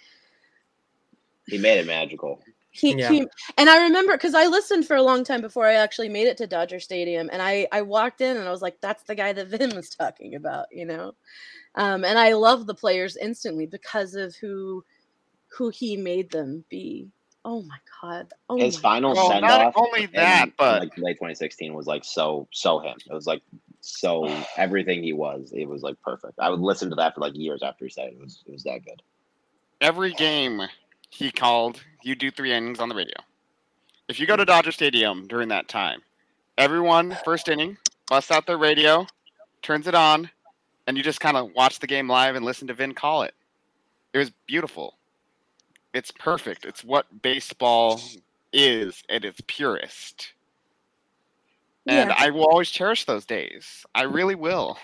He 1.46 1.58
made 1.58 1.78
it 1.78 1.86
magical. 1.86 2.40
He, 2.74 2.94
Yeah. 2.94 3.08
he 3.08 3.28
and 3.56 3.70
I 3.70 3.84
remember 3.84 4.14
because 4.14 4.34
I 4.34 4.46
listened 4.46 4.86
for 4.86 4.96
a 4.96 5.02
long 5.02 5.24
time 5.24 5.40
before 5.40 5.66
I 5.66 5.74
actually 5.74 6.08
made 6.08 6.26
it 6.26 6.36
to 6.38 6.46
Dodger 6.48 6.80
Stadium, 6.80 7.30
and 7.32 7.40
I 7.40 7.68
I 7.72 7.82
walked 7.82 8.20
in 8.20 8.36
and 8.36 8.46
I 8.48 8.50
was 8.50 8.62
like, 8.62 8.80
"That's 8.80 9.04
the 9.04 9.14
guy 9.14 9.32
that 9.32 9.46
Vin 9.48 9.74
was 9.76 9.90
talking 9.90 10.34
about," 10.34 10.66
you 10.72 10.84
know. 10.84 11.14
Um, 11.76 12.04
and 12.04 12.18
I 12.18 12.34
love 12.34 12.66
the 12.66 12.74
players 12.74 13.16
instantly 13.16 13.66
because 13.66 14.14
of 14.14 14.34
who 14.36 14.84
who 15.56 15.70
he 15.70 15.96
made 15.96 16.30
them 16.30 16.64
be. 16.68 17.08
Oh 17.44 17.62
my 17.62 17.78
god! 18.02 18.32
Oh 18.50 18.58
His 18.58 18.76
my 18.76 18.80
final 18.80 19.14
Well, 19.14 19.28
send 19.28 19.42
not 19.42 19.60
off 19.60 19.74
only 19.76 20.06
that, 20.14 20.50
but 20.58 20.80
like 20.82 20.92
late 20.98 21.14
2016 21.16 21.74
was 21.74 21.86
like 21.86 22.04
so 22.04 22.48
so 22.52 22.80
him. 22.80 22.96
It 23.08 23.14
was 23.14 23.26
like 23.26 23.42
so 23.80 24.26
everything 24.56 25.02
he 25.04 25.12
was. 25.12 25.52
It 25.54 25.68
was 25.68 25.82
like 25.82 26.00
perfect. 26.02 26.34
I 26.40 26.50
would 26.50 26.60
listen 26.60 26.90
to 26.90 26.96
that 26.96 27.14
for 27.14 27.20
like 27.20 27.36
years 27.36 27.62
after 27.62 27.84
he 27.84 27.90
said 27.90 28.08
it. 28.08 28.14
It 28.14 28.20
was 28.20 28.42
it 28.46 28.52
was 28.52 28.64
that 28.64 28.84
good. 28.84 29.02
every 29.80 30.12
game 30.14 30.62
he 31.14 31.30
called, 31.30 31.80
you 32.02 32.16
do 32.16 32.30
three 32.30 32.52
innings 32.52 32.80
on 32.80 32.88
the 32.88 32.94
radio. 32.94 33.14
If 34.08 34.18
you 34.18 34.26
go 34.26 34.36
to 34.36 34.44
Dodger 34.44 34.72
Stadium 34.72 35.28
during 35.28 35.48
that 35.48 35.68
time, 35.68 36.02
everyone 36.58 37.16
first 37.24 37.48
inning 37.48 37.76
busts 38.08 38.32
out 38.32 38.46
their 38.46 38.58
radio, 38.58 39.06
turns 39.62 39.86
it 39.86 39.94
on, 39.94 40.28
and 40.86 40.96
you 40.96 41.04
just 41.04 41.20
kind 41.20 41.36
of 41.36 41.52
watch 41.54 41.78
the 41.78 41.86
game 41.86 42.08
live 42.08 42.34
and 42.34 42.44
listen 42.44 42.66
to 42.66 42.74
Vin 42.74 42.94
call 42.94 43.22
it. 43.22 43.32
It 44.12 44.18
was 44.18 44.30
beautiful. 44.46 44.94
It's 45.94 46.10
perfect. 46.10 46.64
It's 46.64 46.82
what 46.82 47.06
baseball 47.22 48.00
is 48.52 49.02
at 49.08 49.24
its 49.24 49.40
purest. 49.46 50.32
And 51.86 52.10
Yeah. 52.10 52.16
I 52.18 52.30
will 52.30 52.46
always 52.46 52.70
cherish 52.70 53.04
those 53.04 53.24
days. 53.24 53.86
I 53.94 54.02
really 54.02 54.34
will. 54.34 54.78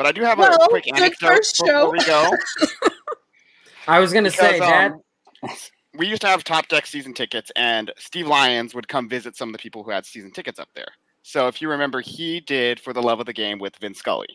But 0.00 0.06
I 0.06 0.12
do 0.12 0.22
have 0.22 0.38
Well, 0.38 0.54
a 0.54 0.68
quick 0.70 0.88
anecdote 0.88 1.18
first 1.20 1.56
show. 1.58 1.66
before 1.66 1.92
we 1.92 1.98
go. 2.06 2.30
I 3.86 4.00
was 4.00 4.14
gonna 4.14 4.30
say 4.30 4.54
Because, 4.54 4.60
that. 4.70 4.92
um, 4.92 5.50
we 5.98 6.06
used 6.06 6.22
to 6.22 6.26
have 6.28 6.42
top 6.42 6.68
deck 6.68 6.86
season 6.86 7.12
tickets 7.12 7.52
and 7.54 7.92
steve 7.98 8.26
lyons 8.26 8.74
would 8.74 8.88
come 8.88 9.10
visit 9.10 9.36
some 9.36 9.50
of 9.50 9.52
the 9.52 9.58
people 9.58 9.82
who 9.82 9.90
had 9.90 10.06
season 10.06 10.30
tickets 10.30 10.58
up 10.58 10.68
there 10.74 10.86
so 11.22 11.48
if 11.48 11.60
you 11.60 11.68
remember 11.68 12.00
he 12.00 12.40
did 12.40 12.80
for 12.80 12.94
the 12.94 13.02
love 13.02 13.20
of 13.20 13.26
the 13.26 13.32
game 13.34 13.58
with 13.58 13.76
vin 13.76 13.92
scully 13.92 14.28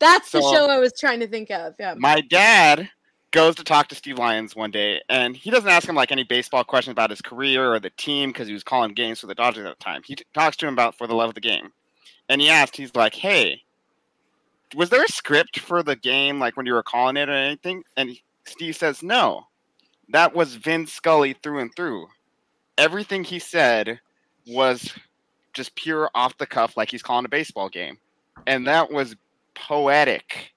That's 0.00 0.32
the 0.32 0.40
show 0.40 0.66
I 0.68 0.78
was 0.78 0.92
trying 0.98 1.20
to 1.20 1.28
think 1.28 1.48
of. 1.52 1.74
Yeah. 1.78 1.94
my 1.96 2.20
dad 2.22 2.90
goes 3.30 3.54
to 3.54 3.62
talk 3.62 3.86
to 3.90 3.94
steve 3.94 4.18
lyons 4.18 4.56
one 4.56 4.72
day 4.72 5.00
and 5.08 5.36
he 5.36 5.50
doesn't 5.52 5.70
ask 5.70 5.88
him 5.88 5.94
like 5.94 6.10
any 6.10 6.24
baseball 6.24 6.64
questions 6.64 6.90
about 6.92 7.10
his 7.10 7.20
career 7.22 7.72
or 7.72 7.78
the 7.78 7.90
team 7.90 8.30
because 8.30 8.48
he 8.48 8.52
was 8.54 8.64
calling 8.64 8.94
games 8.94 9.20
for 9.20 9.28
the 9.28 9.34
dodgers 9.36 9.64
at 9.64 9.78
the 9.78 9.84
time 9.84 10.02
he 10.04 10.16
t- 10.16 10.24
talks 10.34 10.56
to 10.56 10.66
him 10.66 10.72
about 10.72 10.98
for 10.98 11.06
the 11.06 11.14
love 11.14 11.28
of 11.28 11.36
the 11.36 11.40
game 11.40 11.70
and 12.28 12.40
he 12.40 12.48
asked 12.50 12.76
he's 12.76 12.94
like 12.96 13.14
hey 13.14 13.60
was 14.74 14.90
there 14.90 15.04
a 15.04 15.08
script 15.08 15.58
for 15.58 15.82
the 15.82 15.96
game 15.96 16.38
like 16.38 16.56
when 16.56 16.66
you 16.66 16.74
were 16.74 16.82
calling 16.82 17.16
it 17.16 17.28
or 17.28 17.32
anything 17.32 17.84
and 17.96 18.16
steve 18.44 18.76
says 18.76 19.02
no 19.02 19.46
that 20.08 20.34
was 20.34 20.54
Vin 20.56 20.86
Scully 20.86 21.34
through 21.34 21.60
and 21.60 21.74
through. 21.74 22.08
Everything 22.76 23.24
he 23.24 23.38
said 23.38 24.00
was 24.46 24.92
just 25.52 25.74
pure 25.76 26.10
off 26.14 26.36
the 26.38 26.46
cuff, 26.46 26.76
like 26.76 26.90
he's 26.90 27.02
calling 27.02 27.24
a 27.24 27.28
baseball 27.28 27.68
game. 27.68 27.98
And 28.46 28.66
that 28.66 28.90
was 28.90 29.16
poetic 29.54 30.52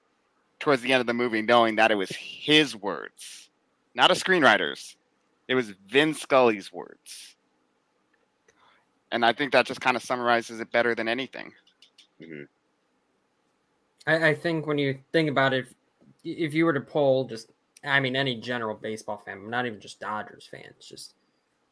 towards 0.60 0.82
the 0.82 0.92
end 0.92 1.02
of 1.02 1.08
the 1.08 1.14
movie, 1.14 1.42
knowing 1.42 1.76
that 1.76 1.92
it 1.92 1.96
was 1.96 2.10
his 2.10 2.76
words, 2.76 3.50
not 3.94 4.12
a 4.12 4.16
screenwriter's. 4.16 4.98
It 5.48 5.56
was 5.56 5.74
Vin 5.88 6.14
Scully's 6.14 6.74
words. 6.74 7.36
And 9.12 9.24
I 9.24 9.32
think 9.32 9.54
that 9.54 9.66
just 9.66 9.80
kind 9.80 9.96
of 9.96 10.04
summarizes 10.04 10.60
it 10.60 10.72
better 10.72 10.94
than 10.94 11.08
anything. 11.08 11.54
Mhm. 12.20 12.48
I, 14.08 14.30
I 14.30 14.34
think 14.34 14.66
when 14.66 14.78
you 14.78 14.98
think 15.12 15.30
about 15.30 15.54
it, 15.54 15.68
if, 16.24 16.48
if 16.50 16.54
you 16.54 16.66
were 16.66 16.74
to 16.74 16.82
poll 16.82 17.26
just, 17.26 17.52
I 17.84 18.00
mean, 18.00 18.16
any 18.16 18.36
general 18.36 18.76
baseball 18.76 19.18
fan, 19.18 19.50
not 19.50 19.66
even 19.66 19.80
just 19.80 20.00
Dodgers 20.00 20.48
fans, 20.50 20.86
just 20.88 21.14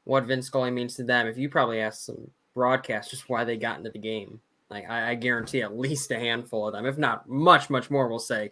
what 0.03 0.25
Vin 0.25 0.41
Scully 0.41 0.69
means 0.69 0.95
to 0.95 1.03
them, 1.03 1.25
if 1.25 1.37
you 1.37 1.49
probably 1.49 1.79
ask 1.79 2.01
some 2.05 2.29
broadcasters 2.55 3.23
why 3.27 3.43
they 3.43 3.57
got 3.57 3.77
into 3.79 3.89
the 3.89 3.99
game, 3.99 4.39
like 4.69 4.87
I, 4.89 5.11
I 5.11 5.15
guarantee 5.15 5.61
at 5.61 5.77
least 5.77 6.11
a 6.11 6.19
handful 6.19 6.67
of 6.67 6.73
them, 6.73 6.85
if 6.85 6.97
not 6.97 7.27
much, 7.27 7.69
much 7.69 7.89
more, 7.89 8.07
will 8.07 8.19
say 8.19 8.51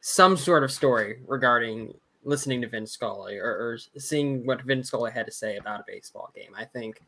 some 0.00 0.36
sort 0.36 0.64
of 0.64 0.72
story 0.72 1.20
regarding 1.26 1.94
listening 2.24 2.60
to 2.60 2.68
Vin 2.68 2.86
Scully 2.86 3.36
or, 3.38 3.50
or 3.50 3.78
seeing 3.98 4.44
what 4.44 4.62
Vin 4.62 4.82
Scully 4.82 5.12
had 5.12 5.26
to 5.26 5.32
say 5.32 5.56
about 5.56 5.80
a 5.80 5.84
baseball 5.86 6.30
game. 6.34 6.52
I 6.56 6.64
think 6.64 7.02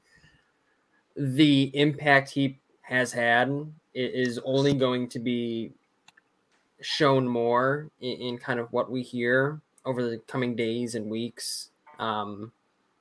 the 1.17 1.71
impact 1.75 2.31
he 2.31 2.59
has 2.83 3.13
had 3.13 3.51
is 3.95 4.39
only 4.45 4.73
going 4.73 5.09
to 5.09 5.19
be 5.19 5.73
shown 6.81 7.27
more 7.29 7.91
in, 8.01 8.17
in 8.21 8.39
kind 8.39 8.61
of 8.61 8.73
what 8.73 8.91
we 8.91 9.03
hear 9.03 9.61
over 9.85 10.03
the 10.03 10.19
coming 10.27 10.55
days 10.55 10.95
and 10.95 11.11
weeks 11.11 11.71
um, 11.99 12.53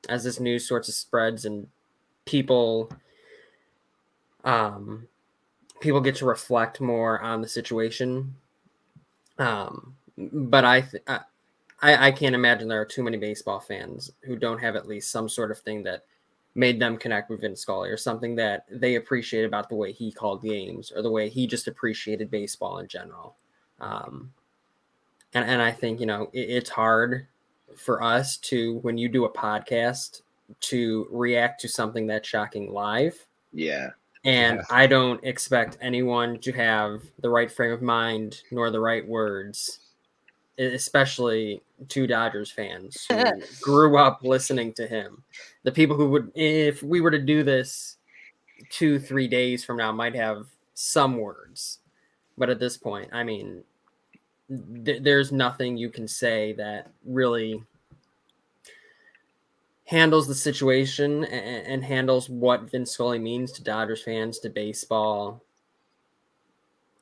as 0.08 0.24
this 0.24 0.40
news 0.40 0.68
sorts 0.68 0.88
of 0.88 0.96
spreads 0.96 1.46
and 1.46 1.68
people 2.26 2.92
um, 4.44 5.08
people 5.80 6.02
get 6.02 6.16
to 6.16 6.26
reflect 6.26 6.80
more 6.80 7.22
on 7.22 7.42
the 7.42 7.48
situation 7.48 8.36
um, 9.38 9.96
but 10.18 10.66
I, 10.66 10.82
th- 10.82 11.04
I 11.08 11.22
I 11.82 12.12
can't 12.12 12.36
imagine 12.36 12.68
there 12.68 12.82
are 12.82 12.86
too 12.86 13.04
many 13.04 13.18
baseball 13.18 13.62
fans 13.62 14.12
who 14.24 14.36
don't 14.36 14.60
have 14.60 14.76
at 14.76 14.88
least 14.88 15.12
some 15.12 15.30
sort 15.30 15.50
of 15.50 15.60
thing 15.60 15.84
that 15.84 16.04
made 16.56 16.80
them 16.80 16.98
connect 16.98 17.30
with 17.30 17.42
Vin 17.42 17.56
Scully 17.56 17.90
or 17.90 17.98
something 17.98 18.36
that 18.36 18.66
they 18.70 18.96
appreciate 18.96 19.46
about 19.46 19.70
the 19.70 19.76
way 19.76 19.94
he 19.94 20.12
called 20.12 20.44
games 20.44 20.92
or 20.94 21.02
the 21.02 21.12
way 21.12 21.30
he 21.30 21.48
just 21.48 21.68
appreciated 21.68 22.30
baseball 22.30 22.80
in 22.80 22.88
general. 22.88 23.36
Um, 23.82 24.34
and, 25.34 25.46
and 25.46 25.62
I 25.62 25.72
think, 25.72 26.00
you 26.00 26.06
know, 26.06 26.30
it, 26.34 26.50
it's 26.50 26.70
hard 26.70 27.28
for 27.78 28.04
us 28.04 28.38
to, 28.38 28.80
when 28.80 28.98
you 28.98 29.10
do 29.10 29.26
a 29.26 29.32
podcast, 29.32 30.22
to 30.62 31.08
react 31.12 31.62
to 31.62 31.68
something 31.68 32.08
that's 32.08 32.28
shocking 32.28 32.74
live. 32.74 33.16
Yeah. 33.54 33.90
And 34.26 34.58
Yes. 34.58 34.68
I 34.70 34.88
don't 34.88 35.24
expect 35.24 35.78
anyone 35.82 36.40
to 36.40 36.52
have 36.52 37.04
the 37.20 37.30
right 37.30 37.52
frame 37.52 37.72
of 37.72 37.82
mind 37.82 38.42
nor 38.52 38.70
the 38.70 38.80
right 38.80 39.08
words, 39.08 39.80
especially 40.58 41.62
two 41.88 42.06
Dodgers 42.06 42.52
fans 42.52 43.06
who 43.10 43.24
grew 43.62 43.98
up 43.98 44.20
listening 44.24 44.74
to 44.74 44.88
him. 44.88 45.24
The 45.64 45.72
people 45.72 45.96
who 45.96 46.10
would, 46.10 46.32
if 46.36 46.84
we 46.84 47.00
were 47.00 47.12
to 47.12 47.20
do 47.20 47.44
this 47.44 47.98
two, 48.70 49.00
three 49.00 49.28
days 49.28 49.64
from 49.64 49.78
now, 49.78 49.92
might 49.92 50.16
have 50.16 50.48
some 50.74 51.18
words. 51.18 51.80
But 52.38 52.50
at 52.50 52.60
this 52.60 52.78
point, 52.78 53.10
I 53.14 53.24
mean, 53.24 53.64
th- 54.86 55.04
there's 55.04 55.32
nothing 55.32 55.78
you 55.78 55.90
can 55.90 56.08
say 56.08 56.54
that 56.54 56.92
really 57.06 57.64
handles 59.86 60.28
the 60.28 60.36
situation 60.36 61.26
and, 61.26 61.68
and 61.68 61.84
handles 61.84 62.30
what 62.30 62.70
Vin 62.70 62.86
Scully 62.86 63.20
means 63.20 63.52
to 63.54 63.64
Dodgers 63.64 64.04
fans, 64.04 64.40
to 64.40 64.50
baseball 64.50 65.42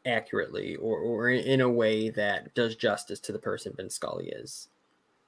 accurately 0.05 0.77
or, 0.77 0.99
or 0.99 1.29
in 1.29 1.61
a 1.61 1.69
way 1.69 2.09
that 2.09 2.53
does 2.55 2.75
justice 2.75 3.19
to 3.19 3.33
the 3.33 3.39
person 3.39 3.73
Vin 3.75 3.89
Scully 3.89 4.29
is. 4.29 4.69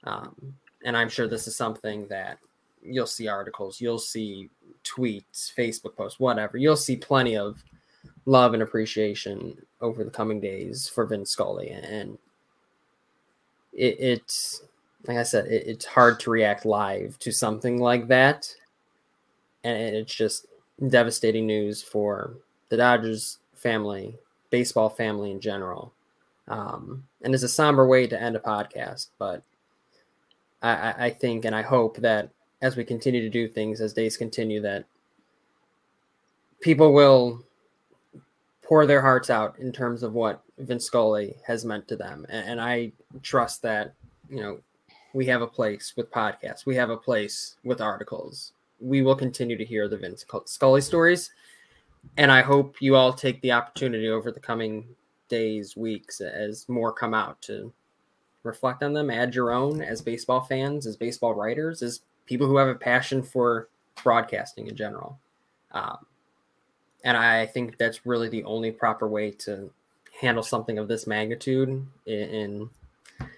Um, 0.04 0.54
and 0.84 0.96
I'm 0.96 1.10
sure 1.10 1.28
this 1.28 1.46
is 1.46 1.54
something 1.54 2.06
that 2.08 2.38
you'll 2.82 3.06
see 3.06 3.28
articles, 3.28 3.80
you'll 3.80 3.98
see 3.98 4.48
tweets, 4.84 5.54
Facebook 5.54 5.94
posts, 5.96 6.18
whatever. 6.18 6.56
You'll 6.56 6.76
see 6.76 6.96
plenty 6.96 7.36
of 7.36 7.62
love 8.26 8.54
and 8.54 8.62
appreciation 8.62 9.56
over 9.80 10.04
the 10.04 10.10
coming 10.10 10.40
days 10.40 10.88
for 10.88 11.06
Vin 11.06 11.24
Scully, 11.24 11.70
and 11.70 12.18
it, 13.72 13.96
it's 13.98 14.62
like 15.06 15.16
I 15.16 15.22
said, 15.22 15.46
it, 15.46 15.66
it's 15.66 15.84
hard 15.84 16.20
to 16.20 16.30
react 16.30 16.64
live 16.64 17.18
to 17.20 17.32
something 17.32 17.78
like 17.78 18.08
that, 18.08 18.52
and 19.64 19.96
it's 19.96 20.14
just 20.14 20.46
devastating 20.88 21.46
news 21.46 21.82
for 21.82 22.34
the 22.68 22.76
Dodgers 22.76 23.38
family, 23.54 24.16
baseball 24.50 24.88
family 24.88 25.30
in 25.30 25.40
general. 25.40 25.92
Um, 26.48 27.04
and 27.22 27.34
it's 27.34 27.42
a 27.42 27.48
somber 27.48 27.86
way 27.86 28.06
to 28.06 28.20
end 28.20 28.34
a 28.34 28.40
podcast, 28.40 29.08
but 29.18 29.42
I, 30.62 31.06
I 31.06 31.10
think 31.10 31.44
and 31.44 31.54
I 31.54 31.62
hope 31.62 31.98
that 31.98 32.30
as 32.62 32.76
we 32.76 32.84
continue 32.84 33.20
to 33.22 33.30
do 33.30 33.48
things, 33.48 33.80
as 33.80 33.92
days 33.92 34.16
continue, 34.16 34.60
that 34.62 34.84
people 36.60 36.92
will 36.92 37.42
pour 38.70 38.86
their 38.86 39.00
hearts 39.00 39.30
out 39.30 39.58
in 39.58 39.72
terms 39.72 40.04
of 40.04 40.12
what 40.12 40.44
Vin 40.58 40.78
Scully 40.78 41.34
has 41.44 41.64
meant 41.64 41.88
to 41.88 41.96
them. 41.96 42.24
And, 42.28 42.50
and 42.50 42.60
I 42.60 42.92
trust 43.20 43.62
that, 43.62 43.94
you 44.28 44.40
know, 44.40 44.60
we 45.12 45.26
have 45.26 45.42
a 45.42 45.46
place 45.48 45.94
with 45.96 46.08
podcasts, 46.12 46.66
we 46.66 46.76
have 46.76 46.88
a 46.88 46.96
place 46.96 47.56
with 47.64 47.80
articles. 47.80 48.52
We 48.78 49.02
will 49.02 49.16
continue 49.16 49.58
to 49.58 49.64
hear 49.64 49.88
the 49.88 49.96
Vince 49.96 50.24
Scully 50.44 50.82
stories. 50.82 51.32
And 52.16 52.30
I 52.30 52.42
hope 52.42 52.80
you 52.80 52.94
all 52.94 53.12
take 53.12 53.42
the 53.42 53.50
opportunity 53.50 54.08
over 54.08 54.30
the 54.30 54.38
coming 54.38 54.86
days, 55.28 55.76
weeks, 55.76 56.20
as 56.20 56.68
more 56.68 56.92
come 56.92 57.12
out 57.12 57.42
to 57.42 57.72
reflect 58.44 58.84
on 58.84 58.92
them, 58.92 59.10
add 59.10 59.34
your 59.34 59.50
own 59.50 59.82
as 59.82 60.00
baseball 60.00 60.42
fans, 60.42 60.86
as 60.86 60.96
baseball 60.96 61.34
writers, 61.34 61.82
as 61.82 62.02
people 62.24 62.46
who 62.46 62.56
have 62.56 62.68
a 62.68 62.76
passion 62.76 63.20
for 63.20 63.68
broadcasting 64.04 64.68
in 64.68 64.76
general. 64.76 65.18
Um, 65.72 66.06
and 67.04 67.16
I 67.16 67.46
think 67.46 67.78
that's 67.78 68.06
really 68.06 68.28
the 68.28 68.44
only 68.44 68.70
proper 68.70 69.08
way 69.08 69.30
to 69.32 69.70
handle 70.20 70.42
something 70.42 70.78
of 70.78 70.88
this 70.88 71.06
magnitude 71.06 71.68
in, 72.06 72.14
in 72.14 72.70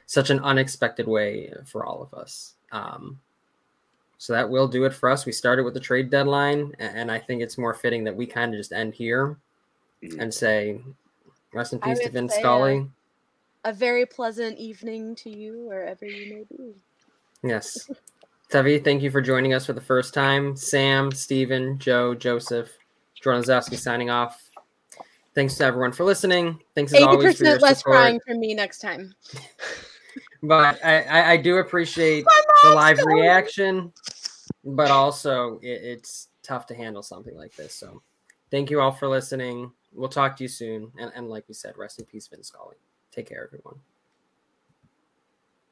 such 0.06 0.30
an 0.30 0.40
unexpected 0.40 1.06
way 1.06 1.52
for 1.64 1.84
all 1.84 2.02
of 2.02 2.12
us. 2.18 2.54
Um, 2.72 3.20
so 4.18 4.32
that 4.32 4.48
will 4.48 4.68
do 4.68 4.84
it 4.84 4.94
for 4.94 5.10
us. 5.10 5.26
We 5.26 5.32
started 5.32 5.64
with 5.64 5.74
the 5.74 5.80
trade 5.80 6.10
deadline, 6.10 6.72
and 6.78 7.10
I 7.10 7.18
think 7.18 7.42
it's 7.42 7.58
more 7.58 7.74
fitting 7.74 8.04
that 8.04 8.14
we 8.14 8.26
kind 8.26 8.54
of 8.54 8.60
just 8.60 8.72
end 8.72 8.94
here 8.94 9.36
and 10.18 10.32
say, 10.32 10.80
rest 11.52 11.72
in 11.72 11.80
peace 11.80 11.98
to 12.00 12.10
Vin 12.10 12.28
Scully. 12.28 12.86
A, 13.64 13.70
a 13.70 13.72
very 13.72 14.06
pleasant 14.06 14.58
evening 14.58 15.14
to 15.16 15.30
you, 15.30 15.66
wherever 15.66 16.06
you 16.06 16.34
may 16.34 16.44
be. 16.56 16.74
Yes. 17.42 17.90
Tavi, 18.48 18.78
thank 18.78 19.02
you 19.02 19.10
for 19.10 19.20
joining 19.20 19.54
us 19.54 19.66
for 19.66 19.72
the 19.72 19.80
first 19.80 20.14
time. 20.14 20.56
Sam, 20.56 21.10
Stephen, 21.10 21.78
Joe, 21.78 22.14
Joseph, 22.14 22.70
Jordan 23.22 23.42
Zowski 23.42 23.78
signing 23.78 24.10
off. 24.10 24.50
Thanks 25.34 25.56
to 25.56 25.64
everyone 25.64 25.92
for 25.92 26.04
listening. 26.04 26.60
Thanks 26.74 26.92
as 26.92 27.02
always 27.02 27.38
for 27.38 27.44
your 27.44 27.58
less 27.58 27.78
support. 27.78 27.96
crying 27.96 28.20
from 28.26 28.38
me 28.38 28.54
next 28.54 28.78
time. 28.80 29.14
but 30.42 30.84
I, 30.84 31.02
I, 31.02 31.30
I, 31.32 31.36
do 31.38 31.56
appreciate 31.56 32.26
the 32.64 32.70
live 32.70 32.98
reaction, 33.04 33.92
but 34.64 34.90
also 34.90 35.58
it, 35.62 35.80
it's 35.82 36.28
tough 36.42 36.66
to 36.66 36.74
handle 36.74 37.02
something 37.02 37.34
like 37.34 37.54
this. 37.56 37.72
So 37.72 38.02
thank 38.50 38.70
you 38.70 38.80
all 38.80 38.92
for 38.92 39.08
listening. 39.08 39.72
We'll 39.94 40.10
talk 40.10 40.36
to 40.36 40.44
you 40.44 40.48
soon. 40.48 40.92
And, 40.98 41.10
and 41.14 41.30
like 41.30 41.44
we 41.48 41.54
said, 41.54 41.78
rest 41.78 41.98
in 41.98 42.04
peace, 42.04 42.26
Vin 42.26 42.42
Scully. 42.42 42.76
Take 43.10 43.28
care, 43.28 43.44
everyone. 43.44 43.76